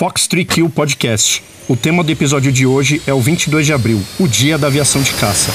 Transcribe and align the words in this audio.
Fox 0.00 0.26
3 0.28 0.46
Kill 0.46 0.70
Podcast. 0.70 1.42
O 1.68 1.76
tema 1.76 2.02
do 2.02 2.10
episódio 2.10 2.50
de 2.50 2.64
hoje 2.64 3.02
é 3.06 3.12
o 3.12 3.20
22 3.20 3.66
de 3.66 3.74
abril, 3.74 4.02
o 4.18 4.26
Dia 4.26 4.56
da 4.56 4.66
Aviação 4.66 5.02
de 5.02 5.12
Caça. 5.12 5.52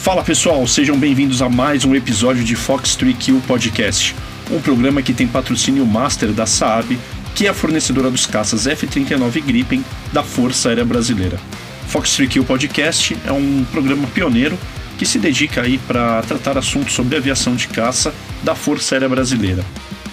Fala 0.00 0.24
pessoal, 0.24 0.66
sejam 0.66 0.98
bem-vindos 0.98 1.42
a 1.42 1.50
mais 1.50 1.84
um 1.84 1.94
episódio 1.94 2.42
de 2.42 2.56
Fox 2.56 2.96
3 2.96 3.14
Kill 3.18 3.42
Podcast, 3.46 4.16
um 4.50 4.62
programa 4.62 5.02
que 5.02 5.12
tem 5.12 5.28
patrocínio 5.28 5.84
master 5.84 6.32
da 6.32 6.46
Saab, 6.46 6.98
que 7.34 7.46
é 7.46 7.50
a 7.50 7.54
fornecedora 7.54 8.10
dos 8.10 8.24
caças 8.24 8.66
F-39 8.66 9.44
Gripen 9.44 9.84
da 10.10 10.22
Força 10.22 10.70
Aérea 10.70 10.86
Brasileira. 10.86 11.38
Fox 11.88 12.16
3 12.16 12.28
Kill 12.30 12.44
Podcast 12.44 13.16
é 13.26 13.32
um 13.32 13.64
programa 13.72 14.06
pioneiro 14.08 14.58
que 14.98 15.06
se 15.06 15.18
dedica 15.18 15.62
aí 15.62 15.78
para 15.78 16.20
tratar 16.22 16.58
assuntos 16.58 16.92
sobre 16.92 17.16
aviação 17.16 17.56
de 17.56 17.66
caça 17.66 18.12
da 18.42 18.54
Força 18.54 18.94
Aérea 18.94 19.08
Brasileira. 19.08 19.64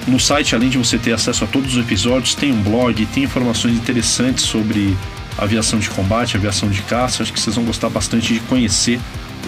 No 0.08 0.18
site, 0.18 0.54
além 0.54 0.70
de 0.70 0.78
você 0.78 0.96
ter 0.98 1.12
acesso 1.12 1.44
a 1.44 1.46
todos 1.46 1.76
os 1.76 1.84
episódios, 1.84 2.34
tem 2.34 2.52
um 2.52 2.62
blog, 2.62 3.06
tem 3.06 3.24
informações 3.24 3.76
interessantes 3.76 4.44
sobre 4.44 4.96
aviação 5.38 5.78
de 5.78 5.88
combate, 5.90 6.36
aviação 6.36 6.68
de 6.68 6.82
caça. 6.82 7.22
Acho 7.22 7.32
que 7.32 7.40
vocês 7.40 7.54
vão 7.54 7.64
gostar 7.64 7.88
bastante 7.88 8.34
de 8.34 8.40
conhecer 8.40 8.98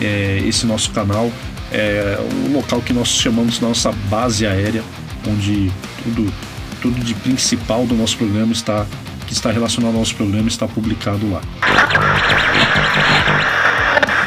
é, 0.01 0.41
esse 0.47 0.65
nosso 0.67 0.91
canal. 0.91 1.33
É 1.73 2.19
um 2.47 2.53
local 2.53 2.83
que 2.83 2.93
nós 2.93 3.09
chamamos 3.09 3.59
nossa 3.59 3.91
base 4.11 4.47
aérea, 4.47 4.83
onde 5.27 5.73
tudo, 6.03 6.33
tudo 6.81 7.01
de 7.01 7.15
principal 7.15 7.87
do 7.87 7.95
nosso 7.95 8.17
programa 8.17 8.53
está 8.53 8.87
que 9.27 9.33
está 9.33 9.51
relacionado 9.51 9.95
ao 9.95 10.01
nosso 10.01 10.15
programa 10.15 10.49
está 10.49 10.69
publicado 10.69 11.31
lá. 11.31 11.41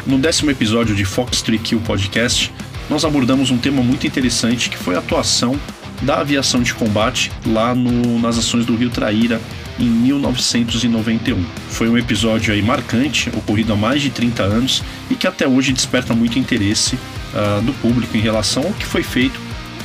No 0.05 0.17
décimo 0.17 0.49
episódio 0.49 0.95
de 0.95 1.05
Fox 1.05 1.43
3 1.43 1.61
Kill 1.61 1.79
Podcast, 1.81 2.51
nós 2.89 3.05
abordamos 3.05 3.51
um 3.51 3.57
tema 3.57 3.83
muito 3.83 4.07
interessante 4.07 4.69
que 4.69 4.77
foi 4.77 4.95
a 4.95 4.99
atuação 4.99 5.59
da 6.01 6.19
aviação 6.19 6.61
de 6.61 6.73
combate 6.73 7.31
lá 7.45 7.73
no, 7.73 8.19
nas 8.19 8.37
ações 8.37 8.65
do 8.65 8.75
Rio 8.75 8.89
Traíra 8.89 9.39
em 9.79 9.85
1991. 9.85 11.43
Foi 11.69 11.89
um 11.89 11.97
episódio 11.97 12.53
aí 12.53 12.61
marcante, 12.61 13.29
ocorrido 13.29 13.73
há 13.73 13.75
mais 13.75 14.01
de 14.01 14.09
30 14.09 14.43
anos 14.43 14.83
e 15.09 15.15
que 15.15 15.27
até 15.27 15.47
hoje 15.47 15.71
desperta 15.71 16.13
muito 16.13 16.39
interesse 16.39 16.97
uh, 17.35 17.61
do 17.61 17.73
público 17.73 18.15
em 18.15 18.21
relação 18.21 18.63
ao 18.63 18.73
que 18.73 18.85
foi 18.85 19.03
feito 19.03 19.39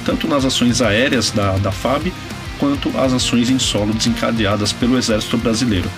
tanto 0.05 0.27
nas 0.27 0.45
ações 0.45 0.81
aéreas 0.81 1.31
da, 1.31 1.53
da 1.59 1.71
FAB 1.71 2.13
quanto 2.59 2.97
as 2.99 3.13
ações 3.13 3.49
em 3.51 3.59
solo 3.59 3.93
desencadeadas 3.93 4.73
pelo 4.73 4.99
Exército 4.99 5.37
Brasileiro. 5.39 5.91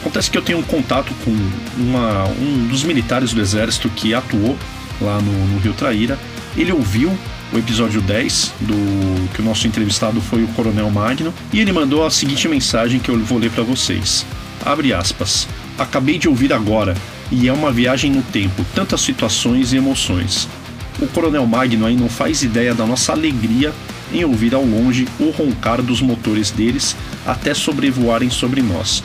Acontece 0.00 0.30
que 0.30 0.38
eu 0.38 0.42
tenho 0.42 0.58
um 0.58 0.62
contato 0.62 1.12
com 1.24 1.36
uma, 1.76 2.24
um 2.24 2.66
dos 2.68 2.84
militares 2.84 3.32
do 3.32 3.40
Exército 3.40 3.88
que 3.90 4.14
atuou 4.14 4.56
lá 5.00 5.20
no, 5.20 5.46
no 5.48 5.58
Rio 5.58 5.74
Traíra. 5.74 6.18
Ele 6.56 6.72
ouviu 6.72 7.16
o 7.52 7.58
episódio 7.58 8.00
10 8.00 8.54
do 8.60 9.28
que 9.34 9.42
o 9.42 9.44
nosso 9.44 9.66
entrevistado 9.66 10.20
foi 10.20 10.44
o 10.44 10.48
Coronel 10.48 10.90
Magno 10.90 11.32
e 11.52 11.60
ele 11.60 11.72
mandou 11.72 12.06
a 12.06 12.10
seguinte 12.10 12.48
mensagem 12.48 13.00
que 13.00 13.10
eu 13.10 13.18
vou 13.18 13.38
ler 13.38 13.50
para 13.50 13.64
vocês. 13.64 14.24
Abre 14.64 14.92
aspas. 14.92 15.48
Acabei 15.78 16.18
de 16.18 16.28
ouvir 16.28 16.52
agora 16.52 16.96
e 17.30 17.48
é 17.48 17.52
uma 17.52 17.70
viagem 17.70 18.10
no 18.10 18.22
tempo, 18.22 18.64
tantas 18.74 19.00
situações 19.00 19.72
e 19.72 19.76
emoções. 19.76 20.48
O 21.00 21.06
Coronel 21.06 21.46
Magno 21.46 21.86
aí 21.86 21.96
não 21.96 22.08
faz 22.08 22.42
ideia 22.42 22.74
da 22.74 22.84
nossa 22.84 23.12
alegria 23.12 23.72
em 24.12 24.24
ouvir 24.24 24.54
ao 24.54 24.64
longe 24.64 25.06
o 25.20 25.30
roncar 25.30 25.80
dos 25.80 26.00
motores 26.00 26.50
deles 26.50 26.96
até 27.26 27.54
sobrevoarem 27.54 28.30
sobre 28.30 28.62
nós. 28.62 29.02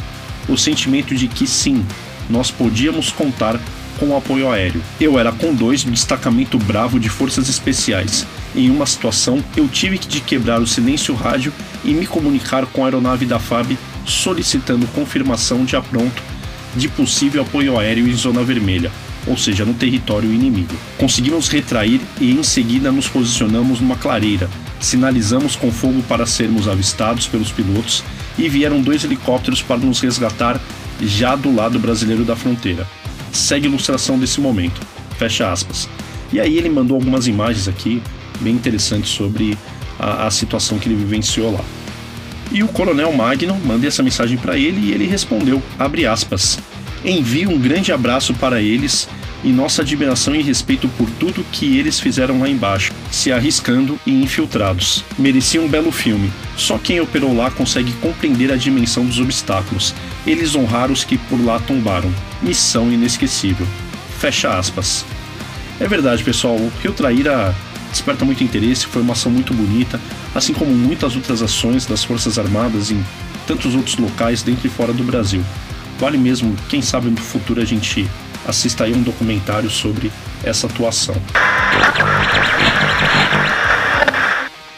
O 0.48 0.58
sentimento 0.58 1.14
de 1.14 1.28
que 1.28 1.46
sim, 1.46 1.86
nós 2.30 2.50
podíamos 2.50 3.12
contar 3.12 3.60
com 4.00 4.08
o 4.08 4.18
apoio 4.18 4.50
aéreo. 4.50 4.82
Eu 5.00 5.20
era 5.20 5.32
com 5.32 5.54
dois 5.54 5.84
do 5.84 5.92
destacamento 5.92 6.58
Bravo 6.58 7.00
de 7.00 7.10
Forças 7.10 7.48
Especiais. 7.48 8.26
Em 8.56 8.72
uma 8.72 8.86
situação, 8.86 9.44
eu 9.56 9.68
tive 9.68 9.98
que 9.98 10.08
de 10.08 10.20
quebrar 10.20 10.62
o 10.62 10.68
silêncio 10.68 11.14
rádio 11.14 11.54
e 11.84 11.94
me 11.94 12.08
comunicar 12.08 12.66
com 12.66 12.84
a 12.84 12.88
aeronave 12.88 13.26
da 13.26 13.40
FAB 13.40 13.78
solicitando 14.06 14.88
confirmação 14.88 15.64
de 15.64 15.76
apronto 15.76 16.22
de 16.76 16.88
possível 16.88 17.44
apoio 17.44 17.78
aéreo 17.78 18.08
em 18.08 18.14
zona 18.14 18.44
vermelha, 18.44 18.92
ou 19.26 19.38
seja, 19.38 19.66
no 19.66 19.74
território 19.74 20.32
inimigo. 20.32 20.76
Conseguimos 20.98 21.48
retrair 21.48 22.02
e 22.20 22.32
em 22.32 22.44
seguida 22.44 22.92
nos 22.92 23.08
posicionamos 23.08 23.80
numa 23.80 23.96
clareira, 23.96 24.50
sinalizamos 24.80 25.56
com 25.56 25.72
fogo 25.72 26.04
para 26.04 26.26
sermos 26.26 26.68
avistados 26.68 27.28
pelos 27.28 27.52
pilotos 27.52 28.04
e 28.38 28.50
vieram 28.50 28.82
dois 28.82 29.04
helicópteros 29.04 29.62
para 29.62 29.78
nos 29.78 30.00
resgatar 30.00 30.60
já 31.02 31.36
do 31.36 31.54
lado 31.54 31.80
brasileiro 31.80 32.24
da 32.24 32.36
fronteira 32.36 32.88
segue 33.34 33.68
ilustração 33.68 34.18
desse 34.18 34.40
momento. 34.40 34.80
Fecha 35.18 35.52
aspas. 35.52 35.90
E 36.32 36.40
aí 36.40 36.58
ele 36.58 36.70
mandou 36.70 36.96
algumas 36.96 37.28
imagens 37.28 37.68
aqui 37.68 38.02
bem 38.40 38.54
interessantes 38.54 39.10
sobre 39.10 39.58
a, 40.00 40.28
a 40.28 40.32
situação 40.32 40.80
que 40.80 40.88
ele 40.88 40.96
vivenciou 40.96 41.52
lá. 41.52 41.64
E 42.52 42.64
o 42.64 42.68
Coronel 42.68 43.12
Magno 43.14 43.60
mandei 43.66 43.88
essa 43.88 44.04
mensagem 44.04 44.38
para 44.38 44.58
ele 44.58 44.90
e 44.90 44.92
ele 44.92 45.08
respondeu, 45.08 45.62
abre 45.78 46.06
aspas, 46.06 46.60
envio 47.12 47.50
um 47.50 47.60
grande 47.60 47.92
abraço 47.92 48.34
para 48.34 48.62
eles 48.62 49.08
e 49.44 49.50
nossa 49.50 49.82
admiração 49.82 50.36
e 50.36 50.42
respeito 50.42 50.88
por 50.98 51.10
tudo 51.20 51.46
que 51.52 51.78
eles 51.78 52.00
fizeram 52.00 52.40
lá 52.40 52.48
embaixo, 52.48 52.94
se 53.12 53.32
arriscando 53.32 54.00
e 54.06 54.24
infiltrados. 54.24 55.04
Merecia 55.18 55.62
um 55.62 55.68
belo 55.68 55.92
filme. 55.92 56.32
Só 56.56 56.78
quem 56.78 57.02
operou 57.02 57.36
lá 57.36 57.52
consegue 57.52 57.92
compreender 57.94 58.52
a 58.52 58.56
dimensão 58.56 59.06
dos 59.06 59.20
obstáculos. 59.20 59.94
Eles 60.26 60.56
honraram 60.56 60.94
os 60.94 61.04
que 61.04 61.18
por 61.18 61.44
lá 61.44 61.60
tombaram. 61.60 62.14
Missão 62.42 62.92
inesquecível. 62.92 63.68
Fecha 64.18 64.58
aspas. 64.58 65.06
É 65.80 65.88
verdade, 65.88 66.24
pessoal, 66.24 66.56
o 66.56 66.72
Rio 66.82 66.94
Traíra 66.94 67.54
desperta 67.92 68.26
muito 68.26 68.44
interesse, 68.44 68.88
foi 68.88 69.02
uma 69.02 69.14
ação 69.14 69.32
muito 69.32 69.54
bonita, 69.54 70.00
assim 70.34 70.54
como 70.54 70.74
muitas 70.74 71.16
outras 71.16 71.42
ações 71.42 71.86
das 71.86 72.04
Forças 72.04 72.40
Armadas 72.40 72.90
em 72.90 73.04
tantos 73.46 73.76
outros 73.76 73.98
locais 73.98 74.42
dentro 74.42 74.66
e 74.66 74.70
fora 74.70 74.94
do 74.94 75.04
Brasil. 75.04 75.44
Vale 76.04 76.18
mesmo, 76.18 76.54
quem 76.68 76.82
sabe 76.82 77.10
no 77.10 77.16
futuro 77.16 77.62
a 77.62 77.66
gente 77.66 78.06
assista 78.46 78.84
aí 78.84 78.94
um 78.94 79.02
documentário 79.02 79.70
sobre 79.70 80.12
essa 80.44 80.68
atuação. 80.68 81.16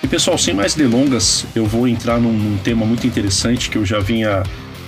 E 0.03 0.07
pessoal, 0.07 0.37
sem 0.37 0.53
mais 0.53 0.75
delongas, 0.75 1.47
eu 1.55 1.65
vou 1.65 1.87
entrar 1.87 2.19
num, 2.19 2.31
num 2.31 2.59
tema 2.59 2.85
muito 2.85 3.07
interessante 3.07 3.71
que 3.71 3.75
eu 3.79 3.83
já 3.83 3.97
vinha, 3.97 4.43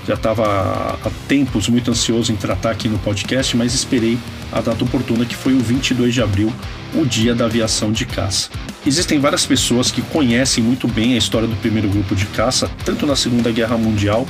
já 0.08 0.14
estava 0.14 1.00
há 1.04 1.10
tempos 1.28 1.70
muito 1.70 1.90
ansioso 1.90 2.32
em 2.32 2.36
tratar 2.36 2.70
aqui 2.70 2.88
no 2.88 3.00
podcast, 3.00 3.58
mas 3.58 3.74
esperei 3.74 4.16
a 4.52 4.62
data 4.62 4.84
oportuna 4.84 5.26
que 5.26 5.36
foi 5.36 5.54
o 5.54 5.60
22 5.60 6.14
de 6.14 6.22
abril, 6.22 6.54
o 6.94 7.04
dia 7.04 7.34
da 7.34 7.46
aviação 7.46 7.92
de 7.92 8.06
caça. 8.06 8.52
Existem 8.86 9.20
várias 9.20 9.44
pessoas 9.44 9.90
que 9.90 10.04
conhecem 10.04 10.64
muito 10.64 10.88
bem 10.88 11.16
a 11.16 11.18
história 11.18 11.48
do 11.48 11.56
primeiro 11.56 11.90
grupo 11.90 12.16
de 12.16 12.28
caça, 12.28 12.70
tanto 12.86 13.08
na 13.08 13.16
Segunda 13.16 13.52
Guerra 13.52 13.76
Mundial 13.76 14.28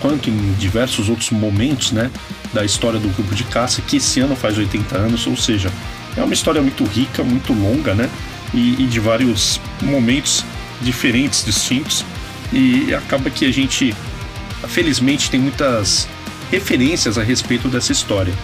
quanto 0.00 0.30
em 0.30 0.52
diversos 0.54 1.08
outros 1.08 1.30
momentos 1.30 1.92
né, 1.92 2.10
da 2.52 2.64
história 2.64 2.98
do 2.98 3.08
grupo 3.08 3.34
de 3.34 3.44
caça, 3.44 3.82
que 3.82 3.96
esse 3.96 4.20
ano 4.20 4.34
faz 4.34 4.58
80 4.58 4.96
anos, 4.96 5.26
ou 5.26 5.36
seja, 5.36 5.70
é 6.16 6.22
uma 6.22 6.34
história 6.34 6.60
muito 6.60 6.84
rica, 6.84 7.22
muito 7.22 7.52
longa, 7.52 7.94
né? 7.94 8.10
E, 8.52 8.82
e 8.82 8.86
de 8.86 8.98
vários 8.98 9.60
momentos 9.80 10.44
diferentes, 10.80 11.44
distintos, 11.44 12.04
e 12.52 12.92
acaba 12.94 13.30
que 13.30 13.44
a 13.44 13.52
gente, 13.52 13.94
felizmente, 14.66 15.30
tem 15.30 15.38
muitas 15.38 16.08
referências 16.50 17.16
a 17.16 17.22
respeito 17.22 17.68
dessa 17.68 17.92
história. 17.92 18.34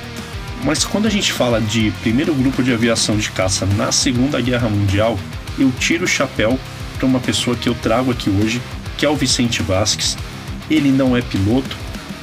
Mas 0.62 0.84
quando 0.84 1.06
a 1.06 1.10
gente 1.10 1.32
fala 1.32 1.60
de 1.60 1.92
primeiro 2.02 2.34
grupo 2.34 2.62
de 2.62 2.72
aviação 2.72 3.16
de 3.16 3.30
caça 3.30 3.66
na 3.76 3.90
Segunda 3.90 4.40
Guerra 4.40 4.68
Mundial, 4.68 5.18
eu 5.58 5.72
tiro 5.78 6.04
o 6.04 6.08
chapéu 6.08 6.58
para 6.98 7.06
uma 7.06 7.20
pessoa 7.20 7.56
que 7.56 7.68
eu 7.68 7.74
trago 7.74 8.10
aqui 8.10 8.30
hoje, 8.30 8.60
que 8.96 9.04
é 9.04 9.08
o 9.08 9.16
Vicente 9.16 9.62
Vasques, 9.62 10.16
ele 10.70 10.90
não 10.90 11.16
é 11.16 11.22
piloto, 11.22 11.76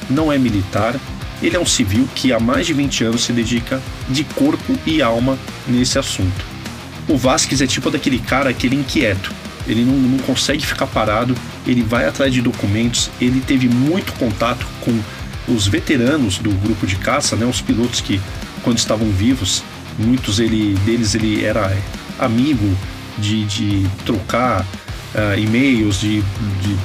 não 0.08 0.32
é 0.32 0.38
militar, 0.38 0.94
ele 1.42 1.56
é 1.56 1.60
um 1.60 1.66
civil 1.66 2.08
que 2.14 2.32
há 2.32 2.40
mais 2.40 2.66
de 2.66 2.72
20 2.72 3.04
anos 3.04 3.24
se 3.24 3.32
dedica 3.32 3.80
de 4.08 4.24
corpo 4.24 4.78
e 4.86 5.02
alma 5.02 5.38
nesse 5.66 5.98
assunto. 5.98 6.44
O 7.08 7.16
Vasquez 7.16 7.60
é 7.60 7.66
tipo 7.66 7.90
daquele 7.90 8.18
cara 8.18 8.52
que 8.52 8.66
ele 8.66 8.76
é 8.76 8.80
inquieto, 8.80 9.32
ele 9.66 9.84
não, 9.84 9.94
não 9.94 10.18
consegue 10.18 10.64
ficar 10.64 10.86
parado, 10.86 11.34
ele 11.66 11.82
vai 11.82 12.06
atrás 12.06 12.32
de 12.32 12.40
documentos, 12.40 13.10
ele 13.20 13.40
teve 13.40 13.68
muito 13.68 14.12
contato 14.14 14.66
com 14.80 14.98
os 15.48 15.66
veteranos 15.66 16.38
do 16.38 16.50
grupo 16.50 16.86
de 16.86 16.96
caça, 16.96 17.36
né, 17.36 17.44
os 17.44 17.60
pilotos 17.60 18.00
que 18.00 18.20
quando 18.62 18.78
estavam 18.78 19.10
vivos, 19.10 19.62
muitos 19.98 20.40
ele, 20.40 20.74
deles 20.86 21.14
ele 21.14 21.44
era 21.44 21.76
amigo 22.18 22.76
de, 23.18 23.44
de 23.44 23.86
trocar 24.04 24.62
uh, 24.62 25.38
e-mails, 25.38 26.00
de, 26.00 26.22
de, 26.22 26.76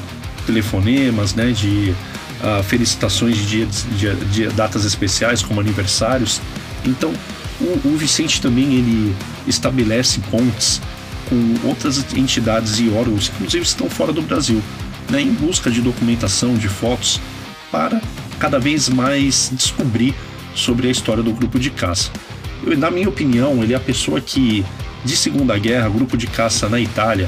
telefonemas, 0.50 1.36
né, 1.36 1.52
de 1.52 1.94
uh, 2.42 2.64
felicitações 2.64 3.38
de, 3.38 3.66
de, 3.66 4.16
de, 4.32 4.48
datas 4.48 4.84
especiais 4.84 5.44
como 5.44 5.62
aniversários. 5.62 6.42
Então 6.84 7.14
o, 7.62 7.88
o 7.88 7.98
Vicente 7.98 8.42
também 8.42 8.74
ele 8.74 9.16
estabelece 9.48 10.20
pontes 10.32 10.82
com 11.30 11.68
outras 11.68 12.04
entidades 12.16 12.80
e 12.80 12.90
órgãos 12.90 13.30
que 13.30 13.36
inclusive 13.36 13.64
estão 13.64 13.88
fora 13.88 14.12
do 14.12 14.24
Brasil, 14.24 14.60
né, 15.10 15.22
em 15.22 15.32
busca 15.32 15.70
de 15.70 15.82
documentação, 15.82 16.56
de 16.56 16.68
fotos, 16.68 17.22
para 17.72 18.02
cada 18.40 18.58
vez 18.58 18.90
mais 18.90 19.52
descobrir 19.54 20.16
sobre 20.56 20.88
a 20.88 20.92
história 20.92 21.22
do 21.22 21.32
grupo 21.32 21.60
de 21.60 21.70
caça. 21.70 22.10
Eu, 22.66 22.76
na 22.76 22.90
minha 22.90 23.08
opinião, 23.08 23.64
ele 23.64 23.74
é 23.74 23.78
a 23.78 23.80
pessoa 23.80 24.20
que, 24.20 24.66
de 25.06 25.16
Segunda 25.16 25.58
Guerra, 25.60 25.88
grupo 25.90 26.18
de 26.18 26.26
caça 26.26 26.68
na 26.68 26.80
Itália, 26.80 27.28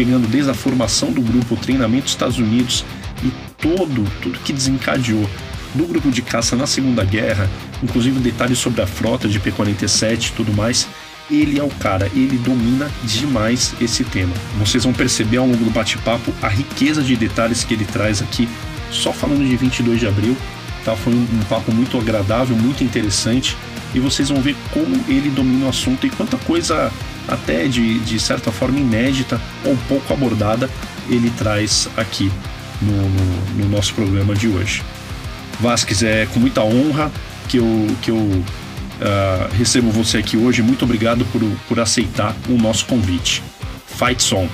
pegando 0.00 0.26
desde 0.28 0.50
a 0.50 0.54
formação 0.54 1.12
do 1.12 1.20
grupo, 1.20 1.52
o 1.52 1.58
treinamento 1.58 2.04
dos 2.04 2.12
Estados 2.12 2.38
Unidos 2.38 2.86
e 3.22 3.30
todo, 3.58 4.02
tudo 4.22 4.38
que 4.38 4.50
desencadeou 4.50 5.28
do 5.74 5.84
grupo 5.84 6.10
de 6.10 6.22
caça 6.22 6.56
na 6.56 6.66
Segunda 6.66 7.04
Guerra, 7.04 7.46
inclusive 7.82 8.18
detalhes 8.18 8.56
sobre 8.56 8.80
a 8.80 8.86
frota 8.86 9.28
de 9.28 9.38
P-47 9.38 10.28
e 10.28 10.32
tudo 10.32 10.54
mais, 10.54 10.88
ele 11.30 11.60
é 11.60 11.62
o 11.62 11.68
cara, 11.68 12.06
ele 12.14 12.38
domina 12.38 12.90
demais 13.04 13.74
esse 13.78 14.02
tema. 14.02 14.32
Vocês 14.58 14.84
vão 14.84 14.92
perceber 14.94 15.36
ao 15.36 15.46
longo 15.46 15.62
do 15.62 15.70
bate-papo 15.70 16.32
a 16.40 16.48
riqueza 16.48 17.02
de 17.02 17.14
detalhes 17.14 17.62
que 17.62 17.74
ele 17.74 17.84
traz 17.84 18.22
aqui, 18.22 18.48
só 18.90 19.12
falando 19.12 19.46
de 19.46 19.54
22 19.54 20.00
de 20.00 20.06
abril. 20.06 20.34
Tá? 20.82 20.96
Foi 20.96 21.12
um, 21.12 21.26
um 21.30 21.44
papo 21.46 21.70
muito 21.72 21.98
agradável, 21.98 22.56
muito 22.56 22.82
interessante, 22.82 23.54
e 23.94 24.00
vocês 24.00 24.30
vão 24.30 24.40
ver 24.40 24.56
como 24.72 24.96
ele 25.06 25.28
domina 25.28 25.66
o 25.66 25.68
assunto 25.68 26.06
e 26.06 26.10
quanta 26.10 26.38
coisa, 26.38 26.90
até 27.30 27.66
de, 27.66 27.98
de 28.00 28.18
certa 28.18 28.50
forma 28.50 28.78
inédita 28.78 29.40
ou 29.64 29.76
pouco 29.88 30.12
abordada, 30.12 30.68
ele 31.08 31.30
traz 31.38 31.88
aqui 31.96 32.30
no, 32.82 32.92
no, 32.92 33.64
no 33.64 33.68
nosso 33.68 33.94
programa 33.94 34.34
de 34.34 34.48
hoje. 34.48 34.82
Vasques, 35.60 36.02
é 36.02 36.26
com 36.32 36.40
muita 36.40 36.62
honra 36.62 37.10
que 37.48 37.58
eu, 37.58 37.86
que 38.02 38.10
eu 38.10 38.44
Uh, 39.00 39.48
recebo 39.56 39.90
você 39.90 40.18
aqui 40.18 40.36
hoje. 40.36 40.60
Muito 40.60 40.84
obrigado 40.84 41.24
por, 41.32 41.40
por 41.66 41.80
aceitar 41.80 42.36
o 42.50 42.52
nosso 42.52 42.84
convite. 42.84 43.42
Fight 43.86 44.22
Song. 44.22 44.46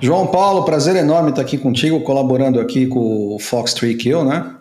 João 0.00 0.28
Paulo, 0.28 0.64
prazer 0.64 0.96
enorme 0.96 1.30
estar 1.30 1.42
aqui 1.42 1.58
contigo, 1.58 2.00
colaborando 2.00 2.60
aqui 2.60 2.86
com 2.86 3.34
o 3.34 3.38
Fox 3.38 3.74
Tree 3.74 3.94
Kill, 3.96 4.24
né? 4.24 4.54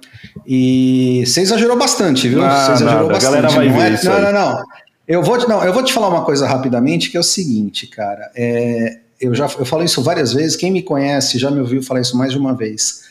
E 0.46 1.24
você 1.26 1.42
exagerou 1.42 1.78
bastante, 1.78 2.28
viu? 2.28 2.44
Ah, 2.44 2.66
você 2.66 2.84
exagerou 2.84 3.08
bastante. 3.08 3.26
A 3.26 3.30
galera 3.30 3.50
vai 3.50 3.68
não 3.70 3.78
ver 3.78 3.92
é? 3.92 3.94
isso 3.94 4.10
Não, 4.10 4.22
não, 4.22 4.32
não. 4.32 4.64
Eu 5.08 5.24
vou, 5.24 5.38
te, 5.38 5.48
não. 5.48 5.64
eu 5.64 5.74
vou 5.74 5.84
te 5.84 5.94
falar 5.94 6.10
uma 6.10 6.26
coisa 6.26 6.46
rapidamente, 6.46 7.10
que 7.10 7.16
é 7.16 7.20
o 7.20 7.24
seguinte, 7.24 7.88
cara. 7.88 8.30
É, 8.36 9.00
eu 9.20 9.34
já 9.34 9.46
eu 9.58 9.66
falo 9.66 9.84
isso 9.84 10.02
várias 10.02 10.34
vezes, 10.34 10.56
quem 10.56 10.72
me 10.72 10.82
conhece 10.82 11.40
já 11.40 11.50
me 11.50 11.60
ouviu 11.60 11.82
falar 11.82 12.02
isso 12.02 12.18
mais 12.18 12.32
de 12.32 12.38
uma 12.38 12.54
vez. 12.54 13.08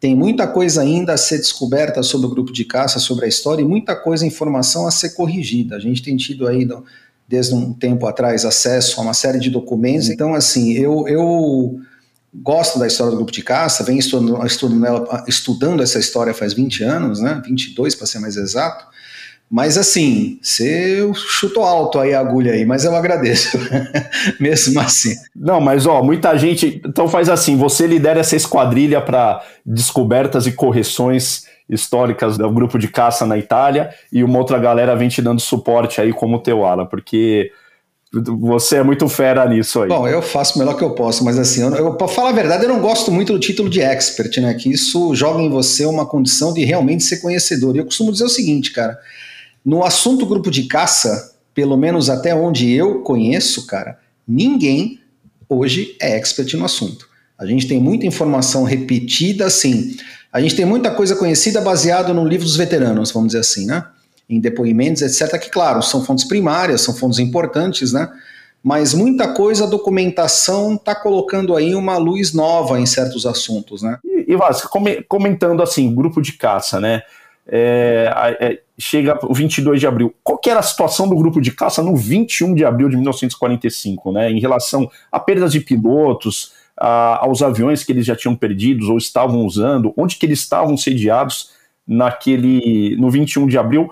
Tem 0.00 0.14
muita 0.14 0.46
coisa 0.46 0.82
ainda 0.82 1.14
a 1.14 1.16
ser 1.16 1.38
descoberta 1.38 2.02
sobre 2.02 2.26
o 2.26 2.30
grupo 2.30 2.52
de 2.52 2.64
caça, 2.64 2.98
sobre 2.98 3.24
a 3.24 3.28
história, 3.28 3.62
e 3.62 3.64
muita 3.64 3.96
coisa, 3.96 4.26
informação 4.26 4.86
a 4.86 4.90
ser 4.90 5.10
corrigida. 5.10 5.76
A 5.76 5.80
gente 5.80 6.02
tem 6.02 6.16
tido 6.16 6.46
aí, 6.46 6.68
desde 7.26 7.54
um 7.54 7.72
tempo 7.72 8.06
atrás, 8.06 8.44
acesso 8.44 9.00
a 9.00 9.02
uma 9.02 9.14
série 9.14 9.38
de 9.38 9.48
documentos. 9.48 10.10
Então, 10.10 10.34
assim, 10.34 10.72
eu, 10.72 11.08
eu 11.08 11.78
gosto 12.34 12.78
da 12.78 12.86
história 12.86 13.10
do 13.10 13.16
grupo 13.16 13.32
de 13.32 13.42
caça, 13.42 13.84
venho 13.84 13.98
estudando, 13.98 14.44
estudando, 14.46 15.08
estudando 15.28 15.82
essa 15.82 15.98
história 15.98 16.34
faz 16.34 16.52
20 16.52 16.82
anos, 16.82 17.20
né? 17.20 17.40
22 17.44 17.94
para 17.94 18.06
ser 18.06 18.18
mais 18.18 18.36
exato. 18.36 18.86
Mas 19.50 19.78
assim, 19.78 20.38
você 20.42 21.08
chutou 21.14 21.62
alto 21.62 22.00
aí 22.00 22.12
a 22.14 22.18
agulha 22.18 22.52
aí, 22.52 22.64
mas 22.64 22.84
eu 22.84 22.96
agradeço, 22.96 23.58
mesmo 24.40 24.80
assim. 24.80 25.14
Não, 25.36 25.60
mas 25.60 25.86
ó, 25.86 26.02
muita 26.02 26.36
gente. 26.36 26.82
Então 26.84 27.06
faz 27.06 27.28
assim: 27.28 27.56
você 27.56 27.86
lidera 27.86 28.20
essa 28.20 28.34
esquadrilha 28.34 29.00
para 29.00 29.42
descobertas 29.64 30.46
e 30.46 30.52
correções 30.52 31.44
históricas 31.68 32.36
do 32.36 32.50
grupo 32.50 32.78
de 32.78 32.88
caça 32.88 33.24
na 33.24 33.38
Itália 33.38 33.90
e 34.12 34.24
uma 34.24 34.38
outra 34.38 34.58
galera 34.58 34.96
vem 34.96 35.08
te 35.08 35.22
dando 35.22 35.40
suporte 35.40 36.00
aí 36.00 36.12
como 36.12 36.42
teu 36.42 36.64
ala, 36.64 36.86
porque 36.86 37.50
você 38.38 38.76
é 38.76 38.82
muito 38.82 39.08
fera 39.08 39.48
nisso 39.48 39.82
aí. 39.82 39.88
Bom, 39.88 40.06
eu 40.06 40.22
faço 40.22 40.56
o 40.56 40.58
melhor 40.58 40.76
que 40.76 40.84
eu 40.84 40.90
posso, 40.90 41.24
mas 41.24 41.38
assim, 41.38 41.62
eu, 41.62 41.74
eu, 41.74 41.94
pra 41.94 42.06
falar 42.06 42.30
a 42.30 42.32
verdade, 42.32 42.64
eu 42.64 42.68
não 42.68 42.80
gosto 42.80 43.10
muito 43.10 43.32
do 43.32 43.38
título 43.38 43.68
de 43.68 43.80
expert, 43.80 44.36
né? 44.40 44.54
Que 44.54 44.70
isso 44.70 45.14
joga 45.14 45.40
em 45.40 45.50
você 45.50 45.84
uma 45.86 46.06
condição 46.06 46.52
de 46.52 46.64
realmente 46.64 47.04
ser 47.04 47.18
conhecedor. 47.18 47.74
E 47.74 47.78
eu 47.78 47.84
costumo 47.84 48.12
dizer 48.12 48.24
o 48.24 48.28
seguinte, 48.28 48.72
cara. 48.72 48.98
No 49.64 49.84
assunto 49.84 50.26
grupo 50.26 50.50
de 50.50 50.64
caça, 50.64 51.34
pelo 51.54 51.76
menos 51.76 52.10
até 52.10 52.34
onde 52.34 52.70
eu 52.70 53.00
conheço, 53.00 53.66
cara, 53.66 53.98
ninguém 54.26 55.00
hoje 55.48 55.96
é 56.00 56.16
expert 56.16 56.52
no 56.54 56.64
assunto. 56.64 57.08
A 57.38 57.46
gente 57.46 57.66
tem 57.66 57.80
muita 57.80 58.06
informação 58.06 58.64
repetida, 58.64 59.46
assim. 59.46 59.96
A 60.32 60.40
gente 60.40 60.54
tem 60.54 60.64
muita 60.64 60.90
coisa 60.90 61.16
conhecida 61.16 61.60
baseada 61.60 62.12
no 62.12 62.26
livro 62.26 62.44
dos 62.44 62.56
veteranos, 62.56 63.10
vamos 63.10 63.28
dizer 63.28 63.40
assim, 63.40 63.66
né? 63.66 63.84
Em 64.28 64.40
depoimentos, 64.40 65.02
etc. 65.02 65.38
Que, 65.38 65.50
claro, 65.50 65.82
são 65.82 66.04
fontes 66.04 66.24
primárias, 66.24 66.80
são 66.80 66.94
fontes 66.94 67.18
importantes, 67.18 67.92
né? 67.92 68.10
Mas 68.62 68.94
muita 68.94 69.34
coisa, 69.34 69.64
a 69.64 69.68
documentação 69.68 70.74
está 70.74 70.94
colocando 70.94 71.54
aí 71.54 71.74
uma 71.74 71.98
luz 71.98 72.32
nova 72.32 72.80
em 72.80 72.86
certos 72.86 73.26
assuntos, 73.26 73.82
né? 73.82 73.98
E, 74.02 74.32
e 74.32 74.36
Vasco, 74.36 74.70
comentando 75.06 75.62
assim, 75.62 75.94
grupo 75.94 76.22
de 76.22 76.32
caça, 76.32 76.80
né? 76.80 77.02
É, 77.46 78.36
é, 78.40 78.60
chega 78.78 79.18
o 79.22 79.34
22 79.34 79.78
de 79.78 79.86
abril. 79.86 80.14
Qual 80.22 80.40
era 80.46 80.60
a 80.60 80.62
situação 80.62 81.08
do 81.08 81.14
grupo 81.14 81.40
de 81.40 81.52
caça 81.52 81.82
no 81.82 81.96
21 81.96 82.54
de 82.54 82.64
abril 82.64 82.88
de 82.88 82.96
1945, 82.96 84.12
né, 84.12 84.30
em 84.30 84.40
relação 84.40 84.90
a 85.12 85.20
perdas 85.20 85.52
de 85.52 85.60
pilotos, 85.60 86.52
a, 86.76 87.24
aos 87.24 87.42
aviões 87.42 87.84
que 87.84 87.92
eles 87.92 88.06
já 88.06 88.16
tinham 88.16 88.34
perdidos 88.34 88.88
ou 88.88 88.96
estavam 88.96 89.44
usando, 89.44 89.92
onde 89.96 90.16
que 90.16 90.26
eles 90.26 90.40
estavam 90.40 90.76
sediados 90.76 91.50
naquele 91.86 92.96
no 92.96 93.10
21 93.10 93.46
de 93.46 93.58
abril, 93.58 93.90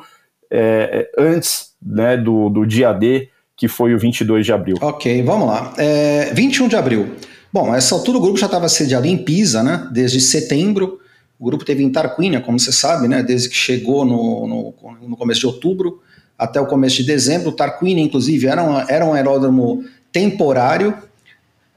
é, 0.53 1.11
antes 1.17 1.71
né, 1.85 2.17
do, 2.17 2.51
do 2.51 2.67
dia 2.67 2.93
D, 2.93 3.29
que 3.57 3.67
foi 3.67 3.95
o 3.95 3.99
22 3.99 4.45
de 4.45 4.53
abril. 4.53 4.77
Ok, 4.81 5.23
vamos 5.23 5.49
lá. 5.49 5.73
É, 5.79 6.33
21 6.35 6.69
de 6.69 6.77
abril. 6.77 7.15
Bom, 7.51 7.75
essa 7.75 7.95
altura 7.95 8.19
o 8.19 8.21
grupo 8.21 8.39
já 8.39 8.47
estava 8.47 8.69
sediado 8.69 9.07
em 9.07 9.17
Pisa, 9.17 9.63
né, 9.63 9.89
desde 9.91 10.21
setembro. 10.21 11.01
O 11.39 11.47
grupo 11.47 11.65
teve 11.65 11.83
em 11.83 11.91
Tarquínia, 11.91 12.41
como 12.41 12.59
você 12.59 12.71
sabe, 12.71 13.09
né, 13.09 13.23
desde 13.23 13.49
que 13.49 13.57
chegou 13.57 14.05
no, 14.05 14.47
no, 14.47 15.09
no 15.09 15.17
começo 15.17 15.41
de 15.41 15.47
outubro 15.47 16.01
até 16.39 16.61
o 16.61 16.67
começo 16.67 16.97
de 16.97 17.05
dezembro. 17.05 17.53
Tarquínia, 17.53 18.05
inclusive, 18.05 18.47
era 18.47 18.63
um, 18.63 18.79
era 18.89 19.07
um 19.07 19.15
aeródromo 19.15 19.85
temporário. 20.13 20.95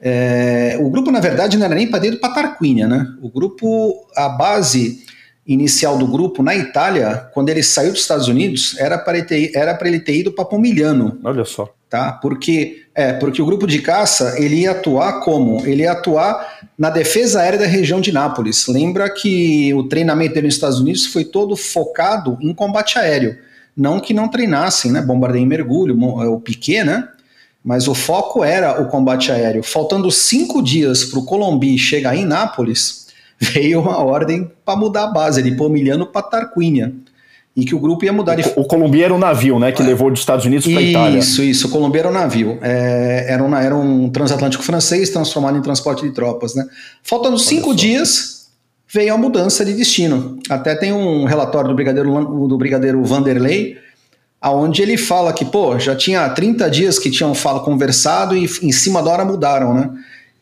É, 0.02 0.78
o 0.82 0.90
grupo, 0.90 1.12
na 1.12 1.20
verdade, 1.20 1.58
não 1.58 1.66
era 1.66 1.76
nem 1.76 1.90
para 1.90 2.00
dentro 2.00 2.20
para 2.20 2.34
Tarquínia. 2.34 2.88
Né? 2.88 3.08
O 3.22 3.30
grupo, 3.30 4.06
a 4.16 4.30
base 4.30 5.04
inicial 5.48 5.98
do 5.98 6.08
grupo 6.08 6.42
na 6.42 6.56
Itália, 6.56 7.30
quando 7.34 7.50
ele 7.50 7.62
saiu 7.62 7.92
dos 7.92 8.02
Estados 8.02 8.28
Unidos, 8.28 8.76
era 8.80 8.98
para 8.98 9.18
ele 9.18 9.28
ter, 9.28 9.52
era 9.54 9.78
ele 9.84 10.00
ter 10.00 10.16
ido 10.18 10.32
para 10.32 10.46
Pomigliano. 10.46 11.20
Olha 11.24 11.46
só. 11.46 11.72
Tá? 11.88 12.14
Porque, 12.14 12.84
é, 12.96 13.14
porque 13.14 13.42
o 13.42 13.46
grupo 13.46 13.68
de 13.68 13.80
caça 13.80 14.36
ele 14.42 14.62
ia 14.62 14.72
atuar 14.72 15.22
como? 15.22 15.66
Ele 15.66 15.84
ia 15.84 15.92
atuar 15.92 16.68
na 16.78 16.90
defesa 16.90 17.42
aérea 17.42 17.60
da 17.60 17.68
região 17.68 18.02
de 18.02 18.12
Nápoles. 18.12 18.68
Lembra 18.68 19.10
que 19.10 19.72
o 19.76 19.84
treinamento 19.84 20.34
dele 20.34 20.48
nos 20.48 20.56
Estados 20.56 20.80
Unidos 20.80 21.06
foi 21.06 21.24
todo 21.24 21.56
focado 21.56 22.38
em 22.42 22.54
combate 22.54 22.98
aéreo. 22.98 23.38
Não 23.78 24.00
que 24.00 24.14
não 24.14 24.28
treinassem, 24.28 24.92
né? 24.92 25.02
Bombardeio 25.02 25.44
em 25.44 25.48
mergulho, 25.48 25.96
é, 26.22 26.28
o 26.28 26.40
Piquet, 26.40 26.84
né? 26.84 27.08
Mas 27.64 27.88
o 27.88 27.94
foco 27.94 28.44
era 28.44 28.82
o 28.82 28.88
combate 28.88 29.32
aéreo. 29.32 29.64
Faltando 29.64 30.12
cinco 30.12 30.62
dias 30.62 31.06
para 31.06 31.20
o 31.20 31.26
Colombi 31.26 31.78
chegar 31.78 32.16
em 32.16 32.26
Nápoles, 32.26 33.05
veio 33.40 33.80
uma 33.82 33.98
ordem 33.98 34.52
para 34.64 34.78
mudar 34.78 35.06
a 35.06 35.08
base 35.08 35.42
de 35.42 35.52
Pomigliano 35.52 36.06
para 36.06 36.22
Tarquínia 36.22 36.94
e 37.56 37.64
que 37.64 37.74
o 37.74 37.80
grupo 37.80 38.04
ia 38.04 38.12
mudar 38.12 38.36
de. 38.36 38.44
O, 38.50 38.62
o 38.62 38.66
Columbia 38.66 39.06
era 39.06 39.14
um 39.14 39.18
navio, 39.18 39.58
né? 39.58 39.72
Que 39.72 39.82
é. 39.82 39.86
levou 39.86 40.10
dos 40.10 40.20
Estados 40.20 40.46
Unidos 40.46 40.68
para 40.68 40.80
a 40.80 40.82
Itália. 40.82 41.20
Isso, 41.20 41.42
isso. 41.42 41.68
O 41.68 41.70
Columbia 41.70 42.02
era 42.02 42.10
um 42.10 42.14
navio. 42.14 42.58
É, 42.62 43.28
era, 43.30 43.44
um, 43.44 43.56
era 43.56 43.76
um 43.76 44.10
transatlântico 44.10 44.64
francês 44.64 45.10
transformado 45.10 45.58
em 45.58 45.62
transporte 45.62 46.04
de 46.04 46.12
tropas, 46.14 46.54
né? 46.54 46.66
Faltando 47.02 47.40
cinco 47.40 47.74
dias, 47.74 48.48
veio 48.94 49.14
a 49.14 49.18
mudança 49.18 49.64
de 49.64 49.74
destino. 49.74 50.38
Até 50.50 50.76
tem 50.76 50.92
um 50.92 51.24
relatório 51.24 51.70
do 51.70 51.76
brigadeiro, 51.76 52.48
do 52.48 52.58
brigadeiro 52.58 53.02
Vanderlei, 53.06 53.78
aonde 54.42 54.82
ele 54.82 54.98
fala 54.98 55.32
que, 55.32 55.46
pô, 55.46 55.80
já 55.80 55.96
tinha 55.96 56.28
30 56.30 56.70
dias 56.70 57.00
que 57.00 57.10
tinham 57.10 57.34
falo, 57.34 57.62
conversado 57.62 58.36
e 58.36 58.44
em 58.62 58.72
cima 58.74 59.02
da 59.02 59.12
hora 59.12 59.24
mudaram, 59.24 59.74
né? 59.74 59.90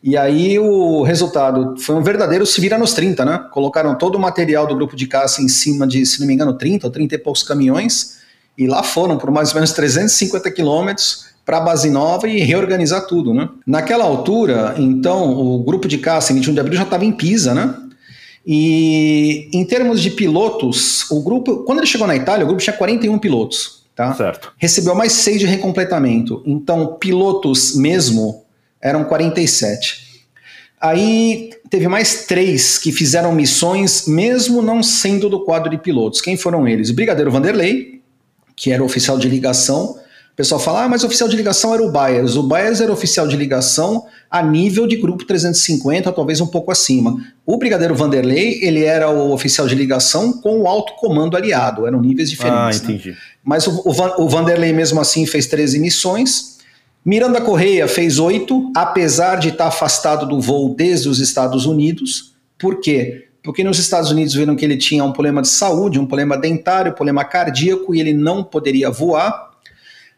E 0.06 0.18
aí 0.18 0.58
o 0.58 1.02
resultado 1.02 1.80
foi 1.80 1.96
um 1.96 2.02
verdadeiro 2.02 2.44
se 2.44 2.60
vira 2.60 2.76
nos 2.76 2.92
30, 2.92 3.24
né? 3.24 3.46
Colocaram 3.50 3.94
todo 3.96 4.16
o 4.16 4.20
material 4.20 4.66
do 4.66 4.76
grupo 4.76 4.94
de 4.94 5.06
caça 5.06 5.40
em 5.40 5.48
cima 5.48 5.86
de, 5.86 6.04
se 6.04 6.20
não 6.20 6.26
me 6.26 6.34
engano, 6.34 6.52
30 6.52 6.86
ou 6.86 6.92
30 6.92 7.14
e 7.14 7.18
poucos 7.18 7.42
caminhões, 7.42 8.18
e 8.56 8.66
lá 8.66 8.82
foram 8.82 9.16
por 9.16 9.30
mais 9.30 9.48
ou 9.48 9.54
menos 9.54 9.72
350 9.72 10.50
quilômetros, 10.50 11.24
para 11.42 11.56
a 11.56 11.60
base 11.60 11.88
nova 11.88 12.28
e 12.28 12.38
reorganizar 12.40 13.06
tudo, 13.06 13.32
né? 13.32 13.48
Naquela 13.66 14.04
altura, 14.04 14.74
então, 14.76 15.32
o 15.32 15.62
grupo 15.62 15.88
de 15.88 15.96
caça 15.96 16.32
em 16.32 16.36
21 16.36 16.52
de 16.54 16.60
abril 16.60 16.76
já 16.76 16.84
estava 16.84 17.04
em 17.04 17.12
Pisa, 17.12 17.54
né? 17.54 17.74
E 18.46 19.48
em 19.54 19.64
termos 19.64 20.02
de 20.02 20.10
pilotos, 20.10 21.10
o 21.10 21.22
grupo, 21.22 21.64
quando 21.64 21.78
ele 21.78 21.86
chegou 21.86 22.06
na 22.06 22.14
Itália, 22.14 22.44
o 22.44 22.46
grupo 22.46 22.62
tinha 22.62 22.76
41 22.76 23.18
pilotos, 23.18 23.84
tá? 23.96 24.12
Certo. 24.14 24.52
Recebeu 24.58 24.94
mais 24.94 25.12
seis 25.12 25.40
de 25.40 25.46
recompletamento. 25.46 26.42
Então, 26.44 26.98
pilotos 27.00 27.74
mesmo 27.74 28.43
eram 28.84 29.02
47. 29.04 30.04
Aí 30.78 31.50
teve 31.70 31.88
mais 31.88 32.26
três 32.26 32.76
que 32.76 32.92
fizeram 32.92 33.32
missões, 33.32 34.06
mesmo 34.06 34.60
não 34.60 34.82
sendo 34.82 35.30
do 35.30 35.42
quadro 35.42 35.70
de 35.70 35.78
pilotos. 35.78 36.20
Quem 36.20 36.36
foram 36.36 36.68
eles? 36.68 36.90
O 36.90 36.94
Brigadeiro 36.94 37.30
Vanderlei, 37.30 38.02
que 38.54 38.70
era 38.70 38.84
oficial 38.84 39.18
de 39.18 39.26
ligação, 39.26 39.98
o 40.34 40.36
pessoal 40.36 40.60
fala, 40.60 40.84
ah, 40.84 40.88
mas 40.88 41.02
o 41.02 41.06
oficial 41.06 41.28
de 41.28 41.36
ligação 41.36 41.72
era 41.72 41.82
o 41.82 41.90
Byers. 41.90 42.36
O 42.36 42.42
Byers 42.42 42.80
era 42.80 42.92
oficial 42.92 43.26
de 43.26 43.36
ligação 43.36 44.04
a 44.28 44.42
nível 44.42 44.86
de 44.86 44.96
grupo 44.96 45.24
350, 45.24 46.12
talvez 46.12 46.40
um 46.40 46.46
pouco 46.46 46.70
acima. 46.70 47.16
O 47.46 47.56
Brigadeiro 47.56 47.94
Vanderlei, 47.94 48.58
ele 48.60 48.84
era 48.84 49.08
o 49.08 49.32
oficial 49.32 49.66
de 49.66 49.76
ligação 49.76 50.32
com 50.32 50.60
o 50.60 50.66
alto 50.66 50.94
comando 50.96 51.36
aliado, 51.36 51.86
eram 51.86 52.00
níveis 52.00 52.28
diferentes. 52.28 52.80
Ah, 52.80 52.84
entendi. 52.84 53.10
Né? 53.12 53.16
Mas 53.42 53.66
o, 53.66 53.80
o, 53.88 53.92
Van, 53.92 54.12
o 54.18 54.28
Vanderlei 54.28 54.72
mesmo 54.72 55.00
assim 55.00 55.24
fez 55.24 55.46
13 55.46 55.78
missões. 55.78 56.53
Miranda 57.04 57.38
Correia 57.38 57.86
fez 57.86 58.18
8, 58.18 58.72
apesar 58.74 59.36
de 59.36 59.50
estar 59.50 59.66
afastado 59.66 60.26
do 60.26 60.40
voo 60.40 60.74
desde 60.74 61.06
os 61.06 61.18
Estados 61.18 61.66
Unidos. 61.66 62.34
Por 62.58 62.80
quê? 62.80 63.28
Porque 63.42 63.62
nos 63.62 63.78
Estados 63.78 64.10
Unidos 64.10 64.32
viram 64.32 64.56
que 64.56 64.64
ele 64.64 64.78
tinha 64.78 65.04
um 65.04 65.12
problema 65.12 65.42
de 65.42 65.48
saúde, 65.48 65.98
um 65.98 66.06
problema 66.06 66.34
dentário, 66.34 66.92
um 66.92 66.94
problema 66.94 67.22
cardíaco 67.22 67.94
e 67.94 68.00
ele 68.00 68.14
não 68.14 68.42
poderia 68.42 68.90
voar. 68.90 69.50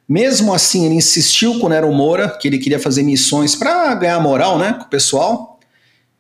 Mesmo 0.09 0.55
assim, 0.55 0.87
ele 0.87 0.95
insistiu 0.95 1.59
com 1.59 1.67
o 1.67 1.69
Nero 1.69 1.93
Moura, 1.93 2.29
que 2.29 2.47
ele 2.47 2.59
queria 2.59 2.79
fazer 2.79 3.03
missões 3.03 3.57
para 3.57 3.93
ganhar 3.97 4.21
moral 4.21 4.57
né, 4.57 4.75
com 4.75 4.85
o 4.85 4.89
pessoal. 4.89 5.56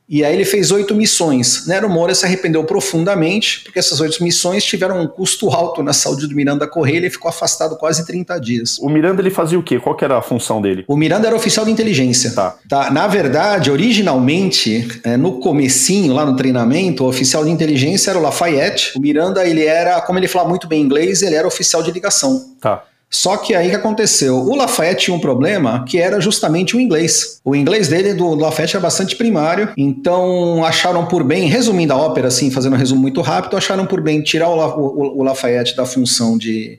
E 0.09 0.25
aí 0.25 0.35
ele 0.35 0.45
fez 0.45 0.71
oito 0.71 0.95
missões. 0.95 1.67
Nero 1.67 1.89
Moura 1.89 2.15
se 2.15 2.25
arrependeu 2.25 2.63
profundamente, 2.65 3.63
porque 3.65 3.79
essas 3.79 4.01
oito 4.01 4.23
missões 4.23 4.65
tiveram 4.65 5.01
um 5.01 5.07
custo 5.07 5.49
alto 5.51 5.83
na 5.83 5.93
saúde 5.93 6.29
do 6.29 6.35
Miranda 6.35 6.67
Correia, 6.67 6.99
ele 6.99 7.11
ficou 7.11 7.29
afastado 7.29 7.77
quase 7.77 8.07
30 8.07 8.39
dias. 8.39 8.79
O 8.79 8.89
Miranda 8.89 9.21
ele 9.21 9.31
fazia 9.31 9.59
o 9.59 9.63
quê? 9.63 9.81
Qual 9.81 9.97
que 9.97 10.05
era 10.05 10.17
a 10.17 10.23
função 10.23 10.63
dele? 10.63 10.85
O 10.87 10.97
Miranda 10.97 11.27
era 11.27 11.37
oficial 11.37 11.65
de 11.65 11.73
inteligência. 11.73 12.33
Tá. 12.33 12.57
tá? 12.69 12.91
Na 12.91 13.09
verdade, 13.09 13.71
originalmente, 13.71 14.89
é, 15.03 15.17
no 15.17 15.41
comecinho, 15.41 16.15
lá 16.15 16.25
no 16.25 16.37
treinamento, 16.37 17.05
o 17.05 17.09
oficial 17.09 17.45
de 17.45 17.51
inteligência 17.51 18.11
era 18.11 18.19
o 18.19 18.23
Lafayette. 18.23 18.97
O 18.97 19.01
Miranda, 19.01 19.47
ele 19.47 19.65
era, 19.65 20.01
como 20.03 20.19
ele 20.19 20.29
falava 20.29 20.49
muito 20.49 20.69
bem 20.69 20.83
inglês, 20.83 21.23
ele 21.23 21.35
era 21.35 21.47
oficial 21.47 21.83
de 21.83 21.91
ligação. 21.91 22.55
Tá. 22.61 22.85
Só 23.17 23.39
que 23.39 23.55
aí 23.55 23.71
que 23.71 23.77
aconteceu? 23.77 24.37
O 24.37 24.55
Lafayette 24.55 25.07
tinha 25.07 25.17
um 25.17 25.21
problema 25.21 25.87
que 25.89 25.97
era 25.97 26.21
justamente 26.21 26.77
o 26.77 26.81
inglês. 26.81 27.41
O 27.43 27.57
inglês 27.57 27.89
dele, 27.89 28.13
do 28.13 28.35
Lafayette, 28.35 28.77
era 28.77 28.83
bastante 28.83 29.17
primário, 29.17 29.71
então 29.75 30.63
acharam 30.63 31.07
por 31.07 31.25
bem, 31.25 31.49
resumindo 31.49 31.95
a 31.95 31.97
ópera, 31.97 32.29
assim, 32.29 32.51
fazendo 32.51 32.75
um 32.75 32.79
resumo 32.79 33.01
muito 33.01 33.23
rápido, 33.23 33.57
acharam 33.57 33.87
por 33.87 34.03
bem 34.03 34.23
tirar 34.23 34.51
o, 34.51 34.59
o, 34.59 35.21
o 35.21 35.23
Lafayette 35.23 35.75
da 35.75 35.87
função 35.87 36.37
de, 36.37 36.79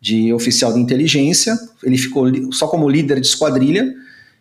de 0.00 0.32
oficial 0.32 0.72
de 0.72 0.78
inteligência, 0.78 1.58
ele 1.82 1.98
ficou 1.98 2.30
só 2.52 2.68
como 2.68 2.88
líder 2.88 3.20
de 3.20 3.26
esquadrilha, 3.26 3.92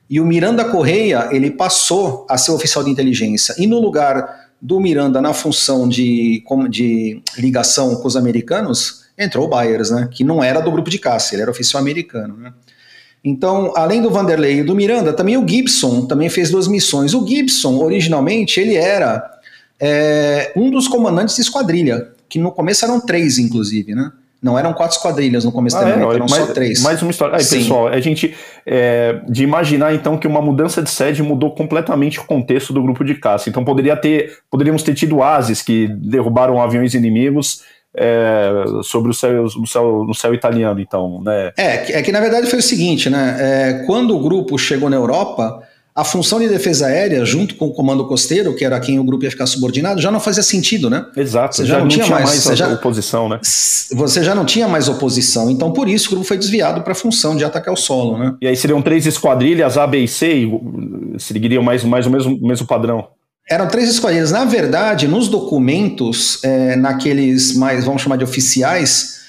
e 0.08 0.20
o 0.20 0.26
Miranda 0.26 0.64
Correia, 0.66 1.28
ele 1.32 1.50
passou 1.50 2.24
a 2.30 2.38
ser 2.38 2.52
oficial 2.52 2.84
de 2.84 2.92
inteligência. 2.92 3.56
E 3.58 3.66
no 3.66 3.80
lugar 3.80 4.52
do 4.62 4.80
Miranda 4.80 5.20
na 5.20 5.34
função 5.34 5.90
de, 5.90 6.44
de 6.70 7.20
ligação 7.36 7.96
com 7.96 8.08
os 8.08 8.16
americanos, 8.16 9.01
entrou 9.22 9.46
o 9.46 9.50
Byers, 9.50 9.92
né, 9.92 10.08
que 10.12 10.24
não 10.24 10.44
era 10.44 10.60
do 10.60 10.72
grupo 10.72 10.90
de 10.90 10.98
caça, 11.00 11.36
ele 11.36 11.42
era 11.42 11.52
oficial 11.52 11.82
americano. 11.82 12.36
Né. 12.38 12.54
Então, 13.24 13.72
além 13.76 14.02
do 14.02 14.10
Vanderlei 14.10 14.60
e 14.60 14.64
do 14.64 14.74
Miranda, 14.74 15.14
também 15.14 15.38
o 15.38 15.48
Gibson 15.48 16.06
também 16.06 16.30
fez 16.30 16.50
duas 16.50 16.68
missões. 16.68 17.14
O 17.14 17.26
Gibson, 17.26 17.78
originalmente, 17.78 18.60
ele 18.60 18.76
era 18.76 19.24
é, 19.80 20.52
um 20.56 20.72
dos 20.72 20.88
comandantes 20.88 21.36
de 21.36 21.42
esquadrilha, 21.42 22.10
que 22.28 22.40
no 22.40 22.52
começo 22.52 22.84
eram 22.84 23.00
três, 23.00 23.38
inclusive, 23.38 23.94
né? 23.94 24.12
Não 24.42 24.58
eram 24.58 24.74
quatro 24.74 24.98
esquadrilhas 24.98 25.46
no 25.46 25.52
começo 25.52 25.78
ah, 25.78 25.82
também, 25.82 26.00
é, 26.00 26.16
eram 26.16 26.26
mais, 26.28 26.32
só 26.32 26.48
três. 26.48 26.82
Mais 26.82 27.00
uma 27.04 27.12
história. 27.12 27.36
Aí, 27.36 27.44
Sim. 27.44 27.60
pessoal, 27.60 27.88
a 27.88 28.00
gente. 28.00 28.36
É, 28.66 29.22
de 29.30 29.44
imaginar 29.44 29.94
então 29.94 30.18
que 30.18 30.26
uma 30.26 30.42
mudança 30.42 30.82
de 30.82 30.90
sede 30.90 31.22
mudou 31.22 31.52
completamente 31.52 32.20
o 32.20 32.24
contexto 32.24 32.74
do 32.74 32.82
grupo 32.82 33.04
de 33.04 33.14
caça. 33.16 33.50
Então 33.50 33.64
poderia 33.64 33.96
ter, 33.96 34.40
poderíamos 34.50 34.82
ter 34.82 34.96
tido 34.96 35.22
ases 35.22 35.62
que 35.62 35.88
derrubaram 35.88 36.60
aviões 36.60 36.96
inimigos 36.96 37.62
é, 37.96 38.52
sobre 38.84 39.12
o 39.12 39.14
céu, 39.14 39.44
no 39.44 39.68
céu, 39.68 40.04
no 40.08 40.14
céu 40.14 40.34
italiano, 40.34 40.80
então, 40.80 41.22
né? 41.22 41.52
É, 41.58 42.00
é 42.00 42.02
que 42.02 42.12
na 42.12 42.20
verdade 42.20 42.48
foi 42.48 42.60
o 42.60 42.64
seguinte, 42.64 43.10
né? 43.10 43.38
É, 43.40 43.74
quando 43.86 44.16
o 44.16 44.20
grupo 44.20 44.58
chegou 44.58 44.90
na 44.90 44.96
Europa, 44.96 45.62
a 45.94 46.06
função 46.06 46.40
de 46.40 46.48
defesa 46.48 46.88
aérea, 46.88 47.26
junto 47.26 47.56
com 47.56 47.66
o 47.66 47.74
comando 47.74 48.08
costeiro, 48.08 48.56
que 48.56 48.64
era 48.64 48.80
quem 48.80 48.98
o 48.98 49.04
grupo 49.04 49.26
ia 49.26 49.32
ficar 49.32 49.46
subordinado, 49.46 50.02
já 50.02 50.10
não 50.10 50.22
fazia 50.22 50.42
sentido, 50.42 50.90
né? 50.90 51.06
Exato, 51.18 51.58
você 51.58 51.66
já, 51.66 51.76
já 51.76 51.80
não, 51.82 51.88
tinha, 51.90 52.06
tinha 52.06 52.16
mais, 52.16 52.46
mais 52.46 52.58
já, 52.58 52.74
oposição, 52.74 53.28
né? 53.28 53.40
Você 53.44 54.24
já 54.24 54.34
não 54.34 54.46
tinha 54.46 54.70
mais 54.70 54.88
oposição, 54.88 55.50
então 55.50 55.74
por 55.74 55.90
isso 55.90 56.08
o 56.08 56.12
grupo 56.12 56.26
foi 56.26 56.38
desviado 56.38 56.82
para 56.82 56.94
a 56.94 56.96
função 56.96 57.36
de 57.36 57.44
ataque 57.44 57.68
ao 57.68 57.76
solo, 57.76 58.18
né? 58.18 58.36
E 58.42 58.48
aí 58.48 58.56
seriam 58.56 58.82
três 58.82 59.06
esquadrilhas, 59.06 59.78
A, 59.78 59.86
B 59.86 60.00
e 60.00 60.08
C, 60.08 60.46
e 60.46 61.20
seguiriam 61.20 61.62
mais, 61.62 61.84
mais 61.84 62.08
o 62.08 62.10
mesmo, 62.10 62.40
mesmo 62.42 62.66
padrão. 62.66 63.10
Eram 63.50 63.68
três 63.68 63.90
esquadrilhas. 63.90 64.32
Na 64.32 64.46
verdade, 64.46 65.08
nos 65.08 65.28
documentos, 65.28 66.44
é, 66.44 66.76
naqueles 66.76 67.56
mais, 67.56 67.84
vamos 67.84 68.02
chamar 68.02 68.18
de 68.18 68.24
oficiais, 68.24 69.22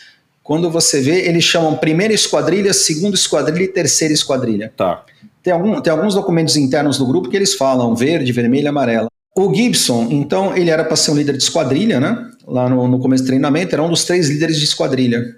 quando 0.42 0.70
você 0.70 1.00
vê, 1.00 1.28
eles 1.28 1.44
chamam 1.44 1.76
primeira 1.76 2.12
esquadrilha, 2.12 2.72
segunda 2.72 3.14
esquadrilha 3.14 3.64
e 3.64 3.68
terceira 3.68 4.12
esquadrilha. 4.12 4.72
Tá. 4.76 5.04
Tem, 5.42 5.52
algum, 5.52 5.80
tem 5.80 5.92
alguns 5.92 6.14
documentos 6.14 6.56
internos 6.56 6.98
do 6.98 7.06
grupo 7.06 7.28
que 7.28 7.36
eles 7.36 7.54
falam 7.54 7.94
verde, 7.94 8.32
vermelho 8.32 8.64
e 8.64 8.68
amarelo. 8.68 9.08
O 9.34 9.54
Gibson, 9.54 10.08
então, 10.10 10.56
ele 10.56 10.68
era 10.68 10.84
para 10.84 10.96
ser 10.96 11.10
um 11.12 11.14
líder 11.14 11.36
de 11.36 11.42
esquadrilha, 11.42 11.98
né? 11.98 12.30
Lá 12.46 12.68
no, 12.68 12.86
no 12.86 12.98
começo 12.98 13.24
do 13.24 13.28
treinamento, 13.28 13.74
era 13.74 13.82
um 13.82 13.88
dos 13.88 14.04
três 14.04 14.28
líderes 14.28 14.58
de 14.58 14.64
esquadrilha. 14.64 15.36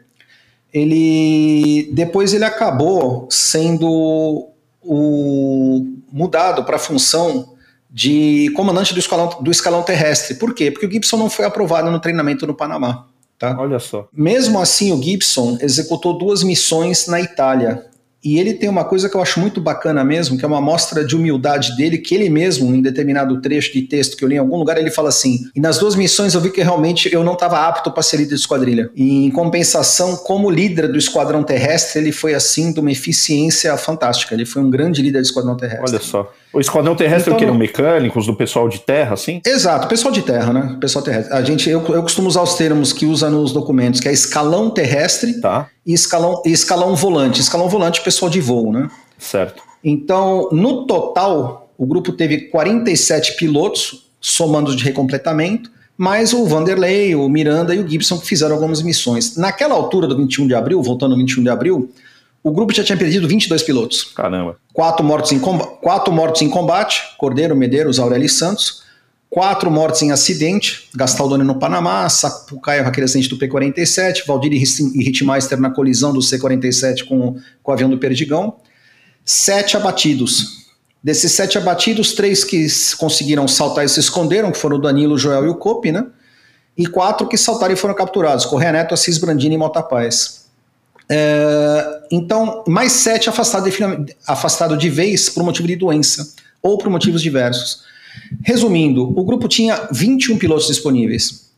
Ele 0.73 1.91
depois 1.93 2.35
ele 2.35 2.45
acabou 2.45 3.29
sendo 3.31 4.49
o 4.83 5.87
mudado 6.11 6.65
para 6.65 6.77
a 6.77 6.81
função 6.81 7.54
de 7.95 8.51
comandante 8.57 8.93
do 8.93 8.99
escalão, 8.99 9.39
do 9.41 9.53
escalão 9.53 9.85
terrestre. 9.85 10.35
Por 10.35 10.53
quê? 10.53 10.69
Porque 10.69 10.85
o 10.85 10.91
Gibson 10.91 11.17
não 11.17 11.31
foi 11.31 11.45
aprovado 11.45 11.93
no 11.93 12.01
treinamento 12.01 12.45
no 12.45 12.53
Panamá. 12.53 13.07
Tá? 13.39 13.57
Olha 13.57 13.79
só. 13.79 14.09
Mesmo 14.13 14.61
assim, 14.61 14.93
o 14.93 15.01
Gibson 15.01 15.59
executou 15.61 16.19
duas 16.19 16.43
missões 16.43 17.07
na 17.07 17.21
Itália. 17.21 17.87
E 18.25 18.41
ele 18.41 18.55
tem 18.55 18.69
uma 18.69 18.85
coisa 18.85 19.09
que 19.09 19.15
eu 19.15 19.21
acho 19.23 19.39
muito 19.39 19.61
bacana 19.61 20.03
mesmo, 20.03 20.37
que 20.37 20.45
é 20.45 20.49
uma 20.49 20.61
mostra 20.61 21.05
de 21.05 21.15
humildade 21.15 21.77
dele, 21.77 21.99
que 21.99 22.15
ele 22.15 22.29
mesmo, 22.29 22.75
em 22.75 22.81
determinado 22.81 23.41
trecho 23.41 23.73
de 23.73 23.83
texto 23.83 24.17
que 24.17 24.25
eu 24.25 24.29
li 24.29 24.35
em 24.37 24.39
algum 24.39 24.57
lugar, 24.57 24.79
ele 24.79 24.91
fala 24.91 25.11
assim: 25.11 25.41
e 25.55 25.61
nas 25.61 25.79
duas 25.79 25.95
missões 25.95 26.35
eu 26.35 26.41
vi 26.41 26.51
que 26.51 26.63
realmente 26.63 27.13
eu 27.13 27.23
não 27.23 27.35
estava 27.35 27.69
apto 27.69 27.93
para 27.93 28.03
ser 28.03 28.17
líder 28.17 28.35
de 28.35 28.41
esquadrilha. 28.41 28.91
E 28.97 29.27
em 29.27 29.31
compensação, 29.31 30.17
como 30.17 30.51
líder 30.51 30.91
do 30.91 30.99
esquadrão 30.99 31.45
terrestre, 31.45 32.01
ele 32.01 32.13
foi 32.13 32.35
assim 32.35 32.73
de 32.73 32.81
uma 32.81 32.91
eficiência 32.91 33.77
fantástica. 33.77 34.35
Ele 34.35 34.47
foi 34.47 34.63
um 34.63 34.71
grande 34.71 35.03
líder 35.03 35.21
do 35.21 35.27
esquadrão 35.27 35.57
terrestre. 35.57 35.91
Olha 35.91 36.01
só. 36.01 36.33
O 36.55 36.61
esquadrão 36.61 36.95
terrestre 36.95 37.33
então, 37.33 37.35
é 37.35 37.37
o 37.37 37.39
que? 37.39 37.45
Eram 37.45 37.55
mecânicos, 37.55 38.27
do 38.27 38.35
pessoal 38.35 38.69
de 38.69 38.79
terra, 38.79 39.15
assim? 39.15 39.41
Exato, 39.45 39.89
pessoal 39.89 40.13
de 40.13 40.23
terra, 40.23 40.53
né? 40.53 40.77
Pessoal 40.81 41.05
terrestre. 41.05 41.35
A 41.35 41.43
gente, 41.43 41.69
eu, 41.69 41.85
eu 41.89 42.03
costumo 42.03 42.29
usar 42.29 42.43
os 42.43 42.55
termos 42.55 42.93
que 42.93 43.05
usa 43.05 43.29
nos 43.29 43.53
documentos, 43.53 44.01
que 44.01 44.09
é 44.09 44.13
escalão 44.13 44.71
terrestre 44.71 45.41
tá. 45.41 45.69
e, 45.85 45.93
escalão, 45.93 46.41
e 46.47 46.53
escalão 46.53 46.95
volante. 46.95 47.41
Escalão 47.41 47.69
volante, 47.69 48.01
pessoal 48.03 48.31
de 48.31 48.41
voo, 48.41 48.73
né? 48.73 48.89
Certo. 49.19 49.63
Então, 49.83 50.49
no 50.53 50.87
total, 50.87 51.69
o 51.77 51.85
grupo 51.85 52.13
teve 52.13 52.43
47 52.43 53.37
pilotos, 53.37 54.07
somando 54.21 54.75
de 54.75 54.85
recompletamento, 54.85 55.71
mais 55.97 56.33
o 56.33 56.45
Vanderlei, 56.47 57.15
o 57.15 57.29
Miranda 57.29 57.75
e 57.75 57.81
o 57.81 57.89
Gibson 57.89 58.19
que 58.19 58.27
fizeram 58.27 58.55
algumas 58.55 58.83
missões. 58.83 59.37
Naquela 59.37 59.75
altura 59.75 60.07
do 60.07 60.17
21 60.17 60.47
de 60.49 60.55
abril, 60.55 60.83
voltando 60.83 61.13
ao 61.13 61.19
21 61.19 61.43
de 61.43 61.51
abril, 61.51 61.91
o 62.45 62.53
grupo 62.53 62.75
já 62.75 62.85
tinha 62.85 62.99
perdido 62.99 63.27
22 63.27 63.63
pilotos. 63.63 64.05
Caramba. 64.15 64.57
Quatro 64.75 65.03
mortos 65.03 65.33
em, 65.33 65.41
quatro 65.41 66.13
mortos 66.13 66.43
em 66.43 66.51
combate, 66.51 67.03
Cordeiro, 67.17 67.57
Medeiros, 67.57 67.99
Aureli 67.99 68.29
Santos. 68.29 68.85
Quatro 69.31 69.69
mortos 69.69 70.01
em 70.03 70.13
acidente, 70.13 70.89
Gastaldoni 70.95 71.43
no 71.43 71.59
Panamá, 71.59 72.09
Sapucaia 72.09 72.85
com 72.85 72.89
aquele 72.89 73.07
acidente 73.07 73.29
do 73.29 73.37
P-47, 73.37 74.25
Valdir 74.27 74.53
e 74.53 74.59
Ritmeister 75.03 75.59
na 75.59 75.71
colisão 75.71 76.13
do 76.13 76.23
C-47 76.23 77.05
com, 77.09 77.37
com 77.61 77.73
o 77.73 77.75
avião 77.75 77.91
do 77.91 77.99
Perdigão. 77.99 78.59
Sete 79.25 79.77
abatidos. 79.77 80.69
Desses 81.03 81.33
sete 81.33 81.59
abatidos, 81.59 82.13
três 82.13 82.45
que 82.45 82.67
conseguiram 82.97 83.49
saltar 83.49 83.85
e 83.85 83.89
se 83.89 83.99
esconderam, 83.99 84.53
que 84.53 84.59
foram 84.59 84.77
o 84.77 84.81
Danilo, 84.81 85.15
o 85.15 85.19
Joel 85.19 85.47
e 85.47 85.49
o 85.49 85.57
Cope, 85.57 85.91
né? 85.91 86.07
E 86.77 86.87
quatro 86.87 87.27
que 87.27 87.37
saltaram 87.37 87.75
e 87.75 87.77
foram 87.77 87.95
capturados, 87.95 88.45
Correia 88.45 88.73
Neto, 88.73 88.95
Assis 88.95 89.19
Brandini 89.19 89.57
e 89.57 89.59
Mota 89.59 89.83
Paz. 89.83 90.44
É, 91.09 92.03
então, 92.11 92.65
mais 92.67 92.93
sete 92.93 93.29
afastado 93.29 93.71
de, 93.71 94.17
afastado 94.27 94.77
de 94.77 94.89
vez 94.89 95.29
por 95.29 95.45
motivo 95.45 95.69
de 95.69 95.77
doença 95.77 96.35
ou 96.63 96.79
por 96.79 96.89
motivos 96.91 97.23
diversos. 97.23 97.83
Resumindo, 98.43 99.03
o 99.19 99.25
grupo 99.25 99.49
tinha 99.49 99.89
21 99.91 100.39
pilotos 100.39 100.67
disponíveis. 100.67 101.51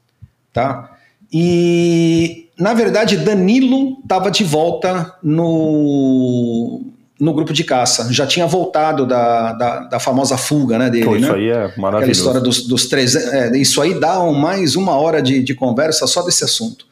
Tá? 0.53 0.97
E, 1.33 2.49
na 2.59 2.75
verdade, 2.75 3.17
Danilo 3.19 3.99
estava 4.03 4.31
de 4.31 4.43
volta 4.43 5.15
no, 5.23 6.81
no 7.21 7.35
grupo 7.35 7.53
de 7.53 7.63
caça. 7.63 8.13
Já 8.13 8.27
tinha 8.27 8.47
voltado 8.47 9.07
da, 9.07 9.53
da, 9.53 9.81
da 9.81 10.01
famosa 10.01 10.37
fuga 10.37 10.79
né, 10.79 10.91
dele. 10.91 11.05
Pô, 11.05 11.17
isso 11.17 11.33
né? 11.33 11.35
aí 11.35 11.49
é 11.51 11.73
maravilhoso. 11.77 11.97
Aquela 11.97 12.13
história 12.13 12.41
dos, 12.41 12.67
dos 12.67 12.87
três. 12.87 13.15
É, 13.15 13.57
isso 13.57 13.81
aí 13.83 13.99
dá 14.01 14.21
um, 14.23 14.33
mais 14.33 14.77
uma 14.77 14.97
hora 14.97 15.23
de, 15.23 15.43
de 15.43 15.55
conversa 15.55 16.07
só 16.07 16.23
desse 16.23 16.43
assunto. 16.43 16.87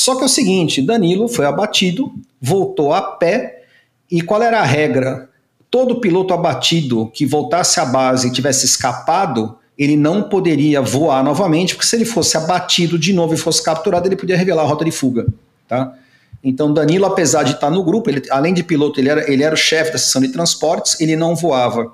Só 0.00 0.16
que 0.16 0.22
é 0.22 0.24
o 0.24 0.28
seguinte: 0.30 0.80
Danilo 0.80 1.28
foi 1.28 1.44
abatido, 1.44 2.10
voltou 2.40 2.94
a 2.94 3.02
pé, 3.02 3.64
e 4.10 4.22
qual 4.22 4.42
era 4.42 4.60
a 4.60 4.64
regra? 4.64 5.28
Todo 5.70 6.00
piloto 6.00 6.32
abatido 6.32 7.10
que 7.12 7.26
voltasse 7.26 7.78
à 7.78 7.84
base 7.84 8.28
e 8.28 8.32
tivesse 8.32 8.64
escapado, 8.64 9.58
ele 9.76 9.98
não 9.98 10.22
poderia 10.22 10.80
voar 10.80 11.22
novamente, 11.22 11.74
porque 11.74 11.86
se 11.86 11.96
ele 11.96 12.06
fosse 12.06 12.34
abatido 12.34 12.98
de 12.98 13.12
novo 13.12 13.34
e 13.34 13.36
fosse 13.36 13.62
capturado, 13.62 14.08
ele 14.08 14.16
podia 14.16 14.38
revelar 14.38 14.62
a 14.62 14.66
rota 14.66 14.86
de 14.86 14.90
fuga. 14.90 15.26
Tá? 15.68 15.94
Então, 16.42 16.72
Danilo, 16.72 17.04
apesar 17.04 17.42
de 17.42 17.52
estar 17.52 17.70
no 17.70 17.84
grupo, 17.84 18.08
ele, 18.08 18.22
além 18.30 18.54
de 18.54 18.62
piloto, 18.62 18.98
ele 18.98 19.10
era, 19.10 19.30
ele 19.30 19.42
era 19.42 19.54
o 19.54 19.58
chefe 19.58 19.92
da 19.92 19.98
seção 19.98 20.22
de 20.22 20.28
transportes, 20.28 20.98
ele 20.98 21.14
não 21.14 21.36
voava. 21.36 21.92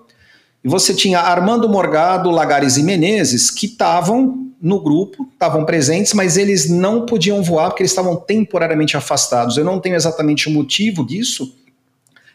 E 0.63 0.69
você 0.69 0.95
tinha 0.95 1.19
Armando 1.19 1.69
Morgado, 1.69 2.31
Lagares 2.31 2.77
e 2.77 2.85
Menezes, 2.85 3.51
que 3.51 3.67
estavam 3.67 4.46
no 4.67 4.81
grupo, 4.81 5.29
estavam 5.33 5.65
presentes, 5.65 6.13
mas 6.13 6.37
eles 6.37 6.69
não 6.69 7.07
podiam 7.07 7.41
voar 7.41 7.69
porque 7.69 7.85
eles 7.85 7.93
estavam 7.93 8.17
temporariamente 8.17 8.97
afastados. 8.97 9.57
Eu 9.57 9.65
não 9.65 9.79
tenho 9.79 9.95
exatamente 9.95 10.49
o 10.49 10.51
motivo 10.51 11.07
disso, 11.07 11.55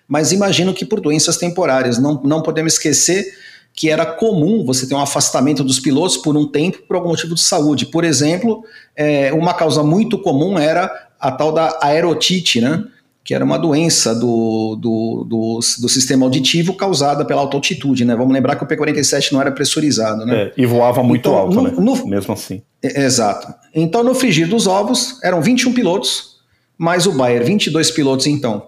mas 0.08 0.32
imagino 0.32 0.74
que 0.74 0.86
por 0.86 1.02
doenças 1.02 1.36
temporárias. 1.36 1.98
Não, 1.98 2.22
não 2.24 2.42
podemos 2.42 2.74
esquecer 2.74 3.26
que 3.74 3.90
era 3.90 4.06
comum 4.06 4.66
você 4.66 4.88
ter 4.88 4.96
um 4.96 5.02
afastamento 5.02 5.62
dos 5.62 5.80
pilotos 5.80 6.16
por 6.16 6.38
um 6.38 6.48
tempo 6.48 6.80
por 6.88 6.96
algum 6.96 7.10
motivo 7.10 7.36
de 7.36 7.42
saúde. 7.42 7.86
Por 7.88 8.06
exemplo, 8.06 8.64
é, 8.96 9.34
uma 9.34 9.54
causa 9.54 9.84
muito 9.84 10.18
comum 10.18 10.58
era 10.58 10.90
a 11.20 11.32
tal 11.32 11.52
da 11.52 11.80
aerotite, 11.82 12.62
né? 12.62 12.86
Que 13.24 13.34
era 13.36 13.46
uma 13.46 13.58
doença 13.58 14.16
do, 14.16 14.76
do, 14.76 15.26
do, 15.28 15.60
do, 15.80 15.90
sistema 15.90 16.26
auditivo 16.26 16.74
causada 16.74 17.24
pela 17.24 17.42
alta 17.42 17.56
altitude, 17.56 18.04
né? 18.04 18.16
Vamos 18.16 18.34
lembrar 18.34 18.56
que 18.56 18.64
o 18.64 18.68
P-47 18.68 19.32
não 19.32 19.42
era 19.42 19.52
pressurizado, 19.52 20.26
né? 20.26 20.46
É, 20.46 20.54
e 20.58 20.66
voava 20.66 21.04
muito 21.04 21.30
então, 21.30 21.38
alto, 21.38 21.56
no, 21.56 21.62
né? 21.62 21.74
No, 21.78 22.08
Mesmo 22.08 22.34
assim. 22.34 22.64
É, 22.82 23.04
exato. 23.04 23.54
Então, 23.76 24.04
no 24.04 24.16
frigir 24.16 24.48
dos 24.48 24.66
ovos, 24.66 25.20
eram 25.24 25.42
21 25.42 25.72
pilotos, 25.74 26.38
mais 26.78 27.06
o 27.06 27.12
Bayer, 27.12 27.46
22 27.46 27.92
pilotos 27.92 28.26
então. 28.26 28.68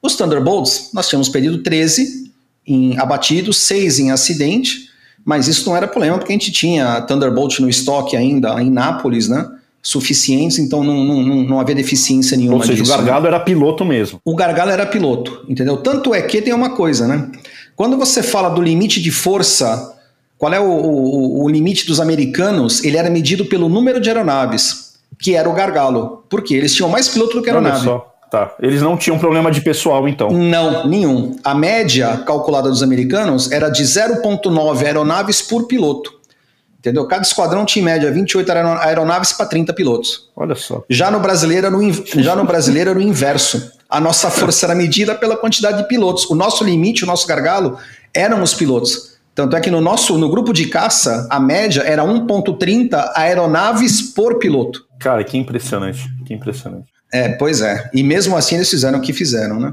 Os 0.00 0.14
Thunderbolts, 0.14 0.90
nós 0.94 1.08
tínhamos 1.08 1.28
perdido 1.28 1.58
13 1.58 2.30
em 2.64 2.96
abatidos, 2.98 3.58
6 3.58 3.98
em 3.98 4.10
acidente, 4.12 4.90
mas 5.24 5.48
isso 5.48 5.68
não 5.68 5.76
era 5.76 5.88
problema, 5.88 6.18
porque 6.18 6.32
a 6.32 6.36
gente 6.36 6.52
tinha 6.52 7.00
Thunderbolt 7.02 7.58
no 7.58 7.68
estoque 7.68 8.16
ainda, 8.16 8.60
em 8.62 8.70
Nápoles, 8.70 9.28
né? 9.28 9.48
Suficientes, 9.82 10.60
então 10.60 10.84
não, 10.84 11.04
não, 11.04 11.42
não 11.42 11.60
havia 11.60 11.74
deficiência 11.74 12.36
nenhuma. 12.36 12.58
Ou 12.58 12.62
seja, 12.62 12.82
disso, 12.82 12.94
o 12.94 12.96
Gargalo 12.96 13.22
né? 13.22 13.28
era 13.28 13.40
piloto 13.40 13.84
mesmo. 13.84 14.20
O 14.24 14.36
Gargalo 14.36 14.70
era 14.70 14.86
piloto, 14.86 15.44
entendeu? 15.48 15.76
Tanto 15.78 16.14
é 16.14 16.22
que 16.22 16.40
tem 16.40 16.54
uma 16.54 16.70
coisa, 16.70 17.08
né? 17.08 17.28
Quando 17.74 17.96
você 17.96 18.22
fala 18.22 18.48
do 18.48 18.62
limite 18.62 19.02
de 19.02 19.10
força, 19.10 19.96
qual 20.38 20.52
é 20.52 20.60
o, 20.60 20.64
o, 20.64 21.44
o 21.44 21.48
limite 21.48 21.84
dos 21.84 21.98
americanos? 21.98 22.84
Ele 22.84 22.96
era 22.96 23.10
medido 23.10 23.46
pelo 23.46 23.68
número 23.68 24.00
de 24.00 24.08
aeronaves, 24.08 24.94
que 25.18 25.34
era 25.34 25.50
o 25.50 25.52
Gargalo. 25.52 26.24
Por 26.28 26.42
quê? 26.42 26.54
Eles 26.54 26.74
tinham 26.74 26.88
mais 26.88 27.08
piloto 27.08 27.36
do 27.36 27.42
que 27.42 27.50
aeronave. 27.50 27.88
Olha 27.88 27.98
só. 27.98 28.12
Tá. 28.30 28.54
Eles 28.62 28.80
não 28.80 28.96
tinham 28.96 29.18
problema 29.18 29.50
de 29.50 29.60
pessoal, 29.60 30.08
então? 30.08 30.30
Não, 30.30 30.86
nenhum. 30.86 31.36
A 31.44 31.54
média 31.54 32.16
calculada 32.18 32.70
dos 32.70 32.82
americanos 32.82 33.52
era 33.52 33.68
de 33.68 33.82
0,9 33.82 34.86
aeronaves 34.86 35.42
por 35.42 35.66
piloto. 35.66 36.21
Entendeu? 36.82 37.06
Cada 37.06 37.22
esquadrão 37.22 37.64
tinha 37.64 37.80
em 37.80 37.84
média 37.84 38.10
28 38.10 38.50
aeronaves 38.50 39.32
para 39.32 39.46
30 39.46 39.72
pilotos. 39.72 40.28
Olha 40.34 40.56
só. 40.56 40.82
Já 40.90 41.12
no 41.12 41.20
brasileiro 41.20 41.68
era 41.68 41.78
o, 41.78 41.92
já 42.20 42.34
no 42.34 42.44
brasileiro 42.44 42.90
era 42.90 42.98
o 42.98 43.02
inverso. 43.02 43.70
A 43.88 44.00
nossa 44.00 44.28
força 44.32 44.66
era 44.66 44.74
medida 44.74 45.14
pela 45.14 45.36
quantidade 45.36 45.78
de 45.78 45.86
pilotos. 45.86 46.28
O 46.28 46.34
nosso 46.34 46.64
limite, 46.64 47.04
o 47.04 47.06
nosso 47.06 47.24
gargalo, 47.24 47.78
eram 48.12 48.42
os 48.42 48.52
pilotos. 48.52 49.12
Tanto 49.32 49.54
é 49.54 49.60
que 49.60 49.70
no 49.70 49.80
nosso 49.80 50.18
no 50.18 50.28
grupo 50.28 50.52
de 50.52 50.66
caça, 50.66 51.28
a 51.30 51.38
média 51.38 51.82
era 51.82 52.02
1.30 52.02 53.12
aeronaves 53.14 54.02
por 54.02 54.40
piloto. 54.40 54.84
Cara, 54.98 55.22
que 55.22 55.38
impressionante, 55.38 56.10
que 56.26 56.34
impressionante. 56.34 56.90
É, 57.12 57.28
pois 57.28 57.60
é. 57.60 57.88
E 57.94 58.02
mesmo 58.02 58.36
assim 58.36 58.56
eles 58.56 58.68
fizeram 58.68 58.98
o 58.98 59.02
que 59.02 59.12
fizeram, 59.12 59.60
né? 59.60 59.72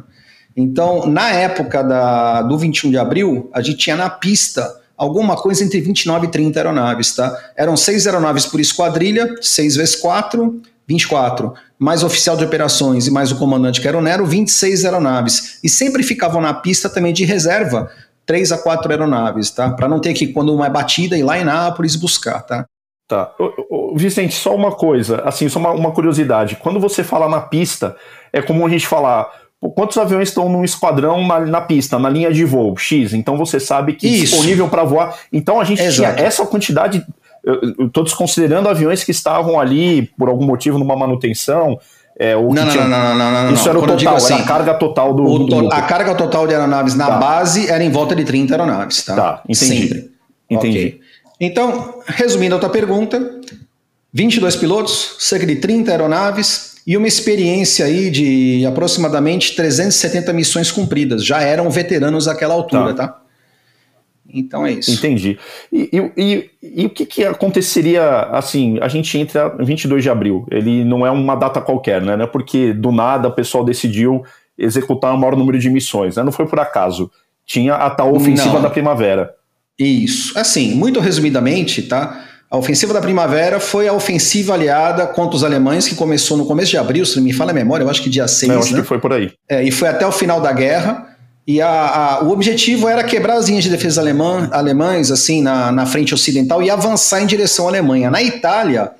Então, 0.56 1.08
na 1.08 1.32
época 1.32 1.84
da, 1.84 2.44
do 2.44 2.56
21 2.56 2.92
de 2.92 2.98
abril, 3.00 3.50
a 3.52 3.62
gente 3.62 3.80
tinha 3.80 3.96
na 3.96 4.12
pista 4.12 4.79
alguma 5.00 5.38
coisa 5.38 5.64
entre 5.64 5.80
29 5.80 6.28
e 6.28 6.30
30 6.30 6.60
aeronaves, 6.60 7.16
tá? 7.16 7.36
Eram 7.56 7.78
seis 7.78 8.06
aeronaves 8.06 8.46
por 8.46 8.60
esquadrilha, 8.60 9.34
6 9.42 9.78
vezes 9.78 9.96
4, 9.96 10.62
24. 10.86 11.54
Mais 11.80 12.04
oficial 12.04 12.36
de 12.36 12.44
operações 12.44 13.08
e 13.08 13.12
mais 13.12 13.32
o 13.32 13.38
comandante 13.38 13.80
que 13.80 13.88
era 13.88 13.98
o 13.98 14.02
Nero, 14.02 14.26
26 14.26 14.84
aeronaves. 14.84 15.60
E 15.64 15.70
sempre 15.70 16.04
ficavam 16.04 16.42
na 16.42 16.54
pista 16.54 16.90
também 16.90 17.14
de 17.14 17.24
reserva, 17.24 17.90
3 18.26 18.52
a 18.52 18.58
4 18.58 18.92
aeronaves, 18.92 19.50
tá? 19.50 19.70
Para 19.72 19.88
não 19.88 20.02
ter 20.02 20.14
que, 20.14 20.28
quando 20.28 20.54
uma 20.54 20.66
é 20.66 20.70
batida, 20.70 21.18
ir 21.18 21.24
lá 21.24 21.40
em 21.40 21.46
Nápoles 21.46 21.96
buscar, 21.96 22.42
tá? 22.42 22.66
Tá. 23.08 23.34
Vicente, 23.96 24.36
só 24.36 24.54
uma 24.54 24.72
coisa, 24.72 25.22
assim, 25.22 25.50
só 25.50 25.58
uma, 25.58 25.72
uma 25.72 25.92
curiosidade. 25.92 26.58
Quando 26.58 26.80
você 26.80 27.04
fala 27.04 27.28
na 27.28 27.42
pista, 27.42 27.96
é 28.32 28.40
comum 28.40 28.68
a 28.68 28.70
gente 28.70 28.86
falar 28.86 29.28
Quantos 29.60 29.98
aviões 29.98 30.30
estão 30.30 30.48
num 30.48 30.64
esquadrão 30.64 31.28
na, 31.28 31.40
na, 31.42 31.62
pista, 31.62 32.00
na 32.00 32.10
linha 32.10 32.32
de 32.32 32.46
voo? 32.46 32.78
X. 32.78 33.14
Então 33.14 33.38
você 33.38 33.60
sabe 33.60 33.94
que 33.94 34.08
Isso. 34.08 34.32
disponível 34.32 34.70
para 34.70 34.86
voar. 34.86 35.18
Então 35.34 35.60
a 35.60 35.66
gente 35.66 35.82
Exato. 35.82 36.16
tinha 36.16 36.26
essa 36.26 36.46
quantidade. 36.46 37.06
Estou 37.78 38.04
desconsiderando 38.04 38.70
aviões 38.70 39.04
que 39.04 39.12
estavam 39.12 39.60
ali 39.60 40.04
por 40.18 40.30
algum 40.30 40.46
motivo 40.46 40.80
numa 40.80 40.96
manutenção. 40.96 41.78
É, 42.18 42.36
não, 42.36 42.50
não, 42.50 42.70
tinha... 42.70 42.86
não, 42.86 43.16
não, 43.16 43.32
não, 43.32 43.44
não, 43.46 43.54
Isso 43.54 43.68
era 43.68 43.80
o 43.80 43.86
total, 43.86 44.16
assim, 44.16 44.34
era 44.34 44.44
a 44.44 44.46
carga 44.46 44.74
total 44.74 45.14
do, 45.14 45.40
do 45.40 45.74
A 45.74 45.82
carga 45.82 46.16
total 46.16 46.48
de 46.48 46.54
aeronaves 46.54 46.96
na 46.96 47.08
tá. 47.08 47.18
base 47.18 47.70
era 47.70 47.82
em 47.84 47.90
volta 47.90 48.14
de 48.14 48.26
30 48.26 48.54
aeronaves, 48.54 49.04
tá? 49.04 49.16
Tá, 49.16 49.42
entendi. 49.48 49.82
Sempre. 49.82 50.12
Entendi. 50.50 50.78
Okay. 50.80 51.02
Então, 51.40 52.02
resumindo 52.06 52.56
a 52.56 52.60
tua 52.60 52.70
pergunta, 52.70 53.40
22 54.12 54.56
pilotos, 54.58 55.16
cerca 55.20 55.46
de 55.46 55.58
30 55.58 55.92
aeronaves, 55.92 56.69
e 56.90 56.98
uma 56.98 57.08
experiência 57.08 57.86
aí 57.86 58.10
de 58.10 58.66
aproximadamente 58.66 59.56
370 59.56 60.34
missões 60.34 60.72
cumpridas. 60.72 61.24
Já 61.24 61.40
eram 61.40 61.70
veteranos 61.70 62.28
àquela 62.28 62.56
altura, 62.56 62.96
tá? 62.96 63.08
tá? 63.10 63.22
Então 64.28 64.66
é 64.66 64.72
isso. 64.72 64.90
Entendi. 64.90 65.38
E, 65.72 65.88
e, 65.94 66.12
e, 66.18 66.50
e, 66.82 66.86
o 66.88 66.90
que, 66.90 67.06
que 67.06 67.24
aconteceria, 67.24 68.22
assim, 68.32 68.80
a 68.82 68.88
gente 68.88 69.16
entra 69.20 69.56
22 69.60 70.02
de 70.02 70.10
abril, 70.10 70.48
ele 70.50 70.84
não 70.84 71.06
é 71.06 71.12
uma 71.12 71.36
data 71.36 71.62
qualquer, 71.62 72.02
né? 72.02 72.18
Não 72.18 72.24
é 72.24 72.28
porque 72.28 72.74
do 72.74 72.92
nada 72.92 73.28
o 73.28 73.34
pessoal 73.34 73.64
decidiu 73.64 74.24
executar 74.58 75.14
o 75.14 75.18
maior 75.18 75.36
número 75.36 75.60
de 75.60 75.70
missões, 75.70 76.16
né? 76.16 76.24
Não 76.24 76.32
foi 76.32 76.48
por 76.48 76.60
acaso. 76.60 77.12
Tinha 77.46 77.76
a 77.76 77.92
tal 77.92 78.16
ofensiva 78.16 78.56
não. 78.56 78.64
da 78.64 78.70
primavera. 78.72 79.36
Isso. 79.78 80.36
Assim, 80.40 80.74
muito 80.74 81.00
resumidamente, 81.00 81.84
tá? 81.84 82.26
A 82.52 82.58
ofensiva 82.58 82.94
da 82.94 83.02
primavera 83.02 83.60
foi 83.60 83.88
a 83.88 83.94
ofensiva 83.94 84.56
aliada 84.56 85.06
contra 85.06 85.36
os 85.36 85.44
alemães, 85.44 85.88
que 85.88 85.94
começou 85.94 86.36
no 86.36 86.46
começo 86.46 86.72
de 86.72 86.78
abril, 86.78 87.06
se 87.06 87.16
não 87.18 87.24
me 87.24 87.32
fala 87.32 87.52
a 87.52 87.54
memória, 87.54 87.84
eu 87.84 87.90
acho 87.90 88.02
que 88.02 88.10
dia 88.10 88.28
6. 88.28 88.52
Eu 88.52 88.60
acho 88.60 88.74
né? 88.74 88.82
que 88.82 88.88
foi 88.88 88.98
por 88.98 89.14
aí. 89.14 89.32
É, 89.48 89.64
e 89.64 89.70
foi 89.70 89.88
até 89.88 90.06
o 90.06 90.12
final 90.12 90.42
da 90.42 90.52
guerra. 90.52 91.16
E 91.46 91.62
a, 91.62 91.70
a, 91.70 92.24
o 92.24 92.32
objetivo 92.32 92.88
era 92.88 93.04
quebrar 93.04 93.36
as 93.36 93.48
linhas 93.48 93.64
de 93.64 93.70
defesa 93.70 94.02
alemã, 94.02 94.50
alemães, 94.52 95.12
assim, 95.12 95.44
na, 95.44 95.72
na 95.72 95.86
frente 95.86 96.14
ocidental 96.14 96.62
e 96.64 96.72
avançar 96.72 97.22
em 97.22 97.26
direção 97.28 97.66
à 97.66 97.70
Alemanha. 97.70 98.10
Na 98.10 98.22
Itália, 98.22 98.92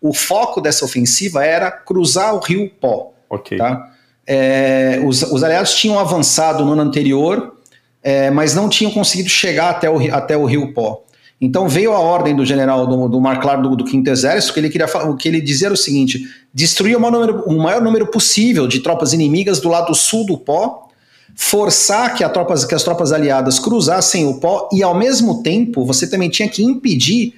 o 0.00 0.12
foco 0.12 0.60
dessa 0.60 0.84
ofensiva 0.84 1.44
era 1.44 1.70
cruzar 1.70 2.34
o 2.34 2.38
rio 2.38 2.70
Pó. 2.80 3.12
Ok. 3.28 3.56
Tá? 3.58 3.90
É, 4.26 5.00
os, 5.04 5.22
os 5.22 5.44
aliados 5.44 5.74
tinham 5.74 5.98
avançado 5.98 6.64
no 6.64 6.72
ano 6.72 6.82
anterior, 6.82 7.56
é, 8.02 8.30
mas 8.30 8.54
não 8.54 8.68
tinham 8.68 8.90
conseguido 8.90 9.28
chegar 9.28 9.70
até 9.70 9.90
o, 9.90 10.14
até 10.14 10.36
o 10.36 10.44
rio 10.44 10.72
Pó. 10.72 11.03
Então 11.40 11.68
veio 11.68 11.92
a 11.92 11.98
ordem 11.98 12.34
do 12.34 12.44
general 12.44 12.86
do, 12.86 13.08
do 13.08 13.20
Marclar 13.20 13.60
do, 13.60 13.76
do 13.76 13.84
Quinto 13.84 14.08
Exército, 14.08 14.54
que 14.54 14.60
ele 14.60 14.70
queria 14.70 14.86
o 15.08 15.16
que 15.16 15.28
ele 15.28 15.40
dizia 15.40 15.68
era 15.68 15.74
o 15.74 15.76
seguinte: 15.76 16.24
destruir 16.52 16.96
o 16.96 17.00
maior, 17.00 17.12
número, 17.12 17.44
o 17.46 17.62
maior 17.62 17.82
número 17.82 18.06
possível 18.06 18.66
de 18.66 18.80
tropas 18.80 19.12
inimigas 19.12 19.60
do 19.60 19.68
lado 19.68 19.94
sul 19.94 20.24
do 20.24 20.38
pó, 20.38 20.88
forçar 21.34 22.14
que, 22.14 22.24
que 22.68 22.74
as 22.74 22.82
tropas 22.82 23.12
aliadas 23.12 23.58
cruzassem 23.58 24.26
o 24.26 24.40
pó 24.40 24.68
e, 24.72 24.82
ao 24.82 24.96
mesmo 24.96 25.42
tempo, 25.42 25.84
você 25.84 26.08
também 26.08 26.30
tinha 26.30 26.48
que 26.48 26.62
impedir 26.62 27.34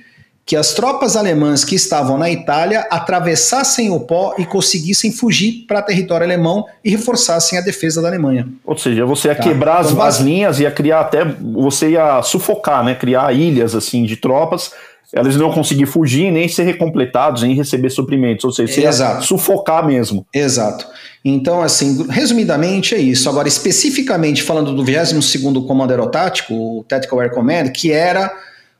que 0.46 0.54
as 0.54 0.74
tropas 0.74 1.16
alemãs 1.16 1.64
que 1.64 1.74
estavam 1.74 2.16
na 2.16 2.30
Itália 2.30 2.87
atravessassem 2.88 3.90
o 3.90 3.98
pó 3.98 4.37
e 4.38 4.46
conseguissem 4.46 5.11
fugir 5.11 5.64
para 5.66 5.82
território 5.82 6.24
alemão 6.24 6.64
e 6.85 6.88
reforçassem 6.88 7.59
a 7.59 7.61
defesa 7.61 8.00
da 8.00 8.06
Alemanha. 8.06 8.48
Ou 8.64 8.78
seja, 8.78 9.04
você 9.04 9.26
ia 9.26 9.35
tá. 9.35 9.42
quebrar 9.42 9.85
então, 9.85 10.00
as, 10.00 10.18
as 10.18 10.24
linhas, 10.24 10.61
ia 10.61 10.70
criar 10.70 11.00
até. 11.00 11.24
Você 11.24 11.90
ia 11.90 12.22
sufocar, 12.22 12.85
né? 12.85 12.94
Criar 12.94 13.35
ilhas 13.35 13.74
assim 13.74 14.04
de 14.04 14.16
tropas. 14.16 14.70
Elas 15.12 15.37
não 15.37 15.50
conseguir 15.52 15.87
fugir, 15.87 16.30
nem 16.30 16.48
ser 16.48 16.62
recompletados, 16.62 17.42
nem 17.42 17.54
receber 17.54 17.90
suprimentos. 17.90 18.44
Ou 18.44 18.52
seja, 18.52 18.72
você 18.72 18.87
Exato. 18.87 19.16
ia 19.16 19.22
sufocar 19.22 19.85
mesmo. 19.85 20.26
Exato. 20.32 20.87
Então, 21.24 21.61
assim, 21.61 22.06
resumidamente 22.09 22.94
é 22.94 22.98
isso. 22.98 23.28
Agora, 23.28 23.48
especificamente 23.48 24.44
falando 24.44 24.74
do 24.74 24.85
22º 24.85 25.66
Comando 25.66 25.90
Aerotático, 25.90 26.54
o 26.54 26.85
Tactical 26.85 27.20
Air 27.20 27.32
Command, 27.32 27.70
que 27.70 27.90
era 27.90 28.32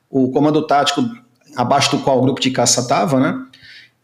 o 0.09 0.31
comando 0.31 0.65
tático 0.65 1.03
abaixo 1.57 1.91
do 1.97 2.03
qual 2.03 2.19
o 2.19 2.23
grupo 2.23 2.41
de 2.41 2.51
caça 2.51 2.81
estava, 2.81 3.19
né? 3.19 3.35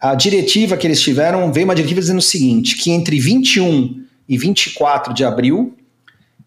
A 0.00 0.14
diretiva 0.14 0.76
que 0.76 0.86
eles 0.86 1.00
tiveram, 1.00 1.52
veio 1.52 1.64
uma 1.64 1.74
diretiva 1.74 2.00
dizendo 2.00 2.18
o 2.18 2.22
seguinte, 2.22 2.76
que 2.76 2.90
entre 2.90 3.20
21 3.20 4.02
e 4.28 4.36
24 4.36 5.14
de 5.14 5.24
abril, 5.24 5.76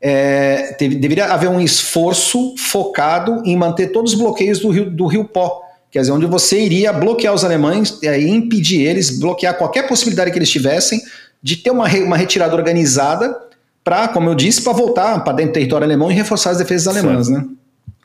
é, 0.02 0.74
teve, 0.78 0.96
deveria 0.96 1.26
haver 1.26 1.50
um 1.50 1.62
esforço 1.62 2.54
focado 2.58 3.42
em 3.46 3.56
manter 3.56 3.88
todos 3.88 4.14
os 4.14 4.20
bloqueios 4.20 4.60
do 4.60 4.70
rio, 4.70 4.90
do 4.90 5.08
rio 5.08 5.24
Pó, 5.26 5.62
quer 5.90 6.02
dizer, 6.02 6.12
onde 6.12 6.26
você 6.26 6.60
iria 6.60 6.92
bloquear 6.92 7.34
os 7.34 7.46
alemães 7.46 7.98
e 8.02 8.08
aí 8.08 8.30
impedir 8.30 8.82
eles, 8.82 9.18
bloquear 9.18 9.58
qualquer 9.58 9.88
possibilidade 9.88 10.32
que 10.32 10.38
eles 10.38 10.50
tivessem 10.50 11.02
de 11.42 11.56
ter 11.56 11.72
uma, 11.72 11.88
uma 11.88 12.18
retirada 12.18 12.56
organizada 12.56 13.36
para, 13.84 14.08
como 14.10 14.30
eu 14.30 14.36
disse, 14.36 14.62
para 14.62 14.74
voltar 14.74 15.24
para 15.24 15.34
dentro 15.34 15.52
do 15.52 15.54
território 15.54 15.86
alemão 15.86 16.12
e 16.12 16.14
reforçar 16.14 16.50
as 16.50 16.58
defesas 16.58 16.88
alemãs, 16.88 17.30
né? 17.30 17.46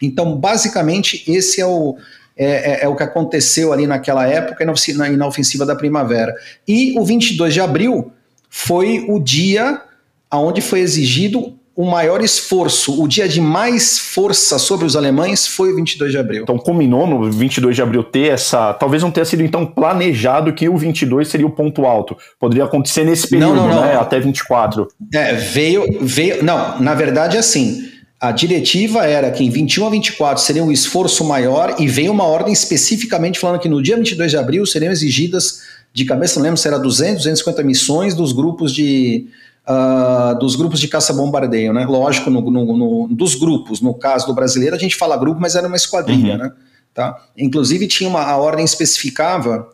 Então, 0.01 0.37
basicamente, 0.37 1.25
esse 1.27 1.61
é 1.61 1.67
o, 1.67 1.97
é, 2.37 2.47
é, 2.47 2.85
é, 2.85 2.89
o 2.89 2.97
que 2.97 3.03
aconteceu 3.03 3.73
ali 3.73 3.87
naquela 3.87 4.27
época 4.27 4.65
na, 4.65 5.09
na 5.11 5.27
ofensiva 5.27 5.67
da 5.67 5.75
primavera. 5.75 6.35
E 6.67 6.99
o 6.99 7.05
22 7.05 7.55
de 7.55 7.61
abril 7.61 8.13
foi 8.49 9.05
o 9.09 9.19
dia 9.19 9.81
onde 10.33 10.61
foi 10.61 10.81
exigido 10.81 11.59
o 11.81 11.85
maior 11.85 12.21
esforço, 12.21 13.03
o 13.03 13.09
dia 13.09 13.27
de 13.27 13.41
mais 13.41 13.99
força 13.99 14.59
sobre 14.59 14.85
os 14.85 14.97
alemães 14.97 15.47
foi 15.47 15.73
o 15.73 15.77
22 15.77 16.13
de 16.13 16.19
abril. 16.19 16.43
Então 16.43 16.59
combinou 16.59 17.07
no 17.07 17.31
22 17.31 17.75
de 17.75 17.81
abril 17.81 18.03
ter 18.03 18.33
essa, 18.33 18.75
talvez 18.75 19.03
não 19.03 19.11
tenha 19.11 19.25
sido 19.25 19.43
então 19.43 19.65
planejado 19.65 20.53
que 20.53 20.69
o 20.69 20.77
22 20.77 21.29
seria 21.29 21.47
o 21.47 21.51
ponto 21.51 21.87
alto. 21.87 22.17
Poderia 22.39 22.65
acontecer 22.65 23.05
nesse 23.05 23.29
período, 23.29 23.55
não, 23.55 23.69
não, 23.69 23.77
não. 23.77 23.83
né, 23.83 23.97
até 23.97 24.21
24. 24.21 24.89
É, 25.15 25.33
veio, 25.33 25.87
veio, 26.03 26.45
não, 26.45 26.79
na 26.81 26.95
verdade 26.95 27.37
é 27.37 27.41
assim, 27.41 27.90
a 28.21 28.33
diretiva 28.33 29.07
era 29.07 29.31
que 29.31 29.43
em 29.43 29.49
21 29.49 29.87
a 29.87 29.91
24 29.91 30.43
seria 30.43 30.63
um 30.63 30.71
esforço 30.71 31.25
maior 31.25 31.77
e 31.79 31.89
veio 31.89 32.13
uma 32.13 32.25
ordem 32.25 32.53
especificamente 32.53 33.39
falando 33.39 33.59
que 33.59 33.69
no 33.69 33.83
dia 33.83 33.97
22 33.97 34.31
de 34.31 34.37
abril 34.37 34.67
seriam 34.67 34.93
exigidas, 34.93 35.63
de 35.93 36.05
cabeça 36.05 36.39
não 36.39 36.45
lembro 36.45 36.59
se 36.59 36.69
era 36.69 36.79
200, 36.79 37.17
250 37.17 37.63
missões 37.63 38.15
dos 38.15 38.33
grupos 38.33 38.75
de 38.75 39.27
uh, 39.67 40.39
dos 40.39 40.55
grupos 40.55 40.81
de 40.81 40.89
caça-bombardeio, 40.89 41.73
né? 41.73 41.87
Lógico, 41.87 42.29
no, 42.31 42.43
no, 42.43 42.77
no, 42.77 43.09
dos 43.09 43.35
grupos. 43.35 43.81
No 43.81 43.95
caso 43.95 44.27
do 44.27 44.35
brasileiro, 44.35 44.77
a 44.77 44.79
gente 44.79 44.97
fala 44.97 45.17
grupo, 45.17 45.41
mas 45.41 45.55
era 45.55 45.67
uma 45.67 45.77
esquadrilha, 45.77 46.35
uhum. 46.35 46.39
né? 46.39 46.53
Tá? 46.93 47.17
Inclusive, 47.39 47.87
tinha 47.87 48.09
uma 48.09 48.23
a 48.23 48.37
ordem 48.37 48.65
especificava, 48.65 49.69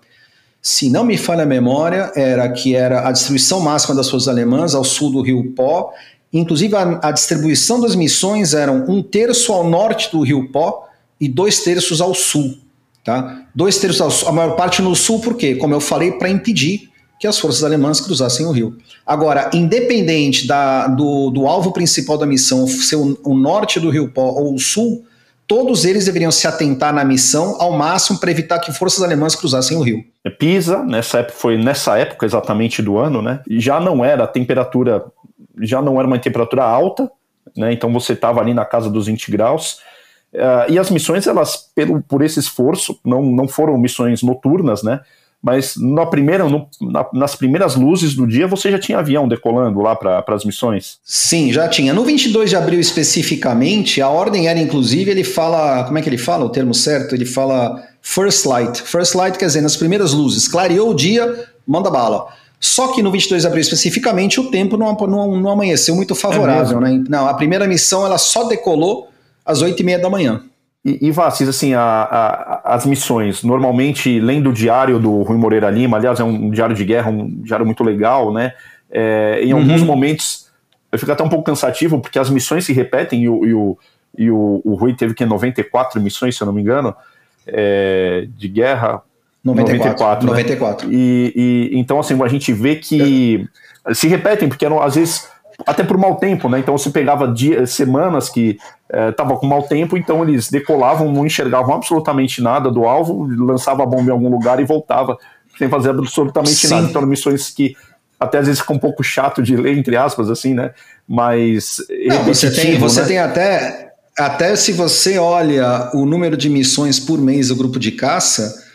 se 0.60 0.90
não 0.90 1.04
me 1.04 1.16
falha 1.16 1.44
a 1.44 1.46
memória, 1.46 2.12
era 2.14 2.48
que 2.50 2.74
era 2.74 3.08
a 3.08 3.12
distribuição 3.12 3.60
máxima 3.60 3.94
das 3.94 4.10
forças 4.10 4.28
alemãs 4.28 4.74
ao 4.74 4.84
sul 4.84 5.10
do 5.10 5.22
rio 5.22 5.52
Pó. 5.52 5.92
Inclusive, 6.32 6.74
a, 6.76 7.00
a 7.02 7.10
distribuição 7.12 7.80
das 7.80 7.94
missões 7.94 8.54
eram 8.54 8.84
um 8.88 9.02
terço 9.02 9.52
ao 9.52 9.68
norte 9.68 10.10
do 10.10 10.22
rio 10.22 10.50
Pó 10.50 10.86
e 11.20 11.28
dois 11.28 11.60
terços 11.60 12.00
ao 12.00 12.14
sul. 12.14 12.58
Tá? 13.04 13.46
Dois 13.54 13.78
terços 13.78 14.00
ao 14.00 14.10
sul, 14.10 14.28
a 14.28 14.32
maior 14.32 14.56
parte 14.56 14.82
no 14.82 14.94
sul, 14.96 15.20
por 15.20 15.36
quê? 15.36 15.54
Como 15.54 15.72
eu 15.72 15.80
falei, 15.80 16.12
para 16.12 16.28
impedir 16.28 16.90
que 17.18 17.26
as 17.26 17.38
forças 17.38 17.64
alemãs 17.64 18.00
cruzassem 18.00 18.46
o 18.46 18.50
rio. 18.50 18.76
Agora, 19.06 19.50
independente 19.54 20.46
da, 20.46 20.86
do, 20.86 21.30
do 21.30 21.46
alvo 21.46 21.72
principal 21.72 22.18
da 22.18 22.26
missão 22.26 22.66
ser 22.66 22.96
o, 22.96 23.18
o, 23.24 23.34
norte 23.34 23.80
do 23.80 23.90
rio 23.90 24.08
Pó 24.08 24.32
ou 24.32 24.54
o 24.54 24.58
sul, 24.58 25.04
todos 25.46 25.84
eles 25.84 26.04
deveriam 26.04 26.30
se 26.30 26.46
atentar 26.46 26.92
na 26.92 27.04
missão 27.04 27.56
ao 27.58 27.72
máximo 27.72 28.18
para 28.18 28.30
evitar 28.30 28.58
que 28.58 28.72
forças 28.72 29.02
alemãs 29.02 29.34
cruzassem 29.34 29.76
o 29.76 29.82
rio. 29.82 30.04
É, 30.24 30.30
Pisa, 30.30 30.82
nessa 30.82 31.20
época, 31.20 31.38
foi 31.38 31.56
nessa 31.56 31.96
época 31.96 32.26
exatamente 32.26 32.82
do 32.82 32.98
ano, 32.98 33.22
né? 33.22 33.40
Já 33.48 33.80
não 33.80 34.04
era 34.04 34.24
a 34.24 34.28
temperatura, 34.28 35.04
já 35.60 35.80
não 35.80 35.98
era 35.98 36.06
uma 36.06 36.18
temperatura 36.18 36.64
alta, 36.64 37.10
né? 37.56 37.72
Então 37.72 37.92
você 37.92 38.12
estava 38.12 38.40
ali 38.40 38.54
na 38.54 38.64
casa 38.64 38.90
dos 38.90 39.06
20 39.06 39.30
graus. 39.30 39.80
Uh, 40.32 40.70
e 40.70 40.78
as 40.78 40.90
missões, 40.90 41.26
elas, 41.26 41.70
pelo, 41.74 42.02
por 42.02 42.22
esse 42.22 42.38
esforço, 42.38 42.98
não, 43.04 43.22
não 43.22 43.48
foram 43.48 43.78
missões 43.78 44.22
noturnas, 44.22 44.82
né? 44.82 45.00
mas 45.46 45.76
na 45.76 46.04
primeira, 46.04 46.48
no, 46.48 46.66
na, 46.80 47.06
nas 47.12 47.36
primeiras 47.36 47.76
luzes 47.76 48.14
do 48.14 48.26
dia 48.26 48.48
você 48.48 48.68
já 48.68 48.80
tinha 48.80 48.98
avião 48.98 49.28
decolando 49.28 49.80
lá 49.80 49.94
para 49.94 50.24
as 50.28 50.44
missões? 50.44 50.98
Sim, 51.04 51.52
já 51.52 51.68
tinha. 51.68 51.94
No 51.94 52.04
22 52.04 52.50
de 52.50 52.56
abril 52.56 52.80
especificamente, 52.80 54.02
a 54.02 54.08
ordem 54.08 54.48
era 54.48 54.58
inclusive, 54.58 55.08
ele 55.08 55.22
fala, 55.22 55.84
como 55.84 55.98
é 55.98 56.02
que 56.02 56.08
ele 56.08 56.18
fala 56.18 56.44
o 56.44 56.48
termo 56.48 56.74
certo? 56.74 57.14
Ele 57.14 57.24
fala 57.24 57.80
first 58.02 58.44
light. 58.44 58.82
First 58.82 59.14
light 59.14 59.38
quer 59.38 59.46
dizer, 59.46 59.60
nas 59.60 59.76
primeiras 59.76 60.12
luzes, 60.12 60.48
clareou 60.48 60.90
o 60.90 60.94
dia, 60.94 61.46
manda 61.64 61.90
bala. 61.90 62.26
Só 62.58 62.92
que 62.92 63.02
no 63.02 63.10
22 63.10 63.42
de 63.42 63.48
abril 63.48 63.60
especificamente, 63.60 64.40
o 64.40 64.50
tempo 64.50 64.76
não, 64.76 64.94
não, 64.94 65.36
não 65.36 65.50
amanheceu 65.50 65.94
muito 65.94 66.14
favorável, 66.14 66.78
é 66.78 66.80
né? 66.80 67.04
Não, 67.08 67.26
a 67.26 67.34
primeira 67.34 67.66
missão 67.66 68.04
ela 68.04 68.18
só 68.18 68.44
decolou 68.44 69.08
às 69.44 69.62
8 69.62 69.80
e 69.80 69.84
meia 69.84 69.98
da 69.98 70.08
manhã. 70.08 70.42
E, 70.84 71.08
e 71.08 71.10
Vassis, 71.10 71.48
assim, 71.48 71.74
a, 71.74 71.82
a, 71.82 72.74
as 72.74 72.86
missões, 72.86 73.42
normalmente, 73.42 74.20
lendo 74.20 74.50
o 74.50 74.52
diário 74.52 74.98
do 74.98 75.22
Rui 75.22 75.36
Moreira 75.36 75.68
Lima, 75.68 75.96
aliás, 75.96 76.20
é 76.20 76.24
um 76.24 76.50
diário 76.50 76.76
de 76.76 76.84
guerra, 76.84 77.10
um 77.10 77.42
diário 77.42 77.66
muito 77.66 77.82
legal, 77.82 78.32
né? 78.32 78.52
É, 78.88 79.40
em 79.42 79.52
alguns 79.52 79.80
uhum. 79.80 79.86
momentos, 79.86 80.46
eu 80.92 80.98
fico 80.98 81.10
até 81.10 81.24
um 81.24 81.28
pouco 81.28 81.44
cansativo, 81.44 82.00
porque 82.00 82.18
as 82.18 82.30
missões 82.30 82.64
se 82.64 82.72
repetem, 82.72 83.24
e 83.24 83.28
o, 83.28 83.44
e 83.44 83.52
o, 83.52 83.78
e 84.16 84.30
o, 84.30 84.62
o 84.64 84.74
Rui 84.74 84.94
teve 84.94 85.12
que 85.12 85.26
94 85.26 86.00
missões, 86.00 86.36
se 86.36 86.42
eu 86.42 86.46
não 86.46 86.52
me 86.52 86.62
engano, 86.62 86.94
é, 87.46 88.28
de 88.36 88.48
guerra. 88.48 89.02
94. 89.54 90.26
94, 90.26 90.26
94. 90.26 90.88
Né? 90.88 90.94
E, 90.94 91.32
e, 91.72 91.78
então, 91.78 91.98
assim, 91.98 92.20
a 92.22 92.28
gente 92.28 92.52
vê 92.52 92.76
que 92.76 93.48
é. 93.86 93.94
se 93.94 94.08
repetem, 94.08 94.48
porque 94.48 94.64
eram, 94.64 94.82
às 94.82 94.94
vezes 94.94 95.28
até 95.64 95.82
por 95.82 95.96
mau 95.96 96.16
tempo, 96.16 96.48
né? 96.48 96.58
Então 96.58 96.76
você 96.76 96.90
pegava 96.90 97.26
dias, 97.28 97.70
semanas 97.70 98.28
que 98.28 98.58
estava 99.10 99.34
é, 99.34 99.36
com 99.36 99.46
mau 99.46 99.62
tempo, 99.62 99.96
então 99.96 100.22
eles 100.22 100.50
decolavam, 100.50 101.10
não 101.10 101.24
enxergavam 101.24 101.74
absolutamente 101.74 102.42
nada 102.42 102.70
do 102.70 102.84
alvo, 102.84 103.26
lançava 103.26 103.82
a 103.82 103.86
bomba 103.86 104.10
em 104.10 104.12
algum 104.12 104.28
lugar 104.28 104.60
e 104.60 104.64
voltava 104.64 105.16
sem 105.56 105.68
fazer 105.68 105.90
absolutamente 105.90 106.66
Sim. 106.66 106.74
nada. 106.74 106.86
Então 106.88 107.02
missões 107.02 107.50
que 107.50 107.74
até 108.18 108.38
às 108.38 108.46
vezes 108.46 108.60
fica 108.60 108.72
um 108.72 108.78
pouco 108.78 109.02
chato 109.02 109.42
de 109.42 109.56
ler, 109.56 109.76
entre 109.76 109.96
aspas, 109.96 110.30
assim, 110.30 110.54
né? 110.54 110.72
Mas. 111.06 111.78
Não, 112.06 112.24
você 112.24 112.50
tem, 112.50 112.78
você 112.78 113.02
né? 113.02 113.06
tem 113.06 113.18
até. 113.18 113.86
Até 114.18 114.56
se 114.56 114.72
você 114.72 115.18
olha 115.18 115.90
o 115.92 116.06
número 116.06 116.38
de 116.38 116.48
missões 116.48 116.98
por 116.98 117.20
mês 117.20 117.48
do 117.48 117.56
grupo 117.56 117.78
de 117.78 117.92
caça, 117.92 118.65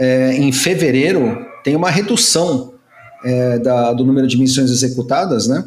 é, 0.00 0.34
em 0.34 0.50
fevereiro 0.50 1.46
tem 1.62 1.76
uma 1.76 1.90
redução 1.90 2.74
é, 3.22 3.58
da, 3.58 3.92
do 3.92 4.04
número 4.04 4.26
de 4.26 4.36
missões 4.36 4.70
executadas, 4.70 5.46
né? 5.46 5.62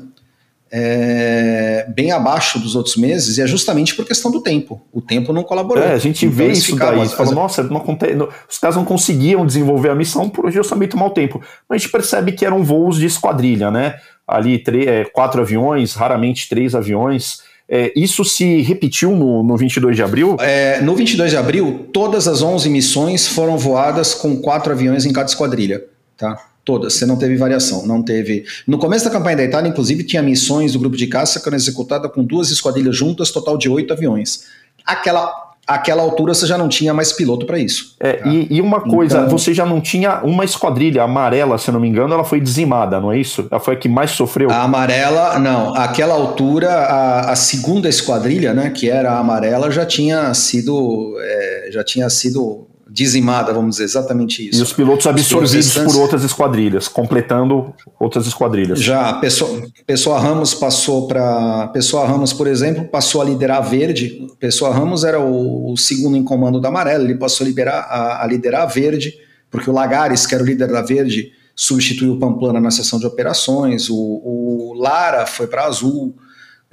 é, 0.75 1.85
bem 1.95 2.11
abaixo 2.11 2.57
dos 2.57 2.75
outros 2.75 2.95
meses, 2.95 3.37
e 3.37 3.41
é 3.43 3.45
justamente 3.45 3.93
por 3.93 4.05
questão 4.05 4.31
do 4.31 4.41
tempo. 4.41 4.81
O 4.91 4.99
tempo 4.99 5.31
não 5.31 5.43
colaborou. 5.43 5.83
É, 5.83 5.93
a 5.93 5.99
gente 5.99 6.25
então, 6.25 6.35
vê 6.35 6.51
isso 6.51 6.75
daí. 6.75 7.07
Fala, 7.09 7.31
nossa, 7.31 7.61
não 7.61 7.77
acontece, 7.77 8.15
não, 8.15 8.27
os 8.49 8.57
caras 8.57 8.75
não 8.75 8.83
conseguiam 8.83 9.45
desenvolver 9.45 9.89
a 9.89 9.95
missão 9.95 10.27
por 10.27 10.51
justamente 10.51 10.95
o 10.95 10.97
mau 10.97 11.11
tempo. 11.11 11.39
Mas 11.69 11.75
a 11.75 11.77
gente 11.77 11.91
percebe 11.91 12.31
que 12.31 12.43
eram 12.43 12.63
voos 12.63 12.97
de 12.97 13.05
esquadrilha, 13.05 13.69
né? 13.69 13.97
Ali, 14.27 14.57
três, 14.57 14.87
é, 14.87 15.05
quatro 15.05 15.41
aviões, 15.41 15.93
raramente 15.93 16.49
três 16.49 16.73
aviões. 16.73 17.43
É, 17.67 17.91
isso 17.95 18.25
se 18.25 18.61
repetiu 18.61 19.15
no, 19.15 19.41
no 19.41 19.57
22 19.57 19.95
de 19.95 20.03
abril? 20.03 20.37
É, 20.39 20.81
no 20.81 20.95
22 20.95 21.31
de 21.31 21.37
abril, 21.37 21.89
todas 21.93 22.27
as 22.27 22.41
11 22.41 22.69
missões 22.69 23.27
foram 23.27 23.57
voadas 23.57 24.13
com 24.13 24.37
quatro 24.37 24.73
aviões 24.73 25.05
em 25.05 25.13
cada 25.13 25.27
esquadrilha. 25.27 25.83
Tá? 26.17 26.37
Todas, 26.65 26.93
você 26.93 27.05
não 27.05 27.17
teve 27.17 27.35
variação, 27.35 27.85
não 27.85 28.01
teve. 28.01 28.45
No 28.65 28.77
começo 28.77 29.03
da 29.03 29.11
campanha 29.11 29.37
da 29.37 29.43
Itália, 29.43 29.69
inclusive, 29.69 30.03
tinha 30.03 30.21
missões 30.21 30.73
do 30.73 30.79
grupo 30.79 30.95
de 30.95 31.07
caça 31.07 31.39
que 31.39 31.47
eram 31.47 31.57
executadas 31.57 32.11
com 32.11 32.23
duas 32.23 32.51
esquadrilhas 32.51 32.95
juntas, 32.95 33.31
total 33.31 33.57
de 33.57 33.67
oito 33.69 33.91
aviões. 33.91 34.45
Aquela, 34.85 35.52
aquela 35.65 36.03
altura 36.03 36.33
você 36.33 36.45
já 36.45 36.57
não 36.57 36.67
tinha 36.67 36.93
mais 36.93 37.11
piloto 37.11 37.45
para 37.45 37.57
isso. 37.57 37.95
É, 37.99 38.13
tá? 38.13 38.29
e, 38.29 38.47
e, 38.49 38.61
uma 38.61 38.81
coisa, 38.81 39.19
então, 39.19 39.29
você 39.29 39.53
já 39.53 39.65
não 39.65 39.79
tinha 39.79 40.21
uma 40.23 40.43
esquadrilha 40.43 41.03
amarela, 41.03 41.57
se 41.57 41.71
não 41.71 41.79
me 41.79 41.87
engano, 41.87 42.13
ela 42.13 42.23
foi 42.23 42.39
dizimada, 42.39 42.99
não 42.99 43.11
é 43.11 43.17
isso? 43.17 43.47
Ela 43.49 43.59
foi 43.59 43.75
a 43.75 43.77
que 43.77 43.87
mais 43.87 44.11
sofreu. 44.11 44.51
A 44.51 44.63
amarela, 44.63 45.39
não. 45.39 45.73
Aquela 45.75 46.13
altura, 46.13 46.69
a, 46.69 47.31
a 47.31 47.35
segunda 47.35 47.87
esquadrilha, 47.87 48.53
né, 48.53 48.69
que 48.69 48.89
era 48.89 49.13
a 49.13 49.19
amarela, 49.19 49.71
já 49.71 49.85
tinha 49.85 50.33
sido, 50.33 51.15
é, 51.19 51.69
já 51.71 51.83
tinha 51.83 52.09
sido 52.09 52.67
dizimada, 52.93 53.51
vamos 53.51 53.71
dizer, 53.71 53.85
exatamente 53.85 54.47
isso. 54.47 54.59
E 54.59 54.61
os 54.61 54.71
pilotos 54.71 55.07
absorvidos 55.07 55.73
por 55.73 55.95
outras 55.95 56.23
esquadrilhas, 56.23 56.87
completando 56.87 57.73
outras 57.99 58.27
esquadrilhas. 58.27 58.79
Já, 58.79 59.13
Pessoa, 59.13 59.63
Pessoa 59.83 60.19
Ramos 60.19 60.53
passou 60.53 61.07
para. 61.07 61.69
Pessoa 61.69 62.05
Ramos, 62.05 62.33
por 62.33 62.45
exemplo, 62.45 62.85
passou 62.85 63.19
a 63.19 63.25
liderar 63.25 63.57
a 63.57 63.61
verde. 63.61 64.27
Pessoa 64.39 64.71
Ramos 64.71 65.03
era 65.03 65.19
o, 65.19 65.73
o 65.73 65.75
segundo 65.75 66.15
em 66.15 66.23
comando 66.23 66.61
da 66.61 66.69
amarela, 66.69 67.03
ele 67.03 67.15
passou 67.15 67.43
a, 67.43 67.47
liberar, 67.47 67.79
a, 67.89 68.23
a 68.23 68.27
liderar 68.27 68.61
a 68.61 68.65
verde, 68.67 69.15
porque 69.49 69.71
o 69.71 69.73
Lagares, 69.73 70.27
que 70.27 70.35
era 70.35 70.43
o 70.43 70.45
líder 70.45 70.71
da 70.71 70.83
verde, 70.83 71.31
substituiu 71.55 72.13
o 72.13 72.19
Pamplana 72.19 72.59
na 72.59 72.69
seção 72.69 72.99
de 72.99 73.07
operações, 73.07 73.89
o, 73.89 73.95
o 73.95 74.75
Lara 74.77 75.25
foi 75.25 75.47
para 75.47 75.65
azul. 75.65 76.15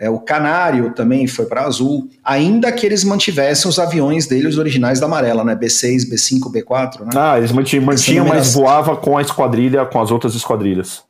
É, 0.00 0.08
o 0.08 0.18
Canário 0.18 0.94
também 0.94 1.26
foi 1.26 1.44
para 1.44 1.66
azul, 1.66 2.08
ainda 2.24 2.72
que 2.72 2.86
eles 2.86 3.04
mantivessem 3.04 3.68
os 3.68 3.78
aviões 3.78 4.26
deles 4.26 4.56
originais 4.56 4.98
da 4.98 5.04
amarela, 5.04 5.44
né? 5.44 5.54
B6, 5.54 6.08
B5, 6.10 6.50
B4. 6.50 7.00
Né? 7.00 7.10
Ah, 7.14 7.36
eles 7.36 7.52
mantinham, 7.52 7.84
mantinham 7.84 8.26
mas 8.26 8.54
voava 8.54 8.96
com 8.96 9.18
a 9.18 9.20
esquadrilha, 9.20 9.84
com 9.84 10.00
as 10.00 10.10
outras 10.10 10.34
esquadrilhas. 10.34 11.02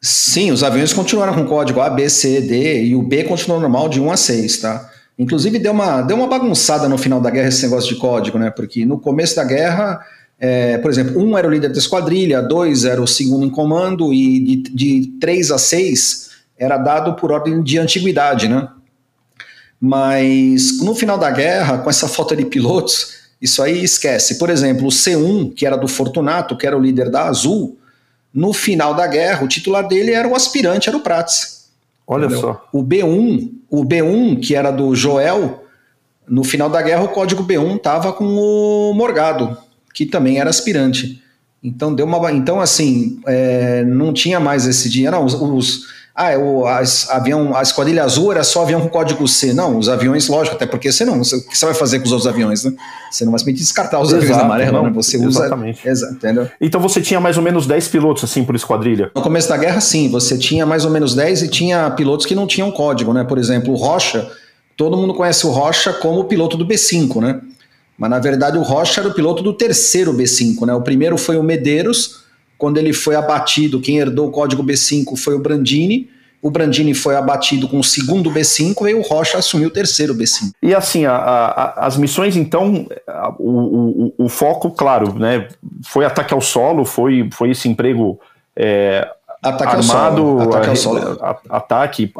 Sim, 0.00 0.52
os 0.52 0.62
aviões 0.62 0.92
continuaram 0.92 1.34
com 1.34 1.44
código 1.44 1.80
A, 1.80 1.90
B, 1.90 2.08
C, 2.08 2.40
D 2.40 2.84
e 2.84 2.94
o 2.94 3.02
B 3.02 3.24
continuou 3.24 3.60
normal 3.60 3.88
de 3.88 4.00
1 4.00 4.12
a 4.12 4.16
6, 4.16 4.58
tá? 4.58 4.90
Inclusive 5.18 5.58
deu 5.58 5.72
uma, 5.72 6.02
deu 6.02 6.16
uma 6.16 6.28
bagunçada 6.28 6.88
no 6.88 6.96
final 6.96 7.20
da 7.20 7.30
guerra 7.30 7.48
esse 7.48 7.64
negócio 7.64 7.92
de 7.92 8.00
código, 8.00 8.38
né? 8.38 8.50
Porque 8.50 8.86
no 8.86 9.00
começo 9.00 9.34
da 9.34 9.42
guerra, 9.42 9.98
é, 10.38 10.78
por 10.78 10.88
exemplo, 10.88 11.20
um 11.20 11.36
era 11.36 11.48
o 11.48 11.50
líder 11.50 11.72
da 11.72 11.78
esquadrilha, 11.78 12.40
dois 12.40 12.84
era 12.84 13.02
o 13.02 13.08
segundo 13.08 13.44
em 13.44 13.50
comando 13.50 14.14
e 14.14 14.62
de, 14.62 14.72
de 14.72 15.06
3 15.18 15.50
a 15.50 15.58
6 15.58 16.25
era 16.58 16.78
dado 16.78 17.14
por 17.14 17.32
ordem 17.32 17.62
de 17.62 17.78
antiguidade, 17.78 18.48
né? 18.48 18.68
Mas 19.80 20.80
no 20.80 20.94
final 20.94 21.18
da 21.18 21.30
guerra, 21.30 21.78
com 21.78 21.90
essa 21.90 22.08
falta 22.08 22.34
de 22.34 22.44
pilotos, 22.46 23.14
isso 23.40 23.62
aí 23.62 23.84
esquece. 23.84 24.38
Por 24.38 24.48
exemplo, 24.48 24.86
o 24.86 24.90
C1, 24.90 25.54
que 25.54 25.66
era 25.66 25.76
do 25.76 25.86
Fortunato, 25.86 26.56
que 26.56 26.66
era 26.66 26.76
o 26.76 26.80
líder 26.80 27.10
da 27.10 27.24
Azul, 27.24 27.78
no 28.32 28.52
final 28.52 28.94
da 28.94 29.06
guerra, 29.06 29.44
o 29.44 29.48
titular 29.48 29.86
dele 29.86 30.12
era 30.12 30.26
o 30.26 30.34
aspirante, 30.34 30.88
era 30.88 30.96
o 30.96 31.02
Prats. 31.02 31.68
Olha 32.06 32.26
entendeu? 32.26 32.40
só. 32.40 32.68
O 32.72 32.82
B1, 32.82 33.50
o 33.68 33.84
B1, 33.84 34.40
que 34.40 34.54
era 34.54 34.70
do 34.70 34.94
Joel, 34.94 35.64
no 36.28 36.44
final 36.44 36.68
da 36.68 36.82
guerra 36.82 37.02
o 37.02 37.08
código 37.08 37.44
B1 37.44 37.76
estava 37.76 38.12
com 38.12 38.24
o 38.24 38.92
Morgado, 38.94 39.56
que 39.94 40.06
também 40.06 40.38
era 40.38 40.50
aspirante. 40.50 41.22
Então 41.62 41.94
deu 41.94 42.06
uma, 42.06 42.32
então 42.32 42.60
assim, 42.60 43.20
é, 43.26 43.84
não 43.84 44.12
tinha 44.12 44.38
mais 44.38 44.66
esse 44.66 44.88
dia, 44.88 45.10
não, 45.10 45.24
os, 45.24 45.34
os 45.34 45.86
ah, 46.16 46.30
é 46.30 46.38
o 46.38 46.66
as, 46.66 47.10
avião, 47.10 47.54
a 47.54 47.60
esquadrilha 47.60 48.02
azul 48.02 48.32
era 48.32 48.42
só 48.42 48.62
avião 48.62 48.80
com 48.80 48.88
código 48.88 49.28
C. 49.28 49.52
Não, 49.52 49.76
os 49.76 49.86
aviões, 49.86 50.26
lógico, 50.28 50.56
até 50.56 50.64
porque 50.64 50.90
você 50.90 51.04
não. 51.04 51.20
o 51.20 51.22
que 51.22 51.58
você 51.58 51.66
vai 51.66 51.74
fazer 51.74 51.98
com 51.98 52.06
os 52.06 52.12
outros 52.12 52.26
aviões, 52.26 52.64
né? 52.64 52.72
Você 53.10 53.26
não 53.26 53.32
vai 53.32 53.38
simplesmente 53.38 53.58
descartar 53.58 54.00
os 54.00 54.08
Exato, 54.08 54.22
aviões 54.22 54.42
amarelos, 54.42 54.82
né? 54.82 54.90
Você 54.94 55.18
usa. 55.18 55.40
Exatamente. 55.40 55.86
Exa, 55.86 56.10
entendeu? 56.10 56.48
Então 56.58 56.80
você 56.80 57.02
tinha 57.02 57.20
mais 57.20 57.36
ou 57.36 57.42
menos 57.42 57.66
10 57.66 57.88
pilotos, 57.88 58.24
assim, 58.24 58.44
por 58.44 58.54
esquadrilha? 58.54 59.10
No 59.14 59.20
começo 59.20 59.46
da 59.46 59.58
guerra, 59.58 59.78
sim. 59.82 60.10
Você 60.10 60.38
tinha 60.38 60.64
mais 60.64 60.86
ou 60.86 60.90
menos 60.90 61.14
10 61.14 61.42
e 61.42 61.48
tinha 61.48 61.90
pilotos 61.90 62.24
que 62.24 62.34
não 62.34 62.46
tinham 62.46 62.70
código, 62.70 63.12
né? 63.12 63.22
Por 63.22 63.36
exemplo, 63.36 63.74
o 63.74 63.76
Rocha, 63.76 64.26
todo 64.74 64.96
mundo 64.96 65.12
conhece 65.12 65.46
o 65.46 65.50
Rocha 65.50 65.92
como 65.92 66.24
piloto 66.24 66.56
do 66.56 66.66
B5, 66.66 67.20
né? 67.20 67.40
Mas 67.98 68.10
na 68.10 68.18
verdade 68.18 68.56
o 68.56 68.62
Rocha 68.62 69.02
era 69.02 69.10
o 69.10 69.14
piloto 69.14 69.42
do 69.42 69.52
terceiro 69.52 70.14
B5, 70.14 70.66
né? 70.66 70.74
O 70.74 70.80
primeiro 70.80 71.18
foi 71.18 71.36
o 71.36 71.42
Medeiros, 71.42 72.24
quando 72.58 72.78
ele 72.78 72.92
foi 72.92 73.14
abatido, 73.14 73.80
quem 73.80 73.98
herdou 73.98 74.28
o 74.28 74.30
código 74.30 74.64
B5 74.64 75.16
foi 75.16 75.34
o 75.34 75.38
Brandini 75.38 76.08
o 76.46 76.50
Brandini 76.50 76.94
foi 76.94 77.16
abatido 77.16 77.66
com 77.68 77.80
o 77.80 77.84
segundo 77.84 78.30
B5 78.30 78.88
e 78.88 78.94
o 78.94 79.02
Rocha 79.02 79.38
assumiu 79.38 79.68
o 79.68 79.72
terceiro 79.72 80.14
B5. 80.14 80.52
E 80.62 80.74
assim, 80.74 81.04
a, 81.04 81.16
a, 81.16 81.86
as 81.86 81.96
missões, 81.96 82.36
então, 82.36 82.86
a, 83.06 83.34
o, 83.38 84.12
o, 84.18 84.24
o, 84.26 84.28
foco, 84.28 84.70
claro, 84.70 85.18
né, 85.18 85.48
foi 85.84 86.04
ataque 86.04 86.32
ao 86.32 86.40
solo, 86.40 86.84
foi, 86.84 87.28
foi 87.32 87.50
esse 87.50 87.68
emprego 87.68 88.20
é, 88.54 89.08
ataque 89.48 89.76
armado, 89.76 90.22
ao 90.22 90.38
solo, 90.38 90.42
ataque, 90.42 90.68
ao 90.68 90.76
solo. 90.76 91.18
ataque, 91.48 92.12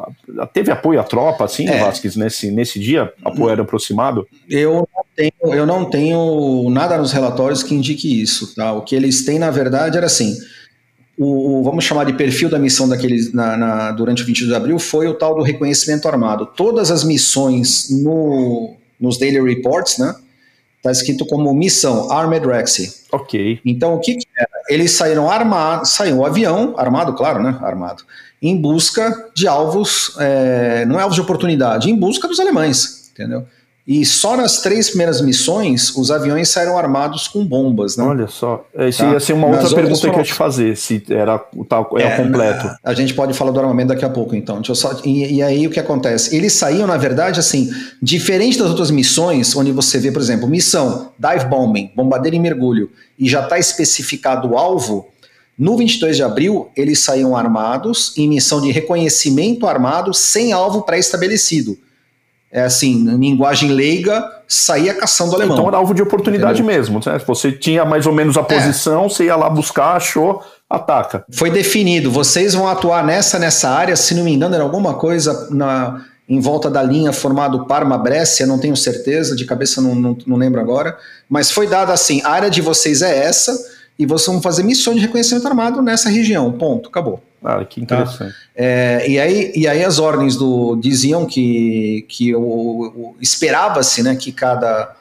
teve 0.52 0.70
apoio 0.70 1.00
à 1.00 1.04
tropa, 1.04 1.44
assim, 1.44 1.68
é. 1.68 1.78
Vasquez, 1.78 2.16
nesse, 2.16 2.50
nesse 2.50 2.78
dia, 2.78 3.12
apoio 3.24 3.50
era 3.50 3.62
aproximado? 3.62 4.26
Eu 4.48 4.88
não, 4.94 5.04
tenho, 5.14 5.54
eu 5.54 5.66
não 5.66 5.84
tenho 5.84 6.68
nada 6.70 6.96
nos 6.98 7.12
relatórios 7.12 7.62
que 7.62 7.74
indique 7.74 8.20
isso, 8.20 8.54
tá? 8.54 8.72
O 8.72 8.82
que 8.82 8.94
eles 8.94 9.24
têm, 9.24 9.38
na 9.38 9.50
verdade, 9.50 9.96
era 9.96 10.06
assim, 10.06 10.36
o, 11.18 11.60
o, 11.60 11.62
vamos 11.62 11.84
chamar 11.84 12.04
de 12.04 12.12
perfil 12.12 12.48
da 12.48 12.58
missão 12.58 12.88
daqueles 12.88 13.32
na, 13.32 13.56
na, 13.56 13.92
durante 13.92 14.22
o 14.22 14.26
22 14.26 14.50
de 14.50 14.54
abril 14.56 14.78
foi 14.78 15.08
o 15.08 15.14
tal 15.14 15.34
do 15.34 15.42
reconhecimento 15.42 16.06
armado. 16.06 16.46
Todas 16.56 16.90
as 16.90 17.02
missões 17.02 17.88
no, 17.90 18.74
nos 19.00 19.18
daily 19.18 19.40
reports, 19.40 19.98
né? 19.98 20.14
Está 20.76 20.90
escrito 20.90 21.26
como 21.26 21.52
missão 21.54 22.10
Armed 22.10 22.46
Rexy. 22.46 22.92
Ok. 23.12 23.60
Então 23.64 23.94
o 23.94 24.00
que, 24.00 24.16
que 24.16 24.26
era? 24.36 24.48
Eles 24.68 24.92
saíram 24.92 25.30
armados, 25.30 25.90
saiu 25.90 26.18
o 26.18 26.26
avião, 26.26 26.74
armado, 26.76 27.14
claro, 27.14 27.42
né? 27.42 27.58
Armado, 27.62 28.04
em 28.40 28.56
busca 28.56 29.30
de 29.34 29.46
alvos, 29.46 30.16
é, 30.18 30.84
não 30.86 30.98
é 30.98 31.02
alvos 31.02 31.14
de 31.14 31.20
oportunidade, 31.20 31.90
em 31.90 31.96
busca 31.96 32.28
dos 32.28 32.40
alemães, 32.40 33.10
entendeu? 33.12 33.46
E 33.87 34.05
só 34.05 34.37
nas 34.37 34.61
três 34.62 34.88
primeiras 34.88 35.20
missões 35.20 35.94
os 35.96 36.11
aviões 36.11 36.49
saíram 36.49 36.77
armados 36.77 37.29
com 37.29 37.46
bombas, 37.46 37.96
né? 37.96 38.03
Olha 38.03 38.27
só. 38.27 38.66
Esse 38.75 38.99
tá? 38.99 39.12
ia 39.12 39.20
ser 39.20 39.33
uma 39.33 39.46
outra 39.46 39.68
pergunta 39.70 40.01
foram... 40.01 40.12
que 40.12 40.18
eu 40.18 40.22
ia 40.22 40.27
te 40.27 40.35
fazer, 40.35 40.77
se 40.77 41.05
era 41.09 41.40
o 41.55 41.64
tal 41.64 41.88
é, 41.96 42.03
é, 42.03 42.16
completo. 42.16 42.68
A 42.83 42.92
gente 42.94 43.14
pode 43.14 43.33
falar 43.33 43.53
do 43.53 43.61
armamento 43.61 43.90
daqui 43.90 44.05
a 44.05 44.11
pouco, 44.11 44.35
então. 44.35 44.62
Só... 44.75 45.01
E, 45.05 45.37
e, 45.37 45.42
aí 45.42 45.68
o 45.68 45.70
que 45.70 45.79
acontece? 45.79 46.35
Eles 46.35 46.53
saíam, 46.55 46.85
na 46.85 46.96
verdade, 46.96 47.38
assim, 47.38 47.70
diferente 48.03 48.59
das 48.59 48.70
outras 48.70 48.90
missões, 48.90 49.55
onde 49.55 49.70
você 49.70 50.01
vê, 50.01 50.11
por 50.11 50.20
exemplo, 50.20 50.49
missão 50.49 51.12
dive 51.16 51.44
bombing, 51.44 51.92
bombardeiro 51.94 52.35
e 52.35 52.40
mergulho, 52.40 52.90
e 53.16 53.29
já 53.29 53.44
está 53.44 53.57
especificado 53.57 54.51
o 54.51 54.59
alvo. 54.59 55.07
No 55.57 55.77
22 55.77 56.16
de 56.16 56.25
abril, 56.25 56.70
eles 56.77 56.99
saíam 56.99 57.37
armados 57.37 58.12
em 58.18 58.29
missão 58.29 58.61
de 58.61 58.72
reconhecimento 58.72 59.64
armado 59.64 60.12
sem 60.12 60.53
alvo 60.53 60.83
pré-estabelecido 60.83 61.79
é 62.50 62.62
assim, 62.62 63.04
linguagem 63.16 63.70
leiga, 63.70 64.24
saía 64.46 64.94
caçando 64.94 65.32
o 65.32 65.35
alemão. 65.35 65.56
Então 65.56 65.68
era 65.68 65.76
alvo 65.76 65.94
de 65.94 66.02
oportunidade 66.02 66.62
Entendeu? 66.62 66.78
mesmo. 66.78 67.00
Né? 67.04 67.20
Você 67.26 67.52
tinha 67.52 67.85
mais 67.85 68.06
ou 68.06 68.12
menos 68.12 68.37
a 68.37 68.40
é. 68.40 68.44
posição, 68.44 69.04
é. 69.06 69.09
você 69.09 69.24
ia 69.24 69.37
lá 69.37 69.50
buscar, 69.50 69.96
achou, 69.96 70.42
ataca. 70.68 71.24
Foi 71.32 71.50
definido, 71.50 72.11
vocês 72.11 72.54
vão 72.54 72.68
atuar 72.68 73.04
nessa, 73.04 73.38
nessa 73.38 73.70
área, 73.70 73.96
se 73.96 74.14
não 74.14 74.24
me 74.24 74.32
engano, 74.32 74.54
era 74.54 74.64
alguma 74.64 74.94
coisa 74.94 75.48
na, 75.50 76.04
em 76.28 76.40
volta 76.40 76.70
da 76.70 76.82
linha 76.82 77.12
formado 77.12 77.66
Parma-Brescia, 77.66 78.46
não 78.46 78.59
tenho 78.59 78.76
certeza, 78.76 79.37
de 79.37 79.44
cabeça 79.44 79.80
não, 79.80 79.94
não, 79.94 80.18
não 80.26 80.37
lembro 80.37 80.61
agora, 80.61 80.96
mas 81.28 81.50
foi 81.50 81.66
dado 81.66 81.92
assim, 81.92 82.20
a 82.24 82.30
área 82.30 82.50
de 82.50 82.61
vocês 82.61 83.02
é 83.02 83.24
essa, 83.24 83.56
e 83.98 84.04
vocês 84.04 84.26
vão 84.26 84.42
fazer 84.42 84.62
missões 84.62 84.96
de 84.96 85.02
reconhecimento 85.06 85.46
armado 85.46 85.80
nessa 85.80 86.09
região, 86.09 86.52
ponto, 86.52 86.88
acabou. 86.88 87.22
Ah, 87.42 87.64
que 87.64 87.85
tá? 87.87 88.00
interessante. 88.00 88.32
Tá? 88.32 88.38
É, 88.54 89.09
e, 89.09 89.20
aí, 89.20 89.52
e 89.54 89.68
aí 89.68 89.85
as 89.85 89.98
ordens 89.98 90.37
do, 90.37 90.76
diziam 90.76 91.24
que, 91.24 92.04
que 92.09 92.32
esperava-se 93.20 94.02
né, 94.02 94.16
que 94.16 94.32
cada 94.32 94.94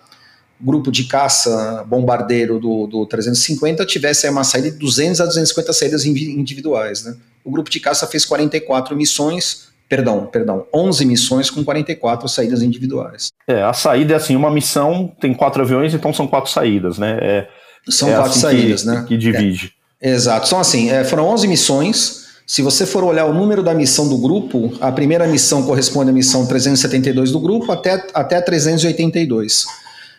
grupo 0.59 0.91
de 0.91 1.05
caça 1.05 1.83
bombardeiro 1.87 2.59
do, 2.59 2.87
do 2.87 3.05
350 3.05 3.85
tivesse 3.85 4.29
uma 4.29 4.43
saída 4.43 4.71
de 4.71 4.77
200 4.77 5.21
a 5.21 5.25
250 5.25 5.73
saídas 5.73 6.05
individuais. 6.05 7.03
Né? 7.03 7.15
O 7.43 7.51
grupo 7.51 7.69
de 7.69 7.79
caça 7.79 8.07
fez 8.07 8.25
44 8.25 8.95
missões, 8.95 9.69
perdão, 9.89 10.25
perdão, 10.25 10.65
11 10.73 11.05
missões 11.05 11.49
com 11.49 11.63
44 11.63 12.27
saídas 12.29 12.61
individuais. 12.61 13.27
É, 13.47 13.61
a 13.63 13.73
saída 13.73 14.13
é 14.13 14.17
assim, 14.17 14.35
uma 14.35 14.51
missão 14.51 15.13
tem 15.19 15.33
quatro 15.33 15.61
aviões, 15.61 15.93
então 15.93 16.13
são 16.13 16.27
quatro 16.27 16.49
saídas, 16.49 16.97
né? 16.97 17.17
É, 17.21 17.47
são 17.89 18.09
é 18.09 18.13
quatro 18.13 18.31
assim 18.31 18.39
saídas, 18.39 18.81
que, 18.81 18.87
né? 18.87 19.05
Que 19.07 19.17
divide. 19.17 19.73
É, 20.01 20.11
exato, 20.11 20.47
são 20.47 20.59
assim, 20.59 20.89
é, 20.89 21.03
foram 21.03 21.27
11 21.27 21.47
missões, 21.47 22.25
se 22.45 22.61
você 22.61 22.85
for 22.85 23.03
olhar 23.03 23.25
o 23.25 23.33
número 23.33 23.63
da 23.63 23.73
missão 23.73 24.07
do 24.07 24.17
grupo, 24.17 24.71
a 24.79 24.91
primeira 24.91 25.27
missão 25.27 25.63
corresponde 25.63 26.11
à 26.11 26.13
missão 26.13 26.45
372 26.45 27.31
do 27.31 27.39
grupo 27.39 27.71
até, 27.71 28.05
até 28.13 28.39
382. 28.39 29.65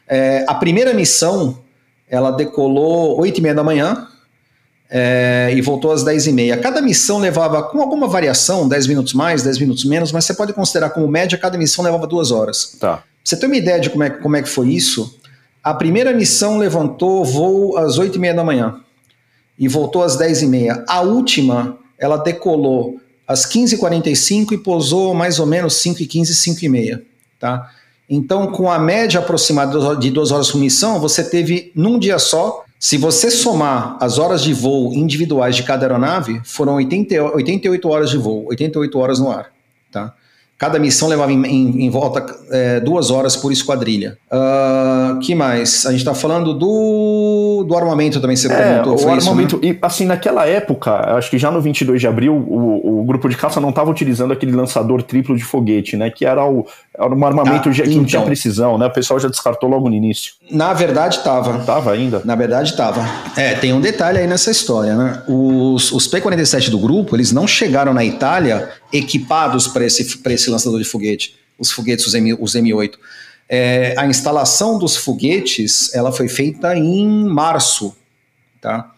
É, 0.08 0.44
a 0.46 0.54
primeira 0.54 0.92
missão, 0.92 1.58
ela 2.08 2.32
decolou 2.32 3.20
8 3.20 3.38
e 3.38 3.40
meia 3.40 3.54
da 3.54 3.62
manhã 3.62 4.08
é, 4.90 5.52
e 5.54 5.60
voltou 5.60 5.92
às 5.92 6.02
10 6.02 6.26
e 6.26 6.32
meia. 6.32 6.56
Cada 6.56 6.80
missão 6.80 7.18
levava, 7.18 7.62
com 7.62 7.80
alguma 7.80 8.08
variação, 8.08 8.68
10 8.68 8.88
minutos 8.88 9.12
mais, 9.12 9.44
10 9.44 9.58
minutos 9.58 9.84
menos, 9.84 10.10
mas 10.10 10.24
você 10.24 10.34
pode 10.34 10.52
considerar 10.52 10.90
como 10.90 11.06
média, 11.06 11.38
cada 11.38 11.56
missão 11.56 11.84
levava 11.84 12.08
duas 12.08 12.32
horas. 12.32 12.76
Tá. 12.80 13.04
Você 13.22 13.36
tem 13.36 13.48
uma 13.48 13.56
ideia 13.56 13.78
de 13.78 13.90
como 13.90 14.02
é, 14.02 14.10
como 14.10 14.36
é 14.36 14.42
que 14.42 14.48
foi 14.48 14.68
isso? 14.70 15.16
A 15.66 15.74
primeira 15.74 16.14
missão 16.14 16.58
levantou 16.58 17.24
voo 17.24 17.76
às 17.76 17.98
8 17.98 18.14
e 18.14 18.18
meia 18.20 18.32
da 18.32 18.44
manhã 18.44 18.76
e 19.58 19.66
voltou 19.66 20.04
às 20.04 20.14
10 20.14 20.42
e 20.42 20.46
meia. 20.46 20.84
A 20.88 21.00
última 21.00 21.76
ela 21.98 22.18
decolou 22.18 23.00
às 23.26 23.44
15h45 23.46 24.52
e 24.52 24.58
pousou 24.58 25.12
mais 25.12 25.40
ou 25.40 25.46
menos 25.46 25.74
5h15, 25.82 26.26
5h30, 26.26 27.02
tá? 27.40 27.68
Então, 28.08 28.52
com 28.52 28.70
a 28.70 28.78
média 28.78 29.18
aproximada 29.18 29.96
de 29.96 30.08
duas 30.08 30.30
horas 30.30 30.52
por 30.52 30.58
missão, 30.58 31.00
você 31.00 31.24
teve 31.24 31.72
num 31.74 31.98
dia 31.98 32.20
só, 32.20 32.62
se 32.78 32.96
você 32.96 33.28
somar 33.28 33.98
as 34.00 34.18
horas 34.20 34.44
de 34.44 34.54
voo 34.54 34.94
individuais 34.94 35.56
de 35.56 35.64
cada 35.64 35.84
aeronave, 35.84 36.40
foram 36.44 36.74
80, 36.74 37.20
88 37.34 37.88
horas 37.88 38.10
de 38.10 38.18
voo, 38.18 38.46
88 38.46 38.96
horas 39.00 39.18
no 39.18 39.32
ar? 39.32 39.55
Cada 40.58 40.78
missão 40.78 41.06
levava 41.06 41.30
em, 41.30 41.44
em, 41.44 41.84
em 41.84 41.90
volta 41.90 42.24
é, 42.50 42.80
duas 42.80 43.10
horas 43.10 43.36
por 43.36 43.52
esquadrilha. 43.52 44.16
Uh, 44.32 45.18
que 45.20 45.34
mais? 45.34 45.84
A 45.84 45.90
gente 45.90 46.00
está 46.00 46.14
falando 46.14 46.54
do, 46.54 47.62
do 47.68 47.76
armamento 47.76 48.20
também, 48.22 48.36
você 48.36 48.50
é, 48.50 48.56
perguntou. 48.56 49.06
O 49.06 49.10
armamento, 49.10 49.56
isso, 49.56 49.66
né? 49.66 49.72
e 49.72 49.78
assim, 49.82 50.06
naquela 50.06 50.46
época, 50.46 50.92
acho 51.16 51.28
que 51.30 51.36
já 51.36 51.50
no 51.50 51.60
22 51.60 52.00
de 52.00 52.06
abril, 52.06 52.34
o, 52.34 53.00
o 53.00 53.04
grupo 53.04 53.28
de 53.28 53.36
caça 53.36 53.60
não 53.60 53.68
estava 53.68 53.90
utilizando 53.90 54.32
aquele 54.32 54.52
lançador 54.52 55.02
triplo 55.02 55.36
de 55.36 55.44
foguete, 55.44 55.94
né? 55.94 56.10
Que 56.10 56.24
era, 56.24 56.42
o, 56.46 56.66
era 56.98 57.14
um 57.14 57.26
armamento 57.26 57.68
ah, 57.68 57.72
que 57.72 57.82
então, 57.82 57.96
não 57.96 58.04
tinha 58.04 58.18
então. 58.18 58.24
precisão, 58.24 58.78
né? 58.78 58.86
O 58.86 58.90
pessoal 58.90 59.20
já 59.20 59.28
descartou 59.28 59.68
logo 59.68 59.88
no 59.88 59.94
início. 59.94 60.34
Na 60.50 60.72
verdade, 60.72 61.18
estava. 61.18 61.58
Estava 61.58 61.92
ainda? 61.92 62.22
Na 62.24 62.34
verdade, 62.34 62.70
estava. 62.70 63.06
É, 63.36 63.54
tem 63.54 63.72
um 63.72 63.80
detalhe 63.80 64.18
aí 64.18 64.26
nessa 64.26 64.50
história, 64.50 64.96
né? 64.96 65.22
Os, 65.28 65.92
os 65.92 66.06
P-47 66.06 66.70
do 66.70 66.78
grupo, 66.78 67.14
eles 67.14 67.32
não 67.32 67.46
chegaram 67.46 67.92
na 67.92 68.04
Itália 68.04 68.70
equipados 68.92 69.68
para 69.68 69.84
esse, 69.84 70.20
esse 70.24 70.50
lançador 70.50 70.78
de 70.78 70.86
foguete, 70.86 71.36
os 71.58 71.70
foguetes, 71.70 72.06
os, 72.06 72.14
M, 72.14 72.34
os 72.40 72.54
M8. 72.54 72.92
É, 73.48 73.94
a 73.96 74.06
instalação 74.06 74.78
dos 74.78 74.96
foguetes 74.96 75.94
ela 75.94 76.10
foi 76.10 76.28
feita 76.28 76.74
em 76.76 77.24
março. 77.28 77.94
Tá? 78.60 78.90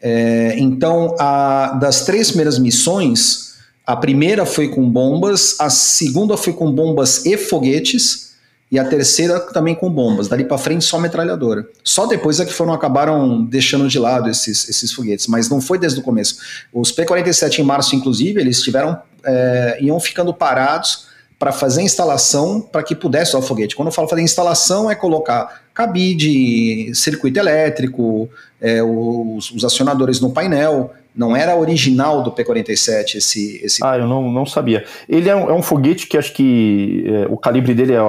É, 0.00 0.54
então, 0.58 1.14
a, 1.18 1.78
das 1.80 2.04
três 2.04 2.28
primeiras 2.28 2.58
missões, 2.58 3.53
a 3.86 3.96
primeira 3.96 4.46
foi 4.46 4.68
com 4.68 4.88
bombas, 4.88 5.56
a 5.60 5.68
segunda 5.68 6.36
foi 6.36 6.52
com 6.52 6.72
bombas 6.72 7.24
e 7.26 7.36
foguetes, 7.36 8.34
e 8.70 8.78
a 8.78 8.84
terceira 8.84 9.38
também 9.38 9.74
com 9.74 9.90
bombas. 9.90 10.26
Dali 10.26 10.44
para 10.44 10.58
frente 10.58 10.84
só 10.84 10.98
metralhadora. 10.98 11.68
Só 11.84 12.06
depois 12.06 12.40
é 12.40 12.44
que 12.44 12.52
foram 12.52 12.72
acabaram 12.72 13.44
deixando 13.44 13.86
de 13.86 13.98
lado 13.98 14.28
esses, 14.28 14.68
esses 14.68 14.90
foguetes, 14.90 15.26
mas 15.28 15.48
não 15.48 15.60
foi 15.60 15.78
desde 15.78 16.00
o 16.00 16.02
começo. 16.02 16.38
Os 16.72 16.90
P-47 16.90 17.58
em 17.58 17.62
março, 17.62 17.94
inclusive, 17.94 18.40
eles 18.40 18.62
tiveram 18.62 19.00
é, 19.24 19.78
iam 19.80 19.98
ficando 20.00 20.32
parados 20.34 21.06
para 21.38 21.52
fazer 21.52 21.82
instalação 21.82 22.60
para 22.60 22.82
que 22.82 22.94
pudesse 22.94 23.36
o 23.36 23.42
foguete. 23.42 23.76
Quando 23.76 23.88
eu 23.88 23.92
falo 23.92 24.08
fazer 24.08 24.22
instalação, 24.22 24.90
é 24.90 24.94
colocar 24.94 25.62
cabide, 25.74 26.94
circuito 26.94 27.38
elétrico, 27.38 28.28
é, 28.60 28.82
os, 28.82 29.50
os, 29.50 29.64
acionadores 29.64 30.20
no 30.20 30.30
painel. 30.30 30.92
Não 31.16 31.36
era 31.36 31.56
original 31.56 32.22
do 32.22 32.32
P-47 32.32 33.16
esse, 33.16 33.60
esse. 33.62 33.84
Ah, 33.84 33.96
eu 33.96 34.06
não, 34.08 34.30
não 34.32 34.44
sabia. 34.44 34.84
Ele 35.08 35.28
é 35.28 35.36
um, 35.36 35.48
é 35.48 35.52
um 35.52 35.62
foguete 35.62 36.08
que 36.08 36.18
acho 36.18 36.32
que 36.32 37.04
é, 37.06 37.26
o 37.30 37.36
calibre 37.36 37.72
dele 37.72 37.92
é, 37.92 38.00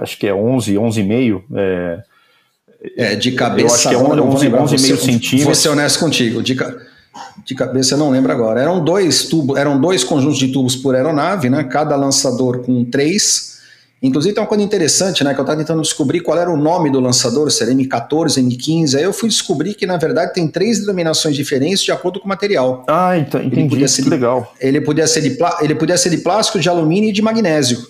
acho 0.00 0.16
que 0.16 0.28
é 0.28 0.34
11, 0.34 0.74
11,5. 0.74 1.42
É, 1.54 2.02
é, 2.96 3.14
de 3.16 3.32
cabeça. 3.32 3.66
Eu 3.66 3.74
acho 3.74 3.88
que 3.88 3.94
é 3.94 3.98
11, 3.98 4.48
11, 4.48 4.76
11,5 4.76 4.96
centímetros. 4.96 5.42
Vou 5.42 5.54
ser 5.54 5.70
honesto 5.70 5.98
contigo. 5.98 6.40
De, 6.40 6.56
de 7.44 7.54
cabeça 7.54 7.94
eu 7.94 7.98
não 7.98 8.10
lembro 8.10 8.30
agora. 8.30 8.60
Eram 8.60 8.82
dois 8.82 9.24
tubos, 9.24 9.56
eram 9.56 9.80
dois 9.80 10.04
conjuntos 10.04 10.38
de 10.38 10.52
tubos 10.52 10.76
por 10.76 10.94
aeronave, 10.94 11.50
né? 11.50 11.64
Cada 11.64 11.96
lançador 11.96 12.60
com 12.60 12.84
três. 12.84 13.55
Inclusive 14.06 14.34
tem 14.34 14.42
uma 14.42 14.48
coisa 14.48 14.62
interessante, 14.62 15.22
né? 15.24 15.34
Que 15.34 15.40
eu 15.40 15.42
estava 15.42 15.58
tentando 15.58 15.82
descobrir 15.82 16.20
qual 16.20 16.38
era 16.38 16.50
o 16.50 16.56
nome 16.56 16.90
do 16.90 17.00
lançador, 17.00 17.50
se 17.50 17.62
era 17.62 17.72
M14, 17.72 18.42
M15. 18.42 18.96
Aí 18.96 19.02
eu 19.02 19.12
fui 19.12 19.28
descobrir 19.28 19.74
que, 19.74 19.86
na 19.86 19.96
verdade, 19.96 20.32
tem 20.32 20.48
três 20.48 20.80
denominações 20.80 21.34
diferentes 21.34 21.82
de 21.82 21.92
acordo 21.92 22.20
com 22.20 22.26
o 22.26 22.28
material. 22.28 22.84
Ah, 22.88 23.18
então, 23.18 23.40
entendi. 23.40 23.60
Ele 23.60 23.68
podia 23.68 23.88
ser 23.88 24.02
de, 24.02 24.10
legal. 24.10 24.54
Ele 24.60 24.80
podia, 24.80 25.06
ser 25.06 25.20
de, 25.20 25.38
ele 25.60 25.74
podia 25.74 25.98
ser 25.98 26.10
de 26.10 26.18
plástico, 26.18 26.58
de 26.58 26.68
alumínio 26.68 27.10
e 27.10 27.12
de 27.12 27.22
magnésio. 27.22 27.86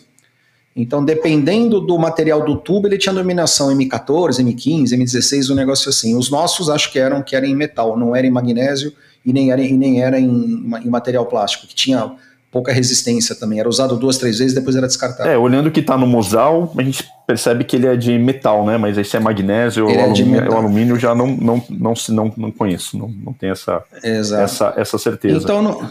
Então, 0.75 1.03
dependendo 1.03 1.81
do 1.81 1.99
material 1.99 2.45
do 2.45 2.57
tubo, 2.57 2.87
ele 2.87 2.99
tinha 2.99 3.15
dominação 3.15 3.69
M14, 3.75 4.45
M15, 4.45 4.89
M16, 4.91 5.51
um 5.51 5.55
negócio 5.55 5.89
assim. 5.89 6.15
Os 6.15 6.31
nossos 6.31 6.69
acho 6.69 6.93
que 6.93 6.99
eram 6.99 7.23
que 7.23 7.35
eram 7.35 7.47
em 7.47 7.57
metal, 7.57 7.97
não 7.97 8.15
era 8.15 8.27
em 8.27 8.31
magnésio 8.31 8.93
e 9.25 9.33
nem 9.33 9.51
era, 9.51 9.63
e 9.63 9.73
nem 9.73 10.03
era 10.03 10.21
em, 10.21 10.71
em 10.85 10.89
material 10.91 11.25
plástico, 11.25 11.67
que 11.67 11.75
tinha 11.75 12.13
pouca 12.57 12.73
resistência 12.73 13.35
também. 13.35 13.61
Era 13.61 13.69
usado 13.69 13.97
duas, 13.97 14.17
três 14.17 14.39
vezes, 14.39 14.55
depois 14.55 14.75
era 14.75 14.87
descartado. 14.87 15.29
É, 15.29 15.37
olhando 15.37 15.71
que 15.71 15.81
está 15.81 15.99
no 15.99 16.07
Mosal, 16.07 16.73
a 16.75 16.83
gente 16.83 17.05
percebe 17.27 17.65
que 17.65 17.77
ele 17.77 17.87
é 17.87 17.95
de 17.95 18.19
metal, 18.19 18.65
né? 18.65 18.79
Mas 18.79 18.97
esse 18.97 19.15
é 19.15 19.21
magnésio, 19.21 19.87
ele 19.91 19.99
o, 19.99 20.01
é 20.01 20.05
alumínio, 20.05 20.51
o 20.51 20.57
alumínio 20.57 20.99
já 20.99 21.15
não, 21.15 21.27
não, 21.27 21.63
não, 21.69 21.95
não, 22.09 22.33
não 22.35 22.51
conheço, 22.51 22.97
não, 22.97 23.09
não 23.09 23.35
tenho 23.35 23.53
essa, 23.53 23.83
essa, 24.03 24.73
essa 24.75 24.97
certeza. 24.97 25.37
Então, 25.37 25.61
não, 25.61 25.91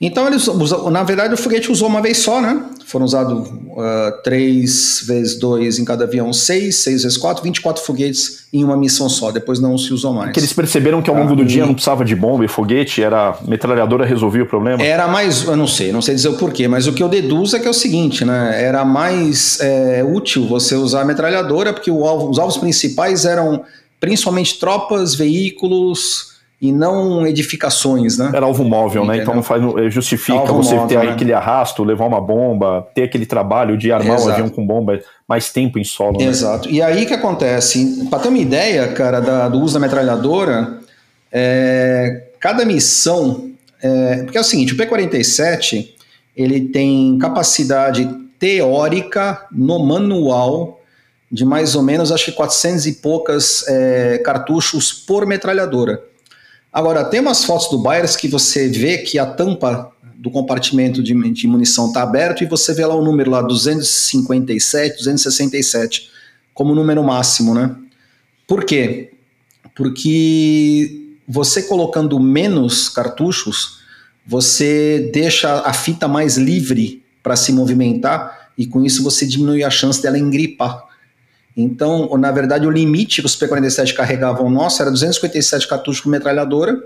então, 0.00 0.28
eles 0.28 0.46
usam, 0.46 0.90
na 0.90 1.02
verdade, 1.02 1.34
o 1.34 1.36
foguete 1.36 1.72
usou 1.72 1.88
uma 1.88 2.00
vez 2.00 2.18
só, 2.18 2.40
né? 2.40 2.62
Foram 2.86 3.04
usados 3.04 3.48
uh, 3.48 4.22
3 4.22 5.02
vezes 5.04 5.38
2 5.38 5.80
em 5.80 5.84
cada 5.84 6.04
avião, 6.04 6.32
6, 6.32 6.74
6 6.76 7.02
vezes 7.02 7.18
4, 7.18 7.42
24 7.42 7.82
foguetes 7.82 8.46
em 8.52 8.62
uma 8.62 8.76
missão 8.76 9.08
só, 9.08 9.32
depois 9.32 9.58
não 9.58 9.76
se 9.76 9.92
usou 9.92 10.14
mais. 10.14 10.32
Que 10.32 10.38
eles 10.38 10.52
perceberam 10.52 11.02
que 11.02 11.10
ao 11.10 11.16
longo 11.16 11.34
do 11.34 11.42
ah, 11.42 11.44
dia 11.46 11.66
não 11.66 11.74
precisava 11.74 12.04
de 12.04 12.14
bomba 12.14 12.44
e 12.44 12.48
foguete, 12.48 13.02
era 13.02 13.36
metralhadora 13.46 14.06
resolvia 14.06 14.44
o 14.44 14.46
problema? 14.46 14.80
Era 14.82 15.08
mais, 15.08 15.42
eu 15.42 15.56
não 15.56 15.66
sei, 15.66 15.90
não 15.90 16.00
sei 16.00 16.14
dizer 16.14 16.28
o 16.28 16.34
porquê, 16.34 16.68
mas 16.68 16.86
o 16.86 16.92
que 16.92 17.02
eu 17.02 17.08
deduzo 17.08 17.56
é 17.56 17.58
que 17.58 17.66
é 17.66 17.70
o 17.70 17.74
seguinte, 17.74 18.24
né? 18.24 18.62
Era 18.62 18.84
mais 18.84 19.58
é, 19.60 20.04
útil 20.04 20.46
você 20.46 20.76
usar 20.76 21.02
a 21.02 21.04
metralhadora, 21.04 21.72
porque 21.72 21.90
alvo, 21.90 22.30
os 22.30 22.38
alvos 22.38 22.56
principais 22.56 23.24
eram 23.24 23.64
principalmente 23.98 24.60
tropas, 24.60 25.16
veículos 25.16 26.37
e 26.60 26.72
não 26.72 27.24
edificações, 27.24 28.18
né? 28.18 28.32
Era 28.34 28.44
alvo 28.44 28.64
móvel, 28.64 29.04
Entendeu? 29.04 29.16
né? 29.16 29.22
Então 29.22 29.34
não 29.34 29.42
faz, 29.44 29.62
eh, 29.62 29.90
justifica 29.90 30.38
alvo 30.38 30.62
você 30.62 30.74
móvel, 30.74 30.88
ter 30.88 31.06
né? 31.06 31.12
aquele 31.12 31.32
arrasto, 31.32 31.84
levar 31.84 32.06
uma 32.06 32.20
bomba, 32.20 32.88
ter 32.94 33.04
aquele 33.04 33.26
trabalho 33.26 33.76
de 33.76 33.92
armar 33.92 34.16
Exato. 34.16 34.28
um 34.28 34.32
avião 34.32 34.48
com 34.48 34.66
bomba 34.66 35.00
mais 35.28 35.52
tempo 35.52 35.78
em 35.78 35.84
solo. 35.84 36.18
Né? 36.18 36.24
Exato. 36.24 36.68
E 36.68 36.82
aí 36.82 37.06
que 37.06 37.14
acontece? 37.14 38.08
Para 38.10 38.18
ter 38.18 38.28
uma 38.28 38.38
ideia, 38.38 38.88
cara, 38.88 39.20
da, 39.20 39.48
do 39.48 39.60
uso 39.60 39.74
da 39.74 39.80
metralhadora, 39.80 40.80
é, 41.30 42.24
cada 42.40 42.64
missão, 42.64 43.50
é, 43.80 44.24
porque 44.24 44.36
é 44.36 44.40
o 44.40 44.44
seguinte, 44.44 44.72
o 44.72 44.76
P-47 44.76 45.90
ele 46.36 46.60
tem 46.60 47.18
capacidade 47.18 48.08
teórica 48.38 49.46
no 49.52 49.78
manual 49.78 50.80
de 51.30 51.44
mais 51.44 51.74
ou 51.74 51.82
menos, 51.82 52.10
acho 52.10 52.26
que 52.26 52.32
400 52.32 52.86
e 52.86 52.92
poucas 52.94 53.64
é, 53.68 54.18
cartuchos 54.18 54.92
por 54.92 55.26
metralhadora. 55.26 56.02
Agora, 56.72 57.04
tem 57.04 57.20
umas 57.20 57.44
fotos 57.44 57.68
do 57.70 57.78
Byers 57.78 58.14
que 58.16 58.28
você 58.28 58.68
vê 58.68 58.98
que 58.98 59.18
a 59.18 59.26
tampa 59.26 59.90
do 60.16 60.30
compartimento 60.30 61.02
de, 61.02 61.14
de 61.32 61.46
munição 61.46 61.88
está 61.88 62.02
aberto 62.02 62.42
e 62.42 62.46
você 62.46 62.74
vê 62.74 62.84
lá 62.84 62.94
o 62.94 63.04
número 63.04 63.30
lá 63.30 63.40
257, 63.40 64.98
267 64.98 66.10
como 66.52 66.74
número 66.74 67.04
máximo, 67.04 67.54
né? 67.54 67.74
Por 68.46 68.64
quê? 68.64 69.12
Porque 69.76 71.14
você 71.26 71.62
colocando 71.62 72.18
menos 72.18 72.88
cartuchos, 72.88 73.78
você 74.26 75.10
deixa 75.12 75.60
a 75.60 75.72
fita 75.72 76.08
mais 76.08 76.36
livre 76.36 77.04
para 77.22 77.36
se 77.36 77.52
movimentar 77.52 78.50
e 78.58 78.66
com 78.66 78.84
isso 78.84 79.04
você 79.04 79.24
diminui 79.24 79.62
a 79.62 79.70
chance 79.70 80.02
dela 80.02 80.18
engripar. 80.18 80.87
Então, 81.60 82.08
na 82.16 82.30
verdade, 82.30 82.68
o 82.68 82.70
limite 82.70 83.20
que 83.20 83.26
os 83.26 83.34
P-47 83.34 83.92
carregavam 83.92 84.48
nosso 84.48 84.80
era 84.80 84.92
257 84.92 85.66
cartuchos 85.66 86.02
por 86.02 86.08
metralhadora, 86.08 86.80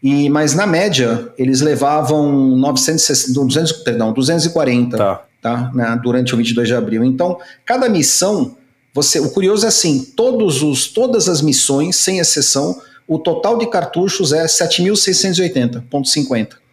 e, 0.00 0.30
mas 0.30 0.54
na 0.54 0.68
média 0.68 1.32
eles 1.36 1.60
levavam 1.60 2.30
960, 2.56 3.32
200, 3.32 3.72
perdão, 3.72 4.12
240 4.12 4.96
tá. 4.96 5.24
Tá, 5.42 5.72
né, 5.74 5.98
durante 6.00 6.32
o 6.32 6.36
22 6.36 6.68
de 6.68 6.76
abril. 6.76 7.02
Então, 7.02 7.40
cada 7.66 7.88
missão, 7.88 8.56
você, 8.94 9.18
o 9.18 9.30
curioso 9.30 9.64
é 9.64 9.68
assim, 9.68 10.04
todos 10.16 10.62
os, 10.62 10.86
todas 10.86 11.28
as 11.28 11.42
missões, 11.42 11.96
sem 11.96 12.20
exceção, 12.20 12.80
o 13.06 13.18
total 13.18 13.58
de 13.58 13.68
cartuchos 13.68 14.32
é 14.32 14.44
7.680,50 14.44 16.67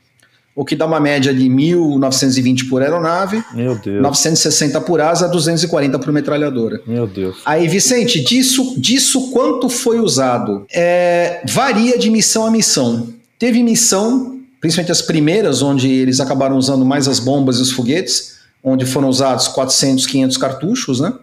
o 0.56 0.64
que 0.64 0.76
dá 0.76 0.86
uma 0.86 1.02
média 1.02 1.34
de 1.34 1.50
1.920 1.50 2.70
por 2.70 2.82
aeronave, 2.82 3.44
Meu 3.54 3.78
Deus. 3.78 4.02
960 4.02 4.80
por 4.82 5.02
asa, 5.02 5.28
240 5.28 6.00
por 6.00 6.14
metralhadora. 6.14 6.82
Meu 6.88 7.06
Deus. 7.06 7.40
Aí, 7.46 7.68
Vicente, 7.68 8.24
disso, 8.24 8.80
disso 8.80 9.32
quanto 9.32 9.68
foi 9.68 10.00
usado? 10.00 10.66
É, 10.72 11.42
varia 11.50 11.98
de 11.98 12.10
missão 12.10 12.46
a 12.46 12.52
missão. 12.52 13.10
Teve 13.38 13.62
missão, 13.62 14.40
principalmente 14.62 14.94
as 14.94 15.02
primeiras, 15.02 15.62
onde 15.62 15.90
eles 15.92 16.22
acabaram 16.22 16.56
usando 16.58 16.86
mais 16.86 17.10
as 17.10 17.20
bombas 17.20 17.58
e 17.58 17.62
os 17.62 17.72
foguetes, 17.72 18.36
onde 18.64 18.86
foram 18.86 19.10
usados 19.10 19.50
400, 19.50 20.06
500 20.06 20.38
cartuchos, 20.38 21.02
né? 21.02 21.14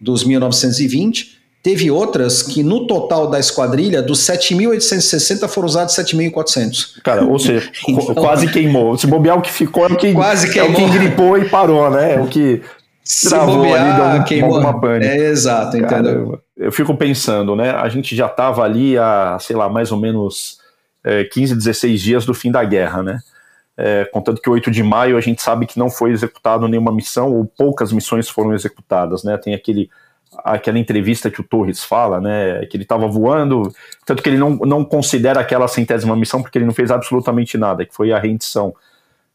Dos 0.00 0.22
1920. 0.22 1.39
Teve 1.62 1.90
outras 1.90 2.42
que 2.42 2.62
no 2.62 2.86
total 2.86 3.28
da 3.28 3.38
esquadrilha, 3.38 4.00
dos 4.02 4.20
7.860 4.20 5.46
foram 5.46 5.66
usados 5.66 5.94
7.400. 5.94 7.02
Cara, 7.02 7.24
ou 7.24 7.38
seja, 7.38 7.70
então, 7.86 8.14
quase 8.14 8.50
queimou. 8.50 8.96
Se 8.96 9.06
bobear 9.06 9.38
o 9.38 9.42
que 9.42 9.52
ficou 9.52 9.86
é 9.86 9.92
o 9.92 9.96
que, 9.96 10.12
quase 10.14 10.50
queimou. 10.50 10.70
É 10.70 10.72
o 10.72 10.76
que 10.76 10.98
gripou 10.98 11.36
e 11.36 11.48
parou, 11.48 11.90
né? 11.90 12.14
É 12.14 12.20
o 12.20 12.26
que 12.26 12.62
Se 13.04 13.28
travou 13.28 13.56
bobear, 13.56 14.00
ali, 14.00 14.14
deu 14.14 14.24
queimou. 14.24 14.54
alguma 14.54 14.80
pane. 14.80 15.04
É 15.04 15.16
exato, 15.28 15.76
entendeu? 15.76 16.40
eu 16.56 16.72
fico 16.72 16.94
pensando, 16.96 17.54
né? 17.54 17.70
A 17.70 17.88
gente 17.90 18.16
já 18.16 18.26
estava 18.26 18.62
ali 18.62 18.96
há, 18.96 19.36
sei 19.40 19.54
lá, 19.54 19.68
mais 19.68 19.92
ou 19.92 19.98
menos 19.98 20.58
é, 21.04 21.24
15, 21.24 21.54
16 21.56 22.00
dias 22.00 22.24
do 22.24 22.32
fim 22.32 22.50
da 22.50 22.64
guerra, 22.64 23.02
né? 23.02 23.18
É, 23.76 24.04
contanto 24.06 24.42
que 24.42 24.48
8 24.50 24.70
de 24.70 24.82
maio 24.82 25.16
a 25.16 25.20
gente 25.22 25.40
sabe 25.40 25.66
que 25.66 25.78
não 25.78 25.90
foi 25.90 26.10
executado 26.10 26.68
nenhuma 26.68 26.92
missão, 26.92 27.32
ou 27.32 27.44
poucas 27.44 27.92
missões 27.92 28.28
foram 28.28 28.54
executadas, 28.54 29.24
né? 29.24 29.38
Tem 29.38 29.54
aquele 29.54 29.90
aquela 30.38 30.78
entrevista 30.78 31.30
que 31.30 31.40
o 31.40 31.44
Torres 31.44 31.82
fala, 31.82 32.20
né, 32.20 32.64
que 32.66 32.76
ele 32.76 32.84
estava 32.84 33.06
voando, 33.06 33.72
tanto 34.06 34.22
que 34.22 34.28
ele 34.28 34.38
não, 34.38 34.50
não 34.56 34.84
considera 34.84 35.40
aquela 35.40 35.66
centésima 35.66 36.16
missão 36.16 36.42
porque 36.42 36.58
ele 36.58 36.64
não 36.64 36.72
fez 36.72 36.90
absolutamente 36.90 37.58
nada, 37.58 37.84
que 37.84 37.94
foi 37.94 38.12
a 38.12 38.18
rendição, 38.18 38.74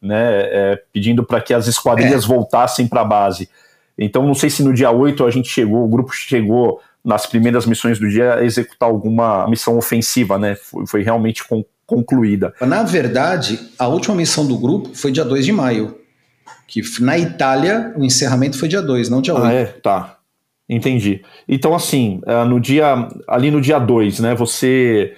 né, 0.01 0.41
é, 0.43 0.83
pedindo 0.93 1.23
para 1.23 1.41
que 1.41 1.53
as 1.53 1.67
esquadrilhas 1.67 2.23
é. 2.23 2.27
voltassem 2.27 2.87
para 2.87 3.01
a 3.01 3.05
base. 3.05 3.49
Então, 3.97 4.25
não 4.25 4.33
sei 4.33 4.49
se 4.49 4.63
no 4.63 4.73
dia 4.73 4.91
8 4.91 5.25
a 5.25 5.31
gente 5.31 5.49
chegou, 5.49 5.83
o 5.83 5.87
grupo 5.87 6.13
chegou 6.13 6.81
nas 7.03 7.25
primeiras 7.25 7.65
missões 7.65 7.99
do 7.99 8.09
dia 8.09 8.35
a 8.35 8.43
executar 8.43 8.89
alguma 8.89 9.47
missão 9.47 9.77
ofensiva, 9.77 10.37
né, 10.37 10.55
foi, 10.55 10.87
foi 10.87 11.03
realmente 11.03 11.43
con 11.43 11.63
concluída. 11.87 12.51
Na 12.61 12.81
verdade, 12.81 13.59
a 13.77 13.87
última 13.87 14.15
missão 14.15 14.43
do 14.47 14.57
grupo 14.57 14.95
foi 14.95 15.11
dia 15.11 15.23
2 15.23 15.45
de 15.45 15.51
maio, 15.51 15.95
que 16.67 16.81
na 16.99 17.15
Itália 17.15 17.93
o 17.95 18.03
encerramento 18.03 18.57
foi 18.57 18.67
dia 18.67 18.81
2, 18.81 19.07
não 19.07 19.21
dia 19.21 19.35
8. 19.35 19.45
Ah, 19.45 19.53
é? 19.53 19.65
Tá. 19.65 20.14
Entendi. 20.67 21.21
Então, 21.47 21.75
assim, 21.75 22.21
é, 22.25 22.43
no 22.43 22.59
dia 22.59 23.07
ali 23.27 23.51
no 23.51 23.61
dia 23.61 23.79
2, 23.79 24.19
né? 24.19 24.35
Você. 24.35 25.13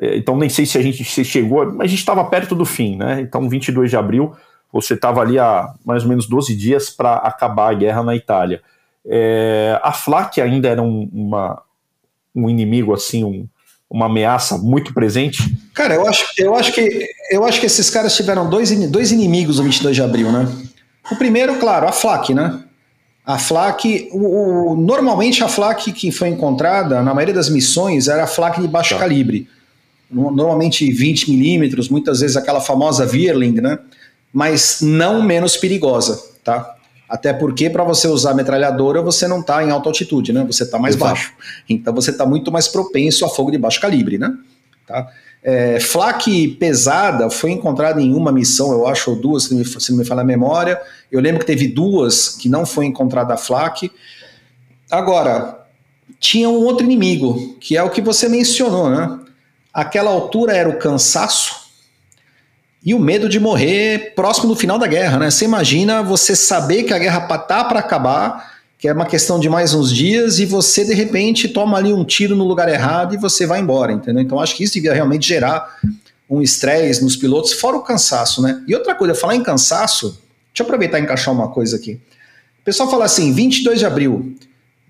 É, 0.00 0.16
então, 0.16 0.36
nem 0.36 0.48
sei 0.48 0.64
se 0.64 0.78
a 0.78 0.82
gente 0.82 1.04
se 1.04 1.24
chegou, 1.24 1.66
mas 1.72 1.86
a 1.86 1.86
gente 1.86 1.98
estava 1.98 2.24
perto 2.24 2.54
do 2.54 2.64
fim, 2.64 2.96
né? 2.96 3.20
Então, 3.20 3.48
22 3.48 3.90
de 3.90 3.96
abril, 3.96 4.32
você 4.72 4.94
estava 4.94 5.20
ali 5.20 5.38
há 5.38 5.74
mais 5.84 6.04
ou 6.04 6.08
menos 6.08 6.26
12 6.26 6.54
dias 6.54 6.88
para 6.88 7.16
acabar 7.16 7.70
a 7.70 7.74
guerra 7.74 8.02
na 8.02 8.14
Itália. 8.14 8.62
É, 9.04 9.78
a 9.82 9.92
FLAC 9.92 10.40
ainda 10.40 10.68
era 10.68 10.80
um, 10.80 11.08
uma, 11.12 11.60
um 12.34 12.48
inimigo, 12.48 12.94
assim, 12.94 13.24
um, 13.24 13.46
uma 13.90 14.06
ameaça 14.06 14.56
muito 14.56 14.94
presente? 14.94 15.42
Cara, 15.74 15.94
eu 15.94 16.06
acho, 16.06 16.24
eu 16.38 16.54
acho, 16.54 16.72
que, 16.72 17.06
eu 17.30 17.44
acho 17.44 17.60
que 17.60 17.66
esses 17.66 17.90
caras 17.90 18.16
tiveram 18.16 18.48
dois, 18.48 18.70
dois 18.88 19.10
inimigos 19.12 19.58
no 19.58 19.64
22 19.64 19.96
de 19.96 20.02
abril, 20.02 20.30
né? 20.30 20.48
O 21.10 21.16
primeiro, 21.16 21.58
claro, 21.58 21.88
a 21.88 21.92
FLAC, 21.92 22.32
né? 22.32 22.61
A 23.24 23.38
FLAC, 23.38 24.08
o, 24.12 24.72
o, 24.72 24.76
normalmente 24.76 25.44
a 25.44 25.48
FLAC 25.48 25.92
que 25.92 26.10
foi 26.10 26.28
encontrada, 26.28 27.02
na 27.02 27.14
maioria 27.14 27.34
das 27.34 27.48
missões, 27.48 28.08
era 28.08 28.24
a 28.24 28.26
FLAC 28.26 28.60
de 28.60 28.68
baixo 28.68 28.94
tá. 28.94 29.00
calibre. 29.00 29.48
Normalmente 30.10 30.90
20 30.92 31.30
milímetros, 31.30 31.88
muitas 31.88 32.20
vezes 32.20 32.36
aquela 32.36 32.60
famosa 32.60 33.06
Virling, 33.06 33.60
né? 33.60 33.78
Mas 34.32 34.80
não 34.82 35.22
menos 35.22 35.56
perigosa, 35.56 36.20
tá? 36.44 36.74
Até 37.08 37.32
porque 37.32 37.68
para 37.70 37.84
você 37.84 38.08
usar 38.08 38.34
metralhadora 38.34 39.02
você 39.02 39.28
não 39.28 39.40
está 39.40 39.62
em 39.62 39.70
alta 39.70 39.88
altitude, 39.88 40.32
né? 40.32 40.44
Você 40.44 40.64
está 40.64 40.78
mais 40.78 40.96
Exato. 40.96 41.10
baixo. 41.10 41.32
Então 41.68 41.94
você 41.94 42.10
está 42.10 42.26
muito 42.26 42.50
mais 42.50 42.68
propenso 42.68 43.24
a 43.24 43.28
fogo 43.28 43.50
de 43.50 43.58
baixo 43.58 43.80
calibre, 43.80 44.18
né? 44.18 44.34
Tá? 44.86 45.06
É, 45.42 45.80
flak 45.80 46.48
pesada 46.60 47.28
foi 47.28 47.50
encontrada 47.50 48.00
em 48.00 48.14
uma 48.14 48.30
missão, 48.30 48.70
eu 48.72 48.86
acho, 48.86 49.10
ou 49.10 49.16
duas, 49.16 49.44
se 49.44 49.52
não, 49.52 49.58
me, 49.58 49.64
se 49.64 49.90
não 49.90 49.98
me 49.98 50.04
falar 50.04 50.22
a 50.22 50.24
memória. 50.24 50.80
Eu 51.10 51.20
lembro 51.20 51.40
que 51.40 51.46
teve 51.46 51.66
duas 51.66 52.28
que 52.28 52.48
não 52.48 52.64
foi 52.64 52.86
encontrada 52.86 53.34
a 53.34 53.36
flak. 53.36 53.90
Agora, 54.90 55.66
tinha 56.20 56.48
um 56.48 56.64
outro 56.64 56.84
inimigo, 56.84 57.56
que 57.58 57.76
é 57.76 57.82
o 57.82 57.90
que 57.90 58.00
você 58.00 58.28
mencionou, 58.28 58.88
né? 58.88 59.18
Aquela 59.74 60.10
altura 60.10 60.56
era 60.56 60.68
o 60.68 60.78
cansaço 60.78 61.62
e 62.84 62.94
o 62.94 62.98
medo 62.98 63.28
de 63.28 63.40
morrer 63.40 64.12
próximo 64.14 64.48
do 64.48 64.56
final 64.56 64.78
da 64.78 64.86
guerra, 64.86 65.18
né? 65.18 65.30
Você 65.30 65.44
imagina 65.44 66.02
você 66.02 66.36
saber 66.36 66.84
que 66.84 66.92
a 66.92 66.98
guerra 66.98 67.20
tá 67.38 67.64
para 67.64 67.80
acabar, 67.80 68.51
que 68.82 68.88
é 68.88 68.92
uma 68.92 69.06
questão 69.06 69.38
de 69.38 69.48
mais 69.48 69.74
uns 69.74 69.94
dias, 69.94 70.40
e 70.40 70.44
você 70.44 70.84
de 70.84 70.92
repente 70.92 71.46
toma 71.46 71.78
ali 71.78 71.92
um 71.92 72.04
tiro 72.04 72.34
no 72.34 72.42
lugar 72.42 72.68
errado 72.68 73.14
e 73.14 73.16
você 73.16 73.46
vai 73.46 73.60
embora, 73.60 73.92
entendeu? 73.92 74.20
Então 74.20 74.40
acho 74.40 74.56
que 74.56 74.64
isso 74.64 74.74
devia 74.74 74.92
realmente 74.92 75.24
gerar 75.24 75.78
um 76.28 76.42
estresse 76.42 77.00
nos 77.00 77.14
pilotos, 77.14 77.52
fora 77.52 77.76
o 77.76 77.82
cansaço, 77.82 78.42
né? 78.42 78.60
E 78.66 78.74
outra 78.74 78.96
coisa, 78.96 79.14
falar 79.14 79.36
em 79.36 79.42
cansaço, 79.44 80.20
deixa 80.48 80.62
eu 80.62 80.64
aproveitar 80.64 80.98
e 80.98 81.02
encaixar 81.02 81.32
uma 81.32 81.46
coisa 81.46 81.76
aqui. 81.76 81.92
O 82.60 82.64
pessoal 82.64 82.90
fala 82.90 83.04
assim, 83.04 83.32
22 83.32 83.78
de 83.78 83.86
abril, 83.86 84.34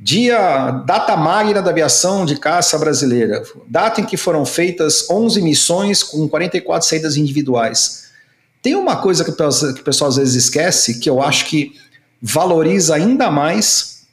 dia, 0.01 0.71
data 0.87 1.15
magna 1.15 1.61
da 1.61 1.71
aviação 1.71 2.25
de 2.25 2.37
caça 2.37 2.79
brasileira, 2.79 3.43
data 3.69 4.01
em 4.01 4.07
que 4.07 4.17
foram 4.17 4.47
feitas 4.47 5.11
11 5.11 5.43
missões 5.43 6.03
com 6.03 6.27
44 6.27 6.89
saídas 6.89 7.19
individuais. 7.19 8.05
Tem 8.63 8.75
uma 8.75 8.97
coisa 8.97 9.23
que 9.23 9.33
o 9.33 9.85
pessoal 9.85 10.09
às 10.09 10.17
vezes 10.17 10.45
esquece, 10.45 10.99
que 10.99 11.11
eu 11.11 11.23
acho 11.23 11.45
que 11.45 11.75
valoriza 12.23 12.95
ainda 12.95 13.31
mais 13.31 14.05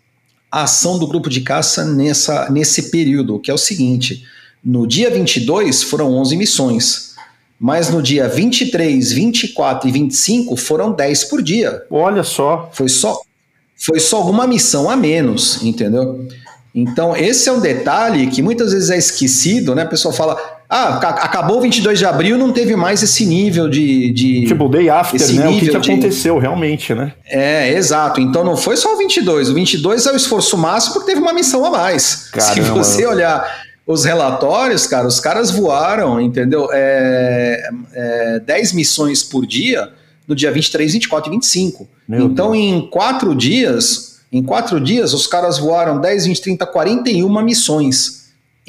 a 0.51 0.63
ação 0.63 0.97
do 0.97 1.07
grupo 1.07 1.29
de 1.29 1.41
caça 1.41 1.85
nessa, 1.85 2.49
nesse 2.49 2.89
período, 2.89 3.39
que 3.39 3.51
é 3.51 3.53
o 3.53 3.57
seguinte: 3.57 4.25
no 4.63 4.87
dia 4.87 5.11
22 5.11 5.83
foram 5.83 6.13
11 6.15 6.35
missões, 6.35 7.15
mas 7.59 7.89
no 7.89 8.01
dia 8.01 8.27
23, 8.27 9.11
24 9.11 9.87
e 9.87 9.91
25 9.91 10.55
foram 10.55 10.91
10 10.91 11.25
por 11.25 11.43
dia. 11.43 11.83
Olha 11.91 12.23
só. 12.23 12.69
Foi 12.73 12.89
só 12.89 13.21
foi 13.81 13.99
só 13.99 14.29
uma 14.29 14.45
missão 14.45 14.89
a 14.89 14.95
menos, 14.97 15.63
entendeu? 15.63 16.27
Então, 16.75 17.15
esse 17.15 17.47
é 17.47 17.51
um 17.51 17.61
detalhe 17.61 18.27
que 18.27 18.41
muitas 18.41 18.73
vezes 18.73 18.89
é 18.89 18.97
esquecido, 18.97 19.73
né? 19.73 19.83
A 19.83 19.87
pessoa 19.87 20.13
fala, 20.13 20.37
ah, 20.71 20.97
acabou 20.97 21.57
o 21.57 21.61
22 21.61 21.97
de 21.97 22.05
abril, 22.05 22.37
não 22.37 22.53
teve 22.53 22.75
mais 22.75 23.01
esse 23.01 23.25
nível 23.25 23.67
de. 23.67 24.11
de 24.11 24.45
tipo, 24.45 24.69
day 24.69 24.87
after, 24.87 25.19
né? 25.33 25.47
O 25.47 25.53
que, 25.53 25.61
que 25.61 25.79
de... 25.79 25.91
aconteceu 25.91 26.37
realmente, 26.37 26.93
né? 26.93 27.11
É, 27.25 27.73
exato. 27.73 28.21
Então 28.21 28.43
não 28.43 28.55
foi 28.55 28.77
só 28.77 28.93
o 28.93 28.97
22. 28.97 29.49
O 29.49 29.55
22 29.55 30.05
é 30.05 30.11
o 30.11 30.15
esforço 30.15 30.55
máximo 30.55 30.93
porque 30.93 31.07
teve 31.07 31.21
uma 31.21 31.33
missão 31.33 31.65
a 31.65 31.71
mais. 31.71 32.29
Caramba. 32.31 32.53
Se 32.53 32.61
você 32.61 33.03
olhar 33.07 33.65
os 33.87 34.05
relatórios, 34.05 34.85
cara, 34.85 35.07
os 35.07 35.19
caras 35.19 35.49
voaram, 35.49 36.21
entendeu? 36.21 36.69
É, 36.71 37.67
é, 37.91 38.39
10 38.45 38.73
missões 38.73 39.23
por 39.23 39.47
dia 39.47 39.89
no 40.27 40.35
dia 40.35 40.51
23, 40.51 40.93
24 40.93 41.31
e 41.31 41.35
25. 41.35 41.89
Meu 42.07 42.27
então, 42.27 42.51
Deus. 42.51 42.63
em 42.63 42.87
quatro 42.91 43.33
dias, 43.33 44.19
em 44.31 44.43
quatro 44.43 44.79
dias, 44.79 45.15
os 45.15 45.25
caras 45.25 45.57
voaram 45.57 45.99
10, 45.99 46.27
20, 46.27 46.41
30, 46.43 46.65
41 46.67 47.41
missões 47.41 48.18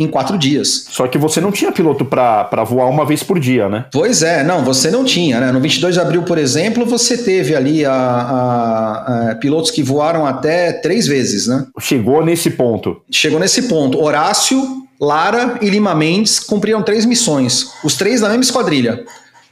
em 0.01 0.09
quatro 0.09 0.39
dias. 0.39 0.87
Só 0.89 1.07
que 1.07 1.19
você 1.19 1.43
não 1.43 1.53
tinha 1.53 1.71
piloto 1.71 2.07
para 2.07 2.65
voar 2.65 2.87
uma 2.89 3.05
vez 3.05 3.23
por 3.23 3.39
dia, 3.39 3.69
né? 3.69 3.85
Pois 3.93 4.23
é, 4.23 4.43
não, 4.43 4.65
você 4.65 4.91
não 4.91 5.05
tinha, 5.05 5.39
né? 5.39 5.53
No 5.53 5.61
22 5.61 5.95
de 5.95 6.01
abril, 6.01 6.23
por 6.23 6.39
exemplo, 6.39 6.87
você 6.87 7.19
teve 7.19 7.55
ali 7.55 7.85
a, 7.85 7.93
a, 7.93 9.31
a, 9.31 9.35
pilotos 9.35 9.71
que 9.71 9.83
voaram 9.83 10.25
até 10.25 10.73
três 10.73 11.07
vezes, 11.07 11.47
né? 11.47 11.67
Chegou 11.79 12.25
nesse 12.25 12.49
ponto. 12.49 13.03
Chegou 13.11 13.39
nesse 13.39 13.65
ponto. 13.65 14.03
Horácio, 14.03 14.87
Lara 14.99 15.59
e 15.61 15.69
Lima 15.69 15.95
Mendes 15.95 16.41
cumpriram 16.41 16.83
três 16.83 17.05
missões, 17.05 17.73
os 17.85 17.95
três 17.95 18.23
na 18.23 18.29
mesma 18.29 18.45
esquadrilha. 18.45 19.05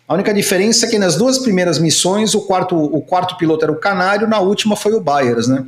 A 0.09 0.15
única 0.15 0.33
diferença 0.33 0.87
é 0.87 0.89
que 0.89 0.99
nas 0.99 1.17
duas 1.17 1.37
primeiras 1.37 1.79
missões, 1.79 2.35
o 2.35 2.41
quarto, 2.41 2.75
o 2.75 3.03
quarto 3.03 3.37
piloto 3.37 3.67
era 3.67 3.73
o 3.73 3.77
Canário, 3.77 4.27
na 4.27 4.41
última 4.41 4.75
foi 4.75 4.95
o 4.95 5.01
Byers, 5.03 5.47
né? 5.47 5.63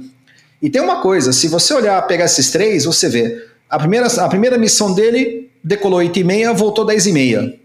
E 0.63 0.71
tem 0.71 0.81
uma 0.81 1.03
coisa, 1.03 1.33
se 1.35 1.49
você 1.49 1.75
olhar, 1.75 2.01
pegar 2.07 2.25
esses 2.25 2.51
três, 2.51 2.87
você 2.87 3.09
vê 3.11 3.50
a 3.71 3.79
primeira, 3.79 4.07
a 4.07 4.29
primeira 4.29 4.59
missão 4.59 4.93
dele 4.93 5.49
decolou 5.63 6.01
8 6.01 6.19
e 6.19 6.25
meia, 6.25 6.53
voltou 6.53 6.85
10 6.85 7.07
e 7.07 7.13
meia. 7.13 7.61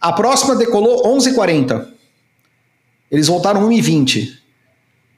A 0.00 0.12
próxima 0.12 0.54
decolou 0.54 1.06
11 1.06 1.30
e 1.30 1.34
40. 1.34 1.88
Eles 3.10 3.26
voltaram 3.26 3.66
1 3.66 3.72
e 3.72 3.80
20. 3.80 4.42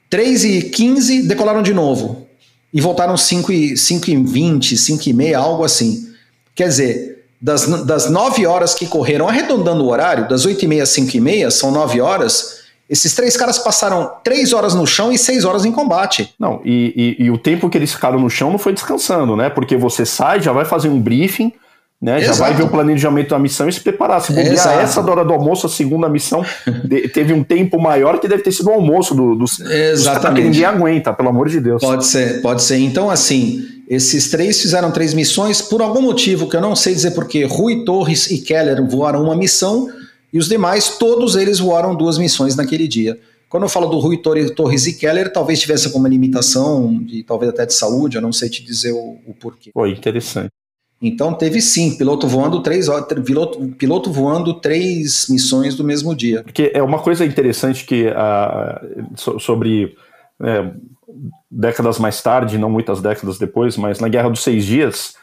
3 0.09 0.43
e 0.45 0.61
15 0.63 1.27
decolaram 1.27 1.61
de 1.61 1.73
novo. 1.73 2.27
E 2.73 2.81
voltaram 2.81 3.15
5 3.15 3.51
e, 3.51 3.77
5 3.77 4.09
e 4.09 4.15
20, 4.17 4.77
5 4.77 5.09
e 5.09 5.13
meia, 5.13 5.37
algo 5.37 5.63
assim. 5.63 6.11
Quer 6.55 6.69
dizer, 6.69 7.25
das, 7.39 7.65
das 7.85 8.09
9 8.09 8.45
horas 8.47 8.73
que 8.73 8.87
correram, 8.87 9.27
arredondando 9.27 9.83
o 9.83 9.89
horário, 9.89 10.27
das 10.27 10.45
8 10.45 10.65
e 10.65 10.67
meia 10.67 10.83
às 10.83 10.89
5 10.89 11.15
e 11.15 11.19
meia, 11.19 11.51
são 11.51 11.71
9 11.71 12.01
horas, 12.01 12.61
esses 12.89 13.13
três 13.13 13.35
caras 13.35 13.59
passaram 13.59 14.11
três 14.23 14.53
horas 14.53 14.73
no 14.73 14.87
chão 14.87 15.11
e 15.11 15.17
seis 15.17 15.43
horas 15.43 15.65
em 15.65 15.71
combate. 15.71 16.33
Não, 16.39 16.61
e, 16.63 17.15
e, 17.19 17.25
e, 17.25 17.31
o 17.31 17.37
tempo 17.37 17.69
que 17.69 17.77
eles 17.77 17.93
ficaram 17.93 18.19
no 18.19 18.29
chão 18.29 18.49
não 18.51 18.57
foi 18.57 18.73
descansando, 18.73 19.35
né? 19.35 19.49
Porque 19.49 19.75
você 19.75 20.05
sai, 20.05 20.41
já 20.41 20.53
vai 20.53 20.63
fazer 20.63 20.87
um 20.87 20.99
briefing, 20.99 21.51
né? 22.01 22.21
Já 22.21 22.31
vai 22.33 22.53
ver 22.53 22.63
o 22.63 22.69
planejamento 22.69 23.29
da 23.29 23.39
missão 23.39 23.67
e 23.67 23.73
se 23.73 23.81
preparar. 23.81 24.21
Se 24.21 24.31
bobear 24.31 24.79
essa 24.79 25.03
da 25.03 25.11
hora 25.11 25.25
do 25.25 25.33
almoço, 25.33 25.65
a 25.65 25.69
segunda 25.69 26.07
missão 26.07 26.45
de, 26.85 27.09
teve 27.09 27.33
um 27.33 27.43
tempo 27.43 27.77
maior 27.79 28.19
que 28.19 28.27
deve 28.27 28.43
ter 28.43 28.53
sido 28.53 28.69
o 28.69 28.73
almoço 28.73 29.13
do, 29.13 29.35
dos, 29.35 29.59
Exatamente. 29.59 30.41
que 30.41 30.47
ninguém 30.47 30.65
aguenta, 30.65 31.11
pelo 31.11 31.29
amor 31.29 31.49
de 31.49 31.59
Deus. 31.59 31.81
Pode 31.81 32.05
ser, 32.05 32.41
pode 32.41 32.61
ser. 32.61 32.77
Então, 32.77 33.09
assim, 33.09 33.65
esses 33.89 34.29
três 34.29 34.61
fizeram 34.61 34.91
três 34.91 35.13
missões, 35.13 35.61
por 35.61 35.81
algum 35.81 36.01
motivo 36.01 36.47
que 36.47 36.55
eu 36.55 36.61
não 36.61 36.75
sei 36.75 36.93
dizer 36.93 37.11
porque, 37.11 37.43
Rui 37.43 37.83
Torres 37.83 38.31
e 38.31 38.39
Keller 38.39 38.85
voaram 38.87 39.23
uma 39.23 39.35
missão 39.35 39.89
e 40.31 40.37
os 40.37 40.47
demais, 40.47 40.97
todos 40.97 41.35
eles 41.35 41.59
voaram 41.59 41.95
duas 41.95 42.17
missões 42.17 42.55
naquele 42.55 42.87
dia. 42.87 43.19
Quando 43.49 43.63
eu 43.63 43.69
falo 43.69 43.87
do 43.87 43.97
Rui 43.97 44.17
Torres 44.17 44.87
e 44.87 44.97
Keller, 44.97 45.31
talvez 45.31 45.59
tivesse 45.59 45.87
alguma 45.87 46.09
limitação, 46.09 47.01
de, 47.01 47.23
talvez 47.23 47.49
até 47.49 47.65
de 47.65 47.73
saúde, 47.73 48.17
eu 48.17 48.21
não 48.21 48.33
sei 48.33 48.49
te 48.49 48.63
dizer 48.63 48.91
o, 48.91 49.17
o 49.25 49.33
porquê. 49.33 49.71
Foi 49.73 49.91
interessante. 49.91 50.51
Então 51.01 51.33
teve 51.33 51.61
sim, 51.61 51.95
piloto 51.95 52.27
voando 52.27 52.61
três 52.61 52.87
piloto, 53.23 53.67
piloto 53.77 54.11
voando 54.11 54.55
três 54.55 55.27
missões 55.29 55.75
do 55.75 55.83
mesmo 55.83 56.15
dia. 56.15 56.43
Porque 56.43 56.71
é 56.73 56.81
uma 56.81 56.99
coisa 56.99 57.23
interessante 57.23 57.85
que 57.85 58.07
uh, 58.07 59.39
sobre 59.39 59.95
é, 60.41 60.71
décadas 61.49 61.99
mais 61.99 62.21
tarde, 62.21 62.57
não 62.57 62.69
muitas 62.69 62.99
décadas 62.99 63.37
depois, 63.37 63.77
mas 63.77 63.99
na 63.99 64.07
Guerra 64.07 64.29
dos 64.29 64.41
Seis 64.43 64.65
Dias, 64.65 65.13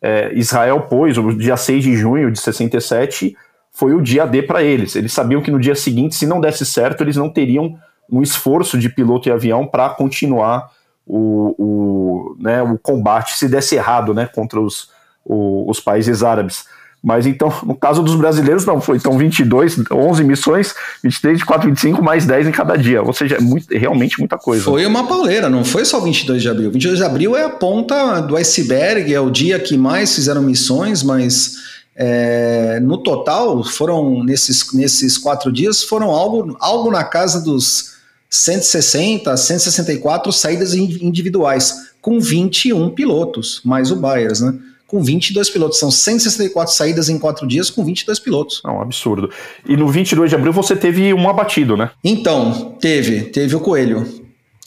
é, 0.00 0.32
Israel 0.34 0.82
pôs, 0.82 1.18
o 1.18 1.32
dia 1.32 1.56
6 1.56 1.82
de 1.82 1.96
junho 1.96 2.30
de 2.30 2.38
67, 2.38 3.36
foi 3.74 3.92
o 3.92 4.00
dia 4.00 4.24
D 4.24 4.40
para 4.42 4.62
eles. 4.62 4.94
Eles 4.94 5.12
sabiam 5.12 5.42
que 5.42 5.50
no 5.50 5.58
dia 5.58 5.74
seguinte, 5.74 6.14
se 6.14 6.26
não 6.26 6.40
desse 6.40 6.64
certo, 6.64 7.02
eles 7.02 7.16
não 7.16 7.28
teriam 7.28 7.76
um 8.10 8.22
esforço 8.22 8.78
de 8.78 8.88
piloto 8.88 9.28
e 9.28 9.32
avião 9.32 9.66
para 9.66 9.90
continuar 9.90 10.70
o, 11.06 11.54
o, 11.58 12.36
né, 12.38 12.62
o 12.62 12.78
combate 12.78 13.36
se 13.36 13.48
desse 13.48 13.74
errado 13.74 14.14
né, 14.14 14.28
contra 14.32 14.60
os, 14.60 14.90
o, 15.24 15.68
os 15.68 15.80
países 15.80 16.22
árabes. 16.22 16.64
Mas 17.02 17.26
então, 17.26 17.52
no 17.66 17.74
caso 17.74 18.00
dos 18.02 18.14
brasileiros, 18.14 18.64
não, 18.64 18.80
foi 18.80 18.96
então 18.96 19.18
22, 19.18 19.76
11 19.90 20.24
missões, 20.24 20.72
23, 21.02 21.38
24, 21.38 21.68
25, 21.68 22.02
mais 22.02 22.24
10 22.24 22.46
em 22.46 22.52
cada 22.52 22.76
dia. 22.76 23.02
Ou 23.02 23.12
seja, 23.12 23.36
é 23.36 23.40
muito, 23.40 23.66
realmente 23.76 24.20
muita 24.20 24.38
coisa. 24.38 24.62
Foi 24.62 24.86
uma 24.86 25.06
pauleira, 25.06 25.50
não 25.50 25.64
foi 25.64 25.84
só 25.84 25.98
22 25.98 26.40
de 26.40 26.48
abril. 26.48 26.70
22 26.70 26.98
de 26.98 27.04
abril 27.04 27.36
é 27.36 27.44
a 27.44 27.50
ponta 27.50 28.20
do 28.20 28.36
iceberg, 28.36 29.12
é 29.12 29.20
o 29.20 29.30
dia 29.30 29.58
que 29.58 29.76
mais 29.76 30.14
fizeram 30.14 30.42
missões, 30.42 31.02
mas 31.02 31.73
é, 31.96 32.80
no 32.80 32.98
total, 32.98 33.62
foram 33.62 34.24
nesses, 34.24 34.72
nesses 34.72 35.16
quatro 35.16 35.52
dias, 35.52 35.82
foram 35.82 36.10
algo, 36.10 36.56
algo 36.60 36.90
na 36.90 37.04
casa 37.04 37.40
dos 37.40 37.94
160 38.28 39.36
164 39.36 40.32
saídas 40.32 40.74
individuais, 40.74 41.72
com 42.02 42.18
21 42.20 42.90
pilotos, 42.90 43.60
mais 43.64 43.90
o 43.90 43.96
Byers, 43.96 44.40
né? 44.40 44.54
Com 44.86 45.02
22 45.02 45.48
pilotos. 45.48 45.78
São 45.78 45.90
164 45.90 46.74
saídas 46.74 47.08
em 47.08 47.18
quatro 47.18 47.46
dias 47.46 47.70
com 47.70 47.84
22 47.84 48.18
pilotos. 48.18 48.60
É 48.64 48.68
um 48.68 48.82
absurdo. 48.82 49.30
E 49.66 49.76
no 49.76 49.88
22 49.88 50.30
de 50.30 50.36
abril 50.36 50.52
você 50.52 50.76
teve 50.76 51.14
um 51.14 51.28
abatido, 51.28 51.76
né? 51.76 51.90
Então, 52.02 52.76
teve. 52.80 53.22
Teve 53.22 53.56
o 53.56 53.60
Coelho. 53.60 54.06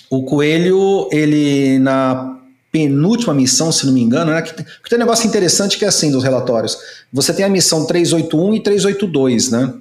O 0.09 0.23
Coelho, 0.23 1.07
ele 1.11 1.78
na 1.80 2.36
penúltima 2.78 3.34
missão, 3.34 3.71
se 3.71 3.88
não 3.88 3.93
me 3.93 4.01
engano, 4.01 4.32
né? 4.32 4.41
Que 4.41 4.53
tem, 4.53 4.65
um 4.93 4.99
negócio 4.99 5.28
interessante 5.28 5.78
que 5.78 5.86
é 5.86 5.88
assim 5.88 6.11
dos 6.11 6.23
relatórios. 6.23 6.78
Você 7.11 7.34
tem 7.34 7.43
a 7.43 7.49
missão 7.49 7.86
381 7.86 8.53
e 8.53 8.59
382, 8.61 9.49
né? 9.49 9.73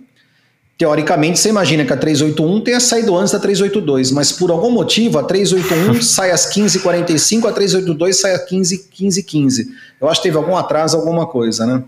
Teoricamente, 0.79 1.39
você 1.39 1.51
imagina 1.51 1.85
que 1.85 1.93
a 1.93 1.97
381 1.97 2.61
tenha 2.63 2.81
saído 2.81 3.17
antes 3.17 3.33
da 3.33 3.39
382, 3.39 4.11
mas 4.13 4.33
por 4.33 4.51
algum 4.51 4.71
motivo 4.71 5.19
a 5.19 5.25
381 5.25 6.01
sai 6.03 6.31
às 6.31 6.55
15h45, 6.55 7.49
a 7.49 7.53
382 7.53 8.17
sai 8.19 8.35
às 8.35 8.49
15h15. 8.49 9.25
15, 9.25 9.69
Eu 10.01 10.09
acho 10.09 10.23
que 10.23 10.29
teve 10.29 10.39
algum 10.39 10.57
atraso, 10.57 10.97
alguma 10.97 11.27
coisa, 11.27 11.67
né? 11.67 11.83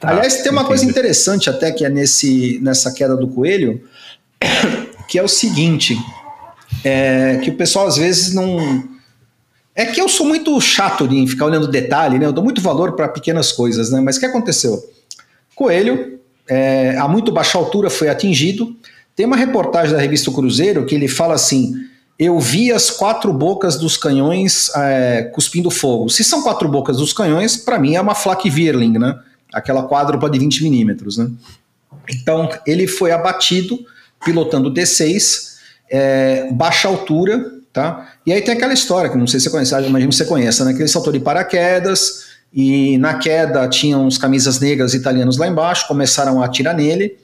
Tá, 0.00 0.10
Aliás, 0.10 0.36
tem 0.36 0.52
uma 0.52 0.62
entendi. 0.62 0.66
coisa 0.66 0.84
interessante 0.84 1.50
até 1.50 1.70
que 1.70 1.84
é 1.84 1.88
nesse, 1.88 2.58
nessa 2.62 2.92
queda 2.92 3.16
do 3.16 3.28
coelho, 3.28 3.82
que 5.08 5.18
é 5.18 5.22
o 5.22 5.28
seguinte: 5.28 5.96
é, 6.84 7.38
que 7.42 7.50
o 7.50 7.56
pessoal 7.56 7.86
às 7.86 7.96
vezes 7.96 8.32
não. 8.32 8.95
É 9.76 9.84
que 9.84 10.00
eu 10.00 10.08
sou 10.08 10.24
muito 10.24 10.58
chato 10.58 11.04
em 11.04 11.26
ficar 11.26 11.44
olhando 11.44 11.68
detalhe, 11.68 12.18
né? 12.18 12.24
Eu 12.24 12.32
dou 12.32 12.42
muito 12.42 12.62
valor 12.62 12.92
para 12.92 13.06
pequenas 13.08 13.52
coisas, 13.52 13.90
né? 13.90 14.00
Mas 14.00 14.16
o 14.16 14.20
que 14.20 14.24
aconteceu? 14.24 14.82
Coelho, 15.54 16.18
é, 16.48 16.96
a 16.96 17.06
muito 17.06 17.30
baixa 17.30 17.58
altura, 17.58 17.90
foi 17.90 18.08
atingido. 18.08 18.74
Tem 19.14 19.26
uma 19.26 19.36
reportagem 19.36 19.94
da 19.94 20.00
revista 20.00 20.32
Cruzeiro 20.32 20.86
que 20.86 20.94
ele 20.94 21.08
fala 21.08 21.34
assim: 21.34 21.74
eu 22.18 22.40
vi 22.40 22.72
as 22.72 22.90
quatro 22.90 23.30
bocas 23.34 23.76
dos 23.76 23.98
canhões 23.98 24.70
é, 24.74 25.24
cuspindo 25.34 25.70
fogo. 25.70 26.08
Se 26.08 26.24
são 26.24 26.42
quatro 26.42 26.68
bocas 26.68 26.96
dos 26.96 27.12
canhões, 27.12 27.58
para 27.58 27.78
mim 27.78 27.94
é 27.94 28.00
uma 28.00 28.14
flak 28.14 28.48
Virling, 28.48 28.98
né? 28.98 29.18
Aquela 29.52 29.86
quádrupla 29.86 30.30
de 30.30 30.38
20 30.38 30.62
milímetros, 30.62 31.18
né? 31.18 31.30
Então, 32.08 32.48
ele 32.66 32.86
foi 32.86 33.12
abatido 33.12 33.78
pilotando 34.24 34.72
D6, 34.72 35.56
é, 35.90 36.48
baixa 36.52 36.88
altura, 36.88 37.55
tá? 37.76 38.10
E 38.24 38.32
aí 38.32 38.40
tem 38.40 38.54
aquela 38.54 38.72
história, 38.72 39.10
que 39.10 39.18
não 39.18 39.26
sei 39.26 39.38
se 39.38 39.44
você 39.44 39.50
conhece, 39.50 39.74
imagino 39.86 40.08
que 40.08 40.16
você 40.16 40.24
conheça, 40.24 40.64
né? 40.64 40.72
Que 40.72 40.80
ele 40.80 40.88
saltou 40.88 41.12
de 41.12 41.20
paraquedas 41.20 42.24
e 42.50 42.96
na 42.96 43.18
queda 43.18 43.68
tinham 43.68 44.06
uns 44.06 44.16
camisas 44.16 44.58
negras 44.58 44.94
italianos 44.94 45.36
lá 45.36 45.46
embaixo, 45.46 45.86
começaram 45.86 46.40
a 46.40 46.46
atirar 46.46 46.74
nele. 46.74 47.14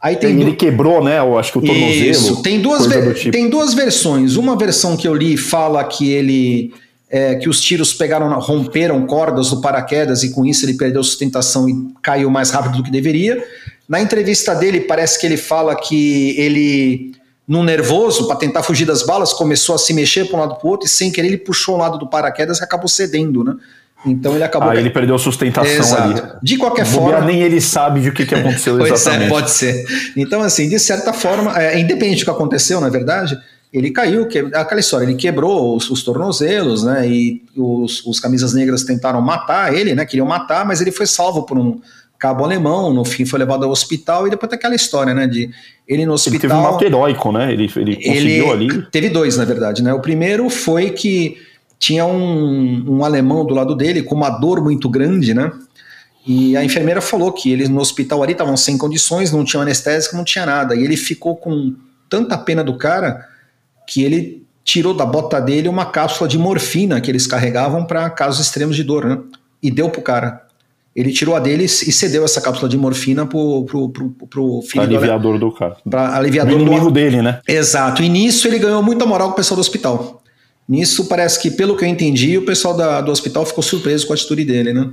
Aí 0.00 0.16
tem 0.16 0.40
ele 0.40 0.56
quebrou, 0.56 1.04
né? 1.04 1.18
Eu 1.18 1.38
acho 1.38 1.52
que 1.52 1.58
o 1.58 1.60
tornozelo. 1.60 2.10
Isso. 2.10 2.40
Tem 2.40 2.62
duas, 2.62 2.86
tipo. 3.18 3.30
tem 3.30 3.50
duas 3.50 3.74
versões. 3.74 4.36
Uma 4.36 4.56
versão 4.56 4.96
que 4.96 5.06
eu 5.06 5.14
li 5.14 5.36
fala 5.36 5.84
que 5.84 6.10
ele 6.10 6.72
é, 7.10 7.34
que 7.34 7.50
os 7.50 7.60
tiros 7.60 7.92
pegaram, 7.92 8.40
romperam 8.40 9.06
cordas 9.06 9.50
do 9.50 9.60
paraquedas 9.60 10.22
e 10.22 10.30
com 10.30 10.46
isso 10.46 10.64
ele 10.64 10.78
perdeu 10.78 11.04
sustentação 11.04 11.68
e 11.68 11.74
caiu 12.00 12.30
mais 12.30 12.48
rápido 12.48 12.78
do 12.78 12.82
que 12.82 12.90
deveria. 12.90 13.44
Na 13.86 14.00
entrevista 14.00 14.54
dele 14.54 14.80
parece 14.80 15.20
que 15.20 15.26
ele 15.26 15.36
fala 15.36 15.76
que 15.76 16.34
ele 16.38 17.12
num 17.50 17.64
nervoso 17.64 18.28
para 18.28 18.36
tentar 18.36 18.62
fugir 18.62 18.84
das 18.84 19.02
balas 19.02 19.32
começou 19.32 19.74
a 19.74 19.78
se 19.78 19.92
mexer 19.92 20.26
para 20.26 20.36
um 20.36 20.40
lado 20.40 20.54
para 20.54 20.64
o 20.68 20.70
outro 20.70 20.86
e 20.86 20.88
sem 20.88 21.10
querer 21.10 21.26
ele 21.26 21.36
puxou 21.36 21.74
o 21.74 21.78
lado 21.78 21.98
do 21.98 22.06
paraquedas 22.06 22.60
e 22.60 22.62
acabou 22.62 22.86
cedendo, 22.86 23.42
né? 23.42 23.56
Então 24.06 24.36
ele 24.36 24.44
acabou. 24.44 24.70
Aí 24.70 24.78
ele 24.78 24.88
perdeu 24.88 25.16
a 25.16 25.18
sustentação 25.18 25.68
Exato. 25.68 26.22
ali. 26.22 26.32
De 26.40 26.56
qualquer 26.56 26.86
forma. 26.86 27.22
Nem 27.22 27.42
ele 27.42 27.60
sabe 27.60 28.02
de 28.02 28.08
o 28.08 28.14
que, 28.14 28.24
que 28.24 28.36
aconteceu 28.36 28.78
é, 28.86 28.88
exatamente. 28.88 29.26
É, 29.26 29.28
pode 29.28 29.50
ser. 29.50 29.84
Então, 30.16 30.40
assim, 30.40 30.68
de 30.68 30.78
certa 30.78 31.12
forma, 31.12 31.60
é, 31.60 31.76
independente 31.78 32.20
do 32.20 32.24
que 32.24 32.30
aconteceu, 32.30 32.80
na 32.80 32.88
verdade, 32.88 33.36
ele 33.72 33.90
caiu, 33.90 34.28
que, 34.28 34.38
aquela 34.54 34.80
história, 34.80 35.04
ele 35.04 35.16
quebrou 35.16 35.76
os, 35.76 35.90
os 35.90 36.04
tornozelos, 36.04 36.84
né? 36.84 37.06
E 37.08 37.42
os, 37.56 38.06
os, 38.06 38.20
camisas 38.20 38.54
negras 38.54 38.84
tentaram 38.84 39.20
matar 39.20 39.74
ele, 39.74 39.92
né? 39.92 40.06
Queriam 40.06 40.26
matar, 40.26 40.64
mas 40.64 40.80
ele 40.80 40.92
foi 40.92 41.06
salvo 41.06 41.42
por 41.42 41.58
um 41.58 41.80
cabo 42.20 42.44
alemão, 42.44 42.92
no 42.92 43.04
fim 43.04 43.24
foi 43.24 43.38
levado 43.38 43.64
ao 43.64 43.70
hospital 43.70 44.26
e 44.26 44.30
depois 44.30 44.48
tem 44.50 44.58
aquela 44.58 44.74
história, 44.74 45.14
né? 45.14 45.26
De 45.26 45.50
ele 45.88 46.04
no 46.04 46.12
hospital. 46.12 46.34
Ele 46.34 46.40
teve 46.40 46.54
um 46.54 46.66
ato 46.66 46.84
heróico, 46.84 47.32
né? 47.32 47.52
Ele, 47.52 47.70
ele 47.74 47.96
conseguiu 47.96 48.52
ele, 48.52 48.70
ali. 48.72 48.82
Teve 48.92 49.08
dois, 49.08 49.36
na 49.38 49.44
verdade, 49.44 49.82
né? 49.82 49.92
O 49.94 50.00
primeiro 50.00 50.48
foi 50.50 50.90
que 50.90 51.38
tinha 51.78 52.04
um, 52.04 52.84
um 52.86 53.04
alemão 53.04 53.44
do 53.44 53.54
lado 53.54 53.74
dele 53.74 54.02
com 54.02 54.14
uma 54.14 54.28
dor 54.28 54.62
muito 54.62 54.88
grande, 54.88 55.32
né? 55.32 55.50
E 56.26 56.54
a 56.54 56.62
enfermeira 56.62 57.00
falou 57.00 57.32
que 57.32 57.50
eles 57.50 57.70
no 57.70 57.80
hospital 57.80 58.22
ali 58.22 58.32
estavam 58.32 58.56
sem 58.56 58.76
condições, 58.76 59.32
não 59.32 59.42
tinha 59.42 59.62
anestésico, 59.62 60.14
não 60.14 60.22
tinha 60.22 60.44
nada. 60.44 60.76
E 60.76 60.84
ele 60.84 60.98
ficou 60.98 61.34
com 61.34 61.74
tanta 62.08 62.36
pena 62.36 62.62
do 62.62 62.76
cara 62.76 63.26
que 63.88 64.04
ele 64.04 64.46
tirou 64.62 64.92
da 64.92 65.06
bota 65.06 65.40
dele 65.40 65.68
uma 65.68 65.86
cápsula 65.86 66.28
de 66.28 66.38
morfina 66.38 67.00
que 67.00 67.10
eles 67.10 67.26
carregavam 67.26 67.84
para 67.86 68.10
casos 68.10 68.44
extremos 68.44 68.76
de 68.76 68.84
dor, 68.84 69.06
né? 69.06 69.18
E 69.62 69.70
deu 69.70 69.88
pro 69.88 70.02
cara. 70.02 70.49
Ele 70.94 71.12
tirou 71.12 71.36
a 71.36 71.38
deles 71.38 71.82
e 71.82 71.92
cedeu 71.92 72.24
essa 72.24 72.40
cápsula 72.40 72.68
de 72.68 72.76
morfina 72.76 73.24
pro, 73.24 73.64
pro, 73.64 73.88
pro, 73.90 74.10
pro 74.10 74.62
filho 74.62 74.82
aliviador 74.82 75.38
do, 75.38 75.50
do 75.50 75.52
cara. 75.52 75.76
Pra 75.88 76.16
aliviador 76.16 76.56
o 76.56 76.60
inimigo 76.60 76.86
do... 76.86 76.90
dele, 76.90 77.22
né? 77.22 77.40
Exato. 77.46 78.02
E 78.02 78.08
nisso 78.08 78.48
ele 78.48 78.58
ganhou 78.58 78.82
muita 78.82 79.06
moral 79.06 79.28
com 79.28 79.34
o 79.34 79.36
pessoal 79.36 79.56
do 79.56 79.60
hospital. 79.60 80.20
Nisso 80.68 81.06
parece 81.06 81.40
que, 81.40 81.50
pelo 81.50 81.76
que 81.76 81.84
eu 81.84 81.88
entendi, 81.88 82.38
o 82.38 82.44
pessoal 82.44 82.76
da, 82.76 83.00
do 83.00 83.10
hospital 83.10 83.44
ficou 83.44 83.62
surpreso 83.62 84.06
com 84.06 84.12
a 84.12 84.16
atitude 84.16 84.44
dele, 84.44 84.72
né? 84.72 84.88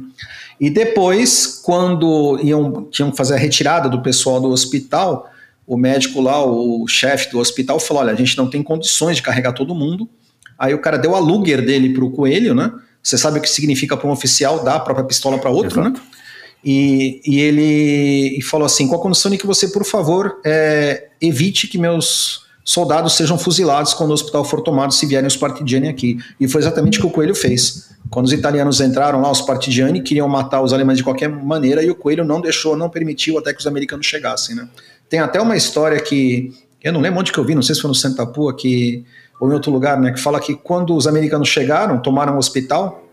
E 0.59 0.69
depois, 0.69 1.61
quando 1.63 2.39
iam, 2.43 2.87
tinham 2.89 3.11
que 3.11 3.17
fazer 3.17 3.35
a 3.35 3.37
retirada 3.37 3.87
do 3.87 4.01
pessoal 4.01 4.41
do 4.41 4.49
hospital, 4.49 5.29
o 5.67 5.77
médico 5.77 6.19
lá, 6.21 6.43
o 6.43 6.87
chefe 6.87 7.31
do 7.31 7.39
hospital, 7.39 7.79
falou: 7.79 8.01
olha, 8.01 8.13
a 8.13 8.15
gente 8.15 8.35
não 8.37 8.49
tem 8.49 8.63
condições 8.63 9.17
de 9.17 9.21
carregar 9.21 9.53
todo 9.53 9.75
mundo. 9.75 10.09
Aí 10.57 10.73
o 10.73 10.81
cara 10.81 10.97
deu 10.97 11.15
a 11.15 11.19
Luger 11.19 11.63
dele 11.63 11.93
para 11.93 12.03
o 12.03 12.09
coelho, 12.09 12.55
né? 12.55 12.71
Você 13.07 13.17
sabe 13.17 13.39
o 13.39 13.41
que 13.41 13.49
significa 13.49 13.95
para 13.95 14.05
um 14.05 14.11
oficial 14.11 14.65
dar 14.65 14.75
a 14.75 14.79
própria 14.81 15.05
pistola 15.05 15.37
para 15.37 15.49
outro, 15.49 15.81
né? 15.81 15.87
Exato. 15.87 16.01
né? 16.01 16.17
E, 16.61 17.21
e 17.25 17.39
ele 17.39 18.37
e 18.37 18.41
falou 18.41 18.65
assim: 18.65 18.85
com 18.85 18.95
a 18.95 18.99
condição 18.99 19.31
de 19.31 19.37
que 19.37 19.47
você, 19.47 19.69
por 19.69 19.85
favor, 19.85 20.41
é, 20.43 21.07
evite 21.21 21.67
que 21.67 21.77
meus 21.77 22.45
soldados 22.65 23.13
sejam 23.13 23.37
fuzilados 23.37 23.93
quando 23.93 24.09
o 24.09 24.13
hospital 24.13 24.43
for 24.43 24.61
tomado 24.61 24.93
se 24.93 25.05
vierem 25.05 25.25
os 25.25 25.37
partigiani 25.37 25.87
aqui. 25.87 26.17
E 26.37 26.49
foi 26.49 26.59
exatamente 26.59 26.97
o 26.99 27.01
que 27.01 27.07
o 27.07 27.09
Coelho 27.09 27.33
fez. 27.33 27.91
Quando 28.09 28.25
os 28.25 28.33
italianos 28.33 28.81
entraram 28.81 29.21
lá, 29.21 29.31
os 29.31 29.39
partigiani 29.39 30.01
queriam 30.01 30.27
matar 30.27 30.61
os 30.61 30.73
alemães 30.73 30.97
de 30.97 31.03
qualquer 31.05 31.29
maneira 31.29 31.81
e 31.81 31.89
o 31.89 31.95
Coelho 31.95 32.25
não 32.25 32.41
deixou, 32.41 32.75
não 32.75 32.89
permitiu 32.89 33.37
até 33.37 33.53
que 33.53 33.61
os 33.61 33.67
americanos 33.67 34.05
chegassem. 34.05 34.53
Né? 34.53 34.67
Tem 35.07 35.21
até 35.21 35.39
uma 35.39 35.55
história 35.55 35.97
que, 36.01 36.51
eu 36.83 36.91
não 36.91 36.99
lembro 36.99 37.21
onde 37.21 37.31
que 37.31 37.37
eu 37.37 37.45
vi, 37.45 37.55
não 37.55 37.61
sei 37.61 37.73
se 37.73 37.79
foi 37.79 37.87
no 37.87 37.95
Santa 37.95 38.25
Pua 38.25 38.53
que, 38.53 39.05
ou 39.39 39.49
em 39.49 39.53
outro 39.53 39.71
lugar, 39.71 39.99
né, 39.99 40.11
que 40.11 40.19
fala 40.19 40.39
que 40.39 40.55
quando 40.55 40.95
os 40.95 41.07
americanos 41.07 41.47
chegaram, 41.47 41.99
tomaram 41.99 42.35
o 42.35 42.37
hospital, 42.37 43.03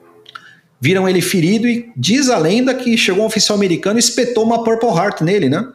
viram 0.81 1.09
ele 1.09 1.20
ferido 1.20 1.66
e 1.66 1.91
diz 1.97 2.29
a 2.29 2.39
lenda 2.39 2.75
que 2.75 2.97
chegou 2.97 3.22
um 3.22 3.27
oficial 3.27 3.57
americano 3.57 3.99
e 3.99 4.01
espetou 4.01 4.45
uma 4.45 4.62
Purple 4.62 4.89
Heart 4.89 5.20
nele, 5.22 5.49
né? 5.49 5.66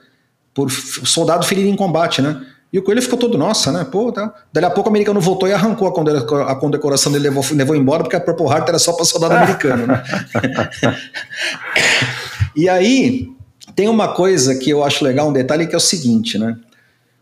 Por 0.54 0.70
soldado 0.72 1.46
ferido 1.46 1.68
em 1.68 1.76
combate, 1.76 2.22
né? 2.22 2.46
E 2.72 2.78
o 2.78 2.84
Coelho 2.84 3.02
ficou 3.02 3.18
todo, 3.18 3.36
nossa, 3.36 3.72
né? 3.72 3.84
Pô, 3.84 4.12
tá. 4.12 4.32
Daí 4.54 4.64
a 4.64 4.70
pouco 4.70 4.90
o 4.90 4.92
americano 4.92 5.20
voltou 5.20 5.50
e 5.50 5.54
arrancou 5.54 5.88
a 5.88 6.56
condecoração 6.56 7.12
dele, 7.12 7.30
levou, 7.30 7.44
levou 7.52 7.76
embora, 7.76 8.04
porque 8.04 8.16
a 8.16 8.20
Purple 8.20 8.46
Heart 8.46 8.70
era 8.70 8.78
só 8.78 8.94
para 8.94 9.06
soldado 9.06 9.34
americano, 9.42 9.88
né? 9.88 10.04
e 12.56 12.70
aí, 12.70 13.28
tem 13.76 13.88
uma 13.88 14.10
coisa 14.10 14.56
que 14.56 14.70
eu 14.70 14.84
acho 14.84 15.04
legal, 15.04 15.30
um 15.30 15.34
detalhe, 15.34 15.66
que 15.66 15.74
é 15.74 15.78
o 15.78 15.82
seguinte, 15.82 16.38
né? 16.38 16.56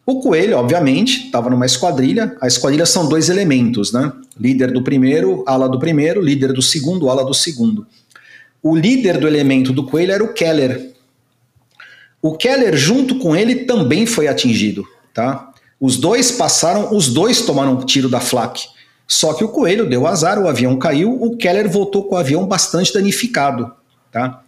O 0.07 0.21
Coelho, 0.21 0.57
obviamente, 0.57 1.25
estava 1.25 1.49
numa 1.49 1.65
esquadrilha. 1.65 2.33
A 2.39 2.47
esquadrilha 2.47 2.85
são 2.85 3.09
dois 3.09 3.27
elementos, 3.27 3.91
né? 3.91 4.09
Líder 4.39 4.71
do 4.71 4.81
primeiro, 4.81 5.43
ala 5.45 5.67
do 5.67 5.77
primeiro, 5.77 6.21
líder 6.21 6.53
do 6.53 6.61
segundo, 6.61 7.09
ala 7.09 7.25
do 7.25 7.33
segundo. 7.33 7.85
O 8.63 8.73
líder 8.73 9.17
do 9.17 9.27
elemento 9.27 9.73
do 9.73 9.85
Coelho 9.85 10.13
era 10.13 10.23
o 10.23 10.33
Keller. 10.33 10.93
O 12.21 12.37
Keller, 12.37 12.77
junto 12.77 13.19
com 13.19 13.35
ele, 13.35 13.65
também 13.65 14.05
foi 14.05 14.29
atingido. 14.29 14.87
Tá? 15.13 15.51
Os 15.77 15.97
dois 15.97 16.31
passaram, 16.31 16.95
os 16.95 17.09
dois 17.09 17.41
tomaram 17.41 17.73
um 17.73 17.85
tiro 17.85 18.07
da 18.07 18.21
flak. 18.21 18.63
Só 19.05 19.33
que 19.33 19.43
o 19.43 19.49
Coelho 19.49 19.89
deu 19.89 20.07
azar, 20.07 20.39
o 20.39 20.47
avião 20.47 20.77
caiu, 20.77 21.21
o 21.21 21.35
Keller 21.35 21.69
voltou 21.69 22.05
com 22.05 22.15
o 22.15 22.17
avião 22.17 22.47
bastante 22.47 22.93
danificado. 22.93 23.73
Tá? 24.09 24.41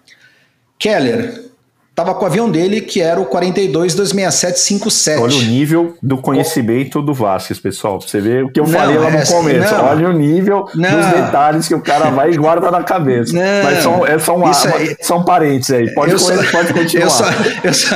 Keller, 0.78 1.49
Tava 2.00 2.16
com 2.16 2.24
o 2.24 2.28
avião 2.28 2.50
dele, 2.50 2.80
que 2.80 3.02
era 3.02 3.20
o 3.20 3.26
42-26757. 3.26 5.20
Olha 5.20 5.36
o 5.36 5.42
nível 5.42 5.98
do 6.02 6.18
conhecimento 6.18 7.02
do 7.02 7.14
Vasquez, 7.14 7.60
pessoal. 7.60 8.00
Pra 8.00 8.08
você 8.08 8.22
ver 8.22 8.46
o 8.46 8.50
que 8.50 8.58
eu 8.58 8.64
não, 8.64 8.72
falei 8.72 8.98
lá 8.98 9.12
no 9.12 9.18
é, 9.18 9.26
começo. 9.26 9.76
Não, 9.76 9.84
Olha 9.84 10.08
o 10.08 10.14
nível 10.14 10.66
não, 10.76 10.96
dos 10.98 11.08
detalhes 11.08 11.68
que 11.68 11.76
o 11.76 11.82
cara 11.82 12.10
vai 12.10 12.32
e 12.32 12.38
guarda 12.38 12.72
na 12.72 12.84
cabeça. 12.84 13.34
Não, 13.34 13.64
Mas 13.66 13.84
são, 13.84 14.08
é, 14.08 14.18
são, 14.18 14.48
aí, 14.48 14.96
são 15.02 15.26
parentes 15.26 15.70
aí. 15.72 15.94
Pode, 15.94 16.18
só, 16.18 16.32
pode 16.50 16.74
continuar. 16.74 17.04
Eu 17.04 17.10
só, 17.10 17.26
eu, 17.66 17.74
só, 17.74 17.96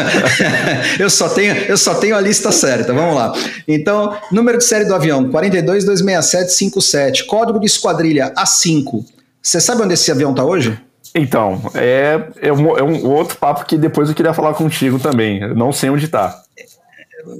eu, 0.99 1.09
só 1.09 1.29
tenho, 1.29 1.55
eu 1.55 1.77
só 1.77 1.95
tenho 1.95 2.17
a 2.17 2.19
lista 2.19 2.51
certa. 2.51 2.91
Vamos 2.91 3.15
lá. 3.15 3.31
Então, 3.65 4.17
número 4.33 4.57
de 4.57 4.65
série 4.65 4.83
do 4.83 4.93
avião: 4.93 5.29
42-26757. 5.29 7.25
Código 7.25 7.57
de 7.57 7.67
esquadrilha 7.67 8.33
A5. 8.37 9.05
Você 9.41 9.61
sabe 9.61 9.81
onde 9.81 9.93
esse 9.93 10.11
avião 10.11 10.31
está 10.31 10.43
hoje? 10.43 10.77
Então, 11.15 11.61
é, 11.75 12.21
é, 12.41 12.51
um, 12.51 12.77
é 12.77 12.83
um 12.83 13.07
outro 13.07 13.37
papo 13.37 13.65
que 13.65 13.77
depois 13.77 14.09
eu 14.09 14.15
queria 14.15 14.33
falar 14.33 14.53
contigo 14.53 14.97
também. 14.97 15.41
Eu 15.41 15.55
não 15.55 15.71
sei 15.71 15.89
onde 15.89 16.05
está. 16.05 16.41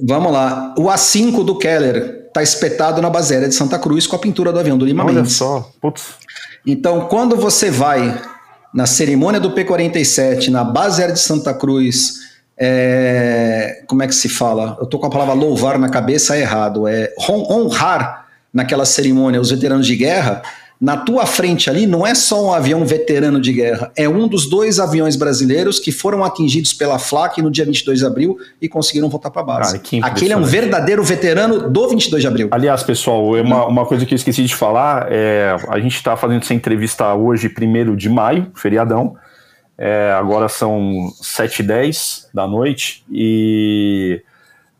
Vamos 0.02 0.32
lá. 0.32 0.74
O 0.78 0.84
A5 0.84 1.44
do 1.44 1.58
Keller 1.58 2.26
está 2.28 2.42
espetado 2.42 3.02
na 3.02 3.10
base 3.10 3.34
aérea 3.34 3.48
de 3.48 3.54
Santa 3.54 3.78
Cruz 3.78 4.06
com 4.06 4.16
a 4.16 4.18
pintura 4.18 4.52
do 4.52 4.58
avião 4.58 4.78
do 4.78 4.84
Lima 4.84 5.04
Olha 5.04 5.14
Mendes. 5.14 5.34
só. 5.34 5.70
Putz. 5.80 6.14
Então, 6.64 7.02
quando 7.08 7.36
você 7.36 7.70
vai 7.70 8.20
na 8.72 8.86
cerimônia 8.86 9.40
do 9.40 9.50
P-47, 9.50 10.48
na 10.48 10.64
base 10.64 11.00
aérea 11.00 11.14
de 11.14 11.20
Santa 11.20 11.52
Cruz, 11.52 12.20
é, 12.56 13.82
como 13.86 14.02
é 14.02 14.06
que 14.06 14.14
se 14.14 14.28
fala? 14.28 14.76
Eu 14.80 14.86
tô 14.86 14.98
com 14.98 15.06
a 15.06 15.10
palavra 15.10 15.34
louvar 15.34 15.78
na 15.78 15.88
cabeça, 15.88 16.36
é 16.36 16.40
errado. 16.40 16.86
É 16.86 17.12
honrar 17.28 18.26
naquela 18.52 18.84
cerimônia 18.84 19.40
os 19.40 19.50
veteranos 19.50 19.86
de 19.86 19.96
guerra 19.96 20.42
na 20.80 20.96
tua 20.96 21.24
frente 21.24 21.70
ali 21.70 21.86
não 21.86 22.06
é 22.06 22.14
só 22.14 22.46
um 22.46 22.52
avião 22.52 22.84
veterano 22.84 23.40
de 23.40 23.52
guerra, 23.52 23.92
é 23.96 24.08
um 24.08 24.26
dos 24.26 24.46
dois 24.46 24.78
aviões 24.78 25.16
brasileiros 25.16 25.78
que 25.78 25.92
foram 25.92 26.24
atingidos 26.24 26.72
pela 26.72 26.98
FLAC 26.98 27.40
no 27.40 27.50
dia 27.50 27.64
22 27.64 28.00
de 28.00 28.06
abril 28.06 28.38
e 28.60 28.68
conseguiram 28.68 29.08
voltar 29.08 29.30
para 29.30 29.42
base. 29.42 29.78
Cara, 29.78 30.06
Aquele 30.06 30.32
é 30.32 30.36
um 30.36 30.42
verdadeiro 30.42 31.02
veterano 31.02 31.70
do 31.70 31.88
22 31.88 32.22
de 32.22 32.26
abril. 32.26 32.48
Aliás, 32.50 32.82
pessoal, 32.82 33.36
é 33.36 33.42
uma, 33.42 33.66
uma 33.66 33.86
coisa 33.86 34.04
que 34.04 34.14
eu 34.14 34.16
esqueci 34.16 34.44
de 34.44 34.54
falar, 34.54 35.06
é, 35.10 35.56
a 35.68 35.78
gente 35.78 35.96
está 35.96 36.16
fazendo 36.16 36.42
essa 36.42 36.54
entrevista 36.54 37.14
hoje, 37.14 37.48
1 37.48 37.96
de 37.96 38.08
maio, 38.08 38.50
feriadão, 38.54 39.16
é, 39.76 40.12
agora 40.12 40.48
são 40.48 41.08
7h10 41.22 42.26
da 42.32 42.46
noite 42.46 43.04
e 43.10 44.22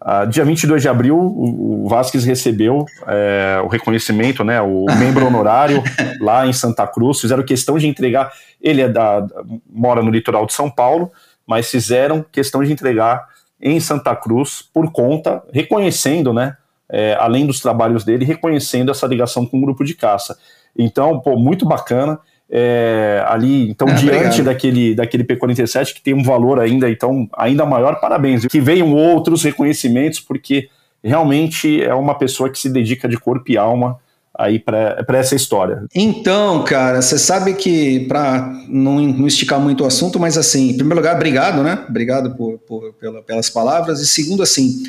Uh, 0.05 0.29
dia 0.29 0.45
22 0.45 0.83
de 0.83 0.89
abril, 0.89 1.17
o, 1.17 1.87
o 1.87 1.89
Vasquez 1.89 2.25
recebeu 2.27 2.85
é, 3.07 3.59
o 3.65 3.69
reconhecimento, 3.69 4.45
né, 4.45 4.61
o 4.61 4.85
membro 4.99 5.27
honorário 5.27 5.83
lá 6.21 6.47
em 6.47 6.53
Santa 6.53 6.87
Cruz. 6.87 7.21
Fizeram 7.21 7.43
questão 7.43 7.79
de 7.79 7.87
entregar. 7.87 8.31
Ele 8.61 8.83
é 8.83 8.89
da, 8.89 9.27
mora 9.67 10.03
no 10.03 10.11
litoral 10.11 10.45
de 10.45 10.53
São 10.53 10.71
Paulo, 10.71 11.11
mas 11.47 11.71
fizeram 11.71 12.23
questão 12.31 12.63
de 12.63 12.71
entregar 12.71 13.27
em 13.59 13.81
Santa 13.81 14.15
Cruz 14.15 14.63
por 14.63 14.93
conta, 14.93 15.43
reconhecendo, 15.51 16.35
né, 16.35 16.55
é, 16.91 17.17
além 17.19 17.47
dos 17.47 17.61
trabalhos 17.61 18.05
dele, 18.05 18.27
reconhecendo 18.27 18.91
essa 18.91 19.07
ligação 19.07 19.47
com 19.47 19.57
o 19.57 19.63
grupo 19.63 19.83
de 19.85 19.95
caça. 19.95 20.37
Então, 20.77 21.19
pô, 21.21 21.35
muito 21.39 21.65
bacana. 21.65 22.21
É, 22.51 23.24
ali, 23.26 23.70
então, 23.70 23.88
é, 23.88 23.95
diante 23.95 24.42
daquele, 24.42 24.95
daquele 24.95 25.24
P47, 25.24 25.95
que 25.95 26.03
tem 26.03 26.14
um 26.14 26.22
valor 26.22 26.61
ainda, 26.61 26.88
então, 26.90 27.28
ainda 27.36 27.64
maior, 27.64 28.01
parabéns. 28.01 28.47
Que 28.47 28.61
venham 28.61 28.92
outros 28.92 29.42
reconhecimentos, 29.42 30.20
porque 30.20 30.68
realmente 31.03 31.82
é 31.82 31.95
uma 31.95 32.14
pessoa 32.14 32.51
que 32.51 32.59
se 32.59 32.70
dedica 32.70 33.09
de 33.09 33.18
corpo 33.18 33.51
e 33.51 33.57
alma 33.57 33.99
aí 34.36 34.59
para 34.59 35.05
essa 35.11 35.36
história. 35.36 35.84
Então, 35.95 36.64
cara, 36.64 37.01
você 37.01 37.18
sabe 37.18 37.55
que, 37.55 38.01
para 38.09 38.53
não, 38.68 39.01
não, 39.01 39.26
esticar 39.28 39.61
muito 39.61 39.84
o 39.84 39.86
assunto, 39.86 40.18
mas 40.18 40.36
assim, 40.36 40.70
em 40.70 40.76
primeiro 40.76 40.97
lugar, 40.97 41.14
obrigado, 41.14 41.62
né? 41.62 41.84
Obrigado 41.88 42.34
por, 42.34 42.59
por 42.59 42.92
pela, 42.95 43.22
pelas 43.22 43.49
palavras. 43.49 44.01
E 44.01 44.07
segundo, 44.07 44.42
assim, 44.42 44.82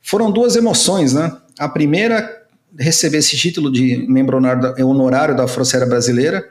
foram 0.00 0.30
duas 0.30 0.54
emoções, 0.54 1.12
né? 1.12 1.32
A 1.58 1.68
primeira, 1.68 2.42
receber 2.78 3.18
esse 3.18 3.36
título 3.36 3.72
de 3.72 4.06
membro 4.08 4.38
honorário 4.78 5.36
da 5.36 5.48
Força 5.48 5.76
Aérea 5.76 5.88
Brasileira, 5.88 6.44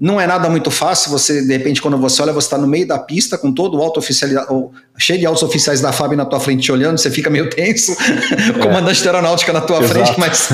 não 0.00 0.20
é 0.20 0.28
nada 0.28 0.48
muito 0.48 0.70
fácil, 0.70 1.10
você, 1.10 1.42
de 1.42 1.52
repente, 1.52 1.82
quando 1.82 1.98
você 1.98 2.22
olha, 2.22 2.32
você 2.32 2.46
está 2.46 2.56
no 2.56 2.68
meio 2.68 2.86
da 2.86 3.00
pista 3.00 3.36
com 3.36 3.52
todo 3.52 3.76
o 3.76 3.82
alto 3.82 3.98
oficial, 3.98 4.72
cheio 4.96 5.18
de 5.18 5.26
altos 5.26 5.42
oficiais 5.42 5.80
da 5.80 5.90
FAB 5.90 6.12
na 6.12 6.24
tua 6.24 6.38
frente 6.38 6.62
te 6.62 6.70
olhando, 6.70 6.98
você 6.98 7.10
fica 7.10 7.28
meio 7.28 7.50
tenso, 7.50 7.96
é. 7.98 8.58
comandante 8.60 9.02
da 9.02 9.10
aeronáutica 9.10 9.52
na 9.52 9.60
tua 9.60 9.82
Exato. 9.82 9.92
frente, 9.92 10.20
mas 10.20 10.50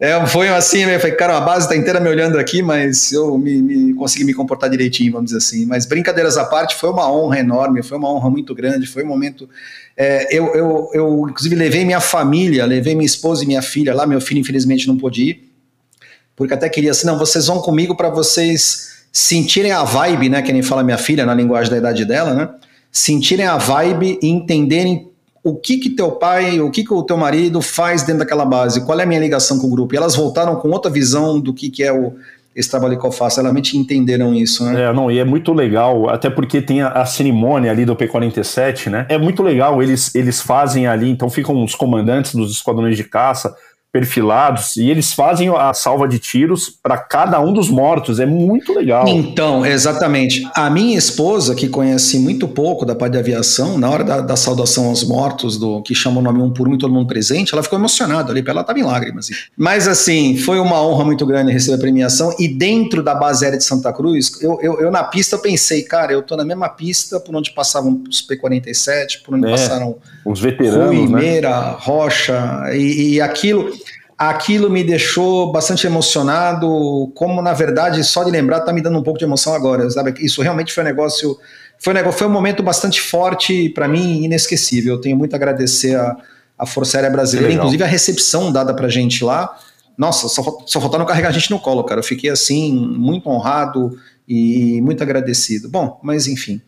é, 0.00 0.26
foi 0.26 0.48
assim, 0.48 0.82
eu 0.82 0.98
falei, 0.98 1.14
cara, 1.14 1.36
a 1.36 1.40
base 1.40 1.66
está 1.66 1.76
inteira 1.76 2.00
me 2.00 2.08
olhando 2.08 2.36
aqui, 2.36 2.62
mas 2.62 3.12
eu 3.12 3.38
me, 3.38 3.62
me, 3.62 3.94
consegui 3.94 4.24
me 4.24 4.34
comportar 4.34 4.68
direitinho, 4.68 5.12
vamos 5.12 5.26
dizer 5.26 5.38
assim. 5.38 5.64
Mas 5.66 5.86
brincadeiras 5.86 6.36
à 6.36 6.44
parte, 6.44 6.74
foi 6.74 6.90
uma 6.90 7.08
honra 7.08 7.38
enorme, 7.38 7.80
foi 7.80 7.96
uma 7.96 8.12
honra 8.12 8.28
muito 8.28 8.52
grande, 8.56 8.88
foi 8.88 9.04
um 9.04 9.08
momento. 9.08 9.48
É, 9.96 10.36
eu, 10.36 10.46
eu, 10.52 10.90
eu, 10.92 11.26
inclusive, 11.30 11.54
levei 11.54 11.84
minha 11.84 12.00
família, 12.00 12.66
levei 12.66 12.96
minha 12.96 13.06
esposa 13.06 13.44
e 13.44 13.46
minha 13.46 13.62
filha 13.62 13.94
lá, 13.94 14.04
meu 14.04 14.20
filho, 14.20 14.40
infelizmente, 14.40 14.88
não 14.88 14.96
pôde 14.96 15.22
ir 15.22 15.53
porque 16.36 16.54
até 16.54 16.68
queria 16.68 16.90
assim, 16.90 17.06
não, 17.06 17.18
vocês 17.18 17.46
vão 17.46 17.60
comigo 17.60 17.96
para 17.96 18.08
vocês 18.10 19.04
sentirem 19.12 19.72
a 19.72 19.84
vibe, 19.84 20.28
né, 20.28 20.42
que 20.42 20.52
nem 20.52 20.62
fala 20.62 20.82
minha 20.82 20.98
filha 20.98 21.24
na 21.24 21.34
linguagem 21.34 21.70
da 21.70 21.78
idade 21.78 22.04
dela, 22.04 22.34
né? 22.34 22.48
Sentirem 22.90 23.46
a 23.46 23.56
vibe 23.56 24.18
e 24.20 24.28
entenderem 24.28 25.08
o 25.42 25.54
que 25.54 25.76
que 25.76 25.90
teu 25.90 26.12
pai, 26.12 26.60
o 26.60 26.70
que 26.70 26.82
que 26.82 26.92
o 26.92 27.02
teu 27.02 27.16
marido 27.16 27.60
faz 27.60 28.02
dentro 28.02 28.20
daquela 28.20 28.44
base, 28.44 28.84
qual 28.84 28.98
é 28.98 29.02
a 29.02 29.06
minha 29.06 29.20
ligação 29.20 29.58
com 29.58 29.66
o 29.66 29.70
grupo. 29.70 29.94
E 29.94 29.96
elas 29.96 30.16
voltaram 30.16 30.56
com 30.56 30.68
outra 30.70 30.90
visão 30.90 31.38
do 31.38 31.52
que 31.52 31.70
que 31.70 31.82
é 31.82 31.92
o 31.92 32.14
esse 32.54 32.70
trabalho 32.70 32.98
que 32.98 33.04
eu 33.04 33.10
faço, 33.10 33.40
elas 33.40 33.46
realmente 33.46 33.76
entenderam 33.76 34.32
isso, 34.32 34.64
né? 34.64 34.82
É, 34.82 34.92
não, 34.92 35.10
e 35.10 35.18
é 35.18 35.24
muito 35.24 35.52
legal, 35.52 36.08
até 36.08 36.30
porque 36.30 36.62
tem 36.62 36.82
a, 36.82 36.88
a, 36.88 37.04
cerimônia 37.04 37.70
ali 37.70 37.84
do 37.84 37.96
P-47, 37.96 38.90
né? 38.90 39.06
É 39.08 39.18
muito 39.18 39.42
legal, 39.42 39.82
eles, 39.82 40.14
eles 40.14 40.40
fazem 40.40 40.86
ali, 40.86 41.10
então 41.10 41.28
ficam 41.28 41.64
os 41.64 41.74
comandantes 41.74 42.32
dos 42.32 42.52
esquadrões 42.52 42.96
de 42.96 43.02
caça, 43.02 43.56
perfilados 43.94 44.74
e 44.76 44.90
eles 44.90 45.12
fazem 45.12 45.48
a 45.56 45.72
salva 45.72 46.08
de 46.08 46.18
tiros 46.18 46.68
para 46.82 46.98
cada 46.98 47.40
um 47.40 47.52
dos 47.52 47.70
mortos. 47.70 48.18
É 48.18 48.26
muito 48.26 48.74
legal. 48.74 49.06
Então, 49.06 49.64
exatamente. 49.64 50.44
A 50.52 50.68
minha 50.68 50.98
esposa, 50.98 51.54
que 51.54 51.68
conhece 51.68 52.18
muito 52.18 52.48
pouco 52.48 52.84
da 52.84 52.96
parte 52.96 53.12
de 53.12 53.18
aviação, 53.18 53.78
na 53.78 53.88
hora 53.88 54.02
da, 54.02 54.20
da 54.20 54.34
saudação 54.34 54.86
aos 54.86 55.04
mortos, 55.04 55.56
do 55.56 55.80
que 55.80 55.94
chama 55.94 56.18
o 56.18 56.22
nome 56.24 56.42
um 56.42 56.50
por 56.50 56.66
um 56.66 56.74
e 56.74 56.78
todo 56.78 56.92
mundo 56.92 57.06
presente, 57.06 57.54
ela 57.54 57.62
ficou 57.62 57.78
emocionada 57.78 58.32
ali, 58.32 58.42
ela 58.44 58.62
estava 58.62 58.80
em 58.80 58.82
lágrimas. 58.82 59.28
Mas 59.56 59.86
assim, 59.86 60.36
foi 60.38 60.58
uma 60.58 60.82
honra 60.82 61.04
muito 61.04 61.24
grande 61.24 61.52
receber 61.52 61.76
a 61.76 61.78
premiação. 61.78 62.34
E 62.36 62.48
dentro 62.48 63.00
da 63.00 63.14
base 63.14 63.44
aérea 63.44 63.58
de 63.58 63.64
Santa 63.64 63.92
Cruz, 63.92 64.42
eu, 64.42 64.58
eu, 64.60 64.80
eu 64.80 64.90
na 64.90 65.04
pista 65.04 65.36
eu 65.36 65.40
pensei, 65.40 65.82
cara, 65.82 66.12
eu 66.12 66.22
tô 66.22 66.36
na 66.36 66.44
mesma 66.44 66.68
pista 66.68 67.20
por 67.20 67.32
onde 67.36 67.52
passavam 67.52 68.02
os 68.10 68.20
P-47, 68.22 69.22
por 69.24 69.36
onde 69.36 69.46
é, 69.46 69.50
passaram 69.52 69.94
os 70.24 70.40
veteranos, 70.40 70.96
Rui, 70.96 71.08
né? 71.08 71.20
Meira, 71.20 71.76
Rocha, 71.78 72.64
e, 72.72 73.14
e 73.14 73.20
aquilo 73.20 73.83
aquilo 74.16 74.70
me 74.70 74.84
deixou 74.84 75.50
bastante 75.50 75.86
emocionado, 75.86 77.12
como 77.14 77.42
na 77.42 77.52
verdade 77.52 78.02
só 78.04 78.24
de 78.24 78.30
lembrar 78.30 78.60
tá 78.60 78.72
me 78.72 78.80
dando 78.80 78.98
um 78.98 79.02
pouco 79.02 79.18
de 79.18 79.24
emoção 79.24 79.54
agora, 79.54 79.88
sabe? 79.90 80.14
Isso 80.24 80.40
realmente 80.40 80.72
foi 80.72 80.82
um 80.82 80.86
negócio, 80.86 81.38
foi 81.78 81.92
um, 81.92 81.96
negócio, 81.96 82.18
foi 82.18 82.28
um 82.28 82.32
momento 82.32 82.62
bastante 82.62 83.00
forte 83.00 83.68
para 83.70 83.88
mim, 83.88 84.24
inesquecível. 84.24 84.94
Eu 84.94 85.00
tenho 85.00 85.16
muito 85.16 85.34
a 85.34 85.36
agradecer 85.36 85.96
a, 85.96 86.16
a 86.58 86.66
Força 86.66 86.98
Aérea 86.98 87.10
Brasileira, 87.10 87.52
inclusive 87.52 87.82
a 87.82 87.86
recepção 87.86 88.52
dada 88.52 88.74
pra 88.74 88.88
gente 88.88 89.24
lá. 89.24 89.56
Nossa, 89.96 90.28
só, 90.28 90.42
só 90.66 90.80
faltaram 90.80 91.04
carregar 91.06 91.28
a 91.28 91.32
gente 91.32 91.50
no 91.50 91.60
colo, 91.60 91.84
cara. 91.84 92.00
Eu 92.00 92.04
fiquei 92.04 92.30
assim 92.30 92.72
muito 92.72 93.28
honrado 93.28 93.96
e 94.28 94.80
muito 94.82 95.02
agradecido. 95.02 95.68
Bom, 95.68 96.00
mas 96.02 96.26
enfim. 96.26 96.60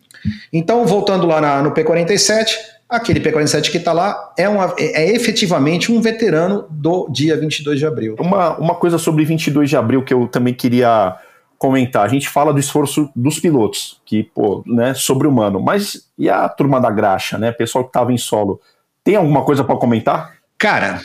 Então, 0.53 0.87
voltando 0.87 1.27
lá 1.27 1.41
na, 1.41 1.63
no 1.63 1.73
P47, 1.73 2.57
Aquele 2.89 3.18
P-47 3.18 3.70
que 3.70 3.78
está 3.78 3.93
lá 3.93 4.32
é, 4.39 4.49
uma, 4.49 4.74
é, 4.78 5.05
é 5.05 5.14
efetivamente 5.14 5.91
um 5.91 6.01
veterano 6.01 6.66
do 6.70 7.09
dia 7.11 7.37
22 7.37 7.78
de 7.78 7.87
abril. 7.87 8.16
Uma, 8.18 8.57
uma 8.59 8.74
coisa 8.76 8.97
sobre 8.97 9.24
22 9.24 9.68
de 9.68 9.76
abril 9.76 10.05
que 10.05 10.14
eu 10.14 10.28
também 10.28 10.55
queria 10.55 11.16
comentar. 11.59 12.05
A 12.05 12.09
gente 12.09 12.28
fala 12.28 12.53
do 12.53 12.61
esforço 12.61 13.11
dos 13.16 13.41
pilotos, 13.41 14.01
que, 14.05 14.22
pô, 14.22 14.62
né, 14.66 14.95
sobre-humano. 14.95 15.61
Mas 15.61 16.09
e 16.16 16.30
a 16.30 16.49
turma 16.49 16.80
da 16.80 16.91
graxa, 16.91 17.39
né? 17.39 17.51
Pessoal 17.51 17.84
que 17.84 17.91
estava 17.91 18.12
em 18.12 18.18
solo. 18.18 18.61
Tem 19.03 19.16
alguma 19.16 19.45
coisa 19.45 19.64
para 19.64 19.76
comentar? 19.76 20.37
Cara, 20.59 21.01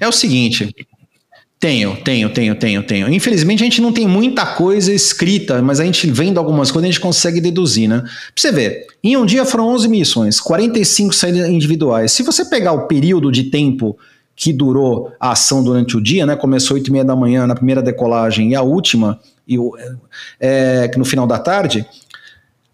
é 0.00 0.08
o 0.08 0.12
seguinte. 0.12 0.74
Tenho, 1.64 1.96
tenho, 1.96 2.28
tenho, 2.28 2.54
tenho, 2.54 2.82
tenho. 2.82 3.08
Infelizmente 3.08 3.62
a 3.62 3.64
gente 3.64 3.80
não 3.80 3.90
tem 3.90 4.06
muita 4.06 4.44
coisa 4.44 4.92
escrita, 4.92 5.62
mas 5.62 5.80
a 5.80 5.84
gente 5.86 6.10
vendo 6.10 6.36
algumas 6.36 6.70
coisas 6.70 6.90
a 6.90 6.92
gente 6.92 7.00
consegue 7.00 7.40
deduzir, 7.40 7.88
né? 7.88 8.00
Pra 8.00 8.10
você 8.36 8.52
ver, 8.52 8.86
em 9.02 9.16
um 9.16 9.24
dia 9.24 9.46
foram 9.46 9.68
11 9.68 9.88
missões, 9.88 10.38
45 10.40 11.14
saídas 11.14 11.48
individuais. 11.48 12.12
Se 12.12 12.22
você 12.22 12.44
pegar 12.44 12.72
o 12.72 12.86
período 12.86 13.32
de 13.32 13.44
tempo 13.44 13.96
que 14.36 14.52
durou 14.52 15.10
a 15.18 15.32
ação 15.32 15.64
durante 15.64 15.96
o 15.96 16.02
dia, 16.02 16.26
né? 16.26 16.36
Começou 16.36 16.74
8 16.74 16.86
e 16.86 16.92
meia 16.92 17.04
da 17.04 17.16
manhã 17.16 17.46
na 17.46 17.54
primeira 17.54 17.80
decolagem 17.80 18.50
e 18.50 18.54
a 18.54 18.60
última, 18.60 19.18
e 19.48 19.58
o, 19.58 19.72
é, 20.38 20.90
no 20.98 21.04
final 21.06 21.26
da 21.26 21.38
tarde, 21.38 21.86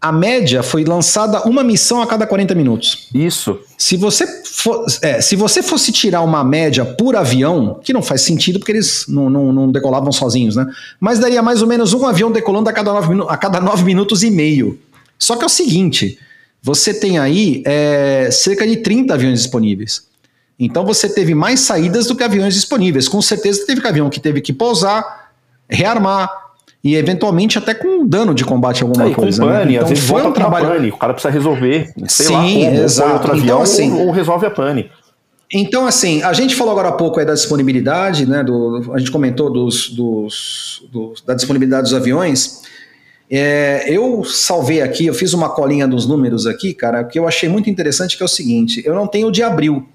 a 0.00 0.10
média 0.10 0.62
foi 0.62 0.82
lançada 0.82 1.42
uma 1.42 1.62
missão 1.62 2.00
a 2.00 2.06
cada 2.06 2.26
40 2.26 2.54
minutos. 2.54 3.08
Isso. 3.14 3.60
Se 3.76 3.98
você, 3.98 4.26
for, 4.44 4.86
é, 5.02 5.20
se 5.20 5.36
você 5.36 5.62
fosse 5.62 5.92
tirar 5.92 6.22
uma 6.22 6.42
média 6.42 6.84
por 6.84 7.14
avião, 7.14 7.78
que 7.84 7.92
não 7.92 8.02
faz 8.02 8.22
sentido 8.22 8.58
porque 8.58 8.72
eles 8.72 9.04
não, 9.06 9.28
não, 9.28 9.52
não, 9.52 9.70
decolavam 9.70 10.10
sozinhos, 10.10 10.56
né? 10.56 10.66
Mas 10.98 11.18
daria 11.18 11.42
mais 11.42 11.60
ou 11.60 11.68
menos 11.68 11.92
um 11.92 12.06
avião 12.06 12.32
decolando 12.32 12.70
a 12.70 12.72
cada 12.72 12.92
nove, 12.92 13.26
a 13.28 13.36
cada 13.36 13.60
nove 13.60 13.84
minutos 13.84 14.22
e 14.22 14.30
meio. 14.30 14.78
Só 15.18 15.36
que 15.36 15.42
é 15.42 15.46
o 15.46 15.50
seguinte: 15.50 16.18
você 16.62 16.94
tem 16.94 17.18
aí 17.18 17.62
é, 17.66 18.30
cerca 18.32 18.66
de 18.66 18.78
30 18.78 19.12
aviões 19.12 19.42
disponíveis. 19.42 20.08
Então 20.58 20.84
você 20.84 21.08
teve 21.08 21.34
mais 21.34 21.60
saídas 21.60 22.06
do 22.06 22.16
que 22.16 22.22
aviões 22.22 22.54
disponíveis. 22.54 23.06
Com 23.06 23.20
certeza 23.20 23.66
teve 23.66 23.86
avião 23.86 24.08
que 24.08 24.20
teve 24.20 24.40
que 24.40 24.52
pousar, 24.52 25.30
rearmar, 25.68 26.30
e 26.82 26.96
eventualmente 26.96 27.58
até 27.58 27.74
com 27.74 28.06
dano 28.06 28.34
de 28.34 28.44
combate 28.44 28.82
alguma 28.82 29.04
Aí, 29.04 29.14
coisa. 29.14 29.42
Com 29.42 29.48
pane, 29.48 29.64
né? 29.64 29.72
então, 29.72 29.82
às 29.82 29.88
vezes 29.90 30.04
volta 30.04 30.28
um 30.28 30.32
trabalho... 30.32 30.68
pane, 30.68 30.90
o 30.90 30.96
cara 30.96 31.12
precisa 31.12 31.32
resolver, 31.32 31.92
sei 32.08 32.26
Sim, 32.26 32.32
lá, 32.32 32.42
como, 32.42 32.82
exato. 32.82 33.12
outro 33.12 33.32
avião 33.32 33.44
então, 33.44 33.62
assim, 33.62 33.92
ou, 33.92 34.06
ou, 34.06 34.10
resolve 34.10 34.46
a 34.46 34.50
pane. 34.50 34.90
Então, 35.52 35.86
assim, 35.86 36.22
a 36.22 36.32
gente 36.32 36.54
falou 36.54 36.72
agora 36.72 36.88
há 36.88 36.92
pouco 36.92 37.18
aí 37.18 37.26
da 37.26 37.34
disponibilidade, 37.34 38.24
né? 38.24 38.42
Do, 38.42 38.92
a 38.94 38.98
gente 38.98 39.10
comentou 39.10 39.52
dos, 39.52 39.90
dos, 39.90 40.86
dos 40.90 41.20
da 41.22 41.34
disponibilidade 41.34 41.82
dos 41.82 41.94
aviões. 41.94 42.62
É, 43.28 43.84
eu 43.88 44.24
salvei 44.24 44.80
aqui, 44.80 45.06
eu 45.06 45.14
fiz 45.14 45.34
uma 45.34 45.50
colinha 45.50 45.86
dos 45.86 46.06
números 46.06 46.46
aqui, 46.46 46.72
cara, 46.72 47.04
que 47.04 47.18
eu 47.18 47.28
achei 47.28 47.48
muito 47.48 47.68
interessante, 47.68 48.16
que 48.16 48.22
é 48.22 48.26
o 48.26 48.28
seguinte: 48.28 48.82
eu 48.86 48.94
não 48.94 49.06
tenho 49.06 49.28
o 49.28 49.32
de 49.32 49.42
abril, 49.42 49.86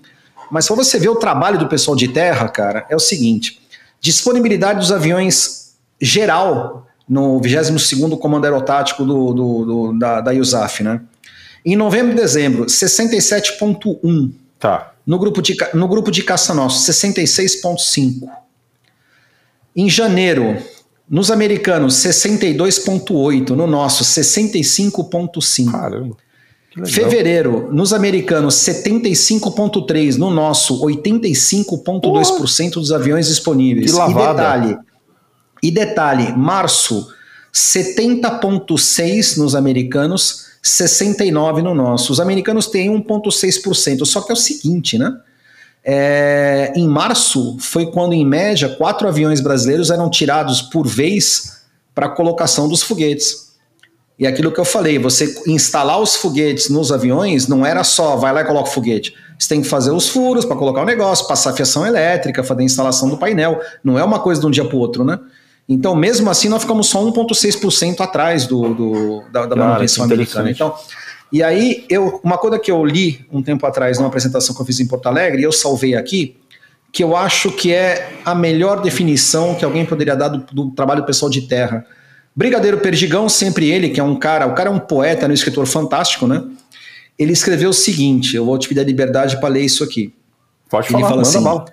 mas 0.52 0.66
se 0.66 0.76
você 0.76 1.00
ver 1.00 1.10
o 1.10 1.16
trabalho 1.16 1.58
do 1.58 1.68
pessoal 1.68 1.98
de 1.98 2.10
terra, 2.10 2.48
cara, 2.48 2.86
é 2.90 2.96
o 2.96 3.00
seguinte: 3.00 3.60
disponibilidade 4.00 4.80
dos 4.80 4.92
aviões 4.92 5.65
geral 6.02 6.88
no 7.08 7.40
22º 7.40 8.18
Comando 8.18 8.46
Aerotático 8.46 9.06
do, 9.06 9.34
do, 9.34 9.66
do 9.66 10.00
da, 10.00 10.22
da 10.22 10.32
USAF, 10.32 10.84
né? 10.84 11.02
Em 11.66 11.76
novembro 11.76 12.14
e 12.14 12.16
dezembro, 12.16 12.66
67.1. 12.66 14.32
Tá. 14.60 14.94
No 15.06 15.18
grupo 15.20 15.42
de, 15.42 15.56
no 15.74 15.88
grupo 15.88 16.12
de 16.12 16.24
caça 16.24 16.54
nosso, 16.54 16.92
66.5. 16.92 18.28
Em 19.76 19.90
janeiro, 19.90 20.58
nos 21.10 21.30
americanos, 21.32 21.96
62.8. 21.96 23.50
No 23.52 23.68
nosso, 23.68 24.04
65.5. 24.04 25.72
Caramba. 25.72 26.18
Fevereiro, 26.86 27.70
nos 27.72 27.94
americanos, 27.94 28.56
75,3%. 28.56 30.18
No 30.18 30.30
nosso, 30.30 30.82
85,2% 30.82 32.74
dos 32.74 32.92
aviões 32.92 33.28
disponíveis. 33.28 33.92
Que 33.92 33.98
lavada. 33.98 34.32
E 34.32 34.36
detalhe, 34.36 34.78
e 35.66 35.72
detalhe, 35.72 36.32
março, 36.38 37.08
70,6 37.52 39.38
nos 39.38 39.56
americanos, 39.56 40.46
69 40.62 41.64
no 41.64 41.74
nosso. 41.74 42.12
Os 42.12 42.20
americanos 42.20 42.68
têm 42.68 42.90
1,6%. 42.90 44.06
Só 44.06 44.22
que 44.22 44.32
é 44.32 44.34
o 44.34 44.38
seguinte, 44.38 44.98
né? 45.00 45.12
É, 45.84 46.72
em 46.76 46.88
março 46.88 47.58
foi 47.60 47.88
quando, 47.88 48.14
em 48.14 48.24
média, 48.24 48.70
quatro 48.70 49.08
aviões 49.08 49.42
brasileiros 49.42 49.90
eram 49.90 50.08
tirados 50.08 50.62
por 50.62 50.88
vez 50.88 51.62
para 51.96 52.10
colocação 52.10 52.68
dos 52.68 52.84
foguetes. 52.84 53.46
E 54.20 54.28
aquilo 54.28 54.52
que 54.52 54.60
eu 54.60 54.66
falei, 54.66 55.00
você 55.00 55.36
instalar 55.48 56.00
os 56.00 56.16
foguetes 56.16 56.70
nos 56.70 56.92
aviões 56.92 57.48
não 57.48 57.66
era 57.66 57.84
só 57.84 58.16
vai 58.16 58.32
lá 58.32 58.42
e 58.42 58.46
coloca 58.46 58.70
o 58.70 58.72
foguete. 58.72 59.16
Você 59.38 59.50
tem 59.50 59.62
que 59.62 59.68
fazer 59.68 59.92
os 59.92 60.10
furos 60.10 60.46
para 60.46 60.56
colocar 60.56 60.84
o 60.84 60.86
negócio, 60.86 61.28
passar 61.28 61.50
a 61.50 61.54
fiação 61.54 61.86
elétrica, 61.86 62.44
fazer 62.44 62.62
a 62.62 62.66
instalação 62.66 63.10
do 63.10 63.18
painel. 63.18 63.60
Não 63.84 63.98
é 63.98 64.04
uma 64.04 64.20
coisa 64.20 64.40
de 64.40 64.48
um 64.48 64.52
dia 64.52 64.64
para 64.64 64.76
o 64.76 64.80
outro, 64.80 65.04
né? 65.04 65.20
Então, 65.68 65.96
mesmo 65.96 66.30
assim, 66.30 66.48
nós 66.48 66.62
ficamos 66.62 66.88
só 66.88 67.04
1,6% 67.04 68.00
atrás 68.02 68.46
do, 68.46 68.74
do, 68.74 69.24
da, 69.32 69.46
da 69.46 69.56
manutenção 69.56 70.04
americana. 70.04 70.52
Então, 70.52 70.76
e 71.32 71.42
aí, 71.42 71.86
eu, 71.90 72.20
uma 72.24 72.38
coisa 72.38 72.60
que 72.60 72.72
eu 72.72 72.86
li 72.86 73.26
um 73.32 73.42
tempo 73.42 73.66
atrás 73.66 73.98
numa 73.98 74.08
apresentação 74.08 74.56
que 74.56 74.62
eu 74.62 74.66
fiz 74.66 74.80
em 74.80 74.88
Porto 74.88 75.08
Alegre, 75.08 75.42
e 75.42 75.44
eu 75.44 75.52
salvei 75.52 75.96
aqui, 75.96 76.38
que 76.92 77.04
eu 77.04 77.16
acho 77.16 77.52
que 77.52 77.74
é 77.74 78.20
a 78.24 78.36
melhor 78.36 78.82
definição 78.82 79.56
que 79.56 79.66
alguém 79.66 79.86
poderia 79.86 80.16
dar 80.16 80.30
do, 80.30 80.38
do 80.54 80.72
trabalho 80.72 81.04
pessoal 81.04 81.30
de 81.30 81.42
terra 81.42 81.86
Brigadeiro 82.36 82.80
Perdigão, 82.80 83.30
sempre 83.30 83.72
ele, 83.72 83.90
que 83.90 84.00
é 84.00 84.04
um 84.04 84.18
cara, 84.18 84.46
o 84.46 84.54
cara 84.54 84.70
é 84.70 84.72
um 84.72 84.80
poeta, 84.80 85.26
é 85.26 85.30
um 85.30 85.32
escritor 85.32 85.66
fantástico, 85.66 86.28
né? 86.28 86.44
Ele 87.18 87.32
escreveu 87.32 87.70
o 87.70 87.74
seguinte, 87.74 88.36
eu 88.36 88.44
vou 88.44 88.60
te 88.60 88.68
pedir 88.68 88.82
a 88.82 88.84
liberdade 88.84 89.40
para 89.40 89.48
ler 89.48 89.62
isso 89.62 89.86
aqui. 89.86 90.14
Pode 90.70 90.88
ele 90.88 90.96
falar, 90.96 91.10
fala 91.10 91.22
assim, 91.22 91.40
mal. 91.40 91.66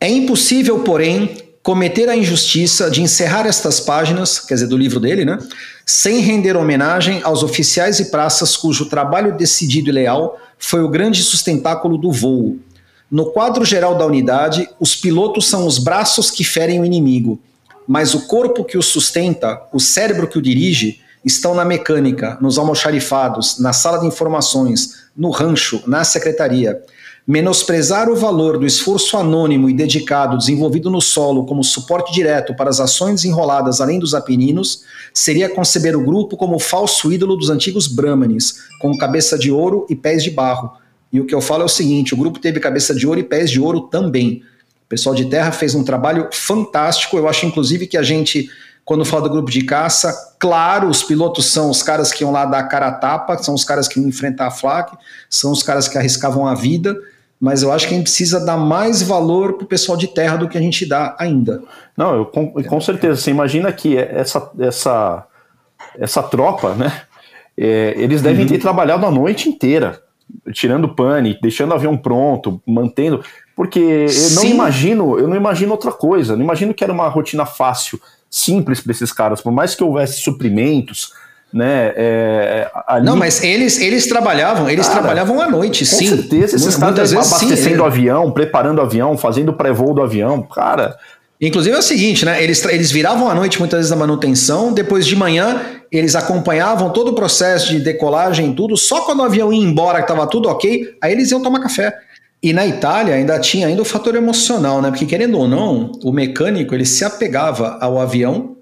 É 0.00 0.08
impossível, 0.08 0.78
porém, 0.84 1.36
cometer 1.66 2.08
a 2.08 2.16
injustiça 2.16 2.88
de 2.88 3.02
encerrar 3.02 3.44
estas 3.44 3.80
páginas, 3.80 4.38
quer 4.38 4.54
dizer, 4.54 4.68
do 4.68 4.76
livro 4.76 5.00
dele, 5.00 5.24
né? 5.24 5.36
Sem 5.84 6.20
render 6.20 6.56
homenagem 6.56 7.20
aos 7.24 7.42
oficiais 7.42 7.98
e 7.98 8.04
praças 8.04 8.56
cujo 8.56 8.86
trabalho 8.86 9.36
decidido 9.36 9.88
e 9.88 9.92
leal 9.92 10.38
foi 10.56 10.84
o 10.84 10.88
grande 10.88 11.24
sustentáculo 11.24 11.98
do 11.98 12.12
voo. 12.12 12.56
No 13.10 13.32
quadro 13.32 13.64
geral 13.64 13.96
da 13.96 14.06
unidade, 14.06 14.68
os 14.78 14.94
pilotos 14.94 15.48
são 15.48 15.66
os 15.66 15.80
braços 15.80 16.30
que 16.30 16.44
ferem 16.44 16.80
o 16.80 16.84
inimigo 16.84 17.40
mas 17.86 18.14
o 18.14 18.26
corpo 18.26 18.64
que 18.64 18.76
o 18.76 18.82
sustenta, 18.82 19.62
o 19.72 19.78
cérebro 19.78 20.26
que 20.26 20.38
o 20.38 20.42
dirige, 20.42 21.00
estão 21.24 21.54
na 21.54 21.64
mecânica, 21.64 22.36
nos 22.40 22.58
almoxarifados, 22.58 23.58
na 23.58 23.72
sala 23.72 23.98
de 23.98 24.06
informações, 24.06 25.06
no 25.16 25.30
rancho, 25.30 25.82
na 25.86 26.04
secretaria. 26.04 26.80
Menosprezar 27.26 28.08
o 28.08 28.14
valor 28.14 28.56
do 28.56 28.64
esforço 28.64 29.16
anônimo 29.16 29.68
e 29.68 29.74
dedicado 29.74 30.38
desenvolvido 30.38 30.88
no 30.88 31.00
solo 31.00 31.44
como 31.44 31.64
suporte 31.64 32.12
direto 32.12 32.54
para 32.54 32.70
as 32.70 32.78
ações 32.78 33.24
enroladas 33.24 33.80
além 33.80 33.98
dos 33.98 34.14
apeninos 34.14 34.84
seria 35.12 35.48
conceber 35.48 35.96
o 35.96 36.04
grupo 36.04 36.36
como 36.36 36.54
o 36.54 36.60
falso 36.60 37.12
ídolo 37.12 37.34
dos 37.34 37.50
antigos 37.50 37.88
brahmanes, 37.88 38.66
com 38.80 38.96
cabeça 38.96 39.36
de 39.36 39.50
ouro 39.50 39.84
e 39.90 39.96
pés 39.96 40.22
de 40.22 40.30
barro. 40.30 40.70
E 41.12 41.18
o 41.18 41.26
que 41.26 41.34
eu 41.34 41.40
falo 41.40 41.62
é 41.62 41.64
o 41.66 41.68
seguinte: 41.68 42.14
o 42.14 42.16
grupo 42.16 42.38
teve 42.38 42.60
cabeça 42.60 42.94
de 42.94 43.08
ouro 43.08 43.18
e 43.18 43.24
pés 43.24 43.50
de 43.50 43.60
ouro 43.60 43.80
também. 43.80 44.44
O 44.84 44.88
pessoal 44.88 45.12
de 45.12 45.24
terra 45.24 45.50
fez 45.50 45.74
um 45.74 45.82
trabalho 45.82 46.28
fantástico. 46.32 47.18
Eu 47.18 47.28
acho, 47.28 47.44
inclusive, 47.44 47.88
que 47.88 47.96
a 47.96 48.04
gente, 48.04 48.48
quando 48.84 49.04
fala 49.04 49.22
do 49.22 49.30
grupo 49.30 49.50
de 49.50 49.62
caça, 49.62 50.36
claro, 50.38 50.88
os 50.88 51.02
pilotos 51.02 51.46
são 51.46 51.70
os 51.70 51.82
caras 51.82 52.12
que 52.12 52.22
iam 52.22 52.30
lá 52.30 52.44
dar 52.44 52.62
cara 52.68 52.86
a 52.86 52.92
tapa, 52.92 53.36
são 53.38 53.52
os 53.52 53.64
caras 53.64 53.88
que 53.88 53.98
iam 53.98 54.08
enfrentar 54.08 54.46
a 54.46 54.50
FLAC, 54.52 54.96
são 55.28 55.50
os 55.50 55.60
caras 55.60 55.88
que 55.88 55.98
arriscavam 55.98 56.46
a 56.46 56.54
vida. 56.54 56.96
Mas 57.40 57.62
eu 57.62 57.70
acho 57.72 57.86
que 57.86 57.94
a 57.94 57.96
gente 57.96 58.06
precisa 58.06 58.44
dar 58.44 58.56
mais 58.56 59.02
valor 59.02 59.54
para 59.54 59.64
o 59.64 59.68
pessoal 59.68 59.96
de 59.96 60.08
terra 60.08 60.36
do 60.36 60.48
que 60.48 60.56
a 60.56 60.60
gente 60.60 60.86
dá 60.86 61.14
ainda. 61.18 61.62
Não, 61.96 62.14
eu, 62.16 62.26
com, 62.26 62.50
com 62.50 62.80
certeza. 62.80 63.20
Você 63.20 63.30
imagina 63.30 63.70
que 63.72 63.96
essa, 63.96 64.50
essa, 64.58 65.26
essa 65.98 66.22
tropa, 66.22 66.74
né? 66.74 67.02
É, 67.58 67.94
eles 67.96 68.20
devem 68.20 68.42
uhum. 68.42 68.52
ter 68.52 68.58
trabalhado 68.58 69.06
a 69.06 69.10
noite 69.10 69.48
inteira 69.48 70.02
tirando 70.52 70.88
pane, 70.94 71.38
deixando 71.40 71.70
o 71.70 71.74
avião 71.74 71.96
pronto, 71.96 72.60
mantendo. 72.66 73.24
Porque 73.54 73.78
eu 73.78 74.30
não 74.34 74.42
Sim. 74.42 74.50
imagino, 74.50 75.18
eu 75.18 75.26
não 75.26 75.36
imagino 75.36 75.72
outra 75.72 75.92
coisa. 75.92 76.36
Não 76.36 76.44
imagino 76.44 76.74
que 76.74 76.84
era 76.84 76.92
uma 76.92 77.08
rotina 77.08 77.46
fácil, 77.46 78.00
simples 78.28 78.80
para 78.80 78.92
esses 78.92 79.12
caras. 79.12 79.40
Por 79.40 79.52
mais 79.52 79.74
que 79.74 79.82
houvesse 79.82 80.20
suprimentos, 80.20 81.12
né? 81.56 81.92
É, 81.96 82.70
ali... 82.86 83.06
Não, 83.06 83.16
mas 83.16 83.42
eles, 83.42 83.80
eles 83.80 84.06
trabalhavam, 84.06 84.68
eles 84.68 84.86
cara, 84.86 85.00
trabalhavam 85.00 85.40
à 85.40 85.48
noite, 85.48 85.84
com 85.84 85.96
sim. 85.96 86.10
Com 86.10 86.16
certeza, 86.16 86.56
esses 86.56 86.76
caras 86.76 87.12
abastecendo 87.12 87.82
o 87.82 87.86
avião, 87.86 88.30
preparando 88.30 88.78
o 88.78 88.82
avião, 88.82 89.16
fazendo 89.16 89.52
pré-voo 89.54 89.94
do 89.94 90.02
avião, 90.02 90.42
cara. 90.42 90.96
Inclusive 91.40 91.74
é 91.74 91.78
o 91.78 91.82
seguinte, 91.82 92.24
né? 92.24 92.42
Eles, 92.42 92.64
eles 92.66 92.90
viravam 92.90 93.28
à 93.28 93.34
noite 93.34 93.58
muitas 93.58 93.78
vezes 93.78 93.90
da 93.90 93.96
manutenção, 93.96 94.72
depois 94.72 95.06
de 95.06 95.16
manhã 95.16 95.60
eles 95.90 96.14
acompanhavam 96.14 96.90
todo 96.90 97.12
o 97.12 97.14
processo 97.14 97.68
de 97.68 97.80
decolagem, 97.80 98.52
tudo, 98.52 98.76
só 98.76 99.02
quando 99.02 99.20
o 99.20 99.22
avião 99.22 99.52
ia 99.52 99.62
embora, 99.62 99.98
que 99.98 100.04
estava 100.04 100.26
tudo 100.26 100.48
ok, 100.48 100.96
aí 101.00 101.12
eles 101.12 101.30
iam 101.30 101.42
tomar 101.42 101.60
café. 101.60 101.94
E 102.42 102.52
na 102.52 102.66
Itália 102.66 103.14
ainda 103.14 103.38
tinha 103.38 103.66
ainda 103.66 103.82
o 103.82 103.84
fator 103.84 104.14
emocional, 104.14 104.82
né? 104.82 104.90
Porque 104.90 105.06
querendo 105.06 105.38
ou 105.38 105.48
não, 105.48 105.92
o 106.04 106.12
mecânico 106.12 106.74
ele 106.74 106.84
se 106.84 107.04
apegava 107.04 107.78
ao 107.80 107.98
avião 108.00 108.55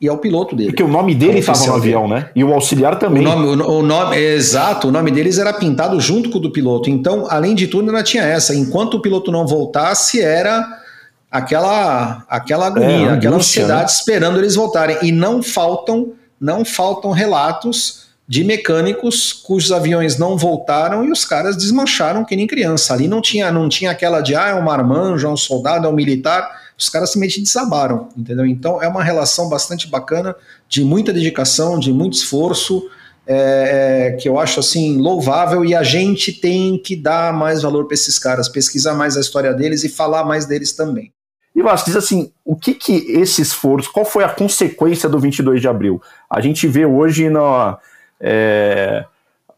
e 0.00 0.08
ao 0.08 0.18
piloto 0.18 0.54
dele. 0.54 0.70
Porque 0.70 0.82
o 0.82 0.88
nome 0.88 1.14
dele 1.14 1.38
estava 1.38 1.66
no 1.66 1.74
avião, 1.74 2.06
né? 2.06 2.30
E 2.34 2.44
o 2.44 2.52
auxiliar 2.52 2.98
também. 2.98 3.26
O 3.26 3.30
nome, 3.30 3.62
o, 3.62 3.78
o 3.78 3.82
nome, 3.82 4.16
exato, 4.16 4.88
o 4.88 4.92
nome 4.92 5.10
deles 5.10 5.38
era 5.38 5.52
pintado 5.52 5.98
junto 6.00 6.30
com 6.30 6.38
o 6.38 6.40
do 6.40 6.50
piloto. 6.50 6.90
Então, 6.90 7.26
além 7.30 7.54
de 7.54 7.66
tudo, 7.66 7.88
ainda 7.88 8.02
tinha 8.02 8.22
essa. 8.22 8.54
Enquanto 8.54 8.94
o 8.94 9.02
piloto 9.02 9.32
não 9.32 9.46
voltasse, 9.46 10.20
era 10.20 10.66
aquela 11.30 12.24
aquela 12.28 12.66
agonia, 12.66 13.08
é, 13.08 13.12
aquela 13.12 13.36
ansiedade 13.36 13.90
né? 13.90 13.98
esperando 13.98 14.38
eles 14.38 14.54
voltarem. 14.54 14.98
E 15.02 15.10
não 15.10 15.42
faltam, 15.42 16.12
não 16.38 16.64
faltam 16.64 17.10
relatos 17.10 18.06
de 18.28 18.42
mecânicos 18.42 19.32
cujos 19.32 19.70
aviões 19.70 20.18
não 20.18 20.36
voltaram 20.36 21.04
e 21.04 21.12
os 21.12 21.24
caras 21.24 21.56
desmancharam 21.56 22.24
que 22.24 22.34
nem 22.34 22.46
criança. 22.46 22.92
Ali 22.92 23.06
não 23.06 23.22
tinha, 23.22 23.52
não 23.52 23.68
tinha 23.68 23.92
aquela 23.92 24.20
de 24.20 24.34
ah, 24.34 24.48
é 24.48 24.54
um 24.54 24.62
marmanjo, 24.62 25.26
é 25.26 25.30
um 25.30 25.36
soldado, 25.36 25.86
é 25.86 25.88
um 25.88 25.94
militar. 25.94 26.65
Os 26.78 26.88
caras 26.88 27.10
simplesmente 27.10 27.40
desabaram, 27.40 28.08
entendeu? 28.16 28.44
Então 28.44 28.82
é 28.82 28.88
uma 28.88 29.02
relação 29.02 29.48
bastante 29.48 29.88
bacana, 29.88 30.36
de 30.68 30.84
muita 30.84 31.12
dedicação, 31.12 31.78
de 31.78 31.92
muito 31.92 32.14
esforço, 32.14 32.82
é, 33.26 34.08
é, 34.08 34.12
que 34.12 34.28
eu 34.28 34.38
acho 34.38 34.60
assim 34.60 34.98
louvável 34.98 35.64
e 35.64 35.74
a 35.74 35.82
gente 35.82 36.32
tem 36.32 36.78
que 36.78 36.94
dar 36.94 37.32
mais 37.32 37.62
valor 37.62 37.86
para 37.86 37.94
esses 37.94 38.18
caras, 38.18 38.48
pesquisar 38.48 38.94
mais 38.94 39.16
a 39.16 39.20
história 39.20 39.52
deles 39.52 39.82
e 39.82 39.88
falar 39.88 40.24
mais 40.24 40.46
deles 40.46 40.72
também. 40.72 41.12
E 41.54 41.62
Vasco, 41.62 41.86
diz 41.86 41.96
assim, 41.96 42.30
o 42.44 42.54
que 42.54 42.74
que 42.74 42.92
esse 43.08 43.40
esforço, 43.40 43.90
qual 43.90 44.04
foi 44.04 44.22
a 44.22 44.28
consequência 44.28 45.08
do 45.08 45.18
22 45.18 45.60
de 45.60 45.66
abril? 45.66 46.00
A 46.30 46.40
gente 46.40 46.68
vê 46.68 46.84
hoje 46.84 47.30
na, 47.30 47.78
é, 48.20 49.04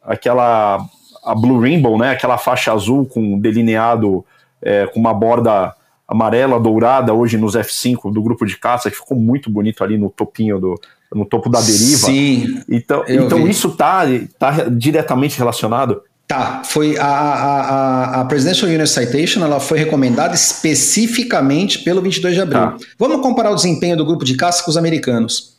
aquela 0.03 0.79
a 1.25 1.35
Blue 1.35 1.61
Rainbow, 1.61 1.99
né, 1.99 2.13
aquela 2.13 2.39
faixa 2.39 2.73
azul 2.73 3.05
com 3.05 3.39
delineado 3.39 4.25
é, 4.63 4.87
com 4.87 4.99
uma 4.99 5.13
borda 5.13 5.75
amarela, 6.09 6.59
dourada, 6.59 7.13
hoje 7.13 7.37
nos 7.37 7.55
F5 7.55 8.11
do 8.11 8.23
grupo 8.23 8.47
de 8.47 8.57
caça, 8.57 8.91
que 8.91 8.97
ficou 8.97 9.17
muito 9.17 9.51
bonito 9.51 9.85
ali 9.85 9.99
no 9.99 10.09
topinho 10.09 10.59
do, 10.59 10.81
no 11.15 11.27
topo 11.27 11.51
da 11.51 11.61
deriva. 11.61 12.07
Sim. 12.07 12.63
Então, 12.69 13.05
então 13.07 13.47
isso 13.47 13.69
está 13.69 14.05
tá 14.39 14.51
diretamente 14.71 15.37
relacionado? 15.37 16.03
Tá, 16.27 16.63
foi 16.65 16.99
a, 16.99 17.07
a, 17.07 18.21
a 18.21 18.25
Presidential 18.27 18.71
Unit 18.71 18.89
Citation, 18.89 19.43
ela 19.43 19.61
foi 19.61 19.79
recomendada 19.79 20.35
especificamente 20.35 21.79
pelo 21.79 22.03
22 22.03 22.35
de 22.35 22.41
abril. 22.41 22.61
Tá. 22.61 22.77
Vamos 22.99 23.23
comparar 23.23 23.51
o 23.51 23.55
desempenho 23.55 23.97
do 23.97 24.05
grupo 24.05 24.25
de 24.25 24.35
caça 24.35 24.63
com 24.63 24.71
os 24.71 24.77
americanos. 24.77 25.57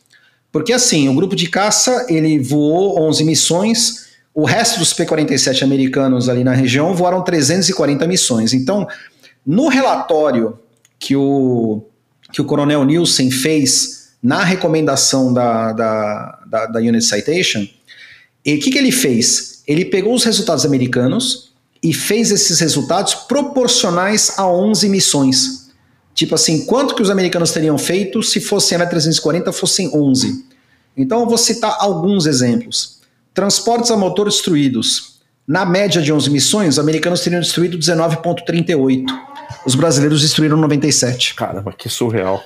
Porque 0.52 0.72
assim, 0.72 1.08
o 1.08 1.14
grupo 1.14 1.34
de 1.34 1.48
caça, 1.48 2.06
ele 2.08 2.38
voou 2.38 3.00
11 3.02 3.24
missões, 3.24 4.10
o 4.32 4.44
resto 4.44 4.78
dos 4.78 4.92
P-47 4.92 5.62
americanos 5.62 6.28
ali 6.28 6.44
na 6.44 6.52
região 6.52 6.94
voaram 6.94 7.22
340 7.22 8.06
missões. 8.06 8.52
Então, 8.52 8.86
no 9.46 9.68
relatório 9.68 10.58
que 10.98 11.16
o, 11.16 11.82
que 12.32 12.40
o 12.40 12.44
Coronel 12.44 12.84
Nielsen 12.84 13.30
fez 13.30 14.10
na 14.22 14.44
recomendação 14.44 15.32
da, 15.32 15.72
da, 15.72 16.38
da, 16.46 16.66
da 16.66 16.78
Unit 16.80 17.04
Citation, 17.04 17.62
o 17.62 17.68
que, 18.42 18.70
que 18.70 18.78
ele 18.78 18.92
fez? 18.92 19.62
Ele 19.66 19.84
pegou 19.84 20.14
os 20.14 20.24
resultados 20.24 20.64
americanos 20.64 21.52
e 21.82 21.94
fez 21.94 22.30
esses 22.30 22.60
resultados 22.60 23.14
proporcionais 23.14 24.38
a 24.38 24.46
11 24.46 24.88
missões. 24.88 25.70
Tipo 26.14 26.34
assim, 26.34 26.66
quanto 26.66 26.94
que 26.94 27.02
os 27.02 27.10
americanos 27.10 27.52
teriam 27.52 27.78
feito 27.78 28.22
se 28.22 28.40
fossem 28.40 28.76
a 28.76 28.86
340 28.86 29.52
fossem 29.52 29.90
11? 29.94 30.44
Então 30.96 31.20
eu 31.20 31.26
vou 31.26 31.38
citar 31.38 31.76
alguns 31.80 32.26
exemplos. 32.26 33.00
Transportes 33.32 33.90
a 33.90 33.96
motor 33.96 34.26
destruídos. 34.26 35.20
Na 35.46 35.64
média 35.64 36.02
de 36.02 36.12
11 36.12 36.30
missões, 36.30 36.74
os 36.74 36.78
americanos 36.78 37.20
teriam 37.22 37.40
destruído 37.40 37.78
19,38. 37.78 39.06
Os 39.64 39.74
brasileiros 39.74 40.22
destruíram 40.22 40.56
97. 40.56 41.34
Caramba, 41.34 41.72
que 41.72 41.88
surreal. 41.88 42.42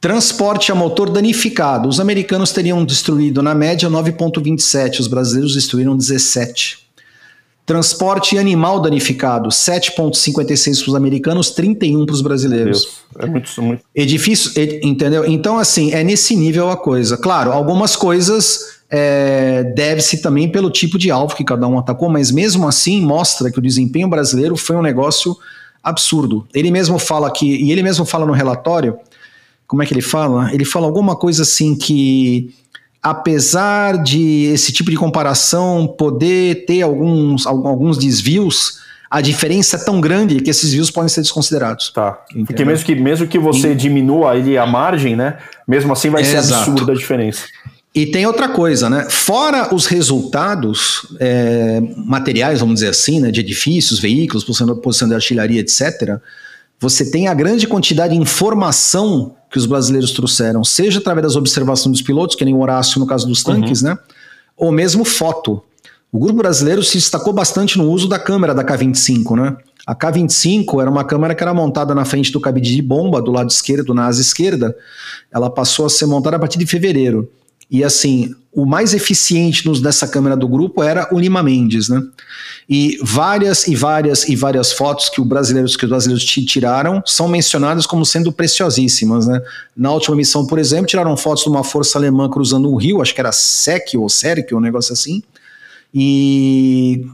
Transporte 0.00 0.70
a 0.70 0.74
motor 0.74 1.10
danificado. 1.10 1.88
Os 1.88 1.98
americanos 1.98 2.52
teriam 2.52 2.84
destruído, 2.84 3.42
na 3.42 3.54
média, 3.54 3.88
9,27. 3.88 5.00
Os 5.00 5.08
brasileiros 5.08 5.54
destruíram 5.54 5.96
17. 5.96 6.86
Transporte 7.66 8.38
animal 8.38 8.80
danificado, 8.80 9.48
7,56 9.48 10.82
para 10.82 10.88
os 10.88 10.94
americanos, 10.94 11.50
31 11.50 12.06
para 12.06 12.14
os 12.14 12.22
brasileiros. 12.22 13.00
É 13.18 13.26
muito, 13.26 13.60
muito. 13.60 13.82
Edifício, 13.92 14.52
ed, 14.54 14.80
entendeu? 14.84 15.24
Então, 15.26 15.58
assim, 15.58 15.92
é 15.92 16.04
nesse 16.04 16.36
nível 16.36 16.70
a 16.70 16.76
coisa. 16.76 17.16
Claro, 17.16 17.50
algumas 17.50 17.96
coisas 17.96 18.76
é, 18.88 19.64
deve-se 19.74 20.22
também 20.22 20.48
pelo 20.48 20.70
tipo 20.70 20.96
de 20.96 21.10
alvo 21.10 21.34
que 21.34 21.42
cada 21.42 21.66
um 21.66 21.76
atacou, 21.76 22.08
mas 22.08 22.30
mesmo 22.30 22.68
assim 22.68 23.00
mostra 23.00 23.50
que 23.50 23.58
o 23.58 23.62
desempenho 23.62 24.08
brasileiro 24.08 24.56
foi 24.56 24.76
um 24.76 24.82
negócio 24.82 25.36
absurdo. 25.86 26.44
Ele 26.52 26.70
mesmo 26.70 26.98
fala 26.98 27.30
que, 27.30 27.46
e 27.46 27.70
ele 27.70 27.82
mesmo 27.82 28.04
fala 28.04 28.26
no 28.26 28.32
relatório, 28.32 28.98
como 29.66 29.82
é 29.82 29.86
que 29.86 29.94
ele 29.94 30.02
fala? 30.02 30.52
Ele 30.52 30.64
fala 30.64 30.86
alguma 30.86 31.14
coisa 31.14 31.42
assim 31.42 31.76
que 31.76 32.52
apesar 33.00 34.02
de 34.02 34.46
esse 34.52 34.72
tipo 34.72 34.90
de 34.90 34.96
comparação 34.96 35.86
poder 35.86 36.66
ter 36.66 36.82
alguns, 36.82 37.46
alguns 37.46 37.96
desvios, 37.96 38.80
a 39.08 39.20
diferença 39.20 39.76
é 39.76 39.84
tão 39.84 40.00
grande 40.00 40.40
que 40.40 40.50
esses 40.50 40.64
desvios 40.64 40.90
podem 40.90 41.08
ser 41.08 41.20
desconsiderados. 41.20 41.90
Tá. 41.90 42.18
Entendeu? 42.30 42.46
Porque 42.46 42.64
mesmo 42.64 42.84
que, 42.84 42.94
mesmo 42.96 43.26
que 43.28 43.38
você 43.38 43.76
diminua 43.76 44.36
ele 44.36 44.58
a 44.58 44.66
margem, 44.66 45.14
né? 45.14 45.38
Mesmo 45.68 45.92
assim 45.92 46.10
vai 46.10 46.24
ser 46.24 46.38
Exato. 46.38 46.70
absurda 46.70 46.92
a 46.92 46.96
diferença. 46.96 47.44
E 47.96 48.04
tem 48.04 48.26
outra 48.26 48.46
coisa, 48.46 48.90
né? 48.90 49.06
Fora 49.08 49.74
os 49.74 49.86
resultados 49.86 51.06
é, 51.18 51.80
materiais, 51.96 52.60
vamos 52.60 52.74
dizer 52.74 52.88
assim, 52.88 53.20
né, 53.20 53.30
de 53.30 53.40
edifícios, 53.40 53.98
veículos, 53.98 54.44
posição, 54.44 55.08
de 55.08 55.14
artilharia, 55.14 55.62
etc., 55.62 56.20
você 56.78 57.10
tem 57.10 57.26
a 57.26 57.32
grande 57.32 57.66
quantidade 57.66 58.14
de 58.14 58.20
informação 58.20 59.34
que 59.50 59.56
os 59.56 59.64
brasileiros 59.64 60.10
trouxeram, 60.10 60.62
seja 60.62 60.98
através 60.98 61.22
das 61.22 61.36
observações 61.36 61.92
dos 61.92 62.02
pilotos, 62.02 62.36
que 62.36 62.44
nem 62.44 62.52
o 62.52 62.60
Horácio 62.60 63.00
no 63.00 63.06
caso 63.06 63.26
dos 63.26 63.42
tanques, 63.42 63.80
uhum. 63.80 63.88
né? 63.88 63.98
Ou 64.58 64.70
mesmo 64.70 65.02
foto. 65.02 65.62
O 66.12 66.18
grupo 66.18 66.40
brasileiro 66.40 66.82
se 66.82 66.98
destacou 66.98 67.32
bastante 67.32 67.78
no 67.78 67.90
uso 67.90 68.06
da 68.06 68.18
câmera 68.18 68.54
da 68.54 68.62
K-25, 68.62 69.36
né? 69.36 69.56
A 69.86 69.94
K-25 69.94 70.82
era 70.82 70.90
uma 70.90 71.02
câmera 71.02 71.34
que 71.34 71.42
era 71.42 71.54
montada 71.54 71.94
na 71.94 72.04
frente 72.04 72.30
do 72.30 72.42
cabide 72.42 72.74
de 72.74 72.82
bomba, 72.82 73.22
do 73.22 73.30
lado 73.30 73.48
esquerdo, 73.48 73.94
na 73.94 74.04
asa 74.04 74.20
esquerda. 74.20 74.76
Ela 75.32 75.48
passou 75.48 75.86
a 75.86 75.88
ser 75.88 76.04
montada 76.04 76.36
a 76.36 76.38
partir 76.38 76.58
de 76.58 76.66
fevereiro. 76.66 77.30
E 77.70 77.82
assim, 77.82 78.34
o 78.52 78.64
mais 78.64 78.94
eficiente 78.94 79.66
nos, 79.66 79.80
dessa 79.80 80.08
câmera 80.08 80.36
do 80.36 80.48
grupo 80.48 80.82
era 80.82 81.08
o 81.12 81.18
Lima 81.18 81.42
Mendes, 81.42 81.88
né? 81.88 82.02
E 82.68 82.98
várias 83.02 83.66
e 83.66 83.76
várias 83.76 84.28
e 84.28 84.34
várias 84.34 84.72
fotos 84.72 85.08
que, 85.08 85.20
o 85.20 85.24
brasileiros, 85.24 85.76
que 85.76 85.84
os 85.84 85.90
brasileiros 85.90 86.24
tiraram 86.24 87.02
são 87.04 87.28
mencionadas 87.28 87.86
como 87.86 88.04
sendo 88.04 88.32
preciosíssimas, 88.32 89.26
né? 89.26 89.40
Na 89.76 89.92
última 89.92 90.16
missão, 90.16 90.46
por 90.46 90.58
exemplo, 90.58 90.86
tiraram 90.86 91.16
fotos 91.16 91.44
de 91.44 91.50
uma 91.50 91.62
força 91.62 91.98
alemã 91.98 92.30
cruzando 92.30 92.72
um 92.72 92.76
rio, 92.76 93.02
acho 93.02 93.14
que 93.14 93.20
era 93.20 93.30
SEC 93.30 93.94
ou 93.96 94.08
SERC, 94.08 94.54
um 94.54 94.60
negócio 94.60 94.92
assim. 94.92 95.22
E 95.94 97.06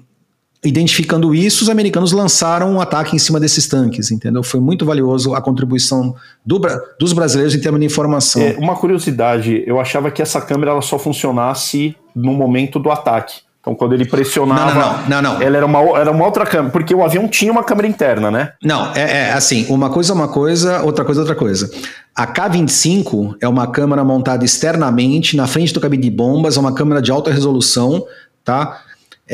Identificando 0.65 1.35
isso, 1.35 1.65
os 1.65 1.69
americanos 1.69 2.13
lançaram 2.13 2.75
um 2.75 2.81
ataque 2.81 3.17
em 3.17 3.19
cima 3.19 3.41
desses 3.41 3.67
tanques, 3.67 4.13
entendeu? 4.13 4.45
Foi 4.45 4.61
muito 4.61 4.87
valioso 4.87 5.35
a 5.35 5.41
contribuição 5.41 6.15
do, 6.47 6.61
dos 7.01 7.13
brasileiros 7.13 7.53
em 7.53 7.61
termos 7.61 7.81
de 7.81 7.87
informação. 7.87 8.41
É, 8.41 8.57
uma 8.59 8.77
curiosidade, 8.77 9.65
eu 9.67 9.81
achava 9.81 10.09
que 10.11 10.23
essa 10.23 10.41
câmera 10.41 10.71
ela 10.71 10.83
só 10.83 11.01
funcionasse 11.01 11.97
no 12.15 12.33
momento 12.33 12.79
do 12.79 12.93
ataque. 12.93 13.41
Então, 13.61 13.77
quando 13.77 13.95
ele 13.95 14.05
pressionava, 14.05 14.75
não, 14.75 15.09
não, 15.09 15.23
não, 15.23 15.35
não, 15.35 15.43
ela 15.43 15.57
era 15.57 15.67
uma, 15.67 15.79
era 15.99 16.11
uma 16.11 16.25
outra 16.25 16.45
câmera, 16.45 16.71
porque 16.71 16.93
o 16.93 17.05
avião 17.05 17.29
tinha 17.29 17.51
uma 17.51 17.63
câmera 17.63 17.87
interna, 17.87 18.29
né? 18.29 18.53
Não, 18.63 18.93
é, 18.93 19.29
é 19.29 19.33
assim, 19.33 19.67
uma 19.69 19.89
coisa 19.89 20.13
é 20.13 20.15
uma 20.15 20.27
coisa, 20.27 20.83
outra 20.83 21.05
coisa 21.05 21.21
é 21.21 21.23
outra 21.23 21.37
coisa. 21.37 21.71
A 22.15 22.27
K-25 22.27 23.37
é 23.41 23.47
uma 23.47 23.69
câmera 23.69 24.03
montada 24.05 24.45
externamente 24.45 25.37
na 25.37 25.47
frente 25.47 25.73
do 25.73 25.81
cabine 25.81 26.03
de 26.03 26.11
bombas, 26.11 26.57
é 26.57 26.61
uma 26.61 26.75
câmera 26.75 27.01
de 27.01 27.13
alta 27.13 27.31
resolução, 27.31 28.05
tá? 28.45 28.81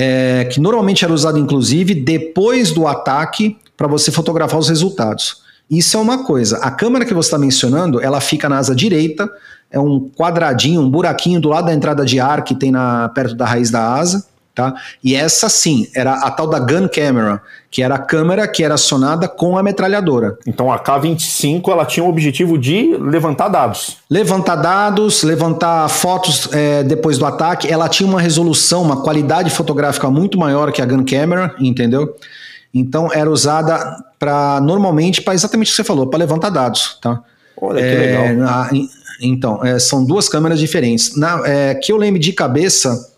É, 0.01 0.45
que 0.45 0.61
normalmente 0.61 1.05
era 1.05 1.13
usado 1.13 1.41
inclusive 1.41 1.93
depois 1.93 2.71
do 2.71 2.87
ataque 2.87 3.59
para 3.77 3.89
você 3.89 4.13
fotografar 4.13 4.57
os 4.57 4.69
resultados. 4.69 5.43
Isso 5.69 5.97
é 5.97 6.01
uma 6.01 6.25
coisa. 6.25 6.59
A 6.59 6.71
câmera 6.71 7.05
que 7.05 7.13
você 7.13 7.27
está 7.27 7.39
mencionando, 7.39 8.01
ela 8.01 8.21
fica 8.21 8.49
na 8.49 8.59
asa 8.59 8.77
direita, 8.77 9.29
é 9.69 9.79
um 9.79 10.09
quadradinho, 10.17 10.83
um 10.83 10.89
buraquinho 10.89 11.41
do 11.41 11.49
lado 11.49 11.67
da 11.67 11.75
entrada 11.75 12.05
de 12.05 12.21
ar 12.21 12.45
que 12.45 12.55
tem 12.55 12.71
na, 12.71 13.09
perto 13.09 13.35
da 13.35 13.45
raiz 13.45 13.73
da 13.73 13.93
asa. 13.93 14.25
Tá? 14.59 14.75
E 15.05 15.15
essa 15.15 15.49
sim, 15.49 15.87
era 15.95 16.15
a 16.15 16.33
tal 16.33 16.49
da 16.49 16.59
gun 16.59 16.89
camera, 16.93 17.41
que 17.71 17.81
era 17.81 17.95
a 17.95 17.99
câmera 17.99 18.49
que 18.49 18.65
era 18.65 18.75
acionada 18.75 19.29
com 19.29 19.57
a 19.57 19.63
metralhadora. 19.63 20.37
Então 20.45 20.73
a 20.73 20.81
K25 20.81 21.69
ela 21.69 21.87
tinha 21.87 22.03
o 22.03 22.09
objetivo 22.09 22.59
de 22.59 22.97
levantar 22.97 23.51
dados. 23.51 23.99
Levantar 24.11 24.57
dados, 24.57 25.23
levantar 25.23 25.89
fotos 25.89 26.49
é, 26.53 26.83
depois 26.83 27.19
do 27.19 27.25
ataque. 27.25 27.73
Ela 27.73 27.89
tinha 27.89 28.09
uma 28.09 28.21
resolução, 28.21 28.83
uma 28.83 29.01
qualidade 29.01 29.49
fotográfica 29.49 30.11
muito 30.11 30.37
maior 30.37 30.73
que 30.73 30.83
a 30.83 30.85
gun 30.85 31.05
camera, 31.05 31.55
entendeu? 31.61 32.17
Então 32.75 33.09
era 33.13 33.31
usada 33.31 33.79
para 34.19 34.61
normalmente 34.61 35.23
para 35.23 35.35
exatamente 35.35 35.69
o 35.69 35.71
que 35.71 35.77
você 35.77 35.85
falou, 35.85 36.09
para 36.09 36.19
levantar 36.19 36.51
dados, 36.51 36.99
tá? 37.01 37.23
Olha 37.63 37.81
que 37.81 37.87
é, 37.87 38.33
legal. 38.33 38.67
Então 39.23 39.65
é, 39.65 39.79
são 39.79 40.05
duas 40.05 40.29
câmeras 40.29 40.59
diferentes. 40.59 41.17
Na, 41.17 41.47
é, 41.47 41.77
que 41.77 41.93
eu 41.93 41.97
lembro 41.97 42.19
de 42.19 42.33
cabeça 42.33 43.17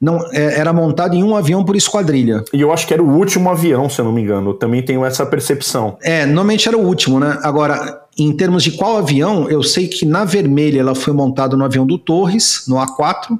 não 0.00 0.18
é, 0.32 0.58
era 0.58 0.72
montado 0.72 1.14
em 1.14 1.22
um 1.22 1.36
avião 1.36 1.62
por 1.62 1.76
esquadrilha. 1.76 2.42
E 2.52 2.60
eu 2.60 2.72
acho 2.72 2.86
que 2.86 2.94
era 2.94 3.02
o 3.02 3.16
último 3.16 3.50
avião, 3.50 3.88
se 3.90 4.00
eu 4.00 4.04
não 4.04 4.12
me 4.12 4.22
engano. 4.22 4.50
Eu 4.50 4.54
também 4.54 4.82
tenho 4.82 5.04
essa 5.04 5.26
percepção. 5.26 5.98
É, 6.00 6.24
normalmente 6.24 6.66
era 6.66 6.78
o 6.78 6.86
último, 6.86 7.20
né? 7.20 7.38
Agora, 7.42 8.00
em 8.18 8.32
termos 8.32 8.62
de 8.62 8.72
qual 8.72 8.96
avião, 8.96 9.48
eu 9.50 9.62
sei 9.62 9.88
que 9.88 10.06
na 10.06 10.24
vermelha 10.24 10.80
ela 10.80 10.94
foi 10.94 11.12
montada 11.12 11.54
no 11.56 11.64
avião 11.64 11.86
do 11.86 11.98
Torres, 11.98 12.64
no 12.66 12.76
A4. 12.76 13.38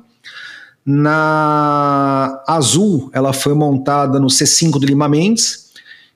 Na 0.85 2.43
azul, 2.47 3.09
ela 3.13 3.33
foi 3.33 3.55
montada 3.55 4.21
no 4.21 4.27
C5 4.27 4.73
do 4.73 4.87
Lima 4.87 5.09
Mendes. 5.09 5.71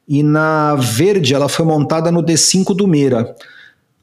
E 0.07 0.23
na 0.23 0.75
verde, 0.75 1.33
ela 1.33 1.49
foi 1.49 1.65
montada 1.65 2.13
no 2.13 2.23
D5 2.23 2.77
do 2.77 2.87
Meira. 2.87 3.35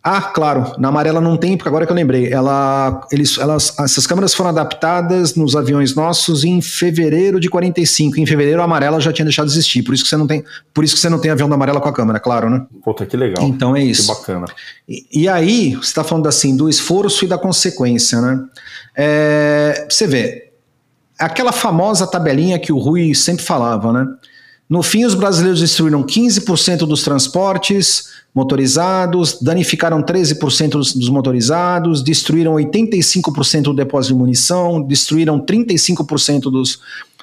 Ah, 0.03 0.21
claro, 0.21 0.73
na 0.79 0.87
amarela 0.87 1.21
não 1.21 1.37
tem, 1.37 1.55
porque 1.55 1.69
agora 1.69 1.85
que 1.85 1.91
eu 1.91 1.95
lembrei, 1.95 2.33
ela, 2.33 3.05
eles, 3.11 3.37
elas, 3.37 3.77
essas 3.79 4.07
câmeras 4.07 4.33
foram 4.33 4.49
adaptadas 4.49 5.35
nos 5.35 5.55
aviões 5.55 5.93
nossos 5.93 6.43
em 6.43 6.59
fevereiro 6.59 7.39
de 7.39 7.47
45. 7.47 8.19
Em 8.19 8.25
fevereiro 8.25 8.61
a 8.61 8.63
amarela 8.63 8.99
já 8.99 9.13
tinha 9.13 9.25
deixado 9.25 9.45
de 9.45 9.53
existir, 9.53 9.83
por 9.83 9.93
isso 9.93 10.03
que 10.03 10.09
você 10.09 10.17
não 10.17 10.25
tem, 10.25 10.43
por 10.73 10.83
isso 10.83 10.95
que 10.95 11.01
você 11.01 11.09
não 11.09 11.19
tem 11.19 11.29
avião 11.29 11.47
da 11.47 11.53
amarela 11.53 11.79
com 11.79 11.87
a 11.87 11.93
câmera, 11.93 12.19
claro, 12.19 12.49
né? 12.49 12.65
Puta, 12.83 13.05
que 13.05 13.15
legal. 13.15 13.45
Então 13.45 13.75
é 13.75 13.83
isso. 13.83 14.11
Que 14.11 14.19
bacana. 14.19 14.45
E, 14.89 15.05
e 15.13 15.29
aí, 15.29 15.75
você 15.75 15.89
está 15.89 16.03
falando 16.03 16.27
assim, 16.27 16.57
do 16.57 16.67
esforço 16.67 17.23
e 17.23 17.27
da 17.27 17.37
consequência, 17.37 18.19
né? 18.21 18.39
É, 18.97 19.85
você 19.87 20.07
vê, 20.07 20.51
aquela 21.19 21.51
famosa 21.51 22.07
tabelinha 22.07 22.57
que 22.57 22.73
o 22.73 22.79
Rui 22.79 23.13
sempre 23.13 23.45
falava, 23.45 23.93
né? 23.93 24.07
No 24.71 24.81
fim, 24.81 25.03
os 25.03 25.13
brasileiros 25.13 25.59
destruíram 25.59 26.01
15% 26.01 26.87
dos 26.87 27.03
transportes 27.03 28.05
motorizados, 28.33 29.37
danificaram 29.41 30.01
13% 30.01 30.69
dos, 30.69 30.93
dos, 30.93 31.09
motorizados, 31.09 32.01
destruíram 32.01 32.53
85% 32.53 33.63
do 33.63 33.73
depósito 33.73 34.13
de 34.13 34.19
munição, 34.21 34.81
destruíram 34.81 35.41
35% 35.41 36.43
dos 36.43 36.79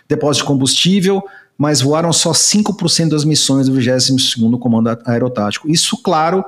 depósitos 0.06 0.42
de 0.42 0.44
combustível, 0.44 1.22
mas 1.56 1.80
voaram 1.80 2.12
só 2.12 2.32
5% 2.32 3.08
das 3.08 3.24
missões 3.24 3.66
do 3.66 3.74
22º 3.74 4.58
Comando 4.58 4.98
Aerotático. 5.06 5.70
Isso, 5.70 5.96
claro, 6.02 6.44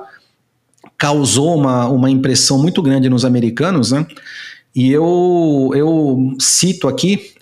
causou 0.99 1.55
uma, 1.57 1.87
uma 1.87 2.11
impressão 2.11 2.59
muito 2.59 2.79
grande 2.79 3.09
nos 3.09 3.25
americanos, 3.25 3.91
né? 3.91 4.05
E 4.75 4.91
eu, 4.91 5.71
eu 5.73 6.35
cito 6.39 6.87
aqui 6.87 7.33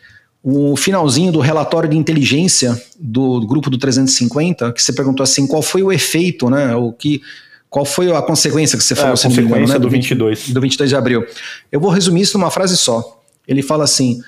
o 0.44 0.76
finalzinho 0.78 1.32
do 1.32 1.40
relatório 1.40 1.90
de 1.90 1.98
inteligência 1.98 2.82
do 2.98 3.46
grupo 3.46 3.70
do 3.70 3.78
350, 3.78 4.72
que 4.72 4.82
você 4.82 4.94
perguntou 4.94 5.24
assim, 5.24 5.46
qual 5.46 5.62
foi 5.62 5.84
o 5.84 5.92
efeito, 5.92 6.50
né? 6.50 6.76
O 6.76 6.94
que, 6.94 7.22
qual 7.70 7.84
foi 7.84 8.12
a 8.12 8.22
consequência 8.22 8.78
que 8.78 8.84
você 8.84 8.96
falou? 8.96 9.12
É, 9.12 9.14
a 9.14 9.18
consequência 9.18 9.42
engano, 9.42 9.68
né? 9.68 9.80
do 9.80 9.90
22. 9.90 10.50
Do 10.50 10.62
22 10.62 10.90
de 10.90 10.96
abril. 10.96 11.26
Eu 11.72 11.80
vou 11.80 11.92
resumir 11.92 12.22
isso 12.22 12.38
numa 12.38 12.50
frase 12.50 12.78
só. 12.78 13.22
Ele 13.46 13.62
fala 13.62 13.84
assim: 13.84 14.22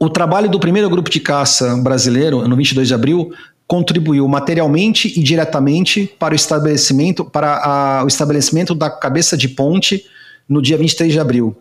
o 0.00 0.08
trabalho 0.08 0.48
do 0.48 0.58
primeiro 0.58 0.88
grupo 0.88 1.10
de 1.10 1.20
caça 1.20 1.76
brasileiro, 1.76 2.48
no 2.48 2.56
22 2.56 2.88
de 2.88 2.94
abril, 2.94 3.30
contribuiu 3.66 4.26
materialmente 4.26 5.12
e 5.14 5.22
diretamente 5.22 6.10
para 6.18 6.32
o 6.32 6.36
estabelecimento, 6.36 7.22
para 7.22 7.58
a, 7.62 8.04
o 8.04 8.08
estabelecimento 8.08 8.74
da 8.74 8.88
cabeça 8.88 9.36
de 9.36 9.46
ponte 9.46 10.06
no 10.48 10.62
dia 10.62 10.78
23 10.78 11.12
de 11.12 11.20
abril 11.20 11.54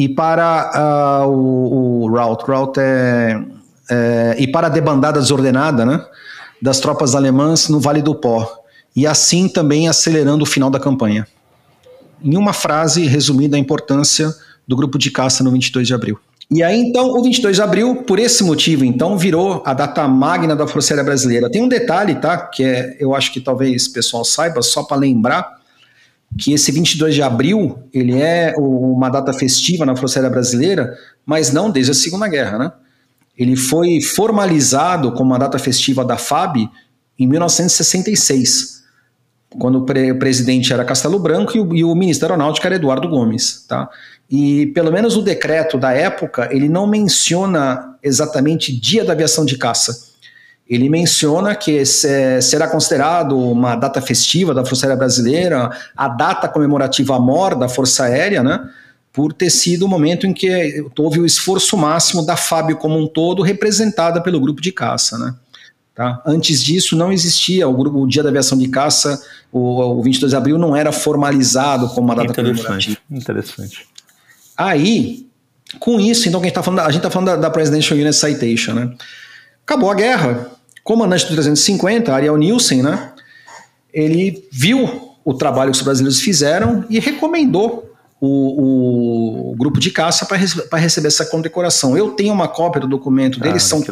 e 0.00 0.08
para 0.08 1.24
uh, 1.26 1.28
o, 1.28 2.04
o, 2.04 2.08
route, 2.08 2.44
route 2.46 2.80
é, 2.80 3.38
é, 3.90 4.36
e 4.38 4.50
para 4.50 4.68
a 4.68 4.70
debandada 4.70 5.20
desordenada, 5.20 5.84
né, 5.84 6.02
das 6.60 6.80
tropas 6.80 7.14
alemãs 7.14 7.68
no 7.68 7.78
Vale 7.78 8.00
do 8.00 8.14
Pó, 8.14 8.50
e 8.96 9.06
assim 9.06 9.46
também 9.46 9.90
acelerando 9.90 10.44
o 10.44 10.46
final 10.46 10.70
da 10.70 10.80
campanha. 10.80 11.28
Em 12.24 12.34
uma 12.34 12.54
frase 12.54 13.06
resumida 13.06 13.58
a 13.58 13.60
importância 13.60 14.34
do 14.66 14.74
grupo 14.74 14.96
de 14.96 15.10
caça 15.10 15.44
no 15.44 15.50
22 15.50 15.86
de 15.86 15.92
abril. 15.92 16.18
E 16.50 16.62
aí, 16.62 16.80
então, 16.80 17.10
o 17.10 17.22
22 17.22 17.56
de 17.56 17.62
abril, 17.62 17.96
por 17.96 18.18
esse 18.18 18.42
motivo, 18.42 18.86
então, 18.86 19.18
virou 19.18 19.62
a 19.66 19.74
data 19.74 20.08
magna 20.08 20.56
da 20.56 20.66
Força 20.66 20.94
Aérea 20.94 21.04
Brasileira. 21.04 21.50
Tem 21.50 21.62
um 21.62 21.68
detalhe, 21.68 22.14
tá? 22.14 22.38
Que 22.38 22.64
é, 22.64 22.96
eu 22.98 23.14
acho 23.14 23.32
que 23.32 23.40
talvez 23.40 23.86
o 23.86 23.92
pessoal 23.92 24.24
saiba, 24.24 24.62
só 24.62 24.82
para 24.82 24.96
lembrar, 24.96 25.59
que 26.38 26.52
esse 26.52 26.70
22 26.70 27.14
de 27.14 27.22
abril 27.22 27.78
ele 27.92 28.20
é 28.20 28.54
uma 28.56 29.08
data 29.08 29.32
festiva 29.32 29.84
na 29.84 29.94
Aérea 29.94 30.30
Brasileira, 30.30 30.96
mas 31.26 31.52
não 31.52 31.70
desde 31.70 31.92
a 31.92 31.94
Segunda 31.94 32.28
Guerra, 32.28 32.58
né? 32.58 32.72
Ele 33.36 33.56
foi 33.56 34.00
formalizado 34.00 35.12
como 35.12 35.30
uma 35.30 35.38
data 35.38 35.58
festiva 35.58 36.04
da 36.04 36.16
FAB 36.16 36.68
em 37.18 37.26
1966, 37.26 38.82
quando 39.58 39.78
o, 39.78 39.82
pre 39.84 40.12
o 40.12 40.18
presidente 40.18 40.72
era 40.72 40.84
Castelo 40.84 41.18
Branco 41.18 41.56
e 41.56 41.60
o, 41.60 41.74
e 41.74 41.84
o, 41.84 41.94
ministro 41.94 42.28
da 42.28 42.34
Aeronáutica 42.34 42.68
era 42.68 42.76
Eduardo 42.76 43.08
Gomes, 43.08 43.64
tá? 43.66 43.88
E 44.30 44.66
pelo 44.68 44.92
menos 44.92 45.16
o 45.16 45.22
decreto 45.22 45.76
da 45.76 45.92
época, 45.92 46.48
ele 46.52 46.68
não 46.68 46.86
menciona 46.86 47.96
exatamente 48.02 48.78
dia 48.78 49.04
da 49.04 49.12
aviação 49.12 49.44
de 49.44 49.58
caça. 49.58 50.09
Ele 50.70 50.88
menciona 50.88 51.56
que 51.56 51.84
será 51.84 52.68
considerado 52.68 53.36
uma 53.36 53.74
data 53.74 54.00
festiva 54.00 54.54
da 54.54 54.64
Força 54.64 54.86
Aérea 54.86 54.96
Brasileira, 54.96 55.70
a 55.96 56.06
data 56.06 56.48
comemorativa 56.48 57.16
à 57.16 57.18
morte 57.18 57.58
da 57.58 57.68
Força 57.68 58.04
Aérea, 58.04 58.40
né? 58.40 58.70
Por 59.12 59.32
ter 59.32 59.50
sido 59.50 59.84
o 59.84 59.88
momento 59.88 60.28
em 60.28 60.32
que 60.32 60.84
houve 60.96 61.18
o 61.18 61.26
esforço 61.26 61.76
máximo 61.76 62.24
da 62.24 62.36
FAB 62.36 62.76
como 62.76 62.96
um 62.96 63.08
todo, 63.08 63.42
representada 63.42 64.22
pelo 64.22 64.38
grupo 64.38 64.62
de 64.62 64.70
caça, 64.70 65.18
né? 65.18 65.34
Tá? 65.92 66.22
Antes 66.24 66.62
disso, 66.62 66.94
não 66.96 67.12
existia 67.12 67.68
o, 67.68 67.74
grupo, 67.74 67.98
o 67.98 68.06
Dia 68.06 68.22
da 68.22 68.28
Aviação 68.28 68.56
de 68.56 68.68
Caça, 68.68 69.20
o, 69.50 69.98
o 69.98 70.02
22 70.02 70.30
de 70.30 70.36
abril 70.36 70.56
não 70.56 70.76
era 70.76 70.92
formalizado 70.92 71.88
como 71.88 72.06
uma 72.06 72.14
data 72.14 72.30
interessante, 72.30 72.62
comemorativa. 72.62 73.00
Interessante. 73.10 73.86
Aí, 74.56 75.26
com 75.80 75.98
isso, 75.98 76.28
então, 76.28 76.40
a 76.40 76.44
gente 76.44 76.52
está 76.52 76.62
falando, 76.62 76.80
a 76.80 76.90
gente 76.92 77.02
tá 77.02 77.10
falando 77.10 77.26
da, 77.26 77.36
da 77.36 77.50
Presidential 77.50 77.98
Unit 77.98 78.14
Citation, 78.14 78.72
né? 78.72 78.94
Acabou 79.66 79.90
a 79.90 79.94
guerra, 79.94 80.50
comandante 80.90 81.24
do 81.24 81.34
350, 81.34 82.12
Ariel 82.12 82.36
Nielsen, 82.36 82.82
né? 82.82 83.12
Ele 83.94 84.44
viu 84.50 85.14
o 85.24 85.32
trabalho 85.32 85.70
que 85.70 85.78
os 85.78 85.84
brasileiros 85.84 86.20
fizeram 86.20 86.84
e 86.90 86.98
recomendou 86.98 87.94
o, 88.20 89.52
o 89.52 89.56
grupo 89.56 89.78
de 89.78 89.92
caça 89.92 90.26
para 90.26 90.78
receber 90.80 91.06
essa 91.06 91.24
condecoração. 91.24 91.96
Eu 91.96 92.10
tenho 92.10 92.34
uma 92.34 92.48
cópia 92.48 92.80
do 92.80 92.88
documento 92.88 93.38
deles, 93.38 93.62
ah, 93.66 93.68
são 93.68 93.84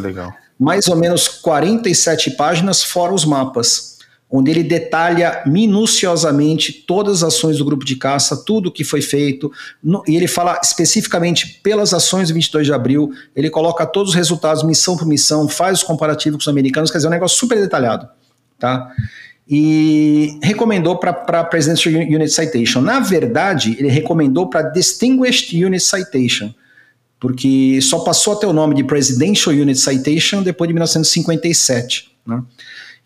mais 0.59 0.89
ou 0.89 0.97
menos 0.97 1.29
47 1.29 2.33
páginas, 2.33 2.83
fora 2.83 3.15
os 3.15 3.25
mapas 3.25 3.98
onde 4.31 4.51
ele 4.51 4.63
detalha 4.63 5.43
minuciosamente 5.47 6.73
todas 6.73 7.23
as 7.23 7.35
ações 7.35 7.57
do 7.57 7.65
grupo 7.65 7.85
de 7.85 7.97
caça, 7.97 8.37
tudo 8.37 8.69
o 8.69 8.73
que 8.73 8.85
foi 8.85 9.01
feito, 9.01 9.51
no, 9.83 10.03
e 10.07 10.17
ele 10.17 10.29
fala 10.29 10.61
especificamente 10.63 11.61
pelas 11.63 11.95
ações 11.95 12.29
do 12.29 12.35
22 12.35 12.67
de 12.67 12.73
abril, 12.73 13.11
ele 13.35 13.49
coloca 13.49 13.87
todos 13.87 14.11
os 14.11 14.15
resultados, 14.15 14.63
missão 14.63 14.97
por 14.97 15.07
missão, 15.07 15.49
faz 15.49 15.79
os 15.79 15.85
comparativos 15.85 16.37
com 16.37 16.43
os 16.43 16.49
americanos, 16.49 16.91
quer 16.91 16.99
dizer, 16.99 17.07
é 17.07 17.11
um 17.11 17.13
negócio 17.13 17.39
super 17.39 17.59
detalhado, 17.59 18.07
tá? 18.59 18.93
E 19.51 20.39
recomendou 20.43 20.99
para 20.99 21.43
Presidential 21.45 21.95
Unit 21.95 22.29
Citation. 22.29 22.83
Na 22.83 23.01
verdade, 23.01 23.77
ele 23.79 23.89
recomendou 23.89 24.51
para 24.51 24.61
Distinguished 24.61 25.57
Unit 25.65 25.83
Citation, 25.83 26.53
porque 27.19 27.81
só 27.81 28.01
passou 28.01 28.35
a 28.35 28.37
ter 28.37 28.47
o 28.47 28.53
nome 28.53 28.75
de 28.75 28.85
Presidential 28.85 29.55
Unit 29.55 29.81
Citation 29.81 30.43
depois 30.43 30.69
de 30.69 30.75
1957, 30.75 32.11
né? 32.27 32.43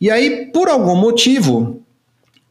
E 0.03 0.11
aí, 0.11 0.46
por 0.46 0.68
algum 0.68 0.96
motivo, 0.96 1.80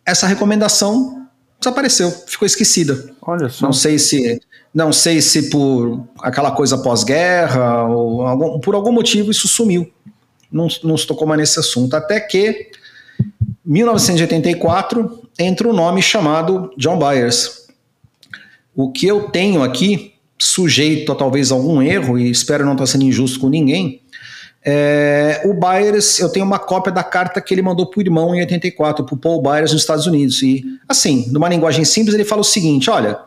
essa 0.06 0.26
recomendação 0.26 1.28
desapareceu, 1.60 2.10
ficou 2.10 2.46
esquecida. 2.46 3.14
Olha 3.22 3.50
só. 3.50 3.66
Não 3.66 3.74
sei 3.74 4.00
se 4.00 4.40
não 4.74 4.94
sei 4.94 5.22
se 5.22 5.50
por 5.50 6.08
aquela 6.22 6.52
coisa 6.52 6.78
pós-guerra 6.78 7.86
ou 7.90 8.22
algum, 8.22 8.58
por 8.62 8.74
algum 8.74 8.94
motivo 8.94 9.32
isso 9.32 9.50
sumiu. 9.50 9.92
Não, 10.50 10.70
não 10.82 10.96
se 10.96 11.06
tocou 11.06 11.28
mais 11.28 11.42
nesse 11.42 11.60
assunto. 11.60 11.94
Até 11.94 12.22
que 12.22 12.72
1984 13.66 15.28
entra 15.38 15.68
um 15.68 15.74
nome 15.74 16.02
chamado 16.02 16.72
John 16.78 16.98
Byers. 16.98 17.68
O 18.74 18.94
que 18.94 19.06
eu 19.06 19.24
tenho 19.24 19.62
aqui, 19.62 20.14
sujeito 20.40 21.12
a 21.12 21.16
talvez 21.16 21.52
algum 21.52 21.82
erro, 21.82 22.18
e 22.18 22.32
espero 22.32 22.64
não 22.64 22.72
estar 22.72 22.86
sendo 22.86 23.04
injusto 23.04 23.42
com 23.42 23.50
ninguém, 23.50 24.02
é, 24.64 25.42
o 25.46 25.54
Byers, 25.54 26.20
eu 26.20 26.30
tenho 26.30 26.46
uma 26.46 26.60
cópia 26.60 26.92
da 26.92 27.04
carta 27.04 27.42
que 27.42 27.54
ele 27.54 27.64
mandou 27.64 27.88
para 27.88 28.00
o 28.00 28.02
irmão 28.02 28.36
em 28.36 28.42
84, 28.42 29.04
para 29.04 29.16
o 29.16 29.18
Paul 29.18 29.42
Byers 29.42 29.72
nos 29.72 29.82
Estados 29.82 30.06
Unidos. 30.06 30.42
E, 30.44 30.64
assim, 30.88 31.28
numa 31.32 31.50
linguagem 31.50 31.84
simples, 31.84 32.14
ele 32.14 32.24
fala 32.24 32.42
o 32.42 32.46
seguinte: 32.46 32.90
olha, 32.90 33.20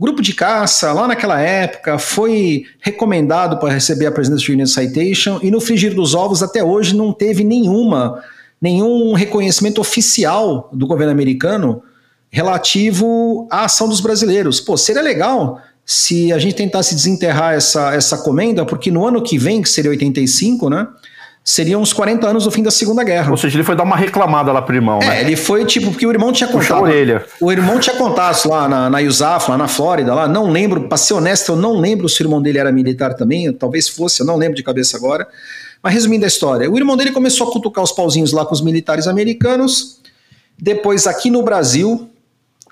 grupo 0.00 0.22
de 0.22 0.32
caça, 0.32 0.92
lá 0.92 1.06
naquela 1.06 1.38
época, 1.38 1.98
foi 1.98 2.64
recomendado 2.80 3.58
para 3.58 3.72
receber 3.72 4.06
a 4.06 4.12
Presidential 4.12 4.54
Union 4.54 4.66
Citation 4.66 5.38
e 5.42 5.50
no 5.50 5.60
frigir 5.60 5.94
dos 5.94 6.14
ovos 6.14 6.42
até 6.42 6.64
hoje 6.64 6.96
não 6.96 7.12
teve 7.12 7.44
nenhuma, 7.44 8.22
nenhum 8.60 9.12
reconhecimento 9.12 9.80
oficial 9.80 10.70
do 10.72 10.86
governo 10.86 11.12
americano 11.12 11.82
relativo 12.30 13.46
à 13.50 13.64
ação 13.64 13.88
dos 13.88 14.00
brasileiros. 14.00 14.60
Pô, 14.60 14.76
seria 14.76 15.02
legal 15.02 15.60
se 15.90 16.30
a 16.34 16.38
gente 16.38 16.54
tentasse 16.54 16.94
desenterrar 16.94 17.54
essa, 17.54 17.94
essa 17.94 18.18
comenda, 18.18 18.62
porque 18.66 18.90
no 18.90 19.06
ano 19.06 19.22
que 19.22 19.38
vem, 19.38 19.62
que 19.62 19.70
seria 19.70 19.90
85, 19.90 20.68
né? 20.68 20.86
Seriam 21.42 21.80
uns 21.80 21.94
40 21.94 22.28
anos 22.28 22.44
do 22.44 22.50
fim 22.50 22.62
da 22.62 22.70
Segunda 22.70 23.02
Guerra. 23.02 23.30
Ou 23.30 23.38
seja, 23.38 23.56
ele 23.56 23.64
foi 23.64 23.74
dar 23.74 23.84
uma 23.84 23.96
reclamada 23.96 24.52
lá 24.52 24.60
pro 24.60 24.74
irmão, 24.74 24.98
é, 25.00 25.06
né? 25.06 25.20
ele 25.22 25.34
foi 25.34 25.64
tipo, 25.64 25.90
porque 25.90 26.06
o 26.06 26.10
irmão 26.10 26.30
tinha 26.30 26.46
contado. 26.46 26.76
a 26.76 26.82
orelha. 26.82 27.24
O 27.40 27.50
irmão 27.50 27.80
tinha 27.80 27.96
contado 27.96 28.46
lá 28.46 28.68
na, 28.68 28.90
na 28.90 28.98
USAF, 28.98 29.50
lá 29.50 29.56
na 29.56 29.66
Flórida, 29.66 30.14
lá. 30.14 30.28
Não 30.28 30.50
lembro, 30.50 30.88
pra 30.88 30.98
ser 30.98 31.14
honesto, 31.14 31.52
eu 31.52 31.56
não 31.56 31.80
lembro 31.80 32.06
se 32.06 32.20
o 32.20 32.24
irmão 32.24 32.42
dele 32.42 32.58
era 32.58 32.70
militar 32.70 33.14
também, 33.14 33.50
talvez 33.50 33.88
fosse, 33.88 34.20
eu 34.20 34.26
não 34.26 34.36
lembro 34.36 34.56
de 34.56 34.62
cabeça 34.62 34.94
agora. 34.98 35.26
Mas 35.82 35.94
resumindo 35.94 36.26
a 36.26 36.28
história, 36.28 36.70
o 36.70 36.76
irmão 36.76 36.98
dele 36.98 37.12
começou 37.12 37.48
a 37.48 37.50
cutucar 37.50 37.82
os 37.82 37.92
pauzinhos 37.92 38.30
lá 38.30 38.44
com 38.44 38.52
os 38.52 38.60
militares 38.60 39.06
americanos. 39.06 40.00
Depois, 40.58 41.06
aqui 41.06 41.30
no 41.30 41.42
Brasil, 41.42 42.10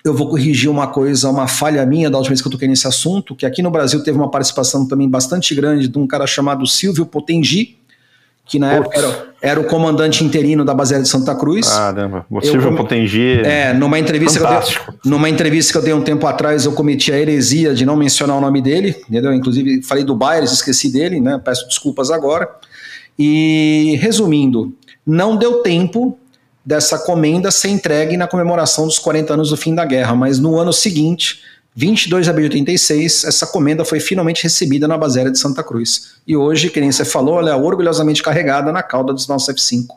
eu 0.06 0.14
vou 0.14 0.28
corrigir 0.28 0.70
uma 0.70 0.86
coisa, 0.86 1.28
uma 1.28 1.48
falha 1.48 1.84
minha 1.84 2.08
da 2.08 2.16
última 2.16 2.30
vez 2.30 2.40
que 2.40 2.46
eu 2.46 2.52
toquei 2.52 2.68
nesse 2.68 2.86
assunto, 2.86 3.34
que 3.34 3.44
aqui 3.44 3.60
no 3.60 3.70
Brasil 3.70 4.02
teve 4.04 4.16
uma 4.16 4.30
participação 4.30 4.86
também 4.86 5.08
bastante 5.08 5.54
grande 5.54 5.88
de 5.88 5.98
um 5.98 6.06
cara 6.06 6.26
chamado 6.26 6.64
Silvio 6.66 7.04
Potengi, 7.04 7.76
que 8.44 8.60
na 8.60 8.74
época 8.74 8.96
era, 8.96 9.26
era, 9.42 9.60
o 9.60 9.64
comandante 9.64 10.22
interino 10.22 10.64
da 10.64 10.72
Base 10.72 10.96
de 11.02 11.08
Santa 11.08 11.34
Cruz. 11.34 11.68
Caramba, 11.68 12.24
o 12.30 12.40
Silvio. 12.40 12.76
Potengi. 12.76 13.40
É, 13.40 13.72
numa 13.72 13.98
entrevista, 13.98 14.38
que 14.38 14.44
eu 14.44 14.60
dei, 14.60 14.94
numa 15.04 15.28
entrevista 15.28 15.72
que 15.72 15.78
eu 15.78 15.82
dei 15.82 15.92
um 15.92 16.02
tempo 16.02 16.24
atrás, 16.28 16.64
eu 16.64 16.70
cometi 16.70 17.10
a 17.10 17.18
heresia 17.18 17.74
de 17.74 17.84
não 17.84 17.96
mencionar 17.96 18.36
o 18.36 18.40
nome 18.40 18.62
dele, 18.62 18.94
entendeu? 19.10 19.34
Inclusive, 19.34 19.82
falei 19.82 20.04
do 20.04 20.14
Bayers, 20.14 20.52
esqueci 20.52 20.92
dele, 20.92 21.20
né? 21.20 21.40
Peço 21.44 21.66
desculpas 21.66 22.12
agora. 22.12 22.48
E, 23.18 23.98
resumindo, 24.00 24.72
não 25.04 25.36
deu 25.36 25.62
tempo 25.62 26.16
dessa 26.66 26.98
comenda 26.98 27.52
ser 27.52 27.68
entregue 27.68 28.16
na 28.16 28.26
comemoração 28.26 28.86
dos 28.86 28.98
40 28.98 29.34
anos 29.34 29.50
do 29.50 29.56
fim 29.56 29.72
da 29.72 29.84
guerra, 29.84 30.16
mas 30.16 30.40
no 30.40 30.58
ano 30.58 30.72
seguinte, 30.72 31.40
22 31.76 32.24
de 32.24 32.30
abril 32.30 32.48
de 32.48 32.56
86, 32.56 33.22
essa 33.24 33.46
comenda 33.46 33.84
foi 33.84 34.00
finalmente 34.00 34.42
recebida 34.42 34.88
na 34.88 34.98
Baséria 34.98 35.30
de 35.30 35.38
Santa 35.38 35.62
Cruz. 35.62 36.16
E 36.26 36.36
hoje, 36.36 36.68
que 36.68 36.80
nem 36.80 36.90
você 36.90 37.04
falou, 37.04 37.38
ela 37.38 37.50
é 37.50 37.54
orgulhosamente 37.54 38.20
carregada 38.20 38.72
na 38.72 38.82
cauda 38.82 39.12
dos 39.12 39.28
nossos 39.28 39.48
F-5. 39.50 39.94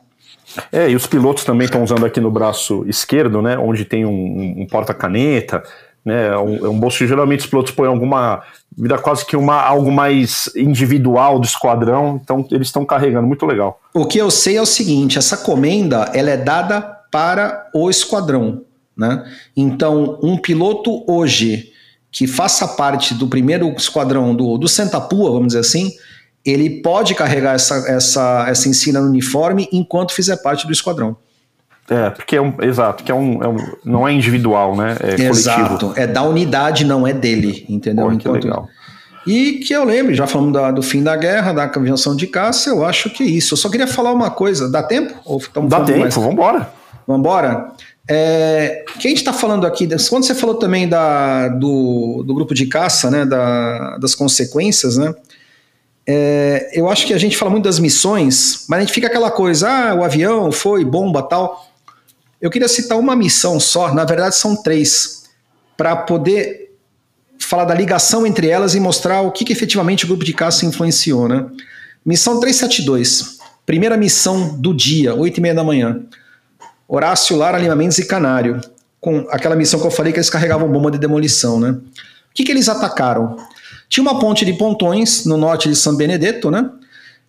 É, 0.71 0.89
e 0.89 0.95
os 0.95 1.07
pilotos 1.07 1.43
também 1.43 1.65
estão 1.65 1.83
usando 1.83 2.05
aqui 2.05 2.19
no 2.19 2.29
braço 2.29 2.83
esquerdo, 2.87 3.41
né, 3.41 3.57
onde 3.57 3.85
tem 3.85 4.05
um, 4.05 4.61
um 4.61 4.67
porta-caneta, 4.67 5.63
né, 6.03 6.27
é 6.27 6.37
um, 6.37 6.65
é 6.65 6.69
um 6.69 6.79
bolso 6.79 6.97
que 6.97 7.07
geralmente 7.07 7.41
os 7.41 7.45
pilotos 7.47 7.71
põem 7.71 7.87
alguma 7.87 8.41
vida 8.77 8.97
quase 8.97 9.25
que 9.25 9.35
uma 9.35 9.61
algo 9.61 9.91
mais 9.91 10.49
individual 10.55 11.39
do 11.39 11.45
esquadrão, 11.45 12.19
então 12.21 12.45
eles 12.51 12.67
estão 12.67 12.85
carregando, 12.85 13.27
muito 13.27 13.45
legal. 13.45 13.81
O 13.93 14.05
que 14.05 14.17
eu 14.17 14.31
sei 14.31 14.57
é 14.57 14.61
o 14.61 14.65
seguinte, 14.65 15.17
essa 15.17 15.37
comenda 15.37 16.11
ela 16.13 16.29
é 16.29 16.37
dada 16.37 16.81
para 17.11 17.69
o 17.73 17.89
esquadrão, 17.89 18.63
né? 18.95 19.25
Então, 19.55 20.19
um 20.21 20.37
piloto 20.37 21.03
hoje 21.07 21.71
que 22.11 22.25
faça 22.25 22.67
parte 22.67 23.13
do 23.13 23.27
primeiro 23.27 23.69
esquadrão 23.77 24.35
do, 24.35 24.57
do 24.57 24.67
Pua, 25.09 25.31
vamos 25.31 25.47
dizer 25.47 25.59
assim, 25.59 25.91
ele 26.45 26.81
pode 26.81 27.13
carregar 27.13 27.53
essa, 27.53 27.75
essa, 27.87 28.45
essa 28.47 28.69
ensina 28.69 28.99
no 28.99 29.09
uniforme 29.09 29.67
enquanto 29.71 30.13
fizer 30.13 30.37
parte 30.37 30.65
do 30.65 30.73
esquadrão. 30.73 31.17
É, 31.89 32.09
porque 32.09 32.35
é 32.35 32.41
um. 32.41 32.53
Exato, 32.61 33.03
que 33.03 33.11
é 33.11 33.15
um, 33.15 33.43
é 33.43 33.47
um 33.47 33.57
não 33.83 34.07
é 34.07 34.13
individual, 34.13 34.75
né? 34.75 34.95
É 35.01 35.23
exato, 35.23 35.87
coletivo. 35.87 35.93
é 35.95 36.05
da 36.05 36.23
unidade, 36.23 36.85
não 36.85 37.07
é 37.07 37.13
dele, 37.13 37.65
entendeu? 37.67 38.05
Pô, 38.05 38.11
Enquanto, 38.13 38.43
legal. 38.43 38.67
E 39.25 39.53
que 39.59 39.73
eu 39.73 39.83
lembro, 39.83 40.13
já 40.13 40.25
falamos 40.25 40.53
da, 40.53 40.71
do 40.71 40.81
fim 40.81 41.03
da 41.03 41.15
guerra, 41.15 41.51
da 41.51 41.63
aviação 41.63 42.15
de 42.15 42.27
caça, 42.27 42.69
eu 42.69 42.85
acho 42.85 43.09
que 43.09 43.23
é 43.23 43.25
isso. 43.25 43.53
Eu 43.53 43.57
só 43.57 43.69
queria 43.69 43.87
falar 43.87 44.11
uma 44.11 44.29
coisa. 44.29 44.69
Dá 44.69 44.81
tempo? 44.81 45.13
Ou 45.25 45.41
Dá 45.67 45.81
tempo, 45.81 45.99
mais? 45.99 46.15
vambora. 46.15 46.69
Vambora? 47.07 47.71
É, 48.07 48.85
que 48.99 49.07
a 49.07 49.09
gente 49.09 49.19
está 49.19 49.33
falando 49.33 49.67
aqui, 49.67 49.87
quando 50.09 50.23
você 50.23 50.33
falou 50.33 50.55
também 50.55 50.87
da, 50.87 51.47
do, 51.47 52.23
do 52.25 52.33
grupo 52.33 52.55
de 52.55 52.65
caça, 52.65 53.11
né, 53.11 53.23
da, 53.23 53.97
das 53.97 54.15
consequências, 54.15 54.97
né, 54.97 55.13
é, 56.07 56.71
eu 56.73 56.89
acho 56.89 57.05
que 57.05 57.13
a 57.13 57.19
gente 57.19 57.37
fala 57.37 57.51
muito 57.51 57.65
das 57.65 57.77
missões, 57.77 58.65
mas 58.67 58.77
a 58.77 58.81
gente 58.81 58.93
fica 58.93 59.05
aquela 59.05 59.29
coisa, 59.29 59.69
ah, 59.69 59.93
o 59.93 60.03
avião 60.03 60.51
foi, 60.51 60.83
bomba, 60.83 61.21
tal. 61.21 61.68
Eu 62.41 62.49
queria 62.49 62.67
citar 62.67 62.97
uma 62.97 63.15
missão 63.15 63.59
só, 63.59 63.93
na 63.93 64.05
verdade 64.05 64.35
são 64.35 64.55
três, 64.55 65.23
para 65.75 65.95
poder 65.95 66.69
falar 67.37 67.65
da 67.65 67.73
ligação 67.73 68.27
entre 68.27 68.47
elas 68.47 68.75
e 68.75 68.79
mostrar 68.79 69.21
o 69.21 69.31
que, 69.31 69.45
que 69.45 69.53
efetivamente 69.53 70.05
o 70.05 70.07
grupo 70.07 70.23
de 70.23 70.33
caça 70.33 70.65
influenciou. 70.65 71.27
Né? 71.27 71.45
Missão 72.05 72.39
372, 72.39 73.39
primeira 73.65 73.97
missão 73.97 74.57
do 74.57 74.73
dia, 74.73 75.15
8 75.15 75.37
e 75.37 75.41
meia 75.41 75.55
da 75.55 75.63
manhã. 75.63 76.01
Horácio, 76.87 77.35
Lara, 77.35 77.57
Lima 77.57 77.77
e 77.83 78.05
Canário, 78.05 78.61
com 78.99 79.25
aquela 79.29 79.55
missão 79.55 79.79
que 79.79 79.85
eu 79.85 79.91
falei 79.91 80.11
que 80.11 80.19
eles 80.19 80.29
carregavam 80.29 80.71
bomba 80.71 80.91
de 80.91 80.97
demolição. 80.97 81.59
Né? 81.59 81.71
O 81.71 81.81
que, 82.33 82.43
que 82.43 82.51
eles 82.51 82.67
atacaram? 82.67 83.37
Tinha 83.87 84.01
uma 84.01 84.19
ponte 84.19 84.45
de 84.45 84.53
pontões 84.53 85.25
no 85.25 85.37
norte 85.37 85.67
de 85.67 85.75
São 85.75 85.95
Benedetto, 85.95 86.51
né? 86.51 86.69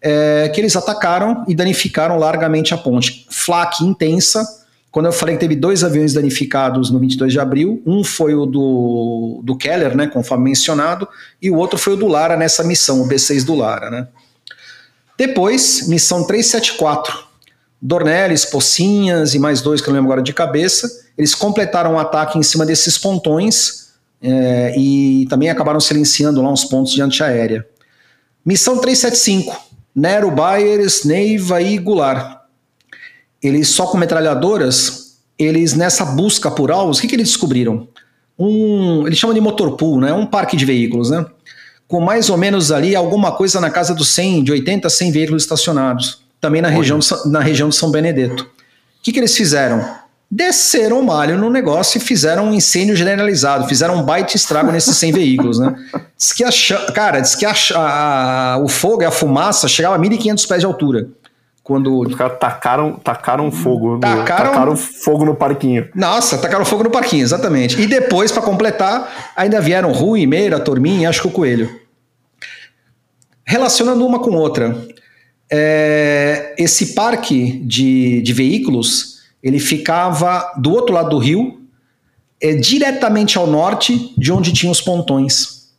É, 0.03 0.51
que 0.55 0.61
eles 0.61 0.77
atacaram 0.77 1.45
e 1.47 1.55
danificaram 1.55 2.19
largamente 2.19 2.73
a 2.73 2.77
ponte. 2.79 3.27
Flaque 3.31 3.85
intensa, 3.85 4.60
quando 4.91 5.07
eu 5.07 5.13
falei 5.13 5.37
que 5.37 5.41
teve 5.41 5.55
dois 5.55 5.85
aviões 5.85 6.13
danificados 6.13 6.91
no 6.91 6.99
22 6.99 7.33
de 7.33 7.39
abril, 7.39 7.81
um 7.87 8.03
foi 8.03 8.35
o 8.35 8.45
do, 8.45 9.41
do 9.45 9.57
Keller, 9.57 9.97
né, 9.97 10.09
conforme 10.09 10.45
mencionado, 10.45 11.07
e 11.41 11.49
o 11.51 11.57
outro 11.57 11.79
foi 11.79 11.93
o 11.93 11.97
do 11.97 12.09
Lara 12.09 12.37
nessa 12.37 12.65
missão, 12.65 13.01
o 13.01 13.09
B6 13.09 13.45
do 13.45 13.55
Lara. 13.55 13.89
Né. 13.89 14.09
Depois, 15.17 15.87
missão 15.87 16.25
374, 16.25 17.17
Dornelles, 17.81 18.45
Pocinhas 18.45 19.35
e 19.35 19.39
mais 19.39 19.61
dois 19.61 19.81
que 19.81 19.89
eu 19.89 19.93
não 19.93 20.01
lembro 20.01 20.13
agora 20.13 20.23
de 20.23 20.33
cabeça, 20.33 20.91
eles 21.17 21.35
completaram 21.35 21.93
o 21.93 21.95
um 21.95 21.99
ataque 21.99 22.37
em 22.37 22.43
cima 22.43 22.67
desses 22.67 22.99
pontões 22.99 23.91
é, 24.21 24.75
e 24.77 25.25
também 25.31 25.51
acabaram 25.51 25.79
silenciando 25.79 26.43
lá 26.43 26.51
uns 26.51 26.65
pontos 26.65 26.93
de 26.93 27.01
antiaérea. 27.01 27.65
Missão 28.45 28.79
375, 28.79 29.57
Nero, 29.95 30.31
Bayers, 30.33 31.05
Neiva 31.05 31.63
e 31.63 31.79
Goulart 31.79 32.40
eles 33.43 33.69
só 33.69 33.87
com 33.87 33.97
metralhadoras, 33.97 35.17
eles 35.39 35.75
nessa 35.75 36.05
busca 36.05 36.51
por 36.51 36.71
alvos, 36.71 36.99
o 36.99 37.01
que, 37.01 37.09
que 37.09 37.15
eles 37.15 37.29
descobriram? 37.29 37.89
Um, 38.39 39.07
eles 39.07 39.19
chamam 39.19 39.35
de 39.35 39.41
motor 39.41 39.77
pool, 39.77 40.01
né? 40.01 40.13
Um 40.13 40.27
parque 40.27 40.57
de 40.57 40.65
veículos, 40.65 41.11
né? 41.11 41.25
Com 41.89 42.01
mais 42.01 42.31
ou 42.31 42.37
menos 42.37 42.71
ali 42.71 42.95
alguma 42.95 43.33
coisa 43.33 43.61
na 43.61 43.71
casa 43.71 43.95
dos 43.95 44.09
100, 44.09 44.45
de 44.45 44.53
80 44.53 44.87
a 44.87 44.91
100 44.91 45.13
veículos 45.13 45.43
estacionados, 45.43 46.23
também 46.41 46.63
na, 46.63 46.69
região, 46.69 46.99
na 47.27 47.41
região 47.41 47.69
de 47.69 47.77
São 47.77 47.91
Benedetto. 47.91 48.45
O 48.45 49.03
que, 49.03 49.13
que 49.13 49.19
eles 49.19 49.37
fizeram? 49.37 49.85
Desceram 50.31 51.01
o 51.01 51.05
malho 51.05 51.37
no 51.37 51.51
negócio 51.51 51.99
e 51.99 52.01
fizeram 52.01 52.47
um 52.47 52.55
incêndio 52.55 52.95
generalizado, 52.95 53.67
fizeram 53.67 53.97
um 53.97 54.03
baita 54.05 54.37
estrago 54.37 54.71
nesses 54.71 54.97
100 54.97 55.13
veículos, 55.13 55.59
né? 55.59 55.75
Diz 56.17 56.33
que 56.33 56.45
a, 56.45 56.51
cara, 56.93 57.21
diz 57.21 57.35
que 57.35 57.45
a, 57.45 57.55
a, 57.75 58.59
o 58.59 58.69
fogo 58.69 59.03
e 59.03 59.07
a 59.07 59.11
fumaça 59.11 59.67
chegava 59.67 59.97
a 59.97 59.99
1.500 59.99 60.47
pés 60.47 60.61
de 60.61 60.67
altura 60.67 61.09
quando. 61.71 62.01
Os 62.01 62.17
caras 62.17 62.37
tacaram, 62.41 62.95
tacaram 62.95 63.53
fogo. 63.53 64.01
Tacaram, 64.01 64.45
no, 64.45 64.51
tacaram 64.51 64.77
fogo 64.77 65.25
no 65.25 65.37
parquinho. 65.37 65.89
Nossa, 65.95 66.37
tacaram 66.37 66.65
fogo 66.65 66.83
no 66.83 66.91
parquinho, 66.91 67.23
exatamente. 67.23 67.81
E 67.81 67.87
depois, 67.87 68.33
para 68.33 68.43
completar, 68.43 69.33
ainda 69.37 69.61
vieram 69.61 69.93
Rui, 69.93 70.27
Meira, 70.27 70.59
Tormin 70.59 71.03
e 71.03 71.07
acho 71.07 71.23
que 71.23 71.29
o 71.29 71.31
Coelho. 71.31 71.71
Relacionando 73.45 74.05
uma 74.05 74.19
com 74.19 74.33
outra. 74.33 74.77
É, 75.49 76.57
esse 76.59 76.87
parque 76.95 77.63
de, 77.65 78.21
de 78.23 78.33
veículos 78.33 79.21
ele 79.43 79.59
ficava 79.59 80.53
do 80.57 80.73
outro 80.73 80.95
lado 80.95 81.11
do 81.11 81.19
rio, 81.19 81.61
é, 82.43 82.55
diretamente 82.55 83.39
ao 83.39 83.47
norte 83.47 84.13
de 84.19 84.33
onde 84.33 84.53
tinham 84.53 84.73
os 84.73 84.81
pontões. 84.81 85.71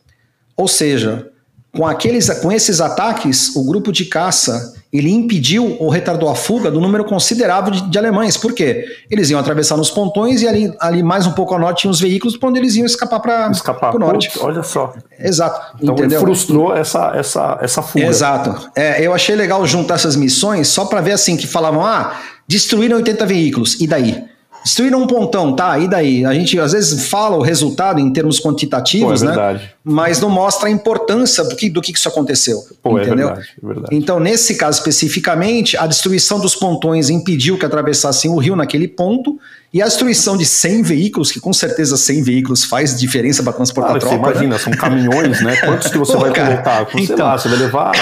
Ou 0.56 0.66
seja, 0.66 1.30
com, 1.74 1.86
aqueles, 1.86 2.28
com 2.40 2.52
esses 2.52 2.80
ataques, 2.80 3.56
o 3.56 3.64
grupo 3.64 3.90
de 3.90 4.04
caça 4.04 4.74
ele 4.92 5.10
impediu 5.10 5.78
ou 5.80 5.88
retardou 5.88 6.28
a 6.28 6.34
fuga 6.34 6.70
do 6.70 6.78
número 6.78 7.02
considerável 7.02 7.70
de, 7.70 7.88
de, 7.88 7.98
alemães. 7.98 8.36
Por 8.36 8.52
quê? 8.52 8.84
Eles 9.10 9.30
iam 9.30 9.40
atravessar 9.40 9.74
nos 9.78 9.90
pontões 9.90 10.42
e 10.42 10.48
ali, 10.48 10.74
ali 10.78 11.02
mais 11.02 11.26
um 11.26 11.32
pouco 11.32 11.54
ao 11.54 11.60
norte 11.60 11.80
tinham 11.80 11.90
os 11.90 11.98
veículos 11.98 12.36
para 12.36 12.50
onde 12.50 12.58
eles 12.58 12.76
iam 12.76 12.84
escapar 12.84 13.18
para 13.20 13.50
o 13.96 13.98
norte. 13.98 14.30
olha 14.38 14.62
só. 14.62 14.92
Exato. 15.18 15.78
Então 15.80 15.94
entendeu? 15.94 16.18
ele 16.18 16.26
frustrou 16.26 16.76
essa, 16.76 17.12
essa, 17.14 17.58
essa 17.62 17.80
fuga. 17.80 18.04
Exato. 18.04 18.70
É, 18.76 19.04
eu 19.04 19.14
achei 19.14 19.34
legal 19.34 19.66
juntar 19.66 19.94
essas 19.94 20.14
missões 20.14 20.68
só 20.68 20.84
para 20.84 21.00
ver 21.00 21.12
assim 21.12 21.38
que 21.38 21.46
falavam, 21.46 21.86
ah, 21.86 22.20
destruíram 22.46 22.98
80 22.98 23.24
veículos. 23.24 23.80
E 23.80 23.86
daí? 23.86 24.22
Destruíram 24.64 25.02
um 25.02 25.06
pontão, 25.06 25.54
tá? 25.54 25.78
E 25.78 25.88
daí? 25.88 26.24
A 26.24 26.32
gente 26.32 26.58
às 26.58 26.72
vezes 26.72 27.08
fala 27.08 27.36
o 27.36 27.42
resultado 27.42 28.00
em 28.00 28.12
termos 28.12 28.40
quantitativos, 28.40 29.22
Pô, 29.22 29.28
é 29.28 29.36
né? 29.36 29.60
Mas 29.84 30.20
não 30.20 30.30
mostra 30.30 30.68
a 30.68 30.70
importância 30.70 31.42
do 31.44 31.56
que, 31.56 31.68
do 31.68 31.80
que 31.80 31.92
isso 31.92 32.08
aconteceu. 32.08 32.58
Pô, 32.82 32.98
é 32.98 33.02
entendeu? 33.02 33.28
É 33.28 33.34
verdade, 33.34 33.48
é 33.62 33.66
verdade. 33.66 33.96
Então, 33.96 34.20
nesse 34.20 34.56
caso 34.56 34.78
especificamente, 34.78 35.76
a 35.76 35.86
destruição 35.86 36.38
dos 36.38 36.54
pontões 36.54 37.10
impediu 37.10 37.58
que 37.58 37.66
atravessassem 37.66 38.30
o 38.30 38.38
rio 38.38 38.54
naquele 38.54 38.86
ponto, 38.86 39.38
e 39.72 39.80
a 39.80 39.86
destruição 39.86 40.36
de 40.36 40.44
100 40.44 40.82
veículos, 40.82 41.32
que 41.32 41.40
com 41.40 41.52
certeza 41.52 41.96
100 41.96 42.22
veículos 42.22 42.62
faz 42.62 42.98
diferença 42.98 43.42
para 43.42 43.54
transportar 43.54 43.98
claro, 43.98 44.06
tropa. 44.06 44.16
Você 44.16 44.30
imagina, 44.30 44.54
né? 44.54 44.58
são 44.60 44.72
caminhões, 44.74 45.40
né? 45.40 45.56
Quantos 45.56 45.90
que 45.90 45.96
você 45.96 46.12
Pô, 46.12 46.18
vai 46.20 46.32
cara, 46.32 46.62
colocar? 46.62 46.82
Então, 46.94 47.16
sei 47.16 47.24
lá, 47.24 47.38
você 47.38 47.48
vai 47.48 47.58
levar 47.58 47.92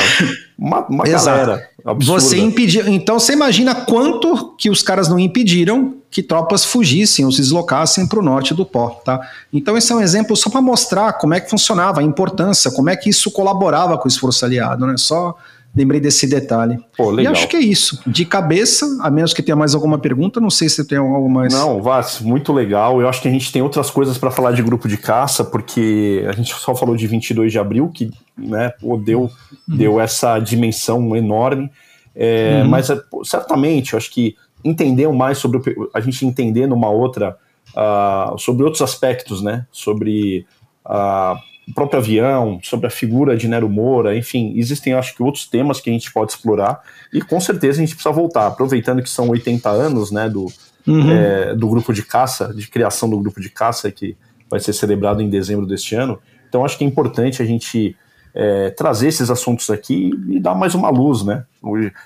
uma, 0.58 0.86
uma 0.88 1.04
galera. 1.08 1.69
Absurda. 1.84 2.20
Você 2.20 2.38
impediu. 2.38 2.88
Então 2.88 3.18
você 3.18 3.32
imagina 3.32 3.74
quanto 3.74 4.54
que 4.56 4.70
os 4.70 4.82
caras 4.82 5.08
não 5.08 5.18
impediram 5.18 5.94
que 6.10 6.22
tropas 6.22 6.64
fugissem 6.64 7.24
ou 7.24 7.30
se 7.30 7.40
deslocassem 7.40 8.06
para 8.06 8.18
o 8.18 8.22
norte 8.22 8.52
do 8.52 8.66
pó, 8.66 8.90
tá? 9.04 9.20
Então 9.52 9.76
esse 9.76 9.92
é 9.92 9.94
um 9.94 10.00
exemplo 10.00 10.36
só 10.36 10.50
para 10.50 10.60
mostrar 10.60 11.12
como 11.14 11.34
é 11.34 11.40
que 11.40 11.48
funcionava, 11.48 12.00
a 12.00 12.02
importância, 12.02 12.70
como 12.70 12.90
é 12.90 12.96
que 12.96 13.08
isso 13.08 13.30
colaborava 13.30 13.96
com 13.96 14.06
o 14.06 14.08
esforço 14.08 14.44
aliado, 14.44 14.86
né? 14.86 14.94
Só 14.96 15.36
lembrei 15.74 16.00
desse 16.00 16.26
detalhe. 16.26 16.78
Pô, 16.96 17.10
legal. 17.10 17.32
E 17.32 17.36
acho 17.36 17.48
que 17.48 17.56
é 17.56 17.60
isso. 17.60 18.00
De 18.06 18.24
cabeça, 18.24 18.86
a 19.00 19.10
menos 19.10 19.32
que 19.32 19.42
tenha 19.42 19.56
mais 19.56 19.74
alguma 19.74 19.98
pergunta, 19.98 20.40
não 20.40 20.50
sei 20.50 20.68
se 20.68 20.84
tem 20.84 20.98
algo 20.98 21.30
mais. 21.30 21.52
Não, 21.52 21.80
Vaz, 21.80 22.20
muito 22.20 22.52
legal. 22.52 23.00
Eu 23.00 23.08
acho 23.08 23.22
que 23.22 23.28
a 23.28 23.30
gente 23.30 23.52
tem 23.52 23.62
outras 23.62 23.90
coisas 23.90 24.18
para 24.18 24.30
falar 24.30 24.52
de 24.52 24.62
grupo 24.62 24.88
de 24.88 24.96
caça, 24.96 25.44
porque 25.44 26.24
a 26.28 26.32
gente 26.32 26.52
só 26.54 26.74
falou 26.74 26.96
de 26.96 27.06
22 27.06 27.52
de 27.52 27.58
abril, 27.58 27.88
que 27.92 28.10
né, 28.40 28.72
deu, 29.04 29.30
deu 29.66 30.00
essa 30.00 30.38
dimensão 30.38 31.14
enorme. 31.14 31.70
É, 32.14 32.60
uhum. 32.62 32.68
Mas 32.68 32.90
é, 32.90 33.00
certamente, 33.24 33.92
eu 33.92 33.96
acho 33.98 34.10
que 34.10 34.36
entender 34.64 35.08
mais 35.08 35.38
sobre 35.38 35.60
a 35.94 36.00
gente 36.00 36.26
entender 36.26 36.66
numa 36.66 36.90
outra 36.90 37.36
uh, 37.70 38.38
sobre 38.38 38.64
outros 38.64 38.82
aspectos, 38.82 39.42
né? 39.42 39.66
Sobre 39.70 40.46
uh, 40.84 41.38
o 41.68 41.74
próprio 41.74 42.00
avião, 42.00 42.58
sobre 42.62 42.86
a 42.86 42.90
figura 42.90 43.36
de 43.36 43.46
Nero 43.46 43.68
Moura, 43.68 44.16
enfim, 44.16 44.54
existem 44.56 44.92
acho 44.92 45.14
que 45.14 45.22
outros 45.22 45.46
temas 45.46 45.80
que 45.80 45.88
a 45.88 45.92
gente 45.92 46.12
pode 46.12 46.32
explorar 46.32 46.80
e 47.12 47.20
com 47.20 47.40
certeza 47.40 47.78
a 47.78 47.84
gente 47.84 47.94
precisa 47.94 48.12
voltar, 48.12 48.48
aproveitando 48.48 49.02
que 49.02 49.08
são 49.10 49.28
80 49.28 49.68
anos, 49.68 50.10
né, 50.10 50.28
do, 50.28 50.46
uhum. 50.86 51.10
é, 51.10 51.54
do 51.54 51.68
grupo 51.68 51.92
de 51.92 52.02
caça, 52.02 52.52
de 52.52 52.66
criação 52.68 53.08
do 53.08 53.18
grupo 53.18 53.40
de 53.40 53.48
caça 53.48 53.90
que 53.90 54.16
vai 54.50 54.58
ser 54.58 54.72
celebrado 54.72 55.22
em 55.22 55.30
dezembro 55.30 55.64
deste 55.64 55.94
ano. 55.94 56.18
Então 56.48 56.64
acho 56.64 56.76
que 56.76 56.82
é 56.82 56.86
importante 56.86 57.40
a 57.40 57.46
gente 57.46 57.96
é, 58.34 58.70
trazer 58.70 59.08
esses 59.08 59.30
assuntos 59.30 59.70
aqui 59.70 60.10
e 60.28 60.40
dar 60.40 60.54
mais 60.54 60.74
uma 60.74 60.90
luz, 60.90 61.22
né? 61.22 61.44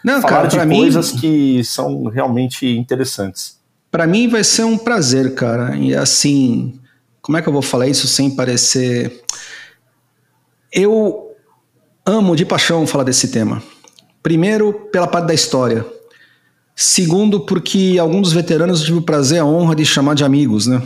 Não, 0.03 0.21
Falar 0.21 0.49
cara, 0.49 0.67
de 0.67 0.77
coisas 0.77 1.13
mim, 1.13 1.21
que 1.21 1.65
são 1.65 2.05
realmente 2.05 2.67
interessantes. 2.67 3.59
Para 3.91 4.07
mim 4.07 4.29
vai 4.29 4.43
ser 4.43 4.65
um 4.65 4.77
prazer, 4.77 5.35
cara. 5.35 5.77
E 5.77 5.95
assim, 5.95 6.79
como 7.21 7.39
é 7.39 7.43
que 7.43 7.49
eu 7.49 7.53
vou 7.53 7.63
falar 7.63 7.87
isso 7.87 8.07
sem 8.07 8.35
parecer. 8.35 9.23
Eu 10.73 11.33
amo 12.05 12.35
de 12.37 12.45
paixão 12.45 12.87
falar 12.87 13.05
desse 13.05 13.29
tema. 13.29 13.63
Primeiro, 14.23 14.73
pela 14.93 15.07
parte 15.07 15.27
da 15.27 15.35
história. 15.35 15.87
Segundo, 16.75 17.41
porque 17.41 17.97
alguns 18.01 18.23
dos 18.23 18.33
veteranos 18.33 18.81
eu 18.81 18.87
tive 18.87 18.99
o 18.99 19.03
prazer, 19.03 19.41
a 19.41 19.45
honra 19.45 19.77
de 19.77 19.85
chamar 19.85 20.15
de 20.15 20.25
amigos, 20.25 20.67
né? 20.67 20.83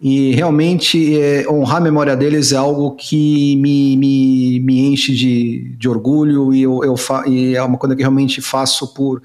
E 0.00 0.32
realmente 0.32 1.20
é, 1.20 1.48
honrar 1.48 1.78
a 1.78 1.80
memória 1.80 2.16
deles 2.16 2.52
é 2.52 2.56
algo 2.56 2.92
que 2.92 3.56
me, 3.56 3.96
me, 3.96 4.60
me 4.60 4.86
enche 4.86 5.12
de, 5.12 5.74
de 5.76 5.88
orgulho 5.88 6.54
e, 6.54 6.62
eu, 6.62 6.84
eu 6.84 6.94
e 7.26 7.56
é 7.56 7.62
uma 7.62 7.76
coisa 7.76 7.96
que 7.96 8.02
realmente 8.02 8.40
faço 8.40 8.94
por, 8.94 9.20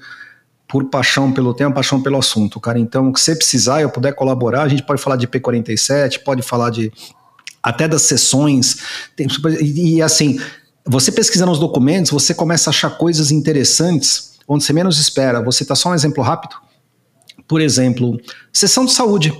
por 0.66 0.84
paixão 0.86 1.30
pelo 1.30 1.54
tema, 1.54 1.72
paixão 1.72 2.02
pelo 2.02 2.18
assunto, 2.18 2.58
cara. 2.58 2.76
Então, 2.78 3.14
se 3.14 3.22
você 3.22 3.36
precisar, 3.36 3.82
eu 3.82 3.88
puder 3.88 4.14
colaborar, 4.14 4.62
a 4.62 4.68
gente 4.68 4.82
pode 4.82 5.00
falar 5.00 5.14
de 5.14 5.28
P47, 5.28 6.24
pode 6.24 6.42
falar 6.42 6.70
de 6.70 6.92
até 7.62 7.86
das 7.86 8.02
sessões. 8.02 8.78
Tem, 9.14 9.28
e, 9.60 9.96
e 9.96 10.02
assim, 10.02 10.40
você 10.84 11.12
pesquisando 11.12 11.52
os 11.52 11.60
documentos, 11.60 12.10
você 12.10 12.34
começa 12.34 12.68
a 12.68 12.72
achar 12.72 12.90
coisas 12.90 13.30
interessantes 13.30 14.34
onde 14.48 14.64
você 14.64 14.72
menos 14.72 14.98
espera. 14.98 15.40
Você 15.40 15.62
está 15.62 15.76
só 15.76 15.90
um 15.90 15.94
exemplo 15.94 16.22
rápido. 16.22 16.56
Por 17.46 17.60
exemplo, 17.60 18.20
sessão 18.52 18.84
de 18.84 18.92
saúde 18.92 19.32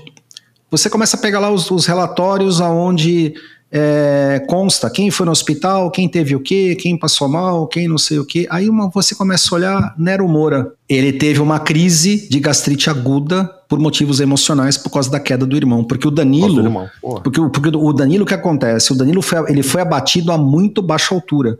você 0.76 0.90
começa 0.90 1.16
a 1.16 1.20
pegar 1.20 1.38
lá 1.38 1.50
os, 1.50 1.70
os 1.70 1.86
relatórios 1.86 2.60
aonde 2.60 3.34
é, 3.70 4.44
consta 4.48 4.90
quem 4.90 5.10
foi 5.10 5.26
no 5.26 5.32
hospital, 5.32 5.90
quem 5.90 6.08
teve 6.08 6.34
o 6.34 6.40
quê, 6.40 6.76
quem 6.76 6.96
passou 6.96 7.28
mal, 7.28 7.66
quem 7.66 7.86
não 7.86 7.98
sei 7.98 8.18
o 8.18 8.24
quê. 8.24 8.46
Aí 8.50 8.68
uma, 8.68 8.88
você 8.88 9.14
começa 9.14 9.52
a 9.52 9.56
olhar 9.56 9.94
Nero 9.96 10.28
Moura. 10.28 10.72
Ele 10.88 11.12
teve 11.12 11.40
uma 11.40 11.60
crise 11.60 12.28
de 12.28 12.40
gastrite 12.40 12.90
aguda 12.90 13.44
por 13.68 13.78
motivos 13.78 14.20
emocionais 14.20 14.76
por 14.76 14.90
causa 14.90 15.10
da 15.10 15.20
queda 15.20 15.46
do 15.46 15.56
irmão. 15.56 15.84
Porque 15.84 16.08
o 16.08 16.10
Danilo. 16.10 16.60
Irmão, 16.60 16.88
porque, 17.22 17.40
porque 17.40 17.76
o 17.76 17.92
Danilo, 17.92 18.24
o 18.24 18.26
que 18.26 18.34
acontece? 18.34 18.92
O 18.92 18.96
Danilo 18.96 19.22
foi, 19.22 19.50
ele 19.50 19.62
foi 19.62 19.80
abatido 19.80 20.32
a 20.32 20.38
muito 20.38 20.82
baixa 20.82 21.14
altura. 21.14 21.56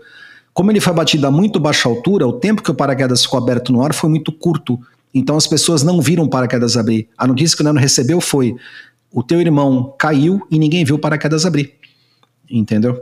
Como 0.53 0.71
ele 0.71 0.81
foi 0.81 0.93
abatido 0.93 1.27
a 1.27 1.31
muito 1.31 1.59
baixa 1.59 1.89
altura, 1.89 2.27
o 2.29 2.33
tempo 2.33 2.63
que 2.63 2.71
o 2.71 2.75
paraquedas 2.75 3.23
ficou 3.23 3.39
aberto 3.39 3.73
no 3.73 3.83
ar 3.83 3.93
foi 3.93 4.09
muito 4.09 4.31
curto. 4.31 4.79
Então 5.13 5.37
as 5.37 5.47
pessoas 5.47 5.83
não 5.83 6.01
viram 6.01 6.25
o 6.25 6.29
paraquedas 6.29 6.77
abrir. 6.77 7.09
A 7.17 7.27
notícia 7.27 7.57
que 7.57 7.63
o 7.63 7.65
Nano 7.65 7.79
recebeu 7.79 8.21
foi: 8.21 8.55
o 9.15 9.23
teu 9.23 9.41
irmão 9.41 9.95
caiu 9.97 10.45
e 10.51 10.59
ninguém 10.59 10.85
viu 10.85 10.97
o 10.97 10.99
paraquedas 10.99 11.47
abrir. 11.47 11.75
Entendeu? 12.51 13.01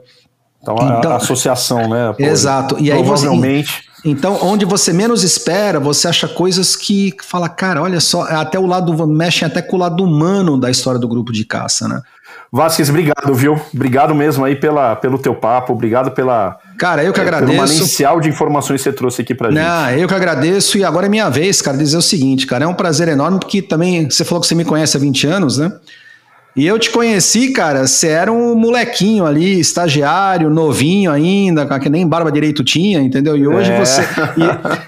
Então, 0.61 0.77
então 0.99 1.13
a, 1.13 1.17
associação, 1.17 1.89
né? 1.89 2.13
Pô, 2.17 2.23
exato. 2.23 2.77
E 2.79 2.93
aí 2.93 3.03
provavelmente. 3.03 3.83
Você, 3.85 4.09
então, 4.09 4.39
onde 4.43 4.65
você 4.65 4.93
menos 4.93 5.25
espera, 5.25 5.81
você 5.81 6.09
acha 6.09 6.29
coisas 6.29 6.77
que 6.77 7.15
fala, 7.23 7.49
cara, 7.49 7.83
olha 7.83 8.01
só, 8.01 8.23
até 8.23 8.59
o 8.59 8.67
lado 8.67 9.07
mexem 9.07 9.47
até 9.47 9.63
com 9.63 9.77
o 9.77 9.79
lado 9.79 10.05
humano 10.05 10.59
da 10.59 10.71
história 10.71 11.01
do 11.01 11.09
grupo 11.09 11.33
de 11.33 11.45
caça, 11.45 11.89
né? 11.89 12.01
Vasquez, 12.55 12.91
obrigado, 12.91 13.35
viu? 13.35 13.59
Obrigado 13.73 14.15
mesmo 14.15 14.45
aí 14.45 14.55
pela, 14.55 14.95
pelo 14.95 15.19
teu 15.19 15.35
papo, 15.35 15.73
obrigado 15.73 16.11
pela. 16.11 16.59
Cara, 16.79 17.03
eu 17.03 17.13
que 17.13 17.21
agradeço. 17.21 17.51
Pelo 17.51 17.67
manancial 17.67 18.21
de 18.21 18.29
informações 18.29 18.83
que 18.83 18.91
você 18.91 18.93
trouxe 18.93 19.23
aqui 19.23 19.35
pra 19.35 19.51
gente. 19.51 19.59
Não, 19.59 19.91
eu 19.93 20.07
que 20.07 20.15
agradeço 20.15 20.77
e 20.77 20.85
agora 20.85 21.07
é 21.07 21.09
minha 21.09 21.31
vez, 21.31 21.63
cara, 21.63 21.79
dizer 21.79 21.97
o 21.97 22.03
seguinte, 22.03 22.47
cara, 22.47 22.65
é 22.65 22.69
um 22.69 22.75
prazer 22.75 23.09
enorme 23.09 23.41
porque 23.41 23.63
também 23.63 24.11
você 24.11 24.23
falou 24.23 24.41
que 24.43 24.47
você 24.47 24.55
me 24.55 24.65
conhece 24.65 24.97
há 24.97 25.01
20 25.01 25.27
anos, 25.27 25.57
né? 25.57 25.73
E 26.55 26.67
eu 26.67 26.79
te 26.79 26.91
conheci, 26.91 27.51
cara, 27.51 27.87
você 27.87 28.09
era 28.09 28.31
um 28.31 28.55
molequinho 28.55 29.25
ali, 29.25 29.59
estagiário, 29.59 30.51
novinho 30.51 31.11
ainda, 31.11 31.67
que 31.79 31.89
nem 31.89 32.07
barba 32.07 32.31
direito 32.31 32.63
tinha, 32.63 33.01
entendeu? 33.01 33.39
E 33.39 33.47
hoje 33.47 33.71
é. 33.71 33.79
você 33.79 34.03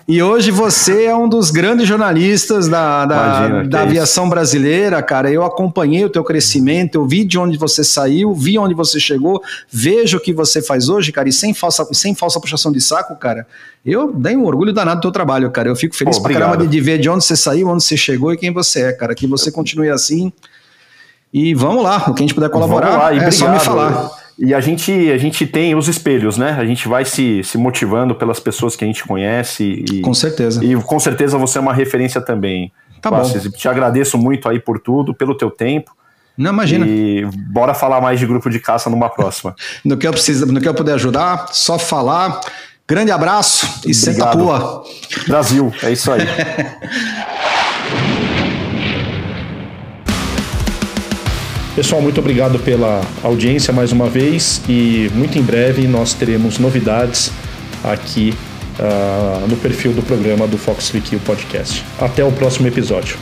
e, 0.07 0.17
e, 0.17 0.23
hoje 0.23 0.51
você 0.51 1.05
é 1.05 1.17
um 1.17 1.27
dos 1.27 1.51
grandes 1.51 1.89
jornalistas 1.89 2.69
da, 2.69 3.07
da, 3.07 3.15
Imagina, 3.17 3.69
da 3.69 3.81
aviação 3.81 4.29
brasileira, 4.29 5.03
cara. 5.03 5.31
Eu 5.31 5.43
acompanhei 5.43 6.05
o 6.05 6.11
teu 6.11 6.23
crescimento, 6.23 6.97
eu 6.97 7.07
vi 7.07 7.25
de 7.25 7.39
onde 7.39 7.57
você 7.57 7.83
saiu, 7.83 8.35
vi 8.35 8.59
onde 8.59 8.75
você 8.75 9.01
chegou, 9.01 9.43
vejo 9.71 10.19
o 10.19 10.21
que 10.21 10.35
você 10.35 10.61
faz 10.61 10.91
hoje, 10.91 11.13
cara, 11.13 11.31
e 11.31 11.33
sem 11.33 11.55
falsa, 11.55 11.89
sem 11.93 12.15
falsa 12.15 12.39
puxação 12.39 12.73
de 12.73 12.81
saco, 12.81 13.17
cara. 13.17 13.47
Eu 13.87 14.13
dei 14.13 14.37
um 14.37 14.45
orgulho 14.45 14.73
danado 14.73 15.01
do 15.01 15.03
teu 15.03 15.13
trabalho, 15.13 15.51
cara. 15.51 15.69
Eu 15.69 15.77
fico 15.77 15.97
feliz 15.97 16.19
Pô, 16.19 16.25
pra 16.25 16.35
caramba 16.35 16.59
de, 16.59 16.67
de 16.67 16.81
ver 16.81 16.99
de 16.99 17.09
onde 17.09 17.25
você 17.25 17.37
saiu, 17.37 17.69
onde 17.69 17.85
você 17.85 17.97
chegou 17.97 18.35
e 18.35 18.37
quem 18.37 18.53
você 18.53 18.83
é, 18.83 18.93
cara. 18.93 19.15
Que 19.15 19.27
você 19.27 19.51
continue 19.51 19.89
assim. 19.89 20.31
E 21.35 21.53
vamos 21.53 21.83
lá, 21.83 21.97
o 22.07 22.15
que 22.15 22.23
a 22.23 22.25
gente 22.25 22.33
puder 22.33 22.49
colaborar, 22.49 22.91
lá, 22.91 23.05
é 23.07 23.17
obrigado. 23.17 23.33
só 23.33 23.49
me 23.51 23.59
falar. 23.59 24.09
E 24.39 24.55
a 24.55 24.61
gente, 24.61 24.93
a 25.11 25.19
gente 25.19 25.45
tem 25.49 25.75
os 25.75 25.89
espelhos, 25.89 26.39
né? 26.39 26.57
A 26.57 26.65
gente 26.65 26.87
vai 26.87 27.05
se, 27.05 27.43
se 27.43 27.59
motivando 27.59 28.15
pelas 28.15 28.39
pessoas 28.39 28.77
que 28.77 28.85
a 28.85 28.87
gente 28.87 29.03
conhece. 29.03 29.85
E, 29.91 30.01
com 30.01 30.15
certeza. 30.15 30.65
E 30.65 30.77
com 30.77 31.01
certeza 31.01 31.37
você 31.37 31.59
é 31.59 31.61
uma 31.61 31.75
referência 31.75 32.21
também. 32.21 32.71
Tá 33.03 33.11
bom. 33.11 33.23
Te 33.51 33.69
agradeço 33.69 34.17
muito 34.17 34.49
aí 34.49 34.61
por 34.61 34.79
tudo, 34.79 35.13
pelo 35.13 35.37
teu 35.37 35.51
tempo. 35.51 35.91
Não, 36.39 36.53
imagina. 36.53 36.87
E 36.87 37.27
bora 37.51 37.75
falar 37.75 38.01
mais 38.01 38.21
de 38.21 38.27
grupo 38.27 38.49
de 38.49 38.61
caça 38.61 38.89
numa 38.89 39.09
próxima. 39.09 39.57
no, 39.85 39.97
que 39.97 40.07
eu 40.07 40.13
preciso, 40.13 40.47
no 40.47 40.61
que 40.61 40.69
eu 40.69 40.75
puder 40.75 40.95
ajudar, 40.95 41.49
só 41.51 41.81
falar. 41.81 42.41
Grande 42.87 43.11
abraço 43.11 43.67
e 43.67 43.91
Obrigado. 43.91 43.95
senta 43.95 44.25
a 44.25 44.37
pua. 44.37 44.85
Brasil, 45.27 45.73
é 45.83 45.91
isso 45.91 46.13
aí. 46.13 46.21
Pessoal, 51.75 52.01
muito 52.01 52.21
obrigado 52.21 52.61
pela 52.61 53.03
audiência 53.21 53.73
mais 53.73 53.91
uma 53.91 54.09
vez 54.09 54.63
e 54.69 55.11
muito 55.13 55.37
em 55.37 55.43
breve 55.43 55.89
nós 55.89 56.15
teremos 56.15 56.57
novidades 56.61 57.33
aqui 57.83 58.33
uh, 58.79 59.45
no 59.49 59.57
perfil 59.57 59.93
do 59.93 60.01
programa 60.01 60.47
do 60.47 60.57
Fox 60.57 60.91
3 60.91 61.21
Podcast. 61.27 61.85
Até 61.99 62.25
o 62.25 62.31
próximo 62.31 62.69
episódio. 62.69 63.19